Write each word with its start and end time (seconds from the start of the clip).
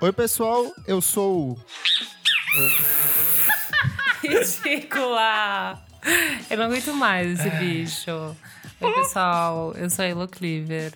Oi, 0.00 0.12
pessoal, 0.12 0.72
eu 0.86 1.00
sou. 1.00 1.50
o- 1.52 1.58
Ridícula! 4.22 5.82
Eu 6.48 6.56
não 6.56 6.64
aguento 6.66 6.94
mais 6.94 7.38
esse 7.40 7.50
bicho. 7.56 8.36
Oi, 8.80 8.92
pessoal, 8.94 9.74
eu 9.76 9.90
sou 9.90 10.04
a 10.04 10.08
Elo 10.08 10.28
Cleaver. 10.28 10.92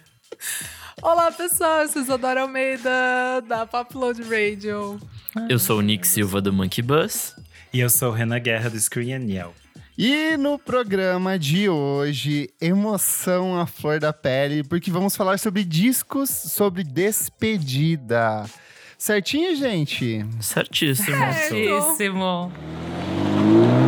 Olá, 1.03 1.33
pessoal, 1.33 1.83
eu 1.83 1.89
sou 1.89 2.03
Isadora 2.03 2.43
Almeida, 2.43 3.41
da 3.49 3.67
Popload 3.67 4.23
Radio. 4.23 5.01
Eu 5.49 5.59
sou 5.59 5.79
o 5.79 5.83
Nick 5.83 6.07
Silva 6.07 6.41
do 6.41 6.53
Monkey 6.53 6.83
Bus. 6.83 7.35
E 7.73 7.81
eu 7.81 7.91
sou 7.91 8.11
o 8.11 8.15
Renan 8.15 8.39
Guerra 8.39 8.71
do 8.71 8.79
Screen 8.79 9.15
and 9.15 9.25
Yell. 9.31 9.55
E 9.99 10.37
no 10.37 10.59
programa 10.59 11.39
de 11.39 11.69
hoje, 11.69 12.49
emoção 12.61 13.59
à 13.59 13.67
flor 13.67 13.99
da 13.99 14.13
pele, 14.13 14.63
porque 14.63 14.91
vamos 14.91 15.17
falar 15.17 15.39
sobre 15.39 15.65
discos 15.65 16.31
sobre 16.31 16.85
despedida. 16.85 18.45
Certinho, 19.03 19.57
gente? 19.57 20.25
Certíssimo. 20.39 21.17
Certo. 21.97 23.82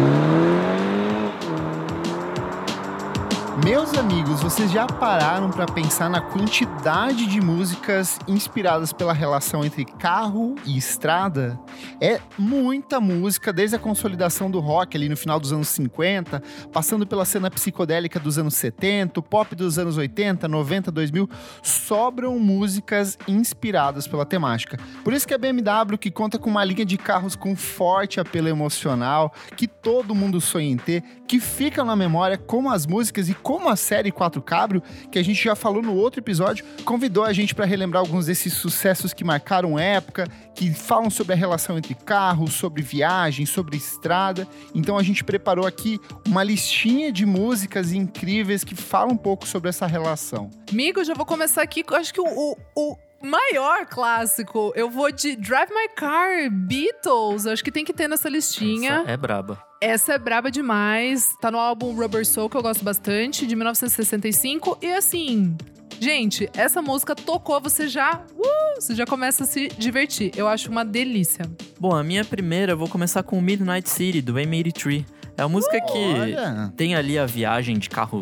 Meus 3.64 3.94
amigos, 3.94 4.42
vocês 4.42 4.70
já 4.70 4.86
pararam 4.86 5.50
para 5.50 5.64
pensar 5.64 6.10
na 6.10 6.20
quantidade 6.20 7.24
de 7.24 7.40
músicas 7.40 8.18
inspiradas 8.28 8.92
pela 8.92 9.14
relação 9.14 9.64
entre 9.64 9.86
carro 9.86 10.54
e 10.66 10.76
estrada? 10.76 11.58
É 11.98 12.20
muita 12.38 13.00
música, 13.00 13.54
desde 13.54 13.74
a 13.74 13.78
consolidação 13.78 14.50
do 14.50 14.60
rock 14.60 14.98
ali 14.98 15.08
no 15.08 15.16
final 15.16 15.40
dos 15.40 15.50
anos 15.50 15.68
50, 15.68 16.42
passando 16.74 17.06
pela 17.06 17.24
cena 17.24 17.50
psicodélica 17.50 18.20
dos 18.20 18.36
anos 18.36 18.52
70, 18.52 19.20
o 19.20 19.22
pop 19.22 19.56
dos 19.56 19.78
anos 19.78 19.96
80, 19.96 20.46
90, 20.46 20.92
2000, 20.92 21.26
sobram 21.62 22.38
músicas 22.38 23.16
inspiradas 23.26 24.06
pela 24.06 24.26
temática. 24.26 24.78
Por 25.02 25.14
isso 25.14 25.26
que 25.26 25.32
a 25.32 25.38
BMW, 25.38 25.96
que 25.98 26.10
conta 26.10 26.38
com 26.38 26.50
uma 26.50 26.64
linha 26.64 26.84
de 26.84 26.98
carros 26.98 27.34
com 27.34 27.56
forte 27.56 28.20
apelo 28.20 28.48
emocional, 28.48 29.32
que 29.56 29.66
todo 29.66 30.14
mundo 30.14 30.38
sonha 30.38 30.68
em 30.68 30.76
ter, 30.76 31.02
que 31.26 31.40
ficam 31.40 31.86
na 31.86 31.96
memória 31.96 32.36
como 32.36 32.70
as 32.70 32.86
músicas 32.86 33.30
e 33.30 33.34
como 33.34 33.53
a 33.68 33.76
série 33.76 34.10
Quatro 34.10 34.42
Cabrio, 34.42 34.82
que 35.10 35.18
a 35.18 35.22
gente 35.22 35.42
já 35.42 35.54
falou 35.54 35.82
no 35.82 35.94
outro 35.94 36.20
episódio, 36.20 36.64
convidou 36.84 37.24
a 37.24 37.32
gente 37.32 37.54
para 37.54 37.64
relembrar 37.64 38.00
alguns 38.00 38.26
desses 38.26 38.52
sucessos 38.52 39.12
que 39.12 39.24
marcaram 39.24 39.78
época, 39.78 40.28
que 40.54 40.72
falam 40.72 41.10
sobre 41.10 41.32
a 41.32 41.36
relação 41.36 41.78
entre 41.78 41.94
carros, 41.94 42.54
sobre 42.54 42.82
viagem, 42.82 43.46
sobre 43.46 43.76
estrada. 43.76 44.46
Então 44.74 44.98
a 44.98 45.02
gente 45.02 45.24
preparou 45.24 45.66
aqui 45.66 46.00
uma 46.26 46.42
listinha 46.42 47.12
de 47.12 47.24
músicas 47.24 47.92
incríveis 47.92 48.64
que 48.64 48.74
falam 48.74 49.14
um 49.14 49.16
pouco 49.16 49.46
sobre 49.46 49.68
essa 49.68 49.86
relação. 49.86 50.50
Amigo, 50.70 51.02
já 51.04 51.14
vou 51.14 51.26
começar 51.26 51.62
aqui 51.62 51.84
acho 51.94 52.12
que 52.12 52.20
o, 52.20 52.56
o 52.74 52.96
maior 53.24 53.86
clássico. 53.86 54.72
Eu 54.76 54.90
vou 54.90 55.10
de 55.10 55.34
Drive 55.36 55.70
My 55.70 55.88
Car, 55.96 56.50
Beatles. 56.50 57.46
Acho 57.46 57.64
que 57.64 57.72
tem 57.72 57.84
que 57.84 57.92
ter 57.92 58.06
nessa 58.06 58.28
listinha. 58.28 59.00
Essa 59.02 59.10
é 59.10 59.16
braba. 59.16 59.58
Essa 59.80 60.12
é 60.14 60.18
braba 60.18 60.50
demais. 60.50 61.34
Tá 61.40 61.50
no 61.50 61.58
álbum 61.58 61.94
Rubber 61.94 62.26
Soul, 62.26 62.48
que 62.50 62.56
eu 62.56 62.62
gosto 62.62 62.84
bastante, 62.84 63.46
de 63.46 63.56
1965. 63.56 64.78
E 64.82 64.92
assim, 64.92 65.56
gente, 65.98 66.48
essa 66.54 66.82
música 66.82 67.14
tocou, 67.14 67.60
você 67.60 67.88
já. 67.88 68.22
Uh, 68.36 68.80
você 68.80 68.94
já 68.94 69.06
começa 69.06 69.44
a 69.44 69.46
se 69.46 69.68
divertir. 69.68 70.30
Eu 70.36 70.46
acho 70.46 70.70
uma 70.70 70.84
delícia. 70.84 71.44
Bom, 71.80 71.94
a 71.94 72.02
minha 72.02 72.24
primeira, 72.24 72.72
eu 72.72 72.76
vou 72.76 72.88
começar 72.88 73.22
com 73.22 73.40
Midnight 73.40 73.88
City, 73.88 74.20
do 74.20 74.34
M83. 74.34 75.04
É 75.36 75.44
uma 75.44 75.48
música 75.48 75.80
que 75.80 75.98
Olha! 75.98 76.72
tem 76.76 76.94
ali 76.94 77.18
a 77.18 77.26
viagem 77.26 77.78
de 77.78 77.88
carro 77.90 78.20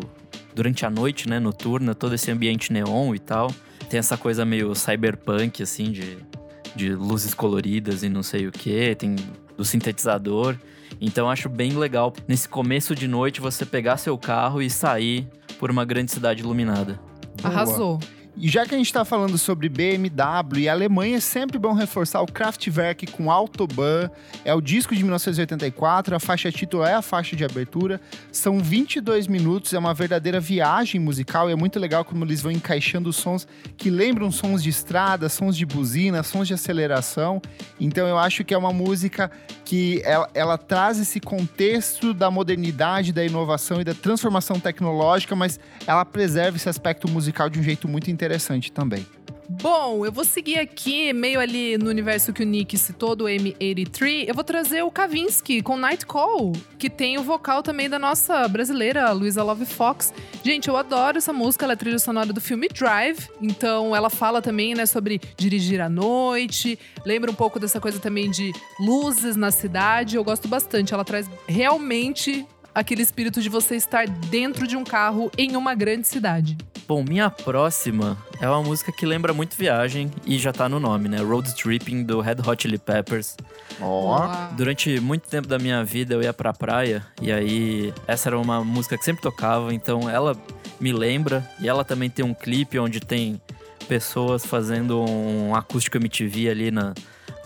durante 0.55 0.85
a 0.85 0.89
noite, 0.89 1.27
né, 1.27 1.39
noturna, 1.39 1.93
todo 1.93 2.15
esse 2.15 2.31
ambiente 2.31 2.71
neon 2.71 3.13
e 3.13 3.19
tal. 3.19 3.51
Tem 3.93 3.99
essa 3.99 4.17
coisa 4.17 4.43
meio 4.43 4.73
cyberpunk, 4.73 5.61
assim, 5.61 5.91
de, 5.91 6.17
de 6.75 6.95
luzes 6.95 7.35
coloridas 7.35 8.01
e 8.01 8.09
não 8.09 8.23
sei 8.23 8.47
o 8.47 8.51
que. 8.51 8.95
Tem 8.95 9.15
do 9.55 9.63
sintetizador. 9.63 10.55
Então 10.99 11.29
acho 11.29 11.47
bem 11.47 11.73
legal 11.73 12.11
nesse 12.27 12.49
começo 12.49 12.95
de 12.95 13.07
noite 13.07 13.39
você 13.39 13.67
pegar 13.67 13.97
seu 13.97 14.17
carro 14.17 14.63
e 14.63 14.67
sair 14.67 15.27
por 15.59 15.69
uma 15.69 15.85
grande 15.85 16.11
cidade 16.11 16.41
iluminada. 16.41 16.99
Boa. 17.39 17.53
Arrasou. 17.53 17.99
E 18.35 18.49
já 18.49 18.65
que 18.65 18.73
a 18.73 18.77
gente 18.77 18.87
está 18.87 19.05
falando 19.05 19.37
sobre 19.37 19.69
BMW 19.69 20.61
e 20.61 20.69
Alemanha, 20.69 21.17
é 21.17 21.19
sempre 21.19 21.59
bom 21.59 21.71
reforçar 21.71 22.19
o 22.19 22.25
Kraftwerk 22.25 23.05
com 23.11 23.31
Autobahn. 23.31 24.09
É 24.43 24.51
o 24.55 24.59
disco 24.59 24.95
de 24.95 25.03
1984, 25.03 26.15
a 26.15 26.19
faixa 26.19 26.51
título 26.51 26.83
é 26.83 26.95
a 26.95 27.01
faixa 27.03 27.35
de 27.35 27.45
abertura. 27.45 28.01
São 28.31 28.57
22 28.57 29.27
minutos, 29.27 29.71
é 29.73 29.77
uma 29.77 29.93
verdadeira 29.93 30.39
viagem 30.39 30.99
musical 30.99 31.47
e 31.47 31.53
é 31.53 31.55
muito 31.55 31.79
legal 31.79 32.03
como 32.03 32.25
eles 32.25 32.41
vão 32.41 32.51
encaixando 32.51 33.13
sons 33.13 33.47
que 33.77 33.91
lembram 33.91 34.31
sons 34.31 34.63
de 34.63 34.69
estrada, 34.69 35.29
sons 35.29 35.55
de 35.55 35.65
buzina, 35.65 36.23
sons 36.23 36.47
de 36.47 36.55
aceleração. 36.55 37.39
Então 37.79 38.07
eu 38.07 38.17
acho 38.17 38.43
que 38.43 38.53
é 38.53 38.57
uma 38.57 38.73
música 38.73 39.29
que 39.63 40.01
ela, 40.03 40.27
ela 40.33 40.57
traz 40.57 40.99
esse 40.99 41.19
contexto 41.19 42.15
da 42.15 42.31
modernidade, 42.31 43.13
da 43.13 43.23
inovação 43.23 43.79
e 43.79 43.83
da 43.83 43.93
transformação 43.93 44.59
tecnológica, 44.59 45.35
mas 45.35 45.59
ela 45.85 46.03
preserva 46.03 46.57
esse 46.57 46.67
aspecto 46.67 47.07
musical 47.07 47.47
de 47.47 47.59
um 47.59 47.63
jeito 47.63 47.87
muito 47.87 48.09
interessante 48.09 48.22
também. 48.71 49.05
Bom, 49.61 50.05
eu 50.05 50.11
vou 50.11 50.23
seguir 50.23 50.57
aqui, 50.57 51.11
meio 51.13 51.39
ali 51.39 51.77
no 51.77 51.89
universo 51.89 52.31
que 52.31 52.41
o 52.41 52.45
Nick 52.45 52.77
citou, 52.77 53.15
do 53.15 53.25
M83. 53.25 54.25
Eu 54.27 54.33
vou 54.33 54.43
trazer 54.43 54.83
o 54.83 54.89
Kavinsky 54.89 55.61
com 55.61 55.77
Night 55.77 56.05
Call, 56.05 56.53
que 56.79 56.89
tem 56.89 57.17
o 57.17 57.23
vocal 57.23 57.61
também 57.61 57.89
da 57.89 57.99
nossa 57.99 58.47
brasileira, 58.47 59.11
Luisa 59.11 59.43
Love 59.43 59.65
Fox. 59.65 60.13
Gente, 60.43 60.69
eu 60.69 60.77
adoro 60.77 61.17
essa 61.17 61.33
música, 61.33 61.65
ela 61.65 61.73
é 61.73 61.75
trilha 61.75 61.99
sonora 61.99 62.31
do 62.31 62.39
filme 62.39 62.67
Drive. 62.69 63.29
Então, 63.41 63.95
ela 63.95 64.09
fala 64.09 64.41
também, 64.41 64.73
né, 64.73 64.85
sobre 64.85 65.19
dirigir 65.37 65.81
à 65.81 65.89
noite. 65.89 66.79
Lembra 67.05 67.29
um 67.29 67.35
pouco 67.35 67.59
dessa 67.59 67.79
coisa 67.79 67.99
também 67.99 68.31
de 68.31 68.51
luzes 68.79 69.35
na 69.35 69.51
cidade. 69.51 70.15
Eu 70.15 70.23
gosto 70.23 70.47
bastante. 70.47 70.93
Ela 70.93 71.03
traz 71.03 71.29
realmente 71.47 72.45
aquele 72.73 73.01
espírito 73.01 73.41
de 73.41 73.49
você 73.49 73.75
estar 73.75 74.07
dentro 74.07 74.67
de 74.67 74.75
um 74.75 74.83
carro 74.83 75.31
em 75.37 75.55
uma 75.55 75.75
grande 75.75 76.07
cidade. 76.07 76.57
Bom, 76.87 77.03
minha 77.03 77.29
próxima 77.29 78.17
é 78.41 78.47
uma 78.47 78.61
música 78.61 78.91
que 78.91 79.05
lembra 79.05 79.33
muito 79.33 79.55
viagem 79.55 80.11
e 80.25 80.37
já 80.37 80.51
tá 80.51 80.67
no 80.67 80.79
nome, 80.79 81.07
né? 81.07 81.17
Road 81.21 81.55
Tripping 81.55 82.03
do 82.03 82.19
Red 82.19 82.37
Hot 82.45 82.61
Chili 82.61 82.77
Peppers. 82.77 83.37
Ó, 83.79 84.17
Uau. 84.17 84.49
Durante 84.57 84.99
muito 84.99 85.29
tempo 85.29 85.47
da 85.47 85.57
minha 85.57 85.83
vida 85.83 86.13
eu 86.13 86.21
ia 86.21 86.33
pra 86.33 86.51
praia 86.53 87.05
e 87.21 87.31
aí 87.31 87.93
essa 88.05 88.29
era 88.29 88.37
uma 88.37 88.63
música 88.63 88.97
que 88.97 89.05
sempre 89.05 89.21
tocava, 89.21 89.73
então 89.73 90.09
ela 90.09 90.35
me 90.79 90.91
lembra 90.91 91.49
e 91.59 91.69
ela 91.69 91.85
também 91.85 92.09
tem 92.09 92.25
um 92.25 92.33
clipe 92.33 92.77
onde 92.77 92.99
tem 92.99 93.41
pessoas 93.87 94.45
fazendo 94.45 94.99
um 94.99 95.55
acústico 95.55 95.97
MTV 95.97 96.49
ali 96.49 96.71
na, 96.71 96.93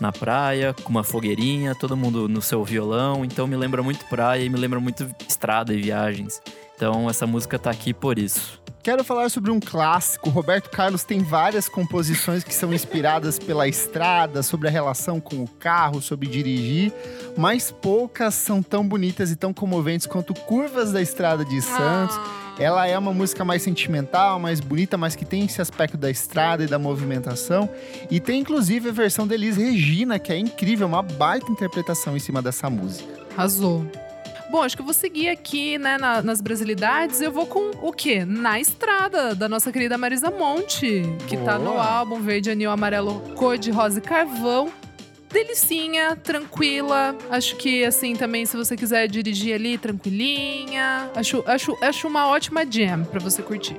na 0.00 0.12
praia, 0.12 0.74
com 0.82 0.90
uma 0.90 1.04
fogueirinha, 1.04 1.74
todo 1.74 1.96
mundo 1.96 2.28
no 2.28 2.40
seu 2.40 2.64
violão, 2.64 3.24
então 3.24 3.46
me 3.46 3.56
lembra 3.56 3.82
muito 3.82 4.04
praia 4.06 4.42
e 4.42 4.48
me 4.48 4.58
lembra 4.58 4.80
muito 4.80 5.08
estrada 5.28 5.74
e 5.74 5.80
viagens. 5.80 6.40
Então 6.76 7.10
essa 7.10 7.26
música 7.26 7.58
tá 7.58 7.70
aqui 7.70 7.92
por 7.92 8.18
isso. 8.18 8.60
Quero 8.82 9.02
falar 9.04 9.28
sobre 9.28 9.50
um 9.50 9.58
clássico. 9.60 10.30
Roberto 10.30 10.70
Carlos 10.70 11.02
tem 11.04 11.22
várias 11.22 11.68
composições 11.68 12.44
que 12.44 12.54
são 12.54 12.72
inspiradas 12.72 13.38
pela 13.38 13.66
estrada, 13.66 14.42
sobre 14.42 14.68
a 14.68 14.70
relação 14.70 15.20
com 15.20 15.42
o 15.42 15.48
carro, 15.48 16.00
sobre 16.00 16.28
dirigir, 16.28 16.92
mas 17.36 17.70
poucas 17.70 18.34
são 18.34 18.62
tão 18.62 18.86
bonitas 18.86 19.30
e 19.30 19.36
tão 19.36 19.52
comoventes 19.52 20.06
quanto 20.06 20.32
Curvas 20.32 20.92
da 20.92 21.02
Estrada 21.02 21.44
de 21.44 21.60
Santos. 21.60 22.18
Ela 22.58 22.88
é 22.88 22.98
uma 22.98 23.12
música 23.14 23.44
mais 23.44 23.62
sentimental, 23.62 24.38
mais 24.40 24.58
bonita, 24.60 24.96
mas 24.98 25.14
que 25.14 25.24
tem 25.24 25.44
esse 25.44 25.60
aspecto 25.62 25.96
da 25.96 26.10
estrada 26.10 26.64
e 26.64 26.66
da 26.66 26.78
movimentação. 26.78 27.68
E 28.10 28.18
tem 28.18 28.40
inclusive 28.40 28.88
a 28.88 28.92
versão 28.92 29.26
de 29.28 29.34
Elis 29.34 29.56
Regina, 29.56 30.18
que 30.18 30.32
é 30.32 30.38
incrível, 30.38 30.86
uma 30.88 31.02
baita 31.02 31.50
interpretação 31.52 32.16
em 32.16 32.20
cima 32.20 32.42
dessa 32.42 32.68
música. 32.68 33.08
Arrasou. 33.36 33.86
Bom, 34.50 34.62
acho 34.62 34.74
que 34.74 34.80
eu 34.80 34.84
vou 34.86 34.94
seguir 34.94 35.28
aqui, 35.28 35.76
né, 35.78 35.98
na- 35.98 36.22
nas 36.22 36.40
brasilidades. 36.40 37.20
Eu 37.20 37.30
vou 37.30 37.46
com 37.46 37.70
o 37.86 37.92
quê? 37.92 38.24
Na 38.24 38.58
Estrada, 38.58 39.34
da 39.34 39.46
nossa 39.48 39.70
querida 39.70 39.98
Marisa 39.98 40.30
Monte, 40.30 41.02
que 41.28 41.36
tá 41.36 41.58
no 41.58 41.72
Boa. 41.72 41.84
álbum 41.84 42.20
Verde, 42.22 42.50
Anil, 42.50 42.70
Amarelo, 42.70 43.20
Cor 43.36 43.58
de 43.58 43.70
Rosa 43.70 43.98
e 43.98 44.02
Carvão. 44.02 44.72
Delicinha, 45.30 46.16
tranquila. 46.16 47.16
Acho 47.30 47.56
que, 47.56 47.84
assim, 47.84 48.14
também, 48.14 48.46
se 48.46 48.56
você 48.56 48.76
quiser 48.76 49.06
dirigir 49.08 49.54
ali, 49.54 49.76
tranquilinha. 49.76 51.10
Acho, 51.14 51.42
acho, 51.46 51.76
acho 51.82 52.08
uma 52.08 52.28
ótima 52.28 52.64
jam 52.64 53.04
pra 53.04 53.20
você 53.20 53.42
curtir. 53.42 53.76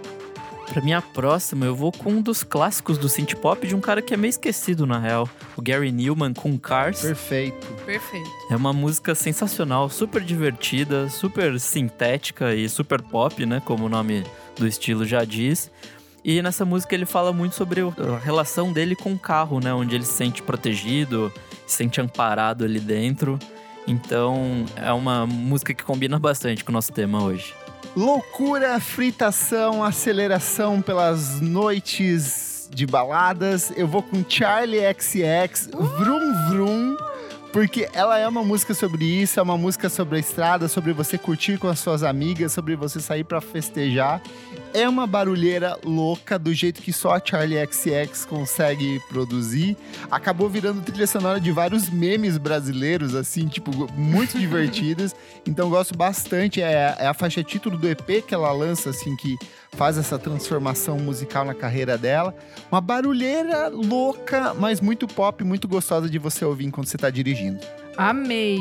Pra 0.71 0.83
minha 0.83 1.01
próxima, 1.01 1.65
eu 1.65 1.75
vou 1.75 1.91
com 1.91 2.11
um 2.11 2.21
dos 2.21 2.43
clássicos 2.43 2.99
do 2.99 3.09
synth 3.09 3.33
pop 3.35 3.65
de 3.65 3.75
um 3.75 3.81
cara 3.81 4.03
que 4.03 4.13
é 4.13 4.17
meio 4.17 4.29
esquecido 4.29 4.85
na 4.85 4.99
real, 4.99 5.27
o 5.57 5.61
Gary 5.63 5.91
Newman 5.91 6.31
com 6.31 6.59
Cars. 6.59 7.01
Perfeito. 7.01 7.65
Perfeito. 7.87 8.29
É 8.51 8.55
uma 8.55 8.71
música 8.71 9.15
sensacional, 9.15 9.89
super 9.89 10.21
divertida, 10.21 11.09
super 11.09 11.59
sintética 11.59 12.53
e 12.53 12.69
super 12.69 13.01
pop, 13.01 13.43
né? 13.47 13.59
Como 13.65 13.87
o 13.87 13.89
nome 13.89 14.23
do 14.55 14.67
estilo 14.67 15.05
já 15.05 15.25
diz. 15.25 15.71
E 16.23 16.41
nessa 16.41 16.65
música 16.65 16.93
ele 16.93 17.05
fala 17.05 17.31
muito 17.31 17.55
sobre 17.55 17.81
a 17.81 18.17
relação 18.17 18.73
dele 18.73 18.95
com 18.95 19.13
o 19.13 19.19
carro, 19.19 19.59
né? 19.59 19.73
Onde 19.73 19.95
ele 19.95 20.05
se 20.05 20.13
sente 20.13 20.41
protegido, 20.43 21.31
se 21.65 21.77
sente 21.77 22.01
amparado 22.01 22.63
ali 22.63 22.79
dentro. 22.79 23.39
Então 23.87 24.65
é 24.75 24.91
uma 24.91 25.25
música 25.25 25.73
que 25.73 25.83
combina 25.83 26.19
bastante 26.19 26.63
com 26.63 26.71
o 26.71 26.73
nosso 26.73 26.91
tema 26.91 27.23
hoje. 27.23 27.53
Loucura, 27.95 28.79
fritação, 28.79 29.83
aceleração 29.83 30.81
pelas 30.81 31.41
noites 31.41 32.69
de 32.71 32.85
baladas. 32.85 33.71
Eu 33.75 33.87
vou 33.87 34.03
com 34.03 34.23
Charlie 34.27 34.81
XX, 34.93 35.69
Vrum 35.73 36.49
Vrum. 36.49 36.95
Porque 37.51 37.89
ela 37.93 38.17
é 38.17 38.27
uma 38.27 38.43
música 38.43 38.73
sobre 38.75 39.03
isso, 39.03 39.39
é 39.39 39.43
uma 39.43 39.57
música 39.57 39.89
sobre 39.89 40.17
a 40.17 40.19
estrada, 40.19 40.67
sobre 40.67 40.93
você 40.93 41.17
curtir 41.17 41.57
com 41.57 41.67
as 41.67 41.79
suas 41.79 42.03
amigas, 42.03 42.51
sobre 42.51 42.75
você 42.75 42.99
sair 42.99 43.23
pra 43.23 43.41
festejar. 43.41 44.21
É 44.71 44.87
uma 44.87 45.07
barulheira 45.07 45.75
louca, 45.83 46.37
do 46.37 46.53
jeito 46.53 46.79
que 46.79 46.93
só 46.93 47.15
a 47.15 47.21
Charlie 47.23 47.57
XX 47.65 48.25
consegue 48.25 49.01
produzir. 49.09 49.75
Acabou 50.11 50.47
virando 50.47 50.83
trilha 50.83 51.07
sonora 51.07 51.39
de 51.39 51.51
vários 51.51 51.89
memes 51.89 52.37
brasileiros, 52.37 53.15
assim, 53.15 53.47
tipo, 53.47 53.71
muito 53.93 54.37
divertidas. 54.39 55.15
Então 55.45 55.69
gosto 55.69 55.97
bastante. 55.97 56.61
É, 56.61 56.95
é 56.99 57.07
a 57.07 57.13
faixa 57.15 57.43
título 57.43 57.77
do 57.77 57.89
EP 57.89 58.23
que 58.27 58.33
ela 58.35 58.51
lança, 58.51 58.91
assim, 58.91 59.15
que 59.15 59.35
faz 59.71 59.97
essa 59.97 60.19
transformação 60.19 60.97
musical 60.99 61.45
na 61.45 61.53
carreira 61.53 61.97
dela. 61.97 62.35
Uma 62.71 62.81
barulheira 62.81 63.67
louca, 63.67 64.53
mas 64.53 64.81
muito 64.81 65.07
pop, 65.07 65.43
muito 65.43 65.67
gostosa 65.67 66.09
de 66.09 66.17
você 66.17 66.43
ouvir 66.43 66.65
enquanto 66.65 66.87
você 66.87 66.97
tá 66.97 67.09
dirigindo. 67.09 67.59
Amei. 67.97 68.59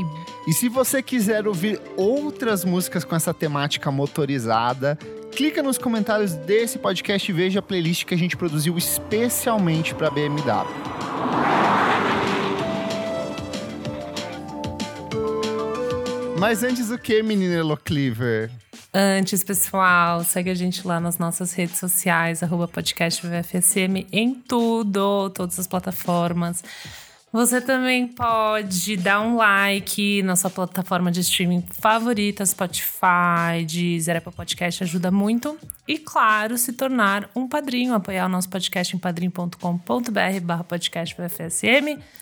E 0.49 0.53
se 0.53 0.69
você 0.69 1.03
quiser 1.03 1.47
ouvir 1.47 1.81
outras 1.97 2.65
músicas 2.65 3.05
com 3.05 3.15
essa 3.15 3.33
temática 3.33 3.91
motorizada, 3.91 4.99
clica 5.33 5.63
nos 5.63 5.79
comentários 5.79 6.35
desse 6.35 6.79
podcast 6.79 7.31
e 7.31 7.35
veja 7.35 7.61
a 7.61 7.63
playlist 7.63 8.05
que 8.05 8.15
a 8.15 8.19
gente 8.19 8.37
produziu 8.37 8.77
especialmente 8.77 9.95
para 9.95 10.11
BMW. 10.11 10.67
Mas 16.39 16.63
antes 16.63 16.91
o 16.91 16.99
que, 16.99 17.23
menina 17.23 17.55
Elo 17.55 17.77
Cleaver? 17.77 18.51
Antes, 18.93 19.45
pessoal, 19.45 20.25
segue 20.25 20.49
a 20.49 20.55
gente 20.55 20.87
lá 20.87 20.99
nas 20.99 21.19
nossas 21.19 21.53
redes 21.53 21.79
sociais, 21.79 22.43
arroba 22.43 22.67
podcast 22.67 23.25
VFSM, 23.27 24.07
em 24.11 24.35
tudo, 24.35 25.29
todas 25.31 25.59
as 25.59 25.67
plataformas. 25.67 26.65
Você 27.31 27.61
também 27.61 28.09
pode 28.09 28.97
dar 28.97 29.21
um 29.21 29.37
like 29.37 30.23
na 30.23 30.35
sua 30.35 30.49
plataforma 30.49 31.13
de 31.13 31.21
streaming 31.21 31.63
favorita, 31.71 32.47
Spotify, 32.47 33.63
Deezer, 33.67 34.17
Apple 34.17 34.33
Podcast, 34.33 34.83
ajuda 34.83 35.11
muito. 35.11 35.59
E, 35.89 35.97
claro, 35.97 36.59
se 36.59 36.75
tornar 36.75 37.31
um 37.35 37.49
padrinho, 37.49 37.95
apoiar 37.95 38.27
o 38.27 38.29
nosso 38.29 38.47
podcast 38.51 38.95
em 38.95 38.99
padrim.com.br 38.99 40.41
barra 40.43 40.63
podcast. 40.63 41.17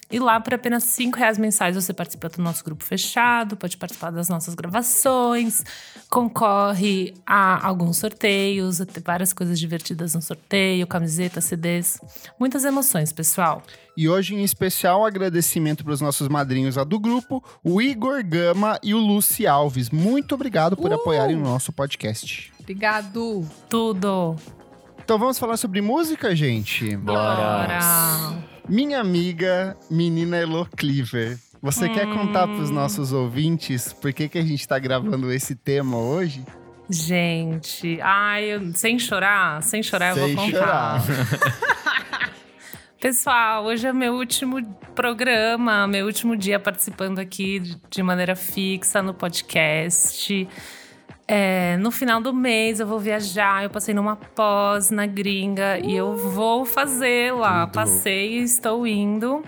E 0.08 0.20
lá, 0.20 0.38
por 0.38 0.54
apenas 0.54 0.84
cinco 0.84 1.18
reais 1.18 1.36
mensais, 1.36 1.74
você 1.74 1.92
participa 1.92 2.28
do 2.28 2.40
nosso 2.40 2.64
grupo 2.64 2.84
fechado, 2.84 3.56
pode 3.56 3.76
participar 3.76 4.12
das 4.12 4.28
nossas 4.28 4.54
gravações, 4.54 5.64
concorre 6.08 7.12
a 7.26 7.66
alguns 7.66 7.96
sorteios, 7.96 8.80
a 8.80 8.86
ter 8.86 9.02
várias 9.02 9.32
coisas 9.32 9.58
divertidas 9.58 10.14
no 10.14 10.22
sorteio, 10.22 10.86
camiseta, 10.86 11.40
CDs. 11.40 11.98
Muitas 12.38 12.64
emoções, 12.64 13.12
pessoal. 13.12 13.64
E 13.96 14.08
hoje, 14.08 14.36
em 14.36 14.44
especial, 14.44 15.04
agradecimento 15.04 15.82
para 15.82 15.92
os 15.92 16.00
nossos 16.00 16.28
madrinhos 16.28 16.76
lá 16.76 16.84
do 16.84 17.00
grupo, 17.00 17.42
o 17.64 17.82
Igor 17.82 18.22
Gama 18.24 18.78
e 18.80 18.94
o 18.94 18.98
Luci 18.98 19.44
Alves. 19.44 19.90
Muito 19.90 20.36
obrigado 20.36 20.76
por 20.76 20.92
apoiarem 20.92 21.34
o 21.34 21.40
nosso 21.40 21.72
podcast. 21.72 22.54
Obrigado. 22.70 23.48
Tudo. 23.68 24.34
Então 25.04 25.16
vamos 25.20 25.38
falar 25.38 25.56
sobre 25.56 25.80
música, 25.80 26.34
gente? 26.34 26.96
Bora. 26.96 28.42
Minha 28.68 29.00
amiga, 29.00 29.76
menina 29.88 30.36
Elo 30.36 30.66
Cleaver. 30.76 31.38
Você 31.62 31.88
quer 31.88 32.06
contar 32.12 32.48
para 32.48 32.56
os 32.58 32.70
nossos 32.70 33.12
ouvintes 33.12 33.92
por 33.92 34.12
que, 34.12 34.28
que 34.28 34.36
a 34.38 34.42
gente 34.42 34.60
está 34.60 34.80
gravando 34.80 35.32
esse 35.32 35.54
tema 35.54 35.96
hoje? 35.96 36.44
Gente, 36.90 38.00
ai, 38.02 38.46
eu- 38.46 38.74
sem 38.74 38.98
chorar, 38.98 39.62
sem 39.62 39.80
chorar, 39.82 40.16
eu 40.16 40.24
Sem 40.26 40.34
vou 40.34 40.44
contar. 40.46 41.00
chorar. 41.00 41.02
Pessoal, 43.00 43.64
hoje 43.64 43.86
é 43.86 43.92
meu 43.92 44.14
último 44.14 44.60
programa, 44.94 45.86
meu 45.86 46.06
último 46.06 46.36
dia 46.36 46.58
participando 46.58 47.20
aqui 47.20 47.60
de 47.90 48.02
maneira 48.02 48.34
fixa 48.34 49.00
no 49.02 49.14
podcast. 49.14 50.48
É, 51.28 51.76
no 51.78 51.90
final 51.90 52.20
do 52.20 52.32
mês 52.32 52.78
eu 52.80 52.86
vou 52.86 52.98
viajar. 53.00 53.64
Eu 53.64 53.70
passei 53.70 53.92
numa 53.94 54.14
pós 54.16 54.90
na 54.90 55.06
gringa 55.06 55.78
e 55.78 55.94
eu 55.96 56.16
vou 56.16 56.64
fazer 56.64 57.32
lá. 57.34 57.66
Tudo. 57.66 57.74
Passei 57.74 58.38
e 58.38 58.42
estou 58.42 58.86
indo. 58.86 59.42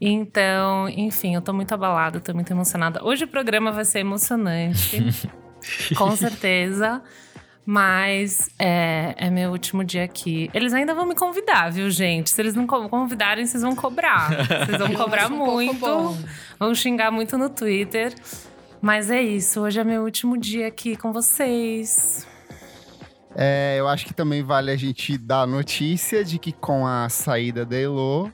Então, 0.00 0.88
enfim, 0.88 1.34
eu 1.36 1.40
tô 1.40 1.52
muito 1.52 1.72
abalada, 1.72 2.18
tô 2.18 2.34
muito 2.34 2.50
emocionada. 2.52 3.04
Hoje 3.04 3.24
o 3.24 3.28
programa 3.28 3.70
vai 3.70 3.84
ser 3.84 4.00
emocionante, 4.00 5.00
com 5.96 6.10
certeza. 6.16 7.00
Mas 7.64 8.50
é, 8.58 9.14
é 9.16 9.30
meu 9.30 9.52
último 9.52 9.84
dia 9.84 10.02
aqui. 10.02 10.50
Eles 10.52 10.72
ainda 10.74 10.92
vão 10.96 11.06
me 11.06 11.14
convidar, 11.14 11.70
viu, 11.70 11.88
gente? 11.90 12.30
Se 12.30 12.42
eles 12.42 12.56
não 12.56 12.66
co- 12.66 12.88
convidarem, 12.88 13.46
vocês 13.46 13.62
vão 13.62 13.76
cobrar. 13.76 14.30
Vocês 14.66 14.78
vão 14.78 14.92
cobrar 14.94 15.30
um 15.30 15.36
muito. 15.36 15.78
bom. 15.78 16.16
Vão 16.58 16.74
xingar 16.74 17.12
muito 17.12 17.38
no 17.38 17.48
Twitter. 17.48 18.12
Mas 18.82 19.12
é 19.12 19.22
isso, 19.22 19.60
hoje 19.60 19.78
é 19.78 19.84
meu 19.84 20.02
último 20.02 20.36
dia 20.36 20.66
aqui 20.66 20.96
com 20.96 21.12
vocês. 21.12 22.26
É, 23.32 23.76
eu 23.78 23.86
acho 23.86 24.04
que 24.04 24.12
também 24.12 24.42
vale 24.42 24.72
a 24.72 24.76
gente 24.76 25.16
dar 25.16 25.46
notícia 25.46 26.24
de 26.24 26.36
que 26.36 26.50
com 26.50 26.84
a 26.84 27.08
saída 27.08 27.64
da 27.64 27.78
Elo, 27.78 28.28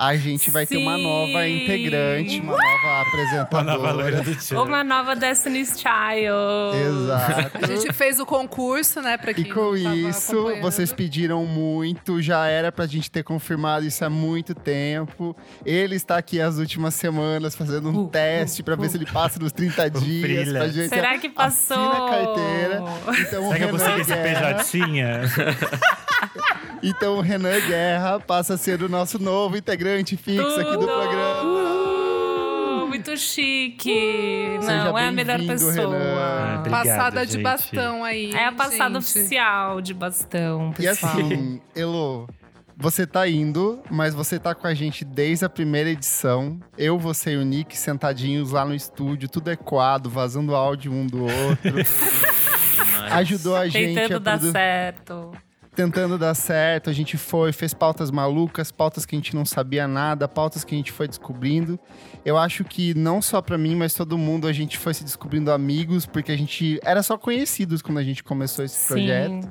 a 0.00 0.16
gente 0.16 0.50
vai 0.50 0.66
ter 0.66 0.78
uma 0.78 0.96
Sim. 0.96 1.02
nova 1.02 1.46
integrante, 1.46 2.40
uma 2.40 2.52
nova 2.52 2.62
Uma 2.86 3.02
apresentadora. 3.02 3.64
nova 3.64 3.92
loira 3.92 4.22
do 4.22 4.34
tio. 4.34 4.62
Uma 4.62 4.82
nova 4.82 5.14
Destiny's 5.14 5.78
Child. 5.78 6.76
Exato. 6.88 7.58
A 7.62 7.66
gente 7.66 7.92
fez 7.92 8.18
o 8.18 8.24
concurso, 8.24 9.02
né, 9.02 9.18
pra 9.18 9.34
quem 9.34 9.44
E 9.44 9.52
com 9.52 9.76
isso, 9.76 10.50
vocês 10.62 10.90
pediram 10.90 11.44
muito, 11.44 12.22
já 12.22 12.46
era 12.46 12.72
pra 12.72 12.86
gente 12.86 13.10
ter 13.10 13.22
confirmado 13.22 13.84
isso 13.84 14.02
há 14.02 14.08
muito 14.08 14.54
tempo. 14.54 15.36
Ele 15.66 15.96
está 15.96 16.16
aqui 16.16 16.40
as 16.40 16.56
últimas 16.56 16.94
semanas 16.94 17.54
fazendo 17.54 17.90
um 17.90 18.04
Uh, 18.04 18.08
teste 18.08 18.62
pra 18.62 18.76
ver 18.76 18.88
se 18.88 18.96
ele 18.96 19.04
passa 19.04 19.38
nos 19.38 19.52
30 19.52 19.90
dias. 20.00 20.48
Pra 20.50 20.68
gente 20.68 20.88
Será 20.88 21.18
que 21.18 21.28
passou? 21.28 21.76
Assina 21.76 22.06
a 22.06 22.10
carteira. 22.10 22.82
Então, 23.20 23.48
o 23.48 23.52
Será 23.52 23.56
que 23.58 23.64
eu 23.64 23.68
consegui 23.68 24.00
esse 24.00 24.14
Guerra, 24.14 24.54
PJ? 24.64 24.80
então 26.82 27.18
o 27.18 27.20
Renan 27.20 27.60
Guerra 27.66 28.20
passa 28.20 28.54
a 28.54 28.56
ser 28.58 28.82
o 28.82 28.88
nosso 28.88 29.18
novo 29.18 29.56
integrante 29.56 30.16
fixo 30.16 30.60
aqui 30.60 30.72
do 30.76 30.86
programa. 30.86 31.42
Uh, 32.82 32.86
muito 32.88 33.16
chique. 33.16 34.58
Seja 34.60 34.84
Não, 34.84 34.98
é 34.98 35.08
a 35.08 35.12
melhor 35.12 35.38
pessoa. 35.46 35.72
Renan. 35.72 36.58
Obrigado, 36.58 36.70
Passada 36.70 37.26
de 37.26 37.32
gente. 37.34 37.42
bastão 37.42 38.04
aí. 38.04 38.32
É 38.32 38.46
a 38.46 38.52
passada 38.52 39.00
gente. 39.00 39.08
oficial 39.18 39.80
de 39.80 39.94
bastão, 39.94 40.70
E 40.78 40.82
pessoal. 40.82 41.12
assim, 41.12 41.60
Elo, 41.74 42.28
você 42.76 43.06
tá 43.06 43.28
indo, 43.28 43.80
mas 43.90 44.14
você 44.14 44.38
tá 44.38 44.54
com 44.54 44.66
a 44.66 44.74
gente 44.74 45.04
desde 45.04 45.44
a 45.44 45.48
primeira 45.48 45.90
edição. 45.90 46.58
Eu, 46.76 46.98
você 46.98 47.32
e 47.34 47.36
o 47.36 47.44
Nick 47.44 47.76
sentadinhos 47.76 48.50
lá 48.52 48.64
no 48.64 48.74
estúdio, 48.74 49.28
tudo 49.28 49.50
ecoado, 49.50 50.08
vazando 50.10 50.54
áudio 50.54 50.92
um 50.92 51.06
do 51.06 51.22
outro. 51.24 51.74
Ajudou 53.12 53.56
a 53.56 53.66
gente 53.68 53.98
a 53.98 54.02
Tentando 54.02 54.20
dar 54.20 54.38
produ- 54.38 54.52
certo. 54.52 55.32
Tentando 55.80 56.18
dar 56.18 56.34
certo. 56.34 56.90
A 56.90 56.92
gente 56.92 57.16
foi, 57.16 57.52
fez 57.52 57.72
pautas 57.72 58.10
malucas, 58.10 58.70
pautas 58.70 59.06
que 59.06 59.14
a 59.14 59.18
gente 59.18 59.34
não 59.34 59.44
sabia 59.46 59.88
nada, 59.88 60.28
pautas 60.28 60.62
que 60.62 60.74
a 60.74 60.78
gente 60.78 60.92
foi 60.92 61.08
descobrindo. 61.08 61.78
Eu 62.24 62.36
acho 62.36 62.64
que 62.64 62.92
não 62.94 63.22
só 63.22 63.40
pra 63.40 63.56
mim, 63.56 63.74
mas 63.74 63.94
todo 63.94 64.18
mundo 64.18 64.46
a 64.46 64.52
gente 64.52 64.76
foi 64.76 64.92
se 64.92 65.02
descobrindo 65.02 65.50
amigos, 65.50 66.04
porque 66.04 66.32
a 66.32 66.36
gente 66.36 66.78
era 66.82 67.02
só 67.02 67.16
conhecidos 67.16 67.80
quando 67.80 67.98
a 67.98 68.02
gente 68.02 68.22
começou 68.22 68.64
esse 68.64 68.86
projeto. 68.86 69.44
Sim. 69.44 69.50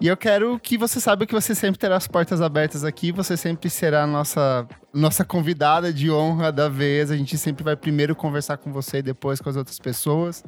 E 0.00 0.08
eu 0.08 0.16
quero 0.16 0.58
que 0.58 0.76
você 0.76 1.00
saiba 1.00 1.24
que 1.24 1.32
você 1.32 1.54
sempre 1.54 1.78
terá 1.78 1.96
as 1.96 2.08
portas 2.08 2.40
abertas 2.40 2.82
aqui, 2.82 3.12
você 3.12 3.36
sempre 3.36 3.70
será 3.70 4.02
a 4.02 4.06
nossa, 4.06 4.66
nossa 4.92 5.24
convidada 5.24 5.92
de 5.92 6.10
honra 6.10 6.50
da 6.50 6.68
vez. 6.68 7.08
A 7.10 7.16
gente 7.16 7.38
sempre 7.38 7.62
vai 7.62 7.76
primeiro 7.76 8.16
conversar 8.16 8.56
com 8.56 8.72
você 8.72 8.98
e 8.98 9.02
depois 9.02 9.40
com 9.40 9.48
as 9.48 9.54
outras 9.54 9.78
pessoas. 9.78 10.42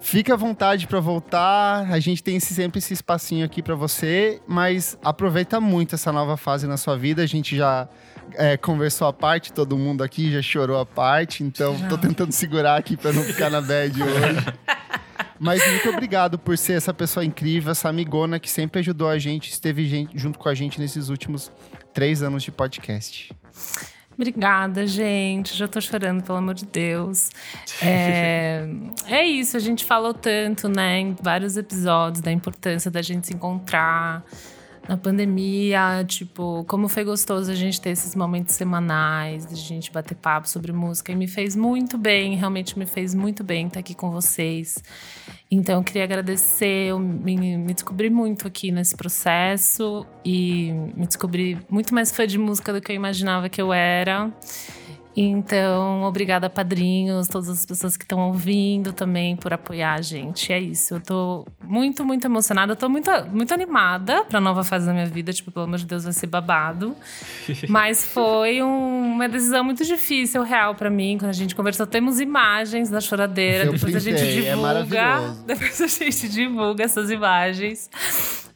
Fique 0.00 0.30
à 0.30 0.36
vontade 0.36 0.86
para 0.86 1.00
voltar. 1.00 1.90
A 1.90 1.98
gente 1.98 2.22
tem 2.22 2.36
esse- 2.36 2.54
sempre 2.54 2.78
esse 2.78 2.92
espacinho 2.94 3.44
aqui 3.44 3.62
para 3.62 3.74
você, 3.74 4.40
mas 4.46 4.96
aproveita 5.02 5.60
muito 5.60 5.94
essa 5.94 6.12
nova 6.12 6.36
fase 6.36 6.66
na 6.66 6.76
sua 6.76 6.96
vida. 6.96 7.22
A 7.22 7.26
gente 7.26 7.56
já 7.56 7.88
é, 8.34 8.56
conversou 8.56 9.08
a 9.08 9.12
parte, 9.12 9.52
todo 9.52 9.76
mundo 9.76 10.02
aqui 10.04 10.30
já 10.32 10.42
chorou 10.42 10.78
a 10.78 10.86
parte, 10.86 11.42
então 11.42 11.76
tô 11.88 11.96
tentando 11.98 12.32
segurar 12.32 12.76
aqui 12.76 12.96
para 12.96 13.12
não 13.12 13.22
ficar 13.22 13.50
na 13.50 13.60
bad 13.60 14.00
hoje. 14.02 14.46
Mas 15.38 15.66
muito 15.70 15.88
obrigado 15.90 16.38
por 16.38 16.56
ser 16.56 16.74
essa 16.74 16.94
pessoa 16.94 17.24
incrível, 17.24 17.70
essa 17.72 17.88
amigona 17.88 18.38
que 18.40 18.50
sempre 18.50 18.80
ajudou 18.80 19.08
a 19.08 19.18
gente, 19.18 19.50
esteve 19.50 20.08
junto 20.14 20.38
com 20.38 20.48
a 20.48 20.54
gente 20.54 20.80
nesses 20.80 21.08
últimos 21.10 21.52
três 21.92 22.22
anos 22.22 22.42
de 22.42 22.50
podcast. 22.50 23.32
Obrigada, 24.16 24.86
gente. 24.86 25.54
Já 25.54 25.68
tô 25.68 25.80
chorando, 25.80 26.22
pelo 26.22 26.38
amor 26.38 26.54
de 26.54 26.64
Deus. 26.64 27.30
É, 27.82 28.66
é 29.06 29.24
isso, 29.24 29.56
a 29.56 29.60
gente 29.60 29.84
falou 29.84 30.14
tanto, 30.14 30.68
né, 30.68 31.00
em 31.00 31.16
vários 31.20 31.56
episódios, 31.56 32.22
da 32.22 32.32
importância 32.32 32.90
da 32.90 33.02
gente 33.02 33.26
se 33.26 33.34
encontrar, 33.34 34.24
na 34.88 34.96
pandemia, 34.96 36.04
tipo, 36.06 36.64
como 36.68 36.88
foi 36.88 37.04
gostoso 37.04 37.50
a 37.50 37.54
gente 37.54 37.80
ter 37.80 37.90
esses 37.90 38.14
momentos 38.14 38.54
semanais, 38.54 39.46
a 39.46 39.54
gente 39.54 39.90
bater 39.90 40.14
papo 40.14 40.48
sobre 40.48 40.72
música. 40.72 41.12
E 41.12 41.16
me 41.16 41.26
fez 41.26 41.56
muito 41.56 41.98
bem, 41.98 42.36
realmente 42.36 42.78
me 42.78 42.86
fez 42.86 43.14
muito 43.14 43.42
bem 43.42 43.66
estar 43.66 43.80
aqui 43.80 43.94
com 43.94 44.10
vocês. 44.10 44.82
Então, 45.50 45.78
eu 45.78 45.84
queria 45.84 46.04
agradecer, 46.04 46.90
eu 46.90 46.98
me, 46.98 47.36
me 47.56 47.74
descobri 47.74 48.10
muito 48.10 48.46
aqui 48.46 48.70
nesse 48.70 48.96
processo 48.96 50.06
e 50.24 50.72
me 50.96 51.06
descobri 51.06 51.58
muito 51.68 51.94
mais 51.94 52.10
fã 52.10 52.26
de 52.26 52.38
música 52.38 52.72
do 52.72 52.80
que 52.80 52.92
eu 52.92 52.96
imaginava 52.96 53.48
que 53.48 53.60
eu 53.60 53.72
era. 53.72 54.32
Então, 55.16 56.02
obrigada, 56.02 56.50
padrinhos, 56.50 57.26
todas 57.26 57.48
as 57.48 57.64
pessoas 57.64 57.96
que 57.96 58.04
estão 58.04 58.20
ouvindo 58.28 58.92
também 58.92 59.34
por 59.34 59.50
apoiar 59.50 59.94
a 59.94 60.02
gente. 60.02 60.52
É 60.52 60.60
isso. 60.60 60.94
Eu 60.94 61.00
tô 61.00 61.46
muito, 61.64 62.04
muito 62.04 62.26
emocionada. 62.26 62.72
Eu 62.72 62.76
tô 62.76 62.86
muito, 62.88 63.10
muito 63.32 63.54
animada 63.54 64.24
pra 64.24 64.40
nova 64.42 64.62
fase 64.62 64.84
da 64.84 64.92
minha 64.92 65.06
vida. 65.06 65.32
Tipo, 65.32 65.50
pelo 65.50 65.64
amor 65.64 65.78
de 65.78 65.86
Deus, 65.86 66.04
vai 66.04 66.12
ser 66.12 66.26
babado. 66.26 66.94
Mas 67.66 68.04
foi 68.06 68.62
um- 68.62 69.14
uma 69.14 69.26
decisão 69.28 69.64
muito 69.64 69.84
difícil, 69.86 70.42
real, 70.42 70.74
pra 70.74 70.90
mim. 70.90 71.16
Quando 71.18 71.30
a 71.30 71.32
gente 71.32 71.54
conversou, 71.54 71.86
temos 71.86 72.20
imagens 72.20 72.90
da 72.90 73.00
choradeira. 73.00 73.64
Eu 73.64 73.72
depois 73.72 73.96
a 73.96 73.98
gente 73.98 74.20
é 74.22 74.32
divulga. 74.42 74.56
maravilhoso. 74.60 75.44
depois 75.48 75.80
a 75.80 75.86
gente 75.86 76.28
divulga 76.28 76.84
essas 76.84 77.10
imagens. 77.10 77.88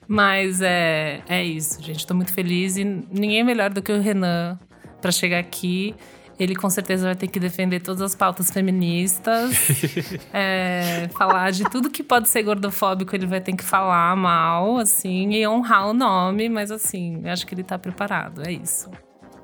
Mas 0.07 0.61
é, 0.61 1.23
é 1.26 1.43
isso, 1.43 1.83
gente. 1.83 2.07
Tô 2.07 2.12
muito 2.14 2.35
feliz. 2.35 2.76
E 2.76 2.85
ninguém 2.85 3.40
é 3.40 3.45
melhor 3.45 3.71
do 3.71 3.81
que 3.81 3.90
o 3.90 4.00
Renan 4.00 4.59
pra 5.00 5.11
chegar 5.11 5.38
aqui. 5.38 5.95
Ele 6.40 6.56
com 6.56 6.70
certeza 6.70 7.04
vai 7.04 7.14
ter 7.14 7.28
que 7.28 7.38
defender 7.38 7.80
todas 7.80 8.00
as 8.00 8.14
pautas 8.14 8.50
feministas. 8.50 9.54
é, 10.32 11.06
falar 11.16 11.50
de 11.52 11.64
tudo 11.64 11.90
que 11.90 12.02
pode 12.02 12.30
ser 12.30 12.42
gordofóbico, 12.42 13.14
ele 13.14 13.26
vai 13.26 13.42
ter 13.42 13.54
que 13.54 13.62
falar 13.62 14.16
mal, 14.16 14.78
assim, 14.78 15.30
e 15.35 15.47
honrar 15.47 15.88
o 15.88 15.92
nome, 15.92 16.49
mas 16.49 16.70
assim, 16.70 17.28
acho 17.28 17.47
que 17.47 17.54
ele 17.54 17.62
tá 17.62 17.78
preparado. 17.78 18.42
É 18.47 18.52
isso. 18.52 18.90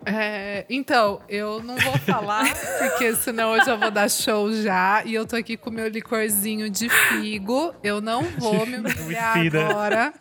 É, 0.08 0.64
então, 0.70 1.20
eu 1.28 1.60
não 1.60 1.76
vou 1.76 1.98
falar, 1.98 2.44
porque 2.78 3.12
senão 3.16 3.56
eu 3.56 3.64
já 3.64 3.74
vou 3.74 3.90
dar 3.90 4.08
show 4.08 4.52
já. 4.52 5.02
E 5.04 5.12
eu 5.12 5.26
tô 5.26 5.34
aqui 5.34 5.56
com 5.56 5.68
meu 5.68 5.88
licorzinho 5.88 6.70
de 6.70 6.88
figo. 6.88 7.74
Eu 7.82 8.00
não 8.00 8.22
vou 8.38 8.64
me 8.64 8.76
humilhar 8.76 9.36
agora. 9.36 10.14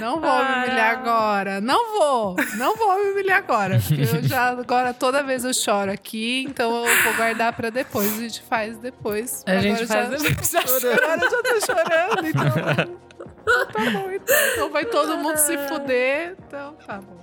Não 0.00 0.20
vou 0.20 0.44
me 0.44 0.52
humilhar 0.54 0.90
agora. 0.98 1.60
Não 1.60 1.98
vou. 1.98 2.36
Não 2.56 2.76
vou 2.76 2.98
me 3.04 3.10
humilhar 3.12 3.38
agora. 3.38 3.78
Porque 3.78 4.02
eu 4.02 4.22
já, 4.22 4.48
agora 4.50 4.92
toda 4.94 5.22
vez 5.22 5.44
eu 5.44 5.54
choro 5.54 5.90
aqui, 5.92 6.44
então 6.48 6.84
eu 6.86 6.94
vou 7.04 7.14
guardar 7.14 7.52
pra 7.52 7.70
depois. 7.70 8.12
A 8.16 8.20
gente 8.20 8.42
faz 8.42 8.76
depois. 8.78 9.42
A 9.46 9.58
gente 9.58 9.82
Agora 9.82 9.86
faz 9.86 10.22
já, 10.22 10.28
depois. 10.28 10.54
Agora 11.00 11.20
eu 11.22 11.30
já 11.30 11.42
tô 11.42 11.60
chorando, 11.66 12.26
então. 12.28 13.00
Tá 13.72 13.90
bom, 13.90 14.10
então. 14.12 14.36
Então 14.52 14.70
vai 14.70 14.84
todo 14.84 15.16
mundo 15.18 15.36
se 15.36 15.56
fuder. 15.66 16.36
Então 16.46 16.74
tá 16.86 16.98
bom. 17.00 17.18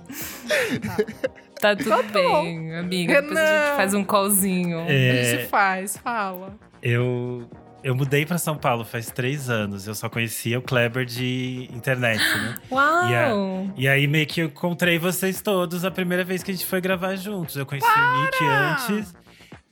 Tá 1.60 1.74
tudo 1.76 2.02
bem, 2.12 2.76
amiga. 2.76 3.20
Depois 3.22 3.38
a 3.38 3.46
gente 3.66 3.76
faz 3.76 3.94
um 3.94 4.04
callzinho. 4.04 4.78
A 4.80 4.86
É, 4.90 5.24
gente 5.24 5.48
faz, 5.48 5.96
fala. 5.96 6.54
eu, 6.82 7.48
eu 7.82 7.94
mudei 7.94 8.26
pra 8.26 8.38
São 8.38 8.56
Paulo 8.56 8.84
faz 8.84 9.10
três 9.10 9.48
anos. 9.48 9.86
Eu 9.86 9.94
só 9.94 10.08
conhecia 10.08 10.58
o 10.58 10.62
Kleber 10.62 11.04
de 11.04 11.68
internet, 11.72 12.20
né? 12.20 12.54
Uau! 12.70 13.72
E 13.76 13.88
aí 13.88 14.06
meio 14.06 14.26
que 14.26 14.40
eu 14.40 14.46
encontrei 14.46 14.98
vocês 14.98 15.40
todos 15.40 15.84
a 15.84 15.90
primeira 15.90 16.24
vez 16.24 16.42
que 16.42 16.50
a 16.50 16.54
gente 16.54 16.66
foi 16.66 16.80
gravar 16.80 17.16
juntos. 17.16 17.56
Eu 17.56 17.66
conheci 17.66 17.86
o 17.86 18.22
Nick 18.22 18.44
antes. 18.44 19.14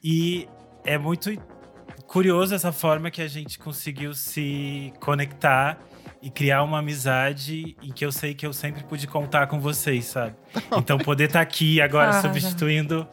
E 0.03 0.49
é 0.85 0.97
muito 0.97 1.31
curioso 2.07 2.55
essa 2.55 2.71
forma 2.71 3.11
que 3.11 3.21
a 3.21 3.29
gente 3.29 3.59
conseguiu 3.59 4.15
se 4.15 4.93
conectar 5.01 5.79
e 6.23 6.31
criar 6.31 6.63
uma 6.63 6.79
amizade 6.79 7.77
em 7.83 7.93
que 7.93 8.05
eu 8.05 8.13
sei 8.13 8.35
que 8.35 8.47
eu 8.47 8.53
sempre 8.53 8.85
pude 8.85 9.07
contar 9.07 9.49
com 9.49 9.61
vocês, 9.61 10.05
sabe? 10.07 10.37
Então 10.79 10.99
poder 10.99 11.25
estar 11.25 11.41
aqui 11.41 11.81
agora 11.81 12.11
Para. 12.11 12.23
substituindo 12.23 13.07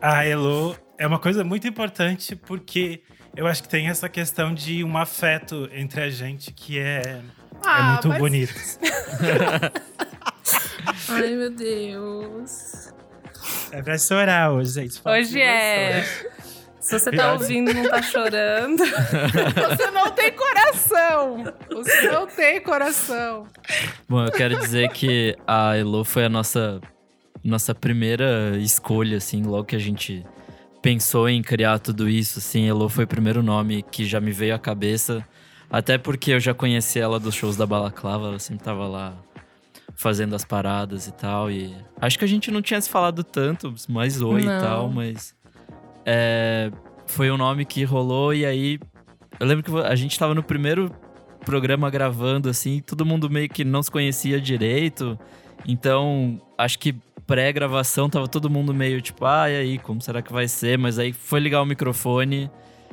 a 0.00 0.24
Elo 0.24 0.76
é 0.98 1.06
uma 1.06 1.18
coisa 1.18 1.42
muito 1.42 1.66
importante 1.66 2.36
porque 2.36 3.02
eu 3.36 3.46
acho 3.46 3.62
que 3.62 3.68
tem 3.68 3.88
essa 3.88 4.08
questão 4.08 4.52
de 4.54 4.82
um 4.82 4.96
afeto 4.96 5.68
entre 5.72 6.00
a 6.02 6.10
gente 6.10 6.52
que 6.52 6.78
é, 6.78 7.02
é 7.02 7.20
Ah, 7.64 7.92
muito 7.92 8.08
mas- 8.08 8.18
bonito. 8.18 8.54
Ai, 11.08 11.36
meu 11.36 11.50
Deus. 11.50 12.92
É 13.72 13.82
pra 13.82 13.98
chorar 13.98 14.52
hoje, 14.52 14.72
gente. 14.72 15.00
Fala 15.00 15.16
Hoje 15.18 15.40
é. 15.40 16.02
Se 16.80 16.98
você 16.98 17.10
tá 17.10 17.32
ouvindo 17.32 17.70
e 17.70 17.74
não 17.74 17.88
tá 17.90 18.00
chorando. 18.00 18.84
Você 18.86 19.90
não 19.90 20.08
tem 20.12 20.30
coração! 20.30 21.44
Você 21.68 22.08
não 22.10 22.28
tem 22.28 22.60
coração! 22.60 23.48
Bom, 24.08 24.24
eu 24.24 24.30
quero 24.30 24.56
dizer 24.60 24.90
que 24.90 25.36
a 25.44 25.76
Elo 25.76 26.04
foi 26.04 26.26
a 26.26 26.28
nossa, 26.28 26.80
nossa 27.42 27.74
primeira 27.74 28.56
escolha, 28.58 29.16
assim, 29.16 29.42
logo 29.42 29.64
que 29.64 29.74
a 29.74 29.80
gente 29.80 30.24
pensou 30.86 31.28
em 31.28 31.42
criar 31.42 31.80
tudo 31.80 32.08
isso, 32.08 32.38
assim, 32.38 32.68
Elo 32.68 32.88
foi 32.88 33.02
o 33.02 33.08
primeiro 33.08 33.42
nome 33.42 33.82
que 33.82 34.04
já 34.04 34.20
me 34.20 34.30
veio 34.30 34.54
à 34.54 34.58
cabeça. 34.58 35.26
Até 35.68 35.98
porque 35.98 36.30
eu 36.30 36.38
já 36.38 36.54
conheci 36.54 37.00
ela 37.00 37.18
dos 37.18 37.34
shows 37.34 37.56
da 37.56 37.66
Balaclava, 37.66 38.28
ela 38.28 38.38
sempre 38.38 38.62
tava 38.62 38.86
lá 38.86 39.12
fazendo 39.96 40.36
as 40.36 40.44
paradas 40.44 41.08
e 41.08 41.12
tal. 41.12 41.50
E 41.50 41.74
acho 42.00 42.16
que 42.16 42.24
a 42.24 42.28
gente 42.28 42.52
não 42.52 42.62
tinha 42.62 42.80
se 42.80 42.88
falado 42.88 43.24
tanto, 43.24 43.74
mais 43.88 44.22
oi 44.22 44.42
Não. 44.42 44.58
e 44.58 44.60
tal, 44.60 44.88
mas 44.88 45.34
é, 46.04 46.70
foi 47.04 47.32
um 47.32 47.36
nome 47.36 47.64
que 47.64 47.82
rolou 47.82 48.32
e 48.32 48.46
aí 48.46 48.78
eu 49.40 49.46
lembro 49.48 49.64
que 49.64 49.76
a 49.84 49.96
gente 49.96 50.16
tava 50.16 50.36
no 50.36 50.42
primeiro 50.44 50.88
programa 51.44 51.90
gravando 51.90 52.48
assim, 52.48 52.78
todo 52.78 53.04
mundo 53.04 53.28
meio 53.28 53.48
que 53.48 53.64
não 53.64 53.82
se 53.82 53.90
conhecia 53.90 54.40
direito. 54.40 55.18
Então, 55.66 56.40
acho 56.56 56.78
que 56.78 56.94
pré-gravação 57.26 58.08
tava 58.08 58.28
todo 58.28 58.48
mundo 58.48 58.72
meio 58.72 59.00
tipo, 59.02 59.24
ah, 59.24 59.50
e 59.50 59.56
aí, 59.56 59.78
como 59.78 60.00
será 60.00 60.22
que 60.22 60.32
vai 60.32 60.46
ser? 60.46 60.78
Mas 60.78 60.98
aí 60.98 61.12
foi 61.12 61.40
ligar 61.40 61.60
o 61.60 61.66
microfone 61.66 62.48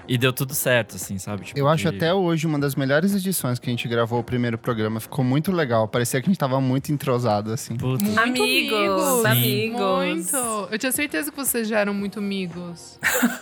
e 0.05 0.17
deu 0.17 0.33
tudo 0.33 0.53
certo, 0.53 0.95
assim, 0.97 1.17
sabe? 1.17 1.45
Tipo, 1.45 1.57
Eu 1.59 1.67
acho 1.69 1.89
de- 1.89 1.95
até 1.95 2.13
hoje 2.13 2.45
uma 2.45 2.59
das 2.59 2.75
melhores 2.75 3.13
edições 3.15 3.57
que 3.57 3.69
a 3.69 3.71
gente 3.71 3.87
gravou 3.87 4.19
o 4.19 4.23
primeiro 4.23 4.57
programa. 4.57 4.99
Ficou 4.99 5.23
muito 5.23 5.49
legal. 5.51 5.87
Parecia 5.87 6.19
que 6.19 6.27
a 6.27 6.29
gente 6.29 6.37
tava 6.39 6.59
muito 6.59 6.91
entrosado, 6.91 7.53
assim. 7.53 7.77
Puta. 7.77 8.03
Muito 8.03 8.19
amigos, 8.19 9.23
amigos. 9.23 9.25
amigos. 9.25 10.31
Muito! 10.31 10.67
Eu 10.71 10.79
tinha 10.79 10.91
certeza 10.91 11.31
que 11.31 11.37
vocês 11.37 11.67
já 11.69 11.79
eram 11.79 11.93
muito 11.93 12.19
amigos. 12.19 12.99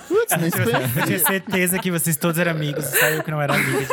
Putz, 0.07 0.33
Eu 0.97 1.05
tinha 1.07 1.19
certeza 1.19 1.79
que 1.79 1.89
vocês 1.89 2.15
todos 2.17 2.37
eram 2.37 2.51
amigos, 2.51 2.85
só 2.85 3.05
eu 3.07 3.23
que 3.23 3.31
não 3.31 3.41
era 3.41 3.55
de 3.57 3.63
vocês. 3.71 3.89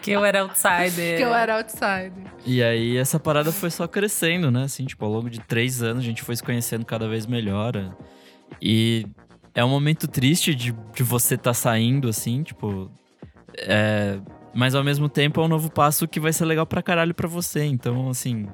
Que 0.00 0.10
eu 0.12 0.24
era 0.24 0.40
outsider. 0.42 1.16
Que 1.16 1.22
eu 1.22 1.34
era 1.34 1.56
outsider. 1.56 2.12
E 2.44 2.62
aí 2.62 2.96
essa 2.96 3.18
parada 3.20 3.52
foi 3.52 3.70
só 3.70 3.86
crescendo, 3.86 4.50
né? 4.50 4.64
Assim, 4.64 4.84
tipo, 4.84 5.04
ao 5.04 5.10
longo 5.10 5.30
de 5.30 5.40
três 5.40 5.82
anos 5.82 6.02
a 6.02 6.06
gente 6.06 6.22
foi 6.22 6.34
se 6.36 6.42
conhecendo 6.42 6.84
cada 6.84 7.08
vez 7.08 7.26
melhor. 7.26 7.74
E 8.60 9.06
é 9.54 9.64
um 9.64 9.68
momento 9.68 10.06
triste 10.08 10.54
de, 10.54 10.72
de 10.94 11.02
você 11.02 11.34
estar 11.34 11.54
saindo, 11.54 12.08
assim, 12.08 12.42
tipo. 12.42 12.90
é, 13.58 14.18
Mas 14.54 14.74
ao 14.74 14.82
mesmo 14.84 15.08
tempo 15.08 15.40
é 15.40 15.44
um 15.44 15.48
novo 15.48 15.70
passo 15.70 16.06
que 16.08 16.20
vai 16.20 16.32
ser 16.32 16.44
legal 16.44 16.66
pra 16.66 16.82
caralho 16.82 17.14
pra 17.14 17.28
você. 17.28 17.64
Então, 17.64 18.08
assim, 18.10 18.48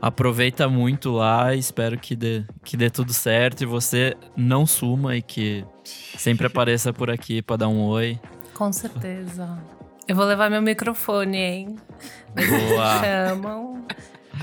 aproveita 0.00 0.68
muito 0.68 1.10
lá, 1.12 1.54
espero 1.54 1.98
que 1.98 2.14
dê, 2.14 2.44
que 2.64 2.76
dê 2.76 2.90
tudo 2.90 3.12
certo 3.12 3.62
e 3.62 3.66
você 3.66 4.14
não 4.36 4.66
suma 4.66 5.16
e 5.16 5.22
que 5.22 5.64
sempre 5.82 6.46
apareça 6.48 6.92
por 6.92 7.10
aqui 7.10 7.42
pra 7.42 7.56
dar 7.56 7.68
um 7.68 7.82
oi. 7.82 8.18
Com 8.54 8.72
certeza. 8.72 9.58
Eu 10.06 10.14
vou 10.14 10.24
levar 10.26 10.50
meu 10.50 10.60
microfone, 10.62 11.38
hein? 11.38 11.76
Mas 12.34 12.48
Boa. 12.48 12.94
me 12.94 13.00
chamam. 13.00 13.84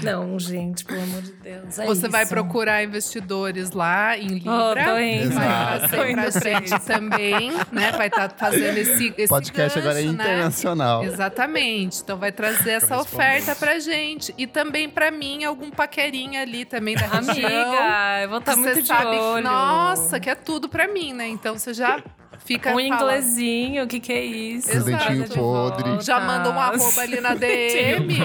Não, 0.02 0.40
gente, 0.40 0.84
pelo 0.86 1.04
amor 1.04 1.22
de 1.22 1.34
Deus. 1.34 1.78
é 1.78 1.86
Você 1.86 2.08
vai 2.08 2.24
isso. 2.24 2.34
procurar 2.34 2.82
investidores 2.84 3.72
lá 3.72 4.18
em 4.18 4.30
Libra. 4.30 4.52
Oh, 4.54 4.74
tô 4.74 4.98
indo. 4.98 5.36
Vai 5.36 6.12
indo 6.12 6.22
pra 6.32 6.40
gente 6.42 6.80
também, 6.80 7.52
né? 7.72 7.92
Vai 7.92 8.08
estar 8.08 8.30
fazendo 8.36 8.78
esse, 8.78 9.14
esse 9.16 9.28
podcast 9.30 9.78
agora 9.78 10.00
é 10.00 10.04
gancho, 10.04 10.18
né? 10.18 10.24
internacional. 10.24 11.04
Exatamente. 11.04 12.02
Então 12.02 12.18
vai 12.18 12.32
trazer 12.32 12.72
essa 12.72 12.98
oferta 13.00 13.54
pra 13.54 13.78
gente. 13.80 14.34
E 14.38 14.48
também 14.48 14.90
pra 14.90 15.12
mim, 15.12 15.44
algum 15.44 15.70
paquerinha 15.70 16.42
ali 16.42 16.66
também 16.66 16.96
da 16.96 17.06
região. 17.06 17.46
Amiga, 17.50 18.22
eu 18.24 18.30
vou 18.30 18.40
estar 18.40 18.54
que 18.54 18.60
muito 18.60 18.74
você 18.76 18.82
de 18.82 18.88
sabe, 18.88 19.18
olho. 19.18 19.44
nossa, 19.44 20.20
que 20.20 20.30
é 20.30 20.36
tudo 20.36 20.68
pra 20.70 20.88
mim, 20.88 21.14
né? 21.14 21.28
Então 21.28 21.56
você 21.60 21.74
já 21.74 22.02
fica 22.46 22.74
Um 22.76 22.80
inglesinho, 22.80 23.84
o 23.84 23.88
que 23.88 24.00
que 24.00 24.12
é 24.14 24.24
isso? 24.24 24.68
Presentinho 24.70 25.28
podre. 25.30 26.02
Já 26.02 26.20
manda 26.20 26.50
um 26.50 26.60
arroba 26.60 27.02
ali 27.02 27.20
na 27.22 27.34
DM. 27.36 28.18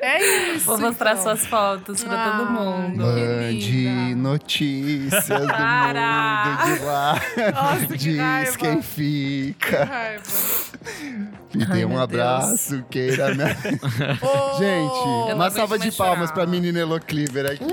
é 0.00 0.54
isso. 0.54 0.66
Vou 0.66 0.78
mostrar 0.78 1.12
então. 1.12 1.22
suas 1.24 1.46
fotos 1.46 2.02
pra 2.04 2.30
todo 2.30 2.46
Ai, 2.48 2.52
mundo. 2.52 3.04
Mande 3.04 4.14
notícias 4.16 5.24
do 5.40 5.46
Para! 5.46 6.44
mundo 6.66 6.76
de 6.78 6.84
lá. 6.84 7.20
Nossa, 7.54 7.86
que 7.86 7.96
Diz 7.98 8.18
raiva. 8.18 8.56
quem 8.58 8.76
Que 8.78 8.82
fica. 8.82 9.84
raiva. 9.84 10.22
Me 11.54 11.64
Ai, 11.68 11.76
dê 11.76 11.84
um 11.84 12.00
abraço, 12.00 12.82
queira. 12.90 13.34
Né? 13.34 13.56
Ô, 14.22 14.58
Gente, 14.58 15.34
uma 15.34 15.50
salva 15.50 15.78
de 15.78 15.92
palmas 15.92 16.30
chorar. 16.30 16.32
pra 16.32 16.46
menina 16.46 16.78
Elo 16.80 16.98
Cleaver 17.00 17.52
aqui. 17.52 17.64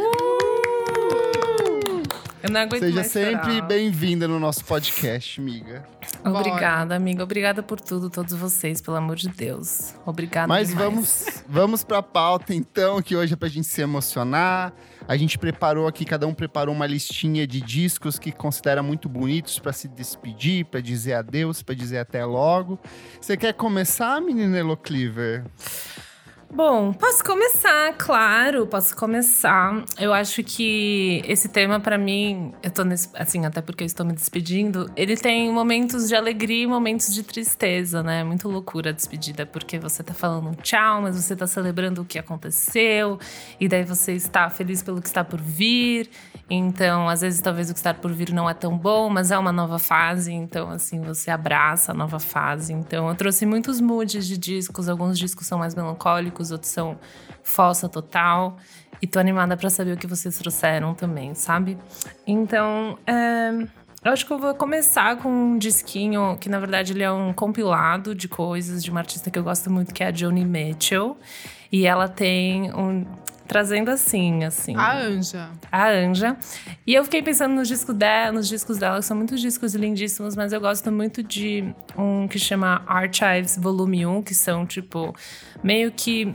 Eu 2.42 2.50
não 2.50 2.62
aguento 2.62 2.80
Seja 2.80 2.96
mais 2.96 3.08
sempre 3.08 3.62
bem-vinda 3.62 4.26
no 4.26 4.40
nosso 4.40 4.64
podcast, 4.64 5.42
amiga. 5.42 5.84
Obrigada, 6.24 6.96
amiga. 6.96 7.22
Obrigada 7.22 7.62
por 7.62 7.82
tudo, 7.82 8.10
todos 8.10 8.34
vocês, 8.34 8.80
pelo 8.80 8.96
amor 8.96 9.18
de 9.18 9.28
Deus. 9.28 9.94
Obrigada 10.06 10.48
Mas 10.48 10.70
demais. 10.70 10.86
vamos, 10.90 11.44
vamos 11.50 11.84
pra 11.84 12.02
pauta, 12.02 12.54
então, 12.54 13.02
que 13.02 13.14
hoje 13.14 13.34
é 13.34 13.36
pra 13.36 13.50
gente 13.50 13.68
se 13.68 13.82
emocionar. 13.82 14.72
A 15.06 15.18
gente 15.18 15.38
preparou 15.38 15.86
aqui, 15.86 16.06
cada 16.06 16.26
um 16.28 16.34
preparou 16.34 16.74
uma 16.74 16.88
listinha 16.88 17.46
de 17.46 17.60
discos 17.60 18.18
que 18.18 18.32
considera 18.32 18.82
muito 18.82 19.10
bonitos 19.10 19.60
pra 19.60 19.74
se 19.74 19.90
despedir, 19.90 20.64
pra 20.66 20.80
dizer 20.80 21.14
adeus, 21.16 21.62
pra 21.62 21.76
dizer 21.76 21.98
até 21.98 22.24
logo. 22.24 22.80
Você 23.20 23.36
quer 23.36 23.54
começar, 23.54 24.22
menina 24.22 24.58
Elo 24.58 24.78
Cleaver? 24.78 25.44
Bom, 26.52 26.92
posso 26.94 27.24
começar, 27.24 27.94
claro, 27.94 28.66
posso 28.66 28.96
começar. 28.98 29.84
Eu 30.00 30.12
acho 30.12 30.44
que 30.44 31.22
esse 31.28 31.48
tema, 31.48 31.80
pra 31.80 31.96
mim, 31.96 32.52
eu 32.64 32.72
tô 32.72 32.84
nesse. 32.84 33.08
Assim, 33.14 33.46
até 33.46 33.62
porque 33.62 33.84
eu 33.84 33.86
estou 33.86 34.04
me 34.04 34.14
despedindo, 34.14 34.90
ele 34.96 35.16
tem 35.16 35.52
momentos 35.54 36.08
de 36.08 36.16
alegria 36.16 36.64
e 36.64 36.68
momentos 36.68 37.14
de 37.14 37.22
tristeza, 37.22 38.02
né? 38.02 38.24
Muito 38.24 38.50
loucura 38.50 38.90
a 38.90 38.94
despedida, 38.94 39.46
porque 39.46 39.78
você 39.78 40.02
tá 40.02 40.14
falando 40.14 40.50
um 40.50 40.54
tchau, 40.54 41.04
mas 41.04 41.16
você 41.16 41.36
tá 41.36 41.46
celebrando 41.46 42.02
o 42.02 42.06
que 42.06 42.18
aconteceu, 42.18 43.20
e 43.60 43.68
daí 43.68 43.84
você 43.84 44.14
está 44.14 44.50
feliz 44.50 44.82
pelo 44.82 45.02
que 45.02 45.08
está 45.08 45.24
por 45.24 45.40
vir. 45.40 46.10
Então, 46.50 47.08
às 47.08 47.22
vezes, 47.22 47.42
talvez 47.42 47.70
o 47.70 47.74
que 47.74 47.80
está 47.80 47.94
por 47.94 48.12
vir 48.12 48.34
não 48.34 48.50
é 48.50 48.56
tão 48.56 48.76
bom, 48.76 49.08
mas 49.08 49.30
é 49.30 49.38
uma 49.38 49.52
nova 49.52 49.78
fase. 49.78 50.34
Então, 50.34 50.72
assim, 50.72 51.00
você 51.00 51.30
abraça 51.30 51.92
a 51.92 51.96
nova 51.96 52.20
fase. 52.20 52.74
Então, 52.74 53.08
eu 53.08 53.14
trouxe 53.16 53.46
muitos 53.46 53.80
moods 53.80 54.26
de 54.26 54.36
discos. 54.36 54.90
Alguns 54.90 55.20
discos 55.20 55.46
são 55.46 55.60
mais 55.60 55.76
melancólicos, 55.76 56.39
outros 56.52 56.72
são 56.72 56.98
fossa 57.44 57.88
total. 57.88 58.58
E 59.02 59.08
tô 59.08 59.20
animada 59.20 59.56
para 59.56 59.70
saber 59.70 59.94
o 59.94 59.98
que 59.98 60.08
vocês 60.08 60.38
trouxeram 60.38 60.94
também, 60.94 61.34
sabe? 61.34 61.78
Então, 62.28 62.98
é, 63.08 63.50
eu 64.04 64.14
acho 64.14 64.26
que 64.26 64.32
eu 64.32 64.40
vou 64.40 64.54
começar 64.56 65.18
com 65.18 65.30
um 65.30 65.58
disquinho 65.58 66.38
que, 66.38 66.48
na 66.50 66.58
verdade, 66.58 66.94
ele 66.94 67.04
é 67.04 67.12
um 67.12 67.34
compilado 67.34 68.16
de 68.16 68.30
coisas 68.30 68.84
de 68.84 68.90
uma 68.90 69.02
artista 69.02 69.30
que 69.30 69.38
eu 69.38 69.44
gosto 69.44 69.70
muito, 69.70 69.94
que 69.94 70.04
é 70.04 70.08
a 70.08 70.14
Joni 70.14 70.46
Mitchell. 70.46 71.18
E 71.72 71.86
ela 71.86 72.08
tem 72.08 72.74
um. 72.74 73.06
Trazendo 73.50 73.90
assim, 73.90 74.44
assim. 74.44 74.76
A 74.76 74.96
Anja. 74.96 75.50
a 75.72 75.90
Anja. 75.90 76.38
E 76.86 76.94
eu 76.94 77.04
fiquei 77.04 77.24
pensando 77.24 77.56
nos 77.56 77.68
discos 77.68 77.96
dela, 77.96 78.32
nos 78.32 78.48
discos 78.48 78.78
dela, 78.78 79.00
que 79.00 79.06
são 79.06 79.18
muitos 79.18 79.42
discos 79.42 79.74
lindíssimos, 79.74 80.36
mas 80.36 80.54
eu 80.54 80.62
gosto 80.62 80.92
muito 80.92 81.24
de 81.24 81.74
um 81.98 82.28
que 82.28 82.38
chama 82.38 82.84
Archives 82.86 83.58
Volume 83.58 84.06
1, 84.06 84.22
que 84.22 84.36
são, 84.36 84.68
tipo, 84.68 85.16
meio 85.64 85.92
que. 85.92 86.32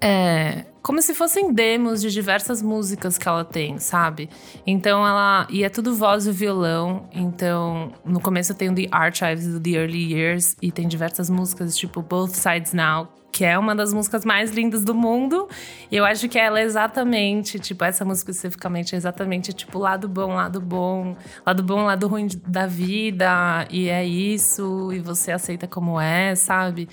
É, 0.00 0.64
como 0.80 1.02
se 1.02 1.12
fossem 1.12 1.52
demos 1.52 2.00
de 2.00 2.08
diversas 2.12 2.62
músicas 2.62 3.18
que 3.18 3.26
ela 3.26 3.44
tem, 3.44 3.78
sabe? 3.78 4.30
Então 4.64 5.04
ela. 5.04 5.48
E 5.50 5.64
é 5.64 5.68
tudo 5.68 5.92
voz 5.92 6.28
e 6.28 6.30
violão. 6.30 7.08
Então, 7.12 7.90
no 8.04 8.20
começo 8.20 8.54
tem 8.54 8.68
o 8.68 8.74
The 8.76 8.86
Archives 8.92 9.48
do 9.48 9.58
The 9.58 9.70
Early 9.70 10.12
Years 10.12 10.56
e 10.62 10.70
tem 10.70 10.86
diversas 10.86 11.28
músicas, 11.28 11.76
tipo 11.76 12.00
Both 12.00 12.34
Sides 12.34 12.72
Now, 12.72 13.08
que 13.32 13.44
é 13.46 13.58
uma 13.58 13.74
das 13.74 13.94
músicas 13.94 14.24
mais 14.26 14.50
lindas 14.50 14.84
do 14.84 14.94
mundo. 14.94 15.48
E 15.90 15.96
eu 15.96 16.04
acho 16.04 16.28
que 16.28 16.38
ela 16.38 16.60
é 16.60 16.62
exatamente, 16.62 17.58
tipo, 17.58 17.82
essa 17.82 18.04
música 18.04 18.30
especificamente 18.30 18.94
é 18.94 18.98
exatamente, 18.98 19.52
tipo, 19.54 19.78
lado 19.78 20.06
bom, 20.06 20.34
lado 20.34 20.60
bom, 20.60 21.16
lado 21.44 21.62
bom, 21.62 21.84
lado 21.84 22.06
ruim 22.06 22.28
da 22.46 22.66
vida, 22.66 23.66
e 23.70 23.88
é 23.88 24.04
isso, 24.04 24.92
e 24.92 25.00
você 25.00 25.32
aceita 25.32 25.66
como 25.66 25.98
é, 25.98 26.34
sabe? 26.34 26.88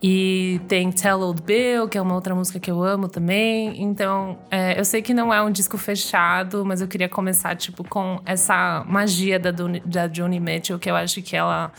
E 0.00 0.60
tem 0.66 0.90
Tell 0.90 1.20
Old 1.20 1.42
Bill, 1.42 1.88
que 1.88 1.96
é 1.96 2.02
uma 2.02 2.14
outra 2.14 2.34
música 2.34 2.58
que 2.58 2.70
eu 2.70 2.82
amo 2.82 3.06
também. 3.06 3.80
Então, 3.80 4.36
é, 4.50 4.78
eu 4.78 4.84
sei 4.84 5.00
que 5.00 5.14
não 5.14 5.32
é 5.32 5.40
um 5.40 5.50
disco 5.50 5.78
fechado, 5.78 6.64
mas 6.64 6.80
eu 6.80 6.88
queria 6.88 7.08
começar, 7.08 7.54
tipo, 7.54 7.84
com 7.88 8.20
essa 8.26 8.84
magia 8.88 9.38
da, 9.38 9.52
da 9.84 10.08
Joni 10.12 10.40
Mitchell, 10.40 10.78
que 10.78 10.90
eu 10.90 10.96
acho 10.96 11.22
que 11.22 11.36
ela 11.36 11.70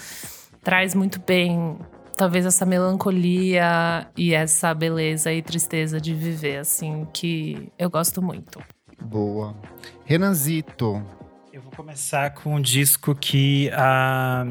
traz 0.64 0.96
muito 0.96 1.20
bem 1.20 1.78
talvez 2.18 2.46
essa 2.46 2.66
melancolia 2.66 4.08
e 4.18 4.34
essa 4.34 4.74
beleza 4.74 5.32
e 5.34 5.42
tristeza 5.42 6.00
de 6.00 6.14
viver, 6.14 6.58
assim, 6.58 7.08
que 7.14 7.72
eu 7.78 7.90
gosto 7.90 8.22
muito. 8.22 8.60
Boa. 9.02 9.56
Renanzito. 10.06 11.04
Eu 11.52 11.62
vou 11.62 11.72
começar 11.72 12.34
com 12.34 12.56
um 12.56 12.62
disco 12.62 13.14
que 13.14 13.70
a, 13.74 14.44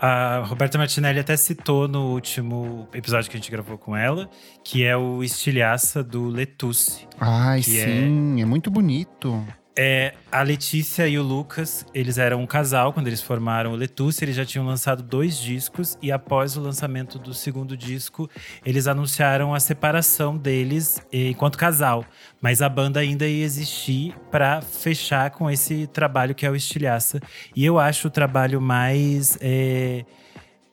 a 0.00 0.38
Roberta 0.46 0.78
Martinelli 0.78 1.20
até 1.20 1.36
citou 1.36 1.86
no 1.86 2.12
último 2.12 2.88
episódio 2.92 3.30
que 3.30 3.36
a 3.36 3.40
gente 3.40 3.50
gravou 3.50 3.78
com 3.78 3.96
ela, 3.96 4.28
que 4.64 4.84
é 4.84 4.96
o 4.96 5.22
Estilhaça 5.22 6.02
do 6.02 6.28
Letusse. 6.28 7.06
Ai, 7.20 7.60
Que 7.60 7.78
é- 7.78 7.84
sim, 7.84 8.40
é... 8.40 8.44
muito 8.44 8.70
bonito. 8.70 9.44
É, 9.80 10.12
a 10.32 10.42
Letícia 10.42 11.06
e 11.06 11.16
o 11.20 11.22
Lucas, 11.22 11.86
eles 11.94 12.18
eram 12.18 12.42
um 12.42 12.46
casal 12.48 12.92
quando 12.92 13.06
eles 13.06 13.22
formaram 13.22 13.70
o 13.70 13.76
Letusse, 13.76 14.24
eles 14.24 14.34
já 14.34 14.44
tinham 14.44 14.66
lançado 14.66 15.04
dois 15.04 15.38
discos 15.38 15.96
e 16.02 16.10
após 16.10 16.56
o 16.56 16.60
lançamento 16.60 17.16
do 17.16 17.32
segundo 17.32 17.76
disco, 17.76 18.28
eles 18.66 18.88
anunciaram 18.88 19.54
a 19.54 19.60
separação 19.60 20.36
deles 20.36 21.00
eh, 21.12 21.28
enquanto 21.28 21.56
casal, 21.56 22.04
mas 22.42 22.60
a 22.60 22.68
banda 22.68 22.98
ainda 22.98 23.24
ia 23.24 23.44
existir 23.44 24.12
para 24.32 24.60
fechar 24.60 25.30
com 25.30 25.48
esse 25.48 25.86
trabalho 25.86 26.34
que 26.34 26.44
é 26.44 26.50
o 26.50 26.56
Estilhaça. 26.56 27.20
E 27.54 27.64
eu 27.64 27.78
acho 27.78 28.08
o 28.08 28.10
trabalho 28.10 28.60
mais 28.60 29.38
eh, 29.40 30.04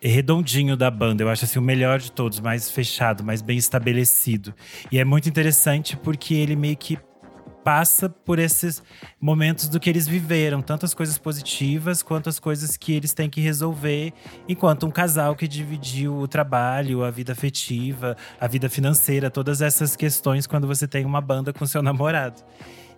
redondinho 0.02 0.76
da 0.76 0.90
banda. 0.90 1.24
Eu 1.24 1.30
acho 1.30 1.46
assim 1.46 1.60
o 1.60 1.62
melhor 1.62 2.00
de 2.00 2.12
todos, 2.12 2.40
mais 2.40 2.70
fechado, 2.70 3.24
mais 3.24 3.42
bem 3.42 3.58
estabelecido. 3.58 4.54
E 4.92 4.98
é 4.98 5.06
muito 5.06 5.30
interessante 5.30 5.96
porque 5.96 6.34
ele 6.34 6.56
meio 6.56 6.76
que 6.76 6.98
passa 7.66 8.08
por 8.08 8.38
esses 8.38 8.84
momentos 9.20 9.68
do 9.68 9.80
que 9.80 9.90
eles 9.90 10.08
viveram, 10.08 10.62
tanto 10.62 10.86
as 10.86 10.94
coisas 10.94 11.18
positivas 11.18 12.04
quanto 12.04 12.30
as 12.30 12.38
coisas 12.38 12.78
que 12.78 12.94
eles 12.94 13.12
têm 13.12 13.28
que 13.28 13.42
resolver 13.42 14.14
enquanto 14.48 14.86
um 14.86 14.92
casal 14.92 15.36
que 15.36 15.48
dividiu 15.48 16.16
o 16.16 16.28
trabalho, 16.28 17.04
a 17.04 17.10
vida 17.10 17.32
afetiva, 17.32 18.16
a 18.40 18.46
vida 18.46 18.70
financeira, 18.70 19.32
todas 19.32 19.64
essas 19.64 19.96
questões 19.96 20.46
quando 20.46 20.68
você 20.68 20.88
tem 20.88 21.04
uma 21.06 21.20
banda 21.20 21.52
com 21.52 21.66
seu 21.66 21.82
namorado. 21.82 22.44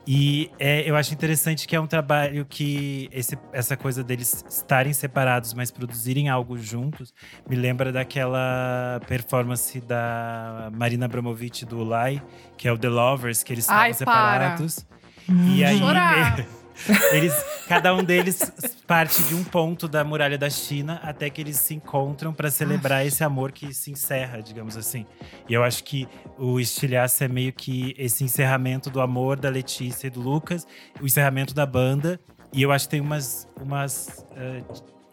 E 0.10 0.50
é, 0.58 0.90
eu 0.90 0.96
acho 0.96 1.14
interessante 1.14 1.68
que 1.68 1.76
é 1.76 1.80
um 1.82 1.86
trabalho 1.86 2.46
que 2.50 3.10
esse- 3.12 3.38
essa 3.52 3.76
coisa 3.76 4.02
deles 4.02 4.46
estarem 4.50 4.94
separados, 4.94 5.54
mas 5.54 5.70
produzirem 5.70 6.30
algo 6.30 6.58
juntos, 6.58 7.14
me 7.50 7.58
lembra 7.58 7.92
daquela 7.92 9.02
performance 9.06 9.82
da 9.82 10.72
Marina 10.74 11.06
Abramovic 11.08 11.66
do 11.66 11.80
Ulay, 11.80 12.22
que 12.58 12.70
é 12.70 12.72
o 12.72 12.78
The 12.78 12.88
Lovers, 12.88 13.44
que 13.44 13.52
eles 13.52 13.66
estavam 13.66 13.82
Ai, 13.84 13.94
para. 13.94 13.98
separados. 13.98 14.86
E 15.30 15.64
aí, 15.66 15.78
Chorar. 15.80 16.46
eles, 17.12 17.34
cada 17.68 17.94
um 17.94 18.04
deles 18.04 18.52
parte 18.86 19.24
de 19.24 19.36
um 19.36 19.44
ponto 19.44 19.88
da 19.88 20.04
muralha 20.04 20.38
da 20.38 20.50
China 20.50 21.00
até 21.04 21.30
que 21.30 21.42
eles 21.42 21.58
se 21.58 21.74
encontram 21.74 22.34
para 22.34 22.50
celebrar 22.50 23.06
esse 23.06 23.24
amor 23.24 23.52
que 23.52 23.74
se 23.74 23.92
encerra, 23.92 24.42
digamos 24.42 24.78
assim. 24.78 25.06
E 25.48 25.54
eu 25.54 25.64
acho 25.64 25.84
que 25.84 26.08
o 26.38 26.60
Estilhaço 26.60 27.24
é 27.24 27.28
meio 27.28 27.52
que 27.54 27.94
esse 27.98 28.24
encerramento 28.24 28.90
do 28.90 29.02
amor 29.02 29.40
da 29.40 29.50
Letícia 29.50 30.08
e 30.08 30.10
do 30.10 30.22
Lucas, 30.22 30.66
o 31.02 31.06
encerramento 31.06 31.54
da 31.54 31.66
banda. 31.66 32.20
E 32.54 32.62
eu 32.62 32.72
acho 32.72 32.86
que 32.86 32.92
tem 32.92 33.02
umas, 33.02 33.48
umas 33.62 34.26
eh, 34.36 34.64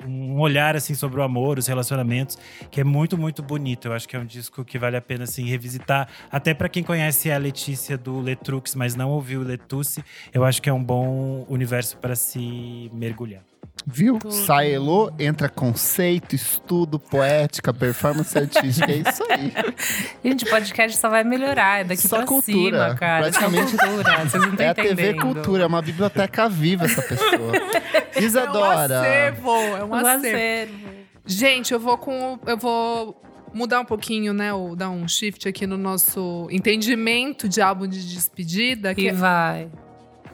um 0.07 0.39
olhar 0.39 0.77
assim 0.77 0.95
sobre 0.95 1.21
o 1.21 1.23
amor, 1.23 1.59
os 1.59 1.67
relacionamentos, 1.67 2.39
que 2.71 2.81
é 2.81 2.85
muito, 2.85 3.17
muito 3.17 3.43
bonito. 3.43 3.89
Eu 3.89 3.93
acho 3.93 4.09
que 4.09 4.17
é 4.17 4.19
um 4.19 4.27
disco 4.27 4.65
que 4.65 4.79
vale 4.79 4.97
a 4.97 5.01
pena 5.01 5.25
assim 5.25 5.45
revisitar, 5.45 6.09
até 6.31 6.55
para 6.55 6.69
quem 6.69 6.83
conhece 6.83 7.31
a 7.31 7.39
Letícia 7.39 7.97
do 7.97 8.21
Letrux, 8.21 8.75
mas 8.75 8.95
não 8.95 9.11
ouviu 9.11 9.41
o 9.41 9.45
Letusse, 9.45 10.05
eu 10.33 10.45
acho 10.45 10.61
que 10.61 10.69
é 10.69 10.73
um 10.73 10.83
bom 10.83 11.47
universo 11.49 11.97
para 11.99 12.15
se 12.15 12.91
mergulhar. 12.93 13.54
Viu? 13.87 14.19
Tudo. 14.19 14.33
Saelô 14.33 15.13
entra 15.19 15.49
conceito, 15.49 16.35
estudo, 16.35 16.99
poética, 16.99 17.73
performance 17.75 18.37
artística. 18.39 18.91
É 18.91 18.97
isso 18.97 19.23
aí. 19.31 19.53
Gente, 20.25 20.45
o 20.47 20.49
podcast 20.51 20.97
só 20.99 21.11
vai 21.11 21.23
melhorar, 21.23 21.81
é 21.81 21.85
daqui 21.85 22.09
Só 22.09 22.17
pra 22.19 22.27
cultura. 22.27 22.85
cima, 22.87 22.95
cara. 22.95 23.31
Só 23.33 23.41
Praticamente- 23.41 23.77
cultura, 23.77 24.19
vocês 24.25 24.43
não 24.43 24.51
estão 24.53 24.67
É 24.67 24.69
a 24.69 24.73
entendendo. 24.73 24.97
TV 24.97 25.15
Cultura, 25.15 25.63
é 25.65 25.67
uma 25.67 25.83
biblioteca 25.83 26.49
viva 26.49 26.85
essa 26.87 27.03
pessoa. 27.03 27.53
É 28.17 28.21
um 28.21 28.23
Isadora. 28.23 29.01
acervo, 29.01 29.51
é 29.51 29.85
um 29.85 29.89
Um 29.89 29.95
acervo. 29.95 30.27
acervo. 30.27 30.75
Gente, 31.27 31.73
eu 31.75 31.81
vou 31.81 31.99
com. 31.99 32.39
Eu 32.47 32.57
vou 32.57 33.21
mudar 33.53 33.81
um 33.81 33.85
pouquinho, 33.85 34.33
né? 34.33 34.53
Ou 34.53 34.77
dar 34.77 34.89
um 34.89 35.07
shift 35.09 35.49
aqui 35.49 35.67
no 35.67 35.77
nosso 35.77 36.47
entendimento 36.49 37.49
de 37.49 37.61
álbum 37.61 37.89
de 37.89 38.09
despedida. 38.15 38.93
E 38.93 38.95
Que 38.95 39.11
vai. 39.11 39.69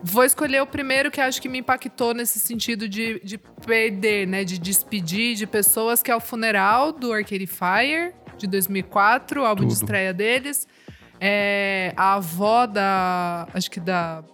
Vou 0.02 0.24
escolher 0.24 0.62
o 0.62 0.66
primeiro 0.66 1.10
que 1.10 1.20
acho 1.20 1.40
que 1.40 1.48
me 1.48 1.58
impactou 1.58 2.14
nesse 2.14 2.38
sentido 2.38 2.88
de, 2.88 3.20
de 3.20 3.38
perder, 3.38 4.26
né? 4.26 4.44
De 4.44 4.58
despedir 4.58 5.34
de 5.34 5.46
pessoas, 5.46 6.02
que 6.02 6.10
é 6.10 6.16
o 6.16 6.20
Funeral 6.20 6.92
do 6.92 7.12
Arcade 7.12 7.46
Fire, 7.46 8.14
de 8.38 8.46
2004, 8.46 9.42
o 9.42 9.44
álbum 9.44 9.66
de 9.66 9.74
Tudo. 9.74 9.82
estreia 9.82 10.14
deles. 10.14 10.66
É, 11.20 11.92
a 11.96 12.14
avó 12.14 12.66
da. 12.66 13.46
Acho 13.52 13.70
que 13.70 13.78
da 13.78 14.24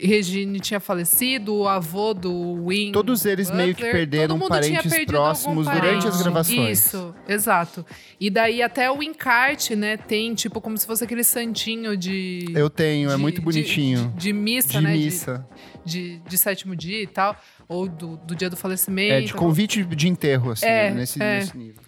Regine 0.00 0.58
tinha 0.60 0.80
falecido, 0.80 1.54
o 1.54 1.68
avô 1.68 2.14
do 2.14 2.66
Win. 2.66 2.92
Todos 2.92 3.24
eles 3.26 3.48
Butler, 3.48 3.64
meio 3.64 3.74
que 3.76 3.82
perderam 3.82 4.38
parentes 4.38 5.04
próximos 5.04 5.66
durante 5.66 6.06
as 6.08 6.22
gravações. 6.22 6.86
Isso, 6.86 7.14
exato. 7.28 7.84
E 8.20 8.30
daí 8.30 8.62
até 8.62 8.90
o 8.90 9.02
encarte, 9.02 9.74
né, 9.76 9.96
tem 9.96 10.34
tipo 10.34 10.60
como 10.60 10.76
se 10.78 10.86
fosse 10.86 11.04
aquele 11.04 11.24
santinho 11.24 11.96
de. 11.96 12.46
Eu 12.54 12.70
tenho, 12.70 13.10
é 13.10 13.16
de- 13.16 13.20
muito 13.20 13.36
de- 13.36 13.42
bonitinho. 13.42 14.12
De, 14.16 14.22
de 14.24 14.32
missa, 14.32 14.68
De 14.68 14.80
né? 14.80 14.92
missa. 14.92 15.46
De, 15.84 16.18
de, 16.18 16.22
de 16.28 16.38
sétimo 16.38 16.74
dia 16.76 17.02
e 17.02 17.06
tal. 17.06 17.36
Ou 17.68 17.88
do, 17.88 18.16
do 18.18 18.34
dia 18.36 18.50
do 18.50 18.56
falecimento. 18.56 19.12
É, 19.14 19.20
de 19.22 19.32
convite 19.34 19.82
de 19.84 20.08
enterro, 20.08 20.50
assim, 20.52 20.66
É, 20.66 20.90
nesse, 20.90 21.22
é. 21.22 21.38
nesse 21.40 21.56
nível. 21.56 21.82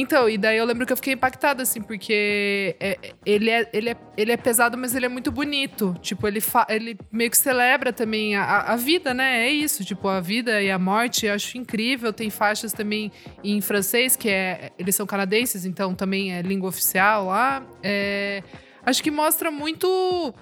Então, 0.00 0.28
e 0.28 0.38
daí 0.38 0.56
eu 0.56 0.64
lembro 0.64 0.86
que 0.86 0.92
eu 0.92 0.96
fiquei 0.96 1.12
impactada, 1.12 1.62
assim, 1.62 1.82
porque 1.82 2.74
é- 2.80 2.98
ele, 3.26 3.50
é, 3.50 3.68
ele, 3.72 3.90
é, 3.90 3.96
ele 4.16 4.32
é 4.32 4.36
pesado, 4.36 4.78
mas 4.78 4.94
ele 4.94 5.04
é 5.04 5.08
muito 5.08 5.30
bonito. 5.30 5.94
Tipo, 6.00 6.26
ele, 6.26 6.40
fa- 6.40 6.66
ele 6.70 6.96
meio 7.12 7.30
que 7.30 7.36
celebra 7.36 7.92
também 7.92 8.34
a, 8.34 8.60
a- 8.72 8.76
vida, 8.76 9.12
né? 9.12 9.46
É 9.46 9.50
isso, 9.50 9.84
tipo, 9.84 10.08
a 10.08 10.20
vida 10.20 10.62
e 10.62 10.70
a 10.70 10.78
morte. 10.78 11.26
Eu 11.26 11.34
acho 11.34 11.58
incrível. 11.58 12.12
Tem 12.12 12.30
faixas 12.30 12.72
também 12.72 13.12
em 13.44 13.60
francês, 13.60 14.16
que 14.16 14.28
é. 14.30 14.70
Eles 14.78 14.94
são 14.94 15.06
canadenses, 15.06 15.64
então 15.66 15.94
também 15.94 16.32
é 16.32 16.40
língua 16.40 16.68
oficial 16.70 17.26
lá. 17.26 17.62
É, 17.82 18.42
acho 18.84 19.02
que 19.02 19.10
mostra 19.10 19.50
muito. 19.50 20.34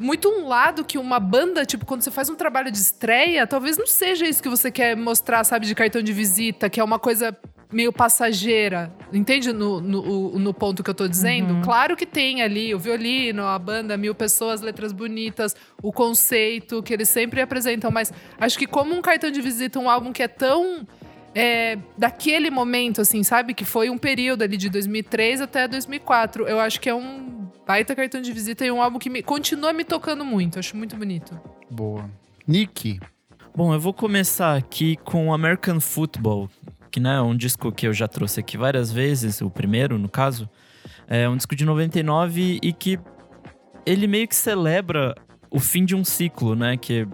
Muito 0.00 0.28
um 0.28 0.46
lado 0.46 0.84
que 0.84 0.96
uma 0.96 1.18
banda, 1.18 1.66
tipo, 1.66 1.84
quando 1.84 2.02
você 2.02 2.10
faz 2.10 2.30
um 2.30 2.36
trabalho 2.36 2.70
de 2.70 2.78
estreia, 2.78 3.46
talvez 3.48 3.76
não 3.76 3.86
seja 3.86 4.28
isso 4.28 4.40
que 4.40 4.48
você 4.48 4.70
quer 4.70 4.96
mostrar, 4.96 5.42
sabe, 5.42 5.66
de 5.66 5.74
cartão 5.74 6.00
de 6.00 6.12
visita, 6.12 6.70
que 6.70 6.78
é 6.78 6.84
uma 6.84 7.00
coisa 7.00 7.36
meio 7.72 7.92
passageira. 7.92 8.92
Entende 9.12 9.52
no, 9.52 9.80
no, 9.80 10.38
no 10.38 10.54
ponto 10.54 10.82
que 10.82 10.90
eu 10.90 10.94
tô 10.94 11.06
dizendo? 11.06 11.60
Claro 11.62 11.96
que 11.96 12.06
tem 12.06 12.42
ali 12.42 12.74
o 12.74 12.78
violino, 12.78 13.44
a 13.44 13.58
banda, 13.58 13.96
mil 13.96 14.14
pessoas, 14.14 14.60
letras 14.60 14.92
bonitas, 14.92 15.54
o 15.82 15.92
conceito 15.92 16.82
que 16.82 16.92
eles 16.92 17.08
sempre 17.08 17.40
apresentam, 17.40 17.90
mas 17.90 18.12
acho 18.38 18.58
que 18.58 18.66
como 18.66 18.94
um 18.94 19.02
cartão 19.02 19.30
de 19.30 19.40
visita, 19.40 19.78
um 19.78 19.88
álbum 19.88 20.12
que 20.12 20.22
é 20.22 20.28
tão. 20.28 20.86
é, 21.34 21.78
daquele 21.96 22.50
momento, 22.50 23.00
assim, 23.00 23.22
sabe? 23.22 23.54
Que 23.54 23.64
foi 23.64 23.90
um 23.90 23.98
período 23.98 24.42
ali 24.42 24.56
de 24.56 24.68
2003 24.70 25.42
até 25.42 25.68
2004. 25.68 26.48
Eu 26.48 26.58
acho 26.58 26.80
que 26.80 26.88
é 26.88 26.94
um 26.94 27.48
baita 27.66 27.94
cartão 27.94 28.20
de 28.20 28.32
visita 28.32 28.64
e 28.64 28.70
um 28.70 28.80
álbum 28.82 28.98
que 28.98 29.10
me, 29.10 29.22
continua 29.22 29.72
me 29.72 29.84
tocando 29.84 30.24
muito. 30.24 30.58
Acho 30.58 30.74
muito 30.76 30.96
bonito. 30.96 31.38
Boa. 31.70 32.10
Nick, 32.46 32.98
Bom, 33.58 33.74
eu 33.74 33.80
vou 33.80 33.92
começar 33.92 34.56
aqui 34.56 34.96
com 35.04 35.34
American 35.34 35.80
Football, 35.80 36.48
que 36.90 37.00
né, 37.00 37.16
é 37.16 37.20
um 37.20 37.36
disco 37.36 37.70
que 37.72 37.86
eu 37.86 37.92
já 37.92 38.08
trouxe 38.08 38.40
aqui 38.40 38.56
várias 38.56 38.90
vezes, 38.92 39.40
o 39.40 39.50
primeiro, 39.50 39.98
no 39.98 40.08
caso. 40.08 40.48
É 41.06 41.28
um 41.28 41.36
disco 41.36 41.54
de 41.56 41.64
99 41.64 42.58
e 42.62 42.72
que 42.72 42.98
ele 43.86 44.06
meio 44.06 44.28
que 44.28 44.36
celebra 44.36 45.14
o 45.50 45.58
fim 45.58 45.84
de 45.84 45.94
um 45.94 46.04
ciclo, 46.04 46.54
né? 46.54 46.76
Que 46.76 47.06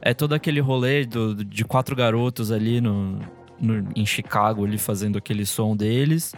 é 0.00 0.14
todo 0.14 0.34
aquele 0.34 0.60
rolê 0.60 1.04
do- 1.04 1.44
de 1.44 1.64
quatro 1.64 1.94
garotos 1.94 2.50
ali 2.50 2.80
no, 2.80 3.18
no- 3.60 3.88
em 3.94 4.06
Chicago, 4.06 4.64
ali 4.64 4.78
fazendo 4.78 5.18
aquele 5.18 5.44
som 5.44 5.76
deles. 5.76 6.34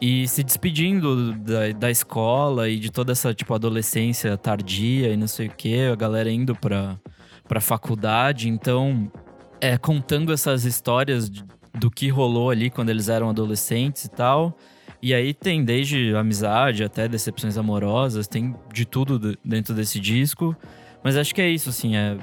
E 0.00 0.26
se 0.26 0.42
despedindo 0.42 1.34
da, 1.34 1.72
da 1.78 1.90
escola 1.90 2.70
e 2.70 2.78
de 2.78 2.90
toda 2.90 3.12
essa, 3.12 3.34
tipo, 3.34 3.52
adolescência 3.52 4.34
tardia 4.38 5.12
e 5.12 5.16
não 5.16 5.26
sei 5.26 5.48
o 5.48 5.52
quê. 5.54 5.90
A 5.92 5.94
galera 5.96 6.30
indo 6.30 6.54
pra, 6.56 6.98
pra 7.46 7.60
faculdade. 7.60 8.48
Então, 8.48 9.12
é, 9.60 9.76
contando 9.76 10.32
essas 10.32 10.64
histórias 10.64 11.30
do 11.78 11.90
que 11.90 12.08
rolou 12.08 12.50
ali 12.50 12.70
quando 12.70 12.90
eles 12.90 13.08
eram 13.08 13.28
adolescentes 13.30 14.04
e 14.04 14.10
tal. 14.10 14.56
E 15.02 15.14
aí 15.14 15.32
tem 15.32 15.64
desde 15.64 16.14
amizade 16.14 16.84
até 16.84 17.08
decepções 17.08 17.56
amorosas, 17.56 18.28
tem 18.28 18.54
de 18.72 18.84
tudo 18.84 19.18
de- 19.18 19.38
dentro 19.44 19.74
desse 19.74 19.98
disco. 19.98 20.54
Mas 21.02 21.16
acho 21.16 21.34
que 21.34 21.40
é 21.40 21.48
isso, 21.48 21.70
assim, 21.70 21.96
é, 21.96 22.18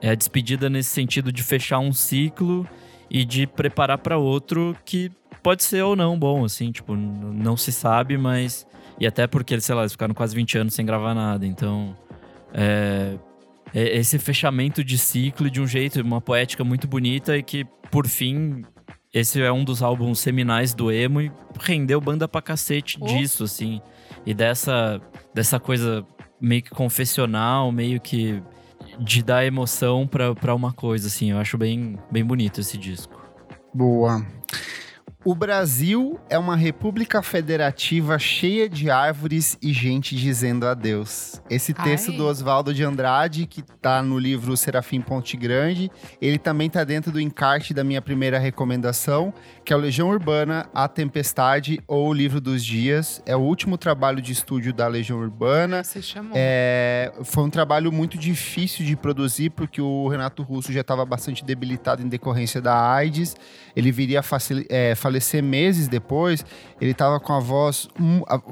é 0.00 0.10
a 0.10 0.14
despedida 0.14 0.70
nesse 0.70 0.88
sentido 0.88 1.30
de 1.30 1.42
fechar 1.42 1.78
um 1.78 1.92
ciclo 1.92 2.66
e 3.10 3.24
de 3.24 3.46
preparar 3.46 3.98
para 3.98 4.16
outro 4.16 4.74
que 4.84 5.10
pode 5.42 5.62
ser 5.62 5.82
ou 5.82 5.94
não 5.94 6.18
bom, 6.18 6.44
assim, 6.44 6.72
tipo, 6.72 6.96
não 6.96 7.56
se 7.56 7.70
sabe, 7.70 8.16
mas. 8.16 8.66
E 8.98 9.06
até 9.06 9.26
porque, 9.26 9.60
sei 9.60 9.74
lá, 9.74 9.82
eles 9.82 9.92
ficaram 9.92 10.14
quase 10.14 10.34
20 10.34 10.56
anos 10.56 10.74
sem 10.74 10.86
gravar 10.86 11.14
nada, 11.14 11.46
então. 11.46 11.94
É, 12.54 13.18
é 13.74 13.96
esse 13.98 14.18
fechamento 14.18 14.84
de 14.84 14.96
ciclo 14.98 15.50
de 15.50 15.60
um 15.60 15.66
jeito, 15.66 16.00
uma 16.00 16.20
poética 16.20 16.62
muito 16.64 16.86
bonita 16.86 17.36
e 17.36 17.42
que, 17.42 17.64
por 17.90 18.06
fim, 18.06 18.62
esse 19.12 19.40
é 19.42 19.52
um 19.52 19.64
dos 19.64 19.82
álbuns 19.82 20.18
seminais 20.20 20.72
do 20.74 20.90
emo 20.90 21.20
e 21.20 21.30
rendeu 21.60 22.00
banda 22.00 22.26
pra 22.26 22.40
cacete 22.42 22.98
Oh. 23.00 23.06
disso, 23.06 23.44
assim. 23.44 23.80
E 24.24 24.32
dessa, 24.32 25.00
dessa 25.34 25.58
coisa 25.60 26.06
meio 26.40 26.62
que 26.62 26.70
confessional, 26.70 27.70
meio 27.72 28.00
que 28.00 28.42
de 28.98 29.22
dar 29.22 29.44
emoção 29.44 30.06
pra, 30.06 30.34
pra 30.34 30.54
uma 30.54 30.72
coisa, 30.72 31.08
assim. 31.08 31.30
Eu 31.30 31.38
acho 31.38 31.56
bem, 31.58 31.98
bem 32.10 32.24
bonito 32.24 32.60
esse 32.60 32.76
disco. 32.78 33.20
boa. 33.74 34.24
O 35.24 35.36
Brasil 35.36 36.18
é 36.28 36.36
uma 36.36 36.56
república 36.56 37.22
federativa 37.22 38.18
cheia 38.18 38.68
de 38.68 38.90
árvores 38.90 39.56
e 39.62 39.72
gente 39.72 40.16
dizendo 40.16 40.66
adeus. 40.66 41.40
Esse 41.48 41.72
texto 41.72 42.10
Ai. 42.10 42.16
do 42.16 42.26
Oswaldo 42.26 42.74
de 42.74 42.82
Andrade, 42.82 43.46
que 43.46 43.62
tá 43.62 44.02
no 44.02 44.18
livro 44.18 44.56
Serafim 44.56 45.00
Ponte 45.00 45.36
Grande, 45.36 45.92
ele 46.20 46.38
também 46.38 46.68
tá 46.68 46.82
dentro 46.82 47.12
do 47.12 47.20
encarte 47.20 47.72
da 47.72 47.84
minha 47.84 48.02
primeira 48.02 48.36
recomendação, 48.36 49.32
que 49.64 49.72
é 49.72 49.76
o 49.76 49.78
Legião 49.78 50.08
Urbana, 50.08 50.68
A 50.74 50.88
Tempestade 50.88 51.78
ou 51.86 52.08
O 52.08 52.12
Livro 52.12 52.40
dos 52.40 52.64
Dias. 52.64 53.22
É 53.24 53.36
o 53.36 53.40
último 53.40 53.78
trabalho 53.78 54.20
de 54.20 54.32
estúdio 54.32 54.72
da 54.72 54.88
Legião 54.88 55.20
Urbana. 55.20 55.84
Você 55.84 56.02
chamou. 56.02 56.32
É, 56.34 57.12
foi 57.22 57.44
um 57.44 57.50
trabalho 57.50 57.92
muito 57.92 58.18
difícil 58.18 58.84
de 58.84 58.96
produzir, 58.96 59.50
porque 59.50 59.80
o 59.80 60.08
Renato 60.08 60.42
Russo 60.42 60.72
já 60.72 60.80
estava 60.80 61.04
bastante 61.06 61.44
debilitado 61.44 62.02
em 62.02 62.08
decorrência 62.08 62.60
da 62.60 62.92
AIDS. 62.92 63.36
Ele 63.76 63.92
viria 63.92 64.18
a 64.18 64.22
facil- 64.22 64.66
é, 64.68 64.96
falecer 65.12 65.42
meses 65.42 65.88
depois. 65.88 66.44
Ele 66.80 66.92
estava 66.92 67.20
com 67.20 67.32
a 67.32 67.38
voz. 67.38 67.88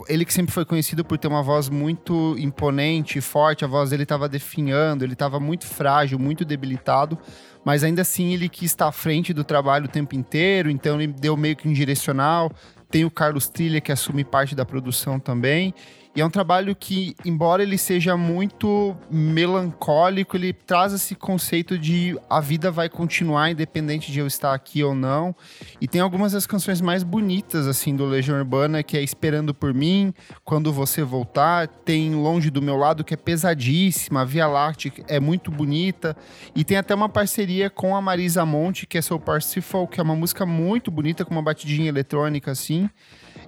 Ele 0.09 0.25
que 0.25 0.33
sempre 0.33 0.53
foi 0.53 0.64
conhecido 0.64 1.05
por 1.05 1.16
ter 1.16 1.29
uma 1.29 1.42
voz 1.42 1.68
muito 1.68 2.37
imponente 2.38 3.20
forte, 3.20 3.64
a 3.64 3.68
voz 3.68 3.90
dele 3.90 4.03
estava 4.03 4.29
definhando, 4.29 5.05
ele 5.05 5.14
estava 5.14 5.40
muito 5.40 5.66
frágil, 5.66 6.18
muito 6.18 6.44
debilitado. 6.44 7.18
Mas 7.64 7.83
ainda 7.83 8.03
assim 8.03 8.33
ele 8.33 8.49
quis 8.49 8.70
estar 8.70 8.88
à 8.88 8.92
frente 8.92 9.33
do 9.33 9.42
trabalho 9.42 9.87
o 9.87 9.88
tempo 9.88 10.14
inteiro, 10.14 10.70
então 10.70 11.01
ele 11.01 11.12
deu 11.12 11.37
meio 11.37 11.57
que 11.57 11.68
um 11.68 11.73
direcional. 11.73 12.51
Tem 12.90 13.05
o 13.05 13.11
Carlos 13.11 13.49
Trilha, 13.49 13.81
que 13.81 13.92
assume 13.92 14.25
parte 14.25 14.55
da 14.55 14.64
produção 14.64 15.18
também. 15.18 15.75
E 16.14 16.20
é 16.20 16.27
um 16.27 16.31
trabalho 16.31 16.75
que, 16.75 17.14
embora 17.25 17.62
ele 17.62 17.79
seja 17.79 18.16
muito 18.16 18.96
melancólico, 19.09 20.37
ele 20.37 20.53
traz 20.53 20.92
esse 20.92 21.14
conceito 21.14 21.79
de 21.79 22.18
a 22.29 22.40
vida 22.40 22.68
vai 22.68 22.88
continuar 22.88 23.51
independente 23.51 24.11
de 24.11 24.18
eu 24.18 24.27
estar 24.27 24.53
aqui 24.53 24.83
ou 24.83 24.92
não. 24.92 25.33
E 25.81 25.87
tem 25.87 26.01
algumas 26.01 26.33
das 26.33 26.49
canções 26.49 26.81
mais 26.81 27.05
bonitas, 27.05 27.68
assim, 27.68 27.94
do 27.94 28.07
Legião 28.07 28.37
Urbana, 28.37 28.83
que 28.83 28.96
é 28.96 29.03
Esperando 29.03 29.55
por 29.55 29.73
Mim, 29.73 30.12
Quando 30.44 30.73
Você 30.73 31.05
Voltar. 31.05 31.68
Tem 31.68 32.12
Longe 32.12 32.51
do 32.51 32.61
Meu 32.61 32.77
Lado, 32.77 33.05
que 33.05 33.14
é 33.14 33.16
pesadíssima. 33.16 34.27
Via 34.27 34.49
Láctea 34.49 34.92
é 35.07 35.20
muito 35.20 35.49
bonita. 35.49 36.16
E 36.57 36.64
tem 36.64 36.77
até 36.77 36.92
uma 36.92 37.09
parceria 37.09 37.70
com 37.70 37.94
a 37.94 38.03
Marisa 38.03 38.44
Monte, 38.44 38.85
que 38.85 38.99
é 38.99 39.03
So 39.03 39.16
Parsifal, 39.20 39.87
que 39.87 40.01
é 40.01 40.03
uma 40.03 40.16
música 40.16 40.44
muito 40.44 40.90
bonita, 40.90 41.25
com 41.25 41.31
uma 41.31 41.42
batidinha 41.42 41.88
eletrônica, 41.88 42.51
assim. 42.51 42.90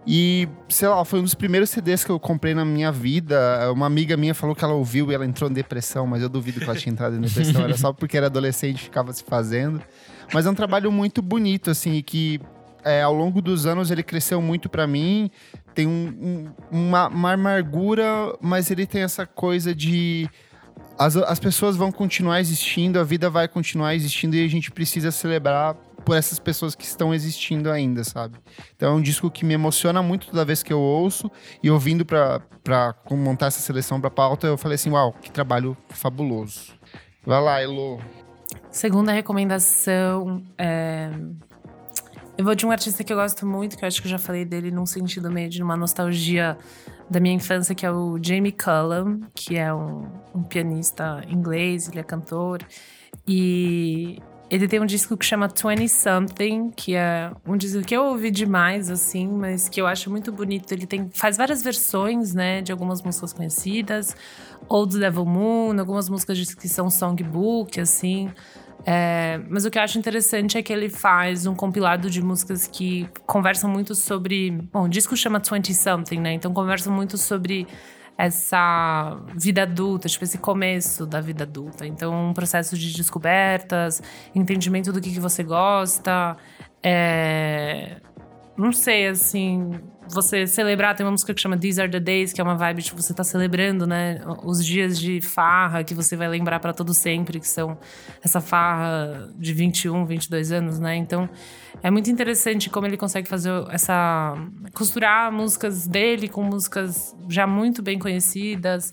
E, 0.07 0.49
sei 0.69 0.89
lá, 0.89 1.05
foi 1.05 1.21
um 1.21 1.23
dos 1.23 1.35
primeiros 1.35 1.71
CDs 1.71 2.03
que 2.05 2.11
eu 2.11 2.19
comprei 2.19 2.55
na 2.55 2.65
minha 2.65 2.91
vida. 2.91 3.71
Uma 3.73 3.87
amiga 3.87 4.17
minha 4.17 4.35
falou 4.35 4.55
que 4.55 4.65
ela 4.65 4.75
ouviu 4.75 5.11
e 5.11 5.15
ela 5.15 5.25
entrou 5.25 5.49
em 5.49 5.53
depressão, 5.53 6.07
mas 6.07 6.23
eu 6.23 6.29
duvido 6.29 6.59
que 6.59 6.65
ela 6.65 6.75
tinha 6.77 6.93
entrado 6.93 7.15
em 7.17 7.21
depressão. 7.21 7.63
Era 7.63 7.77
só 7.77 7.93
porque 7.93 8.17
era 8.17 8.27
adolescente 8.27 8.81
e 8.81 8.83
ficava 8.85 9.13
se 9.13 9.23
fazendo. 9.23 9.81
Mas 10.35 10.45
é 10.45 10.51
um 10.51 10.55
trabalho 10.55 10.91
muito 10.91 11.23
bonito, 11.23 11.71
assim, 11.71 11.95
e 11.95 12.03
que 12.03 12.41
é, 12.85 13.01
ao 13.03 13.15
longo 13.15 13.41
dos 13.41 13.65
anos 13.65 13.93
ele 13.93 14.03
cresceu 14.03 14.43
muito 14.43 14.69
pra 14.69 14.89
mim. 14.89 15.31
Tem 15.73 15.87
um- 15.87 16.53
um- 16.73 16.79
uma, 16.89 17.07
uma 17.09 17.33
amargura, 17.35 18.05
mas 18.41 18.71
ele 18.73 18.87
tem 18.87 19.03
essa 19.03 19.25
coisa 19.25 19.73
de. 19.75 20.29
As, 20.99 21.17
as 21.17 21.39
pessoas 21.39 21.77
vão 21.77 21.91
continuar 21.93 22.41
existindo, 22.41 22.99
a 22.99 23.05
vida 23.05 23.31
vai 23.31 23.47
continuar 23.49 23.95
existindo 23.95 24.35
e 24.37 24.45
a 24.45 24.49
gente 24.49 24.71
precisa 24.71 25.11
celebrar 25.13 25.77
por 26.05 26.17
essas 26.17 26.39
pessoas 26.39 26.75
que 26.75 26.85
estão 26.85 27.15
existindo 27.15 27.71
ainda, 27.71 28.05
sabe? 28.05 28.39
Então 28.77 28.93
é 28.93 28.95
um 28.95 29.03
disco 29.03 29.31
que 29.31 29.45
me 29.45 29.55
emociona 29.55 30.03
muito 30.03 30.29
toda 30.29 30.45
vez 30.45 30.63
que 30.63 30.73
eu 30.73 30.81
ouço 30.81 31.31
e 31.63 31.71
ouvindo 31.71 32.05
pra 32.05 32.41
montar 33.11 33.47
essa 33.47 33.61
seleção 33.61 34.01
pra 34.01 34.11
pauta, 34.11 34.47
eu 34.47 34.59
falei 34.59 34.77
assim, 34.77 34.91
uau, 34.91 35.13
que 35.13 35.31
trabalho 35.31 35.77
fabuloso. 35.91 36.73
Vai 37.25 37.41
lá, 37.41 37.63
Elo. 37.63 38.01
Segunda 38.71 39.13
recomendação 39.13 40.43
é... 40.59 41.11
Eu 42.37 42.47
vou 42.47 42.55
de 42.55 42.65
um 42.65 42.71
artista 42.71 43.05
que 43.05 43.13
eu 43.13 43.17
gosto 43.17 43.47
muito, 43.47 43.77
que 43.77 43.85
eu 43.85 43.87
acho 43.87 44.01
que 44.01 44.09
eu 44.09 44.11
já 44.11 44.19
falei 44.19 44.45
dele 44.45 44.71
num 44.71 44.87
sentido 44.87 45.31
meio 45.31 45.51
de 45.51 45.63
uma 45.63 45.77
nostalgia 45.77 46.57
da 47.09 47.21
minha 47.21 47.35
infância, 47.35 47.75
que 47.75 47.85
é 47.85 47.93
o 47.93 48.19
Jamie 48.21 48.53
Cullum, 48.53 49.21
que 49.35 49.57
é 49.57 49.73
um, 49.73 50.09
um 50.35 50.43
pianista 50.43 51.23
inglês, 51.29 51.89
ele 51.89 52.01
é 52.01 52.03
cantor. 52.03 52.67
E 53.29 54.19
ele 54.53 54.69
tem 54.69 54.79
um 54.79 54.85
disco 54.85 55.17
que 55.17 55.25
chama 55.25 55.49
20 55.49 55.89
Something, 55.89 56.73
que 56.77 56.95
é 56.95 57.33
um 57.47 57.57
disco 57.57 57.81
que 57.81 57.97
eu 57.97 58.05
ouvi 58.05 58.31
demais, 58.31 58.91
assim, 58.91 59.27
mas 59.27 59.67
que 59.67 59.81
eu 59.81 59.87
acho 59.87 60.11
muito 60.11 60.31
bonito. 60.31 60.71
Ele 60.73 60.87
tem, 60.87 61.09
faz 61.15 61.39
várias 61.39 61.63
versões, 61.63 62.35
né, 62.35 62.61
de 62.61 62.71
algumas 62.71 63.01
músicas 63.01 63.33
conhecidas. 63.33 64.15
Old 64.69 64.99
Devil 64.99 65.25
Moon, 65.25 65.81
algumas 65.81 66.07
músicas 66.11 66.55
que 66.55 66.69
são 66.69 66.91
songbook, 66.91 67.81
assim. 67.81 68.31
É, 68.85 69.41
mas 69.49 69.65
o 69.65 69.71
que 69.71 69.79
eu 69.79 69.83
acho 69.83 69.99
interessante 69.99 70.59
é 70.59 70.63
que 70.63 70.71
ele 70.71 70.91
faz 70.91 71.47
um 71.47 71.55
compilado 71.55 72.11
de 72.11 72.21
músicas 72.21 72.67
que 72.67 73.09
conversam 73.27 73.71
muito 73.71 73.95
sobre. 73.95 74.51
Bom, 74.71 74.85
o 74.85 74.89
disco 74.89 75.17
chama 75.17 75.41
20 75.41 75.73
Something, 75.73 76.21
né? 76.21 76.35
Então 76.35 76.53
conversam 76.53 76.93
muito 76.93 77.17
sobre 77.17 77.67
essa 78.17 79.19
vida 79.35 79.63
adulta, 79.63 80.09
tipo, 80.09 80.25
esse 80.25 80.39
começo 80.39 81.07
da 81.07 81.21
vida 81.21 81.45
adulta. 81.45 81.87
Então, 81.87 82.31
um 82.31 82.33
processo 82.33 82.77
de 82.77 82.93
descobertas, 82.95 84.03
entendimento 84.35 84.93
do 84.93 85.01
que, 85.01 85.13
que 85.13 85.21
você 85.21 85.43
gosta. 85.43 86.37
É... 86.83 87.97
Não 88.57 88.71
sei, 88.71 89.09
assim, 89.09 89.71
você 90.09 90.47
celebrar, 90.47 90.95
tem 90.95 91.05
uma 91.05 91.13
música 91.13 91.33
que 91.33 91.41
chama 91.41 91.57
These 91.57 91.81
Are 91.81 91.91
the 91.91 91.99
Days, 91.99 92.33
que 92.33 92.41
é 92.41 92.45
uma 92.45 92.55
vibe, 92.55 92.83
tipo, 92.83 93.01
você 93.01 93.15
tá 93.15 93.25
celebrando, 93.25 93.87
né? 93.87 94.21
Os 94.45 94.65
dias 94.65 94.99
de 94.99 95.21
farra 95.21 95.83
que 95.83 95.95
você 95.95 96.17
vai 96.17 96.29
lembrar 96.29 96.61
para 96.61 96.73
todo 96.73 96.93
sempre, 96.93 97.41
que 97.41 97.49
são 97.49 97.79
essa 98.23 98.41
farra 98.41 99.31
de 99.37 99.55
21, 99.55 100.05
22 100.05 100.53
anos, 100.53 100.79
né? 100.79 100.97
Então, 100.97 101.29
é 101.83 101.91
muito 101.91 102.11
interessante 102.11 102.69
como 102.69 102.87
ele 102.87 102.97
consegue 102.97 103.29
fazer 103.29 103.51
essa. 103.71 104.35
costurar 104.75 105.33
músicas 105.33 105.87
dele 105.87 106.29
com 106.29 106.43
músicas 106.43 107.17
já 107.29 107.47
muito 107.47 107.83
bem 107.83 107.99
conhecidas 107.99 108.93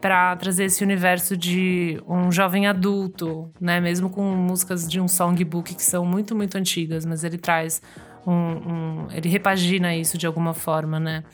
para 0.00 0.36
trazer 0.36 0.64
esse 0.64 0.84
universo 0.84 1.36
de 1.36 2.00
um 2.06 2.30
jovem 2.30 2.66
adulto, 2.66 3.50
né? 3.60 3.80
Mesmo 3.80 4.10
com 4.10 4.22
músicas 4.22 4.88
de 4.88 5.00
um 5.00 5.08
songbook 5.08 5.74
que 5.74 5.82
são 5.82 6.04
muito, 6.04 6.36
muito 6.36 6.56
antigas, 6.56 7.04
mas 7.04 7.24
ele 7.24 7.38
traz 7.38 7.82
um, 8.26 8.32
um 8.32 9.06
ele 9.12 9.28
repagina 9.28 9.94
isso 9.94 10.18
de 10.18 10.26
alguma 10.26 10.54
forma, 10.54 10.98
né? 10.98 11.24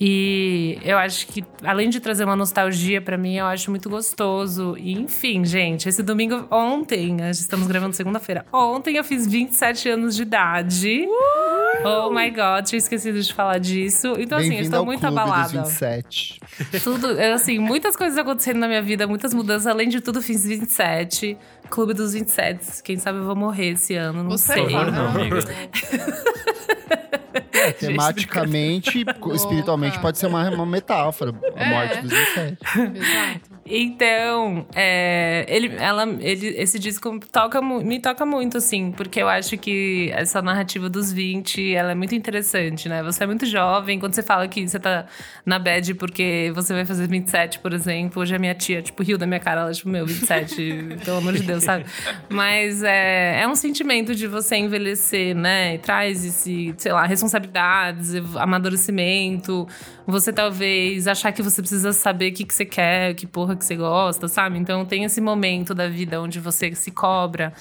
E 0.00 0.78
eu 0.84 0.96
acho 0.96 1.26
que, 1.26 1.44
além 1.64 1.90
de 1.90 1.98
trazer 1.98 2.22
uma 2.24 2.36
nostalgia 2.36 3.02
para 3.02 3.18
mim, 3.18 3.34
eu 3.36 3.46
acho 3.46 3.68
muito 3.68 3.90
gostoso. 3.90 4.76
E, 4.78 4.92
enfim, 4.92 5.44
gente, 5.44 5.88
esse 5.88 6.04
domingo, 6.04 6.46
ontem, 6.52 7.16
estamos 7.30 7.66
gravando 7.66 7.96
segunda-feira. 7.96 8.46
Ontem 8.52 8.96
eu 8.96 9.02
fiz 9.02 9.26
27 9.26 9.88
anos 9.88 10.14
de 10.14 10.22
idade. 10.22 11.04
Uh! 11.04 11.88
Oh 11.88 12.10
my 12.10 12.30
god, 12.30 12.64
tinha 12.64 12.78
esquecido 12.78 13.20
de 13.20 13.34
falar 13.34 13.58
disso. 13.58 14.14
Então, 14.18 14.38
assim, 14.38 14.54
eu 14.54 14.62
estou 14.62 14.84
muito 14.84 15.04
abalada. 15.04 15.62
Dos 15.62 15.70
27. 15.70 16.40
Tudo, 16.84 17.08
assim, 17.34 17.58
muitas 17.58 17.96
coisas 17.96 18.16
acontecendo 18.16 18.58
na 18.58 18.68
minha 18.68 18.82
vida, 18.82 19.04
muitas 19.06 19.34
mudanças. 19.34 19.66
Além 19.66 19.88
de 19.88 20.00
tudo, 20.00 20.22
fiz 20.22 20.46
27. 20.46 21.36
Clube 21.70 21.92
dos 21.92 22.12
27. 22.12 22.84
Quem 22.84 22.98
sabe 22.98 23.18
eu 23.18 23.24
vou 23.24 23.34
morrer 23.36 23.70
esse 23.70 23.94
ano, 23.96 24.22
não 24.22 24.30
Você 24.30 24.52
sei. 24.54 24.66
não. 24.68 25.08
amiga. 25.08 25.38
É, 27.52 27.72
tematicamente, 27.72 29.04
espiritualmente, 29.34 29.98
pode 29.98 30.18
ser 30.18 30.26
uma, 30.26 30.48
uma 30.50 30.66
metáfora. 30.66 31.32
A 31.56 31.62
É. 31.64 31.68
morte 31.70 32.00
dos 32.02 32.10
27. 32.12 32.58
Exato. 32.98 33.57
Então, 33.70 34.66
é, 34.74 35.44
ele, 35.46 35.74
ela, 35.76 36.08
ele, 36.20 36.48
esse 36.56 36.78
disco 36.78 37.20
toca, 37.30 37.60
me 37.60 38.00
toca 38.00 38.24
muito, 38.24 38.56
assim, 38.56 38.92
porque 38.92 39.20
eu 39.20 39.28
acho 39.28 39.58
que 39.58 40.10
essa 40.14 40.40
narrativa 40.40 40.88
dos 40.88 41.12
20, 41.12 41.74
ela 41.74 41.92
é 41.92 41.94
muito 41.94 42.14
interessante, 42.14 42.88
né? 42.88 43.02
Você 43.02 43.24
é 43.24 43.26
muito 43.26 43.44
jovem, 43.44 43.98
quando 43.98 44.14
você 44.14 44.22
fala 44.22 44.48
que 44.48 44.66
você 44.66 44.78
tá 44.78 45.06
na 45.44 45.58
bad 45.58 45.94
porque 45.94 46.50
você 46.54 46.72
vai 46.72 46.86
fazer 46.86 47.06
27, 47.06 47.58
por 47.58 47.74
exemplo, 47.74 48.22
hoje 48.22 48.34
a 48.34 48.38
minha 48.38 48.54
tia, 48.54 48.80
tipo, 48.80 49.02
riu 49.02 49.18
da 49.18 49.26
minha 49.26 49.40
cara, 49.40 49.60
ela, 49.60 49.72
tipo, 49.72 49.90
meu, 49.90 50.06
27, 50.06 50.98
pelo 51.04 51.18
amor 51.18 51.34
de 51.34 51.42
Deus, 51.42 51.62
sabe? 51.62 51.84
Mas 52.30 52.82
é, 52.82 53.42
é 53.42 53.48
um 53.48 53.54
sentimento 53.54 54.14
de 54.14 54.26
você 54.26 54.56
envelhecer, 54.56 55.34
né? 55.34 55.74
E 55.74 55.78
traz 55.78 56.24
esse, 56.24 56.74
sei 56.78 56.92
lá, 56.92 57.04
responsabilidades, 57.04 58.14
amadurecimento, 58.36 59.68
você 60.06 60.32
talvez 60.32 61.06
achar 61.06 61.32
que 61.32 61.42
você 61.42 61.60
precisa 61.60 61.92
saber 61.92 62.32
o 62.32 62.34
que, 62.34 62.44
que 62.46 62.54
você 62.54 62.64
quer, 62.64 63.12
que 63.14 63.26
porra 63.26 63.57
que 63.58 63.64
você 63.64 63.76
gosta, 63.76 64.28
sabe? 64.28 64.58
Então 64.58 64.84
tem 64.84 65.04
esse 65.04 65.20
momento 65.20 65.74
da 65.74 65.88
vida 65.88 66.20
onde 66.20 66.40
você 66.40 66.74
se 66.74 66.90
cobra. 66.90 67.52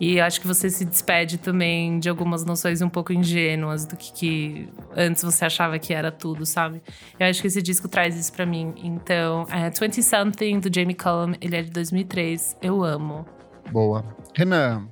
E 0.00 0.18
acho 0.18 0.40
que 0.40 0.46
você 0.46 0.70
se 0.70 0.86
despede 0.86 1.36
também 1.36 1.98
de 1.98 2.08
algumas 2.08 2.42
noções 2.42 2.80
um 2.80 2.88
pouco 2.88 3.12
ingênuas 3.12 3.84
do 3.84 3.96
que, 3.96 4.12
que 4.14 4.68
antes 4.96 5.22
você 5.22 5.44
achava 5.44 5.78
que 5.78 5.92
era 5.92 6.10
tudo, 6.10 6.46
sabe? 6.46 6.80
Eu 7.18 7.26
acho 7.26 7.42
que 7.42 7.48
esse 7.48 7.60
disco 7.60 7.86
traz 7.86 8.16
isso 8.16 8.32
pra 8.32 8.46
mim. 8.46 8.72
Então, 8.82 9.46
é 9.50 9.68
20 9.68 10.02
Something 10.02 10.60
do 10.60 10.74
Jamie 10.74 10.94
Cullum, 10.94 11.34
ele 11.38 11.54
é 11.54 11.62
de 11.62 11.70
2003. 11.70 12.56
Eu 12.62 12.82
amo. 12.82 13.26
Boa. 13.70 14.02
Renan, 14.34 14.88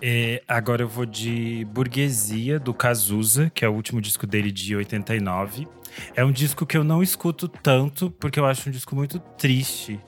É, 0.00 0.42
agora 0.46 0.82
eu 0.82 0.88
vou 0.88 1.04
de 1.04 1.66
Burguesia, 1.72 2.58
do 2.58 2.72
Cazuza, 2.72 3.50
que 3.54 3.64
é 3.64 3.68
o 3.68 3.72
último 3.72 4.00
disco 4.00 4.26
dele 4.26 4.52
de 4.52 4.76
89. 4.76 5.66
É 6.14 6.24
um 6.24 6.30
disco 6.30 6.64
que 6.64 6.76
eu 6.76 6.84
não 6.84 7.02
escuto 7.02 7.48
tanto, 7.48 8.10
porque 8.10 8.38
eu 8.38 8.46
acho 8.46 8.68
um 8.68 8.72
disco 8.72 8.94
muito 8.94 9.18
triste. 9.18 9.98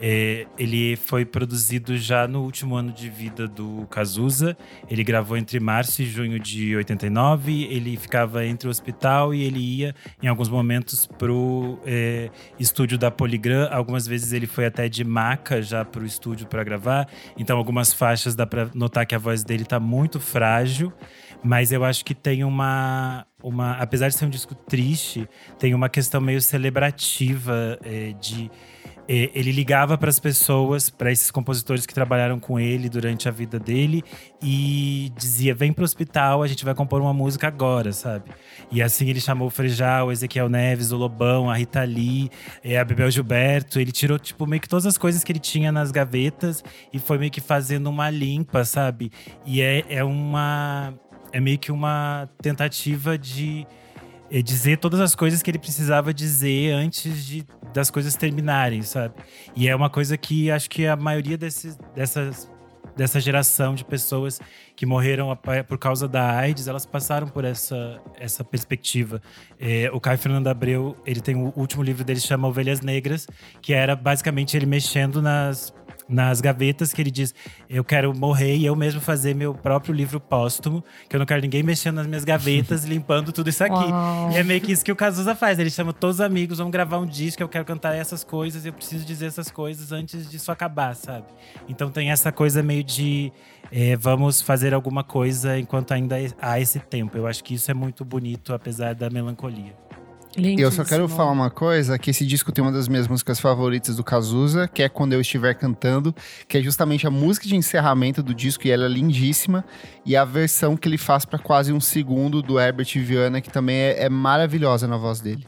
É, 0.00 0.46
ele 0.58 0.96
foi 0.96 1.24
produzido 1.24 1.96
já 1.96 2.26
no 2.26 2.42
último 2.42 2.74
ano 2.74 2.92
de 2.92 3.08
vida 3.08 3.46
do 3.46 3.86
Cazuza. 3.90 4.56
Ele 4.88 5.04
gravou 5.04 5.36
entre 5.36 5.60
março 5.60 6.02
e 6.02 6.04
junho 6.04 6.38
de 6.38 6.74
89. 6.76 7.64
Ele 7.64 7.96
ficava 7.96 8.44
entre 8.44 8.68
o 8.68 8.70
hospital 8.70 9.34
e 9.34 9.42
ele 9.42 9.60
ia, 9.60 9.94
em 10.22 10.26
alguns 10.26 10.48
momentos, 10.48 11.06
pro 11.06 11.78
é, 11.86 12.30
estúdio 12.58 12.98
da 12.98 13.10
Poligram. 13.10 13.68
Algumas 13.70 14.06
vezes 14.06 14.32
ele 14.32 14.46
foi 14.46 14.66
até 14.66 14.88
de 14.88 15.04
maca 15.04 15.62
já 15.62 15.84
pro 15.84 16.04
estúdio 16.04 16.46
para 16.46 16.64
gravar. 16.64 17.08
Então, 17.38 17.56
algumas 17.56 17.92
faixas 17.92 18.34
dá 18.34 18.46
para 18.46 18.68
notar 18.74 19.06
que 19.06 19.14
a 19.14 19.18
voz 19.18 19.44
dele 19.44 19.64
tá 19.64 19.78
muito 19.78 20.18
frágil. 20.18 20.92
Mas 21.44 21.72
eu 21.72 21.84
acho 21.84 22.02
que 22.06 22.14
tem 22.14 22.42
uma. 22.42 23.26
uma 23.42 23.72
apesar 23.72 24.08
de 24.08 24.14
ser 24.14 24.24
um 24.24 24.30
disco 24.30 24.54
triste, 24.54 25.28
tem 25.58 25.74
uma 25.74 25.90
questão 25.90 26.18
meio 26.18 26.40
celebrativa 26.40 27.78
é, 27.84 28.12
de. 28.18 28.50
É, 29.08 29.30
ele 29.34 29.52
ligava 29.52 29.98
para 29.98 30.08
as 30.08 30.18
pessoas, 30.18 30.88
para 30.88 31.12
esses 31.12 31.30
compositores 31.30 31.84
que 31.84 31.92
trabalharam 31.92 32.40
com 32.40 32.58
ele 32.58 32.88
durante 32.88 33.28
a 33.28 33.30
vida 33.30 33.58
dele 33.58 34.02
e 34.42 35.12
dizia: 35.16 35.54
vem 35.54 35.72
pro 35.72 35.84
hospital, 35.84 36.42
a 36.42 36.46
gente 36.46 36.64
vai 36.64 36.74
compor 36.74 37.00
uma 37.00 37.12
música 37.12 37.46
agora, 37.46 37.92
sabe? 37.92 38.30
E 38.72 38.82
assim 38.82 39.08
ele 39.08 39.20
chamou 39.20 39.48
o 39.48 39.50
Frejal, 39.50 40.08
o 40.08 40.12
Ezequiel 40.12 40.48
Neves, 40.48 40.90
o 40.90 40.96
Lobão, 40.96 41.50
a 41.50 41.56
Rita 41.56 41.84
Lee, 41.84 42.30
é, 42.62 42.78
a 42.78 42.84
Bebel 42.84 43.10
Gilberto. 43.10 43.78
Ele 43.78 43.92
tirou, 43.92 44.18
tipo, 44.18 44.46
meio 44.46 44.60
que 44.60 44.68
todas 44.68 44.86
as 44.86 44.96
coisas 44.96 45.22
que 45.22 45.32
ele 45.32 45.38
tinha 45.38 45.70
nas 45.70 45.90
gavetas 45.90 46.64
e 46.92 46.98
foi 46.98 47.18
meio 47.18 47.30
que 47.30 47.40
fazendo 47.40 47.88
uma 47.88 48.08
limpa, 48.08 48.64
sabe? 48.64 49.10
E 49.44 49.60
é, 49.60 49.84
é 49.88 50.04
uma. 50.04 50.94
É 51.30 51.40
meio 51.40 51.58
que 51.58 51.72
uma 51.72 52.28
tentativa 52.40 53.18
de 53.18 53.66
é, 54.30 54.42
dizer 54.42 54.78
todas 54.78 55.00
as 55.00 55.14
coisas 55.14 55.42
que 55.42 55.50
ele 55.50 55.58
precisava 55.58 56.12
dizer 56.12 56.72
antes 56.72 57.24
de, 57.24 57.46
das 57.72 57.90
coisas 57.90 58.14
terminarem, 58.16 58.82
sabe? 58.82 59.14
E 59.54 59.68
é 59.68 59.74
uma 59.74 59.90
coisa 59.90 60.16
que 60.16 60.50
acho 60.50 60.68
que 60.68 60.86
a 60.86 60.96
maioria 60.96 61.36
dessas, 61.36 61.78
dessa 62.96 63.20
geração 63.20 63.74
de 63.74 63.84
pessoas 63.84 64.40
que 64.76 64.86
morreram 64.86 65.36
por 65.68 65.78
causa 65.78 66.08
da 66.08 66.36
AIDS, 66.36 66.68
elas 66.68 66.86
passaram 66.86 67.28
por 67.28 67.44
essa, 67.44 68.00
essa 68.18 68.44
perspectiva. 68.44 69.20
É, 69.58 69.90
o 69.92 70.00
Caio 70.00 70.18
Fernando 70.18 70.48
Abreu, 70.48 70.96
ele 71.04 71.20
tem 71.20 71.34
o 71.34 71.52
último 71.56 71.82
livro 71.82 72.04
dele 72.04 72.20
chama 72.20 72.48
Ovelhas 72.48 72.80
Negras, 72.80 73.26
que 73.60 73.72
era 73.72 73.94
basicamente 73.96 74.56
ele 74.56 74.66
mexendo 74.66 75.20
nas 75.20 75.72
nas 76.08 76.40
gavetas 76.40 76.92
que 76.92 77.00
ele 77.00 77.10
diz: 77.10 77.34
Eu 77.68 77.84
quero 77.84 78.16
morrer 78.16 78.56
e 78.56 78.66
eu 78.66 78.76
mesmo 78.76 79.00
fazer 79.00 79.34
meu 79.34 79.54
próprio 79.54 79.94
livro 79.94 80.20
póstumo, 80.20 80.84
que 81.08 81.16
eu 81.16 81.18
não 81.18 81.26
quero 81.26 81.40
ninguém 81.40 81.62
mexendo 81.62 81.96
nas 81.96 82.06
minhas 82.06 82.24
gavetas, 82.24 82.84
limpando 82.86 83.32
tudo 83.32 83.48
isso 83.48 83.64
aqui. 83.64 83.74
Uau. 83.74 84.30
E 84.32 84.36
é 84.36 84.42
meio 84.42 84.60
que 84.60 84.72
isso 84.72 84.84
que 84.84 84.92
o 84.92 84.96
Cazuza 84.96 85.34
faz. 85.34 85.58
Ele 85.58 85.70
chama 85.70 85.92
todos 85.92 86.16
os 86.16 86.20
amigos, 86.20 86.58
vamos 86.58 86.72
gravar 86.72 86.98
um 86.98 87.06
disco, 87.06 87.42
eu 87.42 87.48
quero 87.48 87.64
cantar 87.64 87.94
essas 87.94 88.24
coisas, 88.24 88.64
eu 88.64 88.72
preciso 88.72 89.04
dizer 89.04 89.26
essas 89.26 89.50
coisas 89.50 89.92
antes 89.92 90.30
disso 90.30 90.50
acabar, 90.52 90.94
sabe? 90.94 91.26
Então 91.68 91.90
tem 91.90 92.10
essa 92.10 92.30
coisa 92.30 92.62
meio 92.62 92.84
de 92.84 93.32
é, 93.70 93.96
vamos 93.96 94.40
fazer 94.40 94.74
alguma 94.74 95.02
coisa 95.02 95.58
enquanto 95.58 95.92
ainda 95.92 96.16
há 96.40 96.60
esse 96.60 96.78
tempo. 96.78 97.16
Eu 97.16 97.26
acho 97.26 97.42
que 97.42 97.54
isso 97.54 97.70
é 97.70 97.74
muito 97.74 98.04
bonito, 98.04 98.52
apesar 98.52 98.94
da 98.94 99.10
melancolia. 99.10 99.83
E 100.36 100.60
eu 100.60 100.70
só 100.72 100.84
quero 100.84 101.08
falar 101.08 101.30
uma 101.30 101.50
coisa, 101.50 101.98
que 101.98 102.10
esse 102.10 102.26
disco 102.26 102.50
tem 102.50 102.62
uma 102.62 102.72
das 102.72 102.88
minhas 102.88 103.06
músicas 103.06 103.38
favoritas 103.38 103.96
do 103.96 104.02
Cazuza, 104.04 104.66
que 104.66 104.82
é 104.82 104.88
Quando 104.88 105.12
Eu 105.12 105.20
Estiver 105.20 105.54
Cantando, 105.54 106.14
que 106.48 106.58
é 106.58 106.62
justamente 106.62 107.06
a 107.06 107.10
música 107.10 107.46
de 107.46 107.54
encerramento 107.54 108.22
do 108.22 108.34
disco, 108.34 108.66
e 108.66 108.70
ela 108.70 108.86
é 108.86 108.88
lindíssima. 108.88 109.64
E 110.04 110.16
a 110.16 110.24
versão 110.24 110.76
que 110.76 110.88
ele 110.88 110.98
faz 110.98 111.24
para 111.24 111.38
quase 111.38 111.72
um 111.72 111.80
segundo 111.80 112.42
do 112.42 112.58
Herbert 112.58 112.88
Viana, 112.96 113.40
que 113.40 113.50
também 113.50 113.76
é, 113.76 114.04
é 114.04 114.08
maravilhosa 114.08 114.86
na 114.88 114.96
voz 114.96 115.20
dele. 115.20 115.46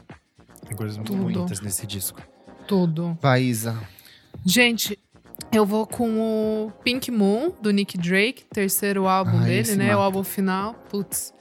Tem 0.67 0.75
coisas 0.75 0.97
muito 0.97 1.11
Tudo. 1.11 1.23
bonitas 1.23 1.59
nesse 1.61 1.85
disco. 1.85 2.21
Tudo. 2.67 3.17
Vai, 3.21 3.43
Isa. 3.43 3.75
Gente, 4.45 4.97
eu 5.51 5.65
vou 5.65 5.85
com 5.87 6.19
o 6.19 6.71
Pink 6.83 7.09
Moon, 7.11 7.51
do 7.61 7.71
Nick 7.71 7.97
Drake, 7.97 8.43
terceiro 8.53 9.07
álbum 9.07 9.37
Ah, 9.39 9.43
dele, 9.43 9.59
esse 9.59 9.75
né? 9.75 9.85
mata. 9.85 9.97
O 9.97 10.01
álbum 10.01 10.23
final. 10.23 10.73
Putz. 10.89 11.33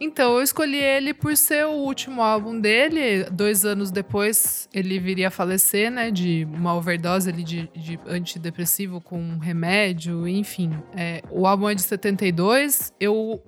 Então, 0.00 0.36
eu 0.36 0.42
escolhi 0.42 0.78
ele 0.78 1.12
por 1.12 1.36
ser 1.36 1.66
o 1.66 1.72
último 1.72 2.22
álbum 2.22 2.60
dele. 2.60 3.24
Dois 3.32 3.64
anos 3.64 3.90
depois, 3.90 4.68
ele 4.72 4.96
viria 4.98 5.26
a 5.26 5.30
falecer, 5.30 5.90
né? 5.90 6.10
De 6.10 6.46
uma 6.52 6.74
overdose 6.74 7.28
ali 7.28 7.42
de, 7.42 7.68
de 7.74 7.98
antidepressivo 8.06 9.00
com 9.00 9.38
remédio, 9.38 10.28
enfim. 10.28 10.70
É, 10.96 11.22
o 11.30 11.46
álbum 11.46 11.68
é 11.68 11.74
de 11.74 11.82
72. 11.82 12.92
Eu, 13.00 13.42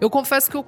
eu 0.00 0.08
confesso 0.08 0.48
que 0.48 0.56
eu, 0.56 0.64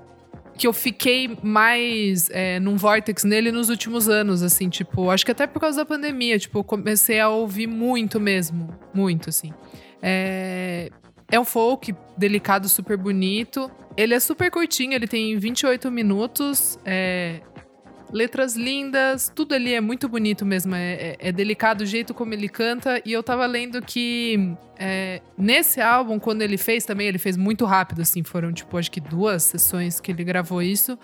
que 0.59 0.67
eu 0.67 0.73
fiquei 0.73 1.39
mais 1.41 2.29
é, 2.31 2.59
num 2.59 2.77
vortex 2.77 3.23
nele 3.23 3.53
nos 3.53 3.69
últimos 3.69 4.09
anos, 4.09 4.43
assim. 4.43 4.69
Tipo, 4.69 5.09
acho 5.09 5.25
que 5.25 5.31
até 5.31 5.47
por 5.47 5.61
causa 5.61 5.79
da 5.79 5.87
pandemia. 5.87 6.37
Tipo, 6.37 6.59
eu 6.59 6.65
comecei 6.65 7.21
a 7.21 7.29
ouvir 7.29 7.69
muito 7.69 8.19
mesmo. 8.19 8.69
Muito, 8.93 9.29
assim. 9.29 9.53
É, 10.03 10.91
é 11.31 11.39
um 11.39 11.45
folk 11.45 11.95
delicado, 12.17 12.69
super 12.69 12.97
bonito. 12.97 13.71
Ele 14.01 14.15
é 14.15 14.21
super 14.21 14.51
curtinho, 14.51 14.95
ele 14.95 15.07
tem 15.07 15.37
28 15.39 15.91
minutos. 15.91 16.79
É, 16.87 17.43
letras 18.11 18.57
lindas, 18.57 19.31
tudo 19.35 19.55
ali 19.55 19.75
é 19.75 19.81
muito 19.81 20.09
bonito 20.09 20.47
mesmo. 20.47 20.75
É, 20.75 20.93
é, 20.95 21.17
é, 21.19 21.33
delicado 21.33 21.83
o 21.83 21.87
jeito 21.87 22.15
como 22.15 22.33
ele 22.33 22.49
canta. 22.49 23.03
E 23.05 23.13
eu 23.13 23.23
tava 23.23 23.45
lendo 23.45 23.83
que 23.83 24.57
é, 24.79 25.21
nesse 25.37 25.83
álbum, 25.83 26.19
quando 26.19 26.41
ele 26.41 26.57
fez 26.57 26.87
também, 26.87 27.09
ele 27.09 27.19
fez 27.19 27.37
muito 27.37 27.67
rápido, 27.67 28.01
assim. 28.01 28.23
Foram, 28.23 28.55
tipo, 28.55 28.79
acho 28.79 28.91
que 28.91 29.03
duas 29.03 29.43
sessões 29.43 30.01
que 30.01 30.11
ele 30.11 30.25
gravou 30.25 30.63
isso. 30.63 30.99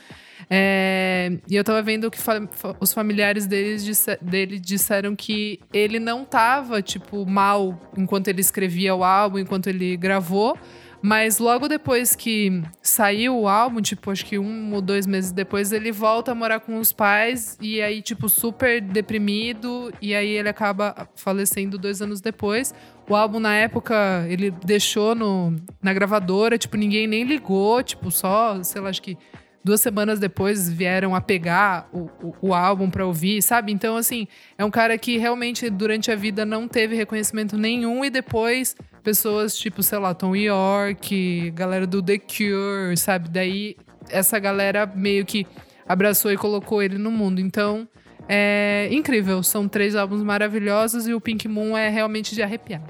É, 0.48 1.32
e 1.50 1.54
eu 1.54 1.64
tava 1.64 1.82
vendo 1.82 2.10
que 2.10 2.18
fa 2.18 2.48
os 2.80 2.94
familiares 2.94 3.46
deles 3.46 3.84
disse 3.84 4.16
dele 4.22 4.58
disseram 4.58 5.14
que 5.14 5.60
ele 5.70 5.98
não 5.98 6.24
tava, 6.24 6.80
tipo, 6.80 7.26
mal 7.26 7.78
enquanto 7.94 8.28
ele 8.28 8.40
escrevia 8.40 8.94
o 8.94 9.04
álbum, 9.04 9.38
enquanto 9.38 9.66
ele 9.66 9.98
gravou. 9.98 10.58
Mas 11.06 11.38
logo 11.38 11.68
depois 11.68 12.16
que 12.16 12.60
saiu 12.82 13.38
o 13.38 13.46
álbum, 13.46 13.80
tipo, 13.80 14.10
acho 14.10 14.26
que 14.26 14.40
um 14.40 14.74
ou 14.74 14.80
dois 14.80 15.06
meses 15.06 15.30
depois, 15.30 15.70
ele 15.70 15.92
volta 15.92 16.32
a 16.32 16.34
morar 16.34 16.58
com 16.58 16.80
os 16.80 16.92
pais 16.92 17.56
e 17.60 17.80
aí, 17.80 18.02
tipo, 18.02 18.28
super 18.28 18.80
deprimido. 18.80 19.92
E 20.02 20.16
aí 20.16 20.28
ele 20.30 20.48
acaba 20.48 21.08
falecendo 21.14 21.78
dois 21.78 22.02
anos 22.02 22.20
depois. 22.20 22.74
O 23.08 23.14
álbum, 23.14 23.38
na 23.38 23.54
época, 23.54 24.26
ele 24.28 24.50
deixou 24.50 25.14
no, 25.14 25.54
na 25.80 25.94
gravadora, 25.94 26.58
tipo, 26.58 26.76
ninguém 26.76 27.06
nem 27.06 27.22
ligou, 27.22 27.80
tipo, 27.84 28.10
só, 28.10 28.60
sei 28.64 28.80
lá, 28.80 28.88
acho 28.88 29.00
que 29.00 29.16
duas 29.62 29.80
semanas 29.80 30.18
depois 30.18 30.68
vieram 30.68 31.14
a 31.14 31.20
pegar 31.20 31.88
o, 31.92 32.08
o, 32.20 32.34
o 32.48 32.54
álbum 32.54 32.90
para 32.90 33.06
ouvir, 33.06 33.42
sabe? 33.42 33.72
Então, 33.72 33.96
assim, 33.96 34.26
é 34.58 34.64
um 34.64 34.70
cara 34.72 34.98
que 34.98 35.18
realmente 35.18 35.70
durante 35.70 36.10
a 36.10 36.16
vida 36.16 36.44
não 36.44 36.66
teve 36.66 36.96
reconhecimento 36.96 37.56
nenhum 37.56 38.04
e 38.04 38.10
depois 38.10 38.74
pessoas 39.06 39.56
tipo, 39.56 39.84
sei 39.84 39.98
lá, 40.00 40.12
Tom 40.12 40.34
York, 40.34 41.52
galera 41.52 41.86
do 41.86 42.02
The 42.02 42.18
Cure, 42.18 42.96
sabe? 42.96 43.28
Daí 43.28 43.76
essa 44.10 44.36
galera 44.40 44.84
meio 44.84 45.24
que 45.24 45.46
abraçou 45.88 46.32
e 46.32 46.36
colocou 46.36 46.82
ele 46.82 46.98
no 46.98 47.12
mundo. 47.12 47.40
Então, 47.40 47.86
é 48.28 48.88
incrível. 48.90 49.44
São 49.44 49.68
três 49.68 49.94
álbuns 49.94 50.24
maravilhosos 50.24 51.06
e 51.06 51.14
o 51.14 51.20
Pink 51.20 51.46
Moon 51.46 51.78
é 51.78 51.88
realmente 51.88 52.34
de 52.34 52.42
arrepiar. 52.42 52.82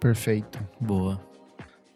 Perfeito. 0.00 0.58
Boa. 0.80 1.20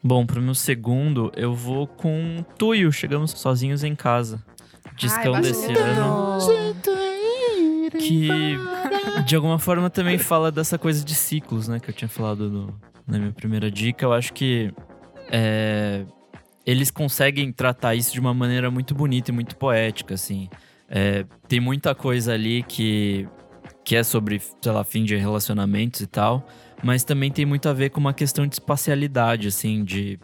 Bom, 0.05 0.27
pro 0.27 0.43
meu 0.43 0.55
segundo, 0.55 1.33
eu 1.35 1.55
vou 1.55 1.87
com 1.87 2.45
Tuyo, 2.59 2.93
Chegamos 2.93 3.31
Sozinhos 3.31 3.83
em 3.83 3.95
Casa. 3.95 4.45
Discão 4.97 5.35
Ai, 5.35 5.41
desse 5.41 5.73
ano. 5.73 6.75
Que 7.99 8.59
de 9.25 9.35
alguma 9.35 9.59
forma 9.59 9.89
também 9.89 10.19
fala 10.19 10.53
dessa 10.53 10.77
coisa 10.77 11.03
de 11.03 11.15
ciclos, 11.15 11.69
né? 11.69 11.81
Que 11.81 11.89
eu 11.89 11.95
tinha 11.95 12.09
falado 12.09 12.51
no, 12.51 12.75
na 13.07 13.19
minha 13.19 13.33
primeira 13.33 13.71
dica. 13.71 14.05
Eu 14.05 14.13
acho 14.13 14.33
que 14.33 14.73
é, 15.31 16.05
eles 16.67 16.91
conseguem 16.91 17.53
tratar 17.53 17.95
isso 17.95 18.13
de 18.13 18.21
uma 18.21 18.35
maneira 18.35 18.71
muito 18.71 18.95
bonita 18.95 19.31
e 19.31 19.35
muito 19.35 19.57
poética, 19.57 20.15
assim. 20.15 20.49
É, 20.89 21.25
tem 21.49 21.61
muita 21.61 21.95
coisa 21.95 22.35
ali 22.35 22.63
que, 22.63 23.27
que 23.85 23.97
é 23.97 24.03
sobre, 24.03 24.41
sei 24.61 24.73
lá, 24.73 24.85
fim 24.85 25.05
de 25.05 25.17
relacionamentos 25.17 26.01
e 26.01 26.07
tal 26.07 26.47
mas 26.83 27.05
também 27.05 27.31
tem 27.31 27.47
muito 27.47 27.69
a 27.69 27.73
ver 27.73 27.91
com 27.91 28.01
uma 28.01 28.13
questão 28.13 28.47
de 28.47 28.57
espacialidade, 28.57 29.49
assim, 29.49 29.85
de 29.85 30.19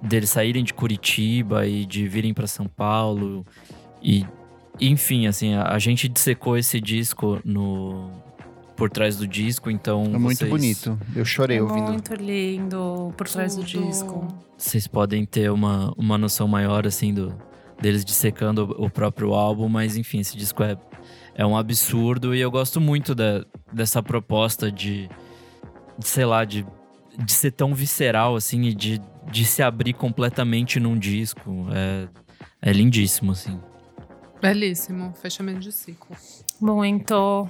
deles 0.00 0.30
saírem 0.30 0.62
de 0.62 0.72
Curitiba 0.72 1.66
e 1.66 1.84
de 1.84 2.06
virem 2.06 2.32
para 2.32 2.46
São 2.46 2.66
Paulo 2.66 3.44
e 4.02 4.24
enfim, 4.80 5.26
assim, 5.26 5.54
a, 5.54 5.74
a, 5.74 5.78
gente 5.78 6.08
dissecou 6.08 6.56
esse 6.56 6.80
disco 6.80 7.38
no 7.44 8.10
por 8.80 8.88
trás 8.88 9.18
do 9.18 9.28
disco, 9.28 9.70
então 9.70 10.04
é 10.04 10.18
muito 10.18 10.38
vocês... 10.38 10.50
bonito. 10.50 10.98
Eu 11.14 11.22
chorei 11.22 11.58
é 11.58 11.62
ouvindo. 11.62 11.92
Muito 11.92 12.14
lindo 12.14 13.12
por 13.14 13.28
trás 13.28 13.54
Tudo. 13.54 13.66
do 13.66 13.86
disco. 13.86 14.26
Vocês 14.56 14.86
podem 14.86 15.26
ter 15.26 15.50
uma, 15.50 15.92
uma 15.98 16.16
noção 16.16 16.48
maior 16.48 16.86
assim 16.86 17.12
do 17.12 17.36
deles 17.78 18.02
dissecando 18.02 18.74
o 18.78 18.88
próprio 18.88 19.34
álbum, 19.34 19.68
mas 19.68 19.98
enfim, 19.98 20.20
esse 20.20 20.34
disco 20.34 20.62
é 20.62 20.78
é 21.34 21.44
um 21.44 21.56
absurdo 21.56 22.34
e 22.34 22.40
eu 22.40 22.50
gosto 22.50 22.80
muito 22.80 23.14
da, 23.14 23.44
dessa 23.70 24.02
proposta 24.02 24.72
de 24.72 25.10
sei 25.98 26.24
lá, 26.24 26.46
de, 26.46 26.66
de 27.22 27.32
ser 27.32 27.50
tão 27.50 27.74
visceral, 27.74 28.34
assim, 28.34 28.62
e 28.62 28.74
de, 28.74 28.98
de 29.30 29.44
se 29.44 29.62
abrir 29.62 29.92
completamente 29.92 30.80
num 30.80 30.98
disco. 30.98 31.66
É, 31.70 32.08
é 32.62 32.72
lindíssimo, 32.72 33.32
assim. 33.32 33.60
Belíssimo, 34.40 35.12
fechamento 35.20 35.60
de 35.60 35.70
ciclo. 35.70 36.16
Muito. 36.58 37.46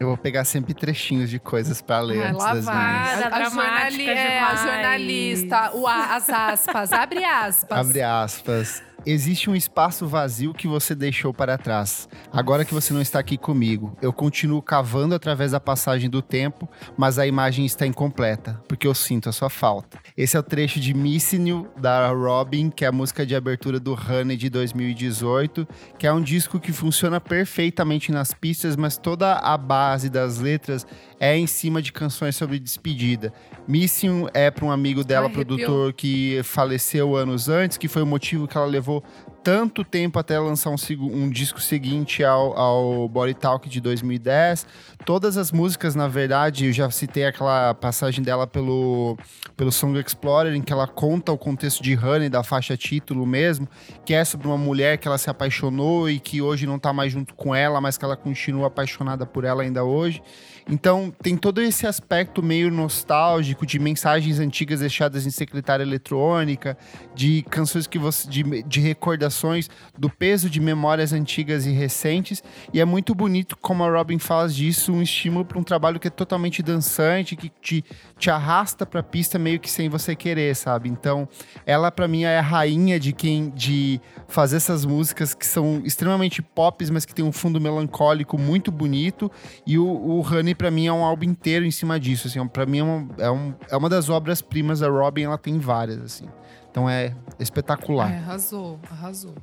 Eu 0.00 0.06
vou 0.06 0.16
pegar 0.16 0.46
sempre 0.46 0.72
trechinhos 0.72 1.28
de 1.28 1.38
coisas 1.38 1.82
para 1.82 2.00
ler 2.00 2.22
ah, 2.22 2.30
antes 2.30 2.42
das 2.42 2.64
minhas. 2.64 3.22
A, 3.22 3.36
a, 3.36 3.50
jornali 3.50 4.08
é, 4.08 4.40
a 4.40 4.56
jornalista, 4.56 5.76
o, 5.76 5.86
as 5.86 6.30
aspas, 6.30 6.90
abre 6.90 7.22
aspas. 7.22 7.78
Abre 7.78 8.00
aspas. 8.00 8.82
Existe 9.06 9.48
um 9.48 9.56
espaço 9.56 10.06
vazio 10.06 10.52
que 10.52 10.68
você 10.68 10.94
deixou 10.94 11.32
para 11.32 11.56
trás. 11.56 12.06
Agora 12.30 12.66
que 12.66 12.74
você 12.74 12.92
não 12.92 13.00
está 13.00 13.18
aqui 13.18 13.38
comigo, 13.38 13.96
eu 14.02 14.12
continuo 14.12 14.60
cavando 14.60 15.14
através 15.14 15.52
da 15.52 15.60
passagem 15.60 16.10
do 16.10 16.20
tempo, 16.20 16.68
mas 16.98 17.18
a 17.18 17.26
imagem 17.26 17.64
está 17.64 17.86
incompleta, 17.86 18.60
porque 18.68 18.86
eu 18.86 18.94
sinto 18.94 19.28
a 19.28 19.32
sua 19.32 19.48
falta. 19.48 19.98
Esse 20.16 20.36
é 20.36 20.40
o 20.40 20.42
trecho 20.42 20.78
de 20.78 20.92
Missing 20.92 21.48
You, 21.48 21.68
da 21.78 22.08
Robin, 22.08 22.68
que 22.68 22.84
é 22.84 22.88
a 22.88 22.92
música 22.92 23.24
de 23.24 23.34
abertura 23.34 23.80
do 23.80 23.94
Honey 23.94 24.36
de 24.36 24.50
2018, 24.50 25.66
que 25.98 26.06
é 26.06 26.12
um 26.12 26.20
disco 26.20 26.60
que 26.60 26.72
funciona 26.72 27.20
perfeitamente 27.20 28.12
nas 28.12 28.34
pistas, 28.34 28.76
mas 28.76 28.98
toda 28.98 29.32
a 29.32 29.56
base 29.56 30.10
das 30.10 30.38
letras 30.38 30.86
é 31.20 31.36
em 31.36 31.46
cima 31.46 31.82
de 31.82 31.92
canções 31.92 32.34
sobre 32.34 32.58
despedida. 32.58 33.30
Missing 33.68 34.26
é 34.32 34.50
para 34.50 34.64
um 34.64 34.70
amigo 34.70 35.04
dela, 35.04 35.26
Ai, 35.26 35.32
produtor, 35.32 35.92
que 35.92 36.40
faleceu 36.42 37.14
anos 37.14 37.46
antes, 37.46 37.76
que 37.76 37.86
foi 37.86 38.02
o 38.02 38.06
motivo 38.06 38.48
que 38.48 38.56
ela 38.56 38.66
levou 38.66 39.04
tanto 39.42 39.84
tempo 39.84 40.18
até 40.18 40.38
lançar 40.38 40.70
um, 40.70 40.76
um 41.00 41.30
disco 41.30 41.60
seguinte 41.60 42.22
ao, 42.22 42.58
ao 42.58 43.08
Body 43.08 43.34
Talk 43.34 43.68
de 43.68 43.80
2010. 43.80 44.66
Todas 45.04 45.36
as 45.36 45.50
músicas, 45.50 45.94
na 45.94 46.08
verdade, 46.08 46.66
eu 46.66 46.72
já 46.72 46.90
citei 46.90 47.24
aquela 47.24 47.74
passagem 47.74 48.22
dela 48.22 48.46
pelo, 48.46 49.16
pelo 49.56 49.72
Song 49.72 49.98
Explorer, 49.98 50.54
em 50.54 50.62
que 50.62 50.72
ela 50.72 50.86
conta 50.86 51.32
o 51.32 51.38
contexto 51.38 51.82
de 51.82 51.96
Honey, 51.96 52.28
da 52.28 52.42
faixa 52.42 52.76
título 52.76 53.26
mesmo, 53.26 53.68
que 54.04 54.14
é 54.14 54.24
sobre 54.24 54.46
uma 54.46 54.58
mulher 54.58 54.98
que 54.98 55.08
ela 55.08 55.18
se 55.18 55.28
apaixonou 55.30 56.08
e 56.08 56.18
que 56.18 56.40
hoje 56.42 56.66
não 56.66 56.78
tá 56.78 56.92
mais 56.92 57.12
junto 57.12 57.34
com 57.34 57.54
ela, 57.54 57.80
mas 57.80 57.96
que 57.96 58.04
ela 58.04 58.16
continua 58.16 58.66
apaixonada 58.66 59.26
por 59.26 59.44
ela 59.44 59.62
ainda 59.62 59.84
hoje. 59.84 60.22
Então, 60.70 61.12
tem 61.20 61.36
todo 61.36 61.60
esse 61.60 61.84
aspecto 61.84 62.40
meio 62.40 62.70
nostálgico 62.70 63.66
de 63.66 63.76
mensagens 63.80 64.38
antigas 64.38 64.78
deixadas 64.78 65.26
em 65.26 65.30
secretária 65.30 65.82
eletrônica, 65.82 66.78
de 67.12 67.42
canções 67.50 67.88
que 67.88 67.98
você. 67.98 68.28
de, 68.30 68.62
de 68.62 68.80
recordações 68.80 69.68
do 69.98 70.08
peso 70.08 70.48
de 70.48 70.60
memórias 70.60 71.12
antigas 71.12 71.66
e 71.66 71.72
recentes. 71.72 72.40
E 72.72 72.80
é 72.80 72.84
muito 72.84 73.16
bonito 73.16 73.56
como 73.56 73.82
a 73.82 73.90
Robin 73.90 74.20
faz 74.20 74.54
disso 74.54 74.92
um 74.92 75.02
estímulo 75.02 75.44
para 75.44 75.58
um 75.58 75.64
trabalho 75.64 75.98
que 75.98 76.06
é 76.06 76.10
totalmente 76.10 76.62
dançante, 76.62 77.34
que 77.34 77.48
te, 77.48 77.84
te 78.16 78.30
arrasta 78.30 78.86
para 78.86 79.00
a 79.00 79.02
pista 79.02 79.40
meio 79.40 79.58
que 79.58 79.68
sem 79.68 79.88
você 79.88 80.14
querer, 80.14 80.54
sabe? 80.54 80.88
Então, 80.88 81.28
ela 81.66 81.90
para 81.90 82.06
mim 82.06 82.22
é 82.22 82.38
a 82.38 82.42
rainha 82.42 83.00
de 83.00 83.12
quem 83.12 83.50
de 83.50 84.00
fazer 84.28 84.58
essas 84.58 84.84
músicas 84.84 85.34
que 85.34 85.46
são 85.46 85.82
extremamente 85.84 86.40
pop, 86.40 86.84
mas 86.92 87.04
que 87.04 87.12
tem 87.12 87.24
um 87.24 87.32
fundo 87.32 87.60
melancólico 87.60 88.38
muito 88.38 88.70
bonito. 88.70 89.28
E 89.66 89.76
o, 89.76 89.84
o 89.84 90.20
Honey 90.20 90.59
para 90.60 90.70
mim 90.70 90.86
é 90.86 90.92
um 90.92 91.02
álbum 91.02 91.24
inteiro 91.24 91.64
em 91.64 91.70
cima 91.70 91.98
disso, 91.98 92.26
assim, 92.28 92.46
para 92.46 92.66
mim 92.66 92.80
é, 92.80 92.82
uma, 92.82 93.08
é, 93.16 93.30
um, 93.30 93.54
é 93.70 93.76
uma 93.78 93.88
das 93.88 94.10
obras 94.10 94.42
primas 94.42 94.80
da 94.80 94.90
Robin, 94.90 95.22
ela 95.22 95.38
tem 95.38 95.58
várias, 95.58 95.98
assim. 96.02 96.26
Então 96.70 96.88
é 96.88 97.16
espetacular. 97.38 98.12
É, 98.12 98.18
arrasou, 98.18 98.78
arrasou. 98.90 99.34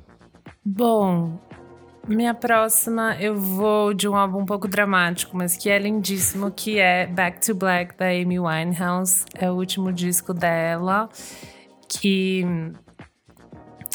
Bom, 0.64 1.36
minha 2.06 2.32
próxima 2.34 3.16
eu 3.20 3.34
vou 3.34 3.92
de 3.92 4.08
um 4.08 4.14
álbum 4.14 4.42
um 4.42 4.46
pouco 4.46 4.68
dramático, 4.68 5.36
mas 5.36 5.56
que 5.56 5.68
é 5.68 5.76
lindíssimo, 5.76 6.52
que 6.52 6.78
é 6.78 7.08
Back 7.08 7.44
to 7.44 7.52
Black 7.52 7.98
da 7.98 8.06
Amy 8.06 8.38
Winehouse. 8.38 9.24
É 9.34 9.50
o 9.50 9.54
último 9.54 9.92
disco 9.92 10.32
dela, 10.32 11.08
que 11.88 12.44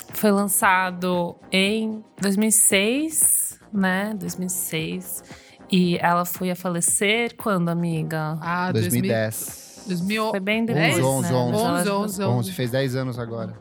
foi 0.10 0.30
lançado 0.30 1.38
em 1.50 2.04
2006, 2.20 3.62
né? 3.72 4.14
2006. 4.20 5.43
E 5.74 5.98
ela 5.98 6.24
foi 6.24 6.52
a 6.52 6.56
falecer 6.56 7.34
quando, 7.36 7.68
amiga? 7.70 8.38
Ah, 8.40 8.72
2010. 8.72 9.86
2000... 9.88 10.30
Foi 10.30 10.40
bem 10.40 10.64
depois, 10.66 11.04
11, 11.04 11.04
11, 11.04 11.32
né? 11.32 11.34
11. 11.34 11.56
11, 11.56 11.90
11, 11.90 11.92
11. 11.92 12.24
11, 12.24 12.52
fez 12.52 12.70
10 12.70 12.96
anos 12.96 13.18
agora. 13.18 13.58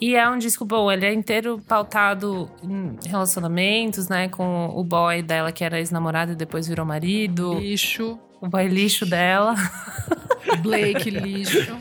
E 0.00 0.14
é 0.14 0.28
um 0.28 0.38
disco 0.38 0.64
bom, 0.64 0.90
ele 0.92 1.04
é 1.04 1.12
inteiro 1.12 1.60
pautado 1.66 2.48
em 2.62 2.96
relacionamentos, 3.08 4.08
né? 4.08 4.28
Com 4.28 4.68
o 4.72 4.84
boy 4.84 5.20
dela, 5.20 5.50
que 5.50 5.64
era 5.64 5.80
ex-namorado 5.80 6.30
e 6.30 6.36
depois 6.36 6.68
virou 6.68 6.86
marido. 6.86 7.54
Lixo. 7.54 8.16
O 8.40 8.46
boy 8.46 8.68
lixo 8.68 9.04
dela. 9.04 9.56
Blake 10.62 11.10
lixo. 11.10 11.76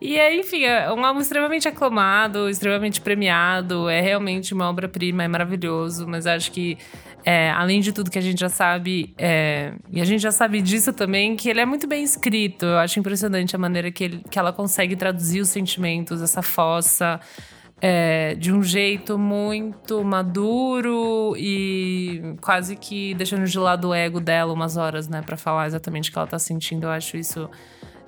E 0.00 0.18
é, 0.18 0.34
enfim, 0.34 0.62
é 0.62 0.90
um 0.90 1.04
álbum 1.04 1.20
extremamente 1.20 1.68
aclamado, 1.68 2.48
extremamente 2.48 2.98
premiado. 3.00 3.90
É 3.90 4.00
realmente 4.00 4.54
uma 4.54 4.70
obra-prima, 4.70 5.22
é 5.22 5.28
maravilhoso. 5.28 6.06
Mas 6.08 6.26
acho 6.26 6.50
que, 6.50 6.78
é, 7.24 7.50
além 7.50 7.80
de 7.80 7.92
tudo 7.92 8.10
que 8.10 8.18
a 8.18 8.22
gente 8.22 8.38
já 8.38 8.50
sabe, 8.50 9.14
é, 9.16 9.72
e 9.90 10.00
a 10.00 10.04
gente 10.04 10.20
já 10.20 10.30
sabe 10.30 10.60
disso 10.60 10.92
também, 10.92 11.34
que 11.34 11.48
ele 11.48 11.60
é 11.60 11.64
muito 11.64 11.86
bem 11.86 12.04
escrito. 12.04 12.66
Eu 12.66 12.78
acho 12.78 13.00
impressionante 13.00 13.56
a 13.56 13.58
maneira 13.58 13.90
que, 13.90 14.04
ele, 14.04 14.22
que 14.30 14.38
ela 14.38 14.52
consegue 14.52 14.94
traduzir 14.94 15.40
os 15.40 15.48
sentimentos, 15.48 16.20
essa 16.20 16.42
fossa. 16.42 17.18
É, 17.80 18.34
de 18.36 18.50
um 18.50 18.62
jeito 18.62 19.18
muito 19.18 20.02
maduro 20.02 21.34
e 21.36 22.36
quase 22.40 22.76
que 22.76 23.12
deixando 23.14 23.44
de 23.44 23.58
lado 23.58 23.88
o 23.88 23.94
ego 23.94 24.20
dela 24.20 24.52
umas 24.54 24.78
horas, 24.78 25.06
né, 25.06 25.20
para 25.20 25.36
falar 25.36 25.66
exatamente 25.66 26.08
o 26.08 26.12
que 26.12 26.18
ela 26.18 26.26
tá 26.26 26.38
sentindo. 26.38 26.84
Eu 26.84 26.90
acho 26.90 27.16
isso 27.16 27.50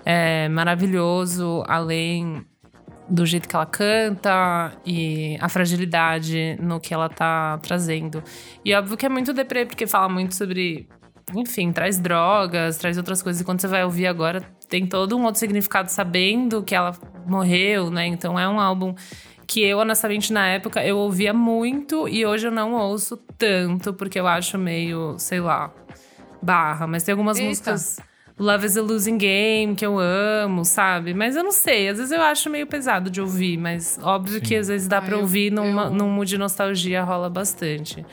é, 0.05 0.49
maravilhoso, 0.49 1.63
além 1.67 2.47
do 3.09 3.25
jeito 3.25 3.49
que 3.49 3.55
ela 3.55 3.67
canta 3.67 4.73
e 4.85 5.37
a 5.41 5.49
fragilidade 5.49 6.57
no 6.61 6.81
que 6.81 6.93
ela 6.93 7.09
tá 7.09 7.59
trazendo. 7.63 8.23
E 8.65 8.75
óbvio 8.75 8.97
que 8.97 9.07
é 9.07 9.09
muito 9.09 9.33
deprê, 9.33 9.65
porque 9.65 9.87
fala 9.87 10.09
muito 10.09 10.35
sobre. 10.35 10.89
Enfim, 11.35 11.73
traz 11.73 11.99
drogas, 11.99 12.79
traz 12.79 12.97
outras 12.97 13.21
coisas. 13.21 13.43
E 13.43 13.45
quando 13.45 13.61
você 13.61 13.67
vai 13.67 13.85
ouvir 13.85 14.07
agora, 14.07 14.41
tem 14.69 14.87
todo 14.87 15.17
um 15.17 15.25
outro 15.25 15.41
significado 15.41 15.89
sabendo 15.91 16.63
que 16.63 16.75
ela 16.75 16.93
morreu, 17.27 17.91
né? 17.91 18.07
Então 18.07 18.39
é 18.39 18.49
um 18.49 18.61
álbum 18.61 18.95
que 19.47 19.63
eu, 19.63 19.79
honestamente, 19.79 20.33
na 20.33 20.47
época, 20.49 20.85
eu 20.85 20.97
ouvia 20.99 21.33
muito 21.33 22.09
e 22.09 22.27
hoje 22.27 22.49
eu 22.49 22.51
não 22.51 22.75
ouço 22.75 23.17
tanto, 23.39 23.95
porque 23.95 24.19
eu 24.19 24.27
acho 24.27 24.59
meio, 24.59 25.17
sei 25.19 25.41
lá, 25.41 25.73
barra. 26.43 26.87
Mas 26.87 27.05
tem 27.05 27.13
algumas 27.13 27.39
Eita. 27.39 27.49
músicas. 27.49 27.99
Love 28.39 28.67
is 28.67 28.77
a 28.77 28.83
Losing 28.83 29.17
Game, 29.17 29.75
que 29.75 29.85
eu 29.87 29.99
amo, 29.99 30.63
sabe? 30.65 31.15
Mas 31.15 31.37
eu 31.37 31.43
não 31.43 31.53
sei, 31.53 31.89
às 31.89 31.97
vezes 31.97 32.13
eu 32.13 32.21
acho 32.21 32.51
meio 32.51 32.67
pesado 32.67 33.09
de 33.09 33.19
ouvir, 33.21 33.57
mas 33.57 33.99
óbvio 34.03 34.41
que 34.43 34.55
às 34.55 34.69
vezes 34.69 34.87
dá 34.87 34.99
Ah, 34.99 35.03
pra 35.03 35.15
eu- 35.15 35.21
ouvir 35.21 35.51
numa, 35.51 35.85
eu- 35.85 35.91
num 35.91 36.11
mood 36.11 36.29
de 36.29 36.37
nostalgia, 36.37 37.03
rola 37.03 37.31
bastante. 37.31 38.05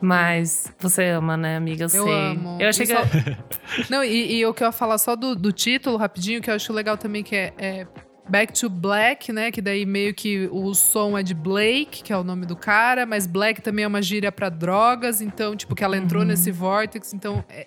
Mas 0.00 0.70
você 0.78 1.04
ama, 1.10 1.36
né, 1.36 1.56
amiga? 1.56 1.84
Eu, 1.84 1.96
Eu 1.96 2.04
sei. 2.04 2.12
amo. 2.12 2.58
Eu 2.60 2.68
achei 2.68 2.86
que. 2.86 2.92
só- 2.92 3.02
Não, 3.88 4.02
e, 4.04 4.38
e 4.38 4.44
o 4.46 4.52
que 4.52 4.62
eu 4.62 4.66
ia 4.66 4.72
falar 4.72 4.98
só 4.98 5.14
do, 5.16 5.34
do 5.34 5.52
título, 5.52 5.96
rapidinho, 5.96 6.42
que 6.42 6.50
eu 6.50 6.54
acho 6.54 6.72
legal 6.72 6.98
também, 6.98 7.22
que 7.22 7.34
é, 7.36 7.52
é 7.56 7.86
Back 8.28 8.52
to 8.58 8.68
Black, 8.68 9.32
né? 9.32 9.50
Que 9.50 9.62
daí 9.62 9.86
meio 9.86 10.12
que 10.12 10.48
o 10.52 10.74
som 10.74 11.16
é 11.16 11.22
de 11.22 11.32
Blake, 11.32 12.02
que 12.02 12.12
é 12.12 12.16
o 12.16 12.24
nome 12.24 12.44
do 12.44 12.56
cara, 12.56 13.06
mas 13.06 13.26
Black 13.26 13.62
também 13.62 13.84
é 13.84 13.88
uma 13.88 14.02
gíria 14.02 14.32
pra 14.32 14.48
drogas, 14.48 15.20
então, 15.22 15.56
tipo, 15.56 15.74
que 15.74 15.84
ela 15.84 15.96
entrou 15.96 16.22
Uhum. 16.22 16.28
nesse 16.28 16.50
vortex, 16.50 17.14
então 17.14 17.42
é, 17.48 17.66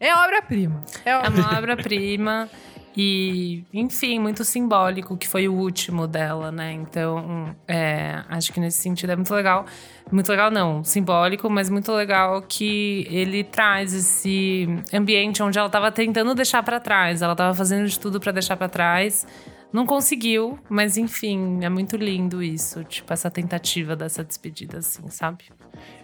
é 0.00 0.14
obra-prima. 0.14 0.82
É 1.04 1.10
É 1.10 1.16
obra 1.16 1.30
uma 1.30 1.58
obra-prima. 1.58 2.48
E, 3.00 3.64
enfim, 3.72 4.18
muito 4.18 4.44
simbólico, 4.44 5.16
que 5.16 5.28
foi 5.28 5.46
o 5.46 5.54
último 5.54 6.08
dela, 6.08 6.50
né? 6.50 6.72
Então, 6.72 7.54
é, 7.68 8.24
acho 8.28 8.52
que 8.52 8.58
nesse 8.58 8.78
sentido 8.80 9.10
é 9.12 9.14
muito 9.16 9.32
legal. 9.32 9.66
Muito 10.10 10.28
legal, 10.28 10.50
não, 10.50 10.82
simbólico, 10.82 11.48
mas 11.48 11.70
muito 11.70 11.92
legal 11.92 12.42
que 12.42 13.06
ele 13.08 13.44
traz 13.44 13.94
esse 13.94 14.66
ambiente 14.92 15.40
onde 15.44 15.56
ela 15.56 15.70
tava 15.70 15.92
tentando 15.92 16.34
deixar 16.34 16.60
pra 16.64 16.80
trás. 16.80 17.22
Ela 17.22 17.36
tava 17.36 17.54
fazendo 17.54 17.86
de 17.86 18.00
tudo 18.00 18.18
pra 18.18 18.32
deixar 18.32 18.56
pra 18.56 18.68
trás. 18.68 19.24
Não 19.72 19.86
conseguiu, 19.86 20.58
mas 20.68 20.96
enfim, 20.96 21.60
é 21.62 21.68
muito 21.68 21.96
lindo 21.96 22.42
isso. 22.42 22.82
Tipo, 22.82 23.12
essa 23.12 23.30
tentativa 23.30 23.94
dessa 23.94 24.24
despedida, 24.24 24.78
assim, 24.78 25.08
sabe? 25.08 25.44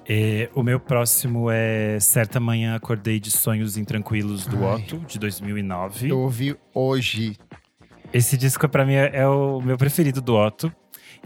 É, 0.07 0.51
o 0.55 0.63
meu 0.63 0.79
próximo 0.79 1.51
é 1.51 1.99
Certa 1.99 2.39
Manhã 2.39 2.75
Acordei 2.75 3.19
de 3.19 3.31
Sonhos 3.31 3.77
Intranquilos 3.79 4.47
do 4.47 4.67
Ai. 4.67 4.77
Otto, 4.77 4.99
de 5.07 5.19
2009. 5.19 6.11
Eu 6.11 6.19
ouvi 6.21 6.55
hoje. 6.75 7.37
Esse 8.13 8.37
disco, 8.37 8.69
pra 8.69 8.85
mim, 8.85 8.95
é 8.95 9.11
é 9.15 9.27
o 9.27 9.61
meu 9.61 9.79
preferido 9.79 10.21
do 10.21 10.35
Otto. 10.35 10.73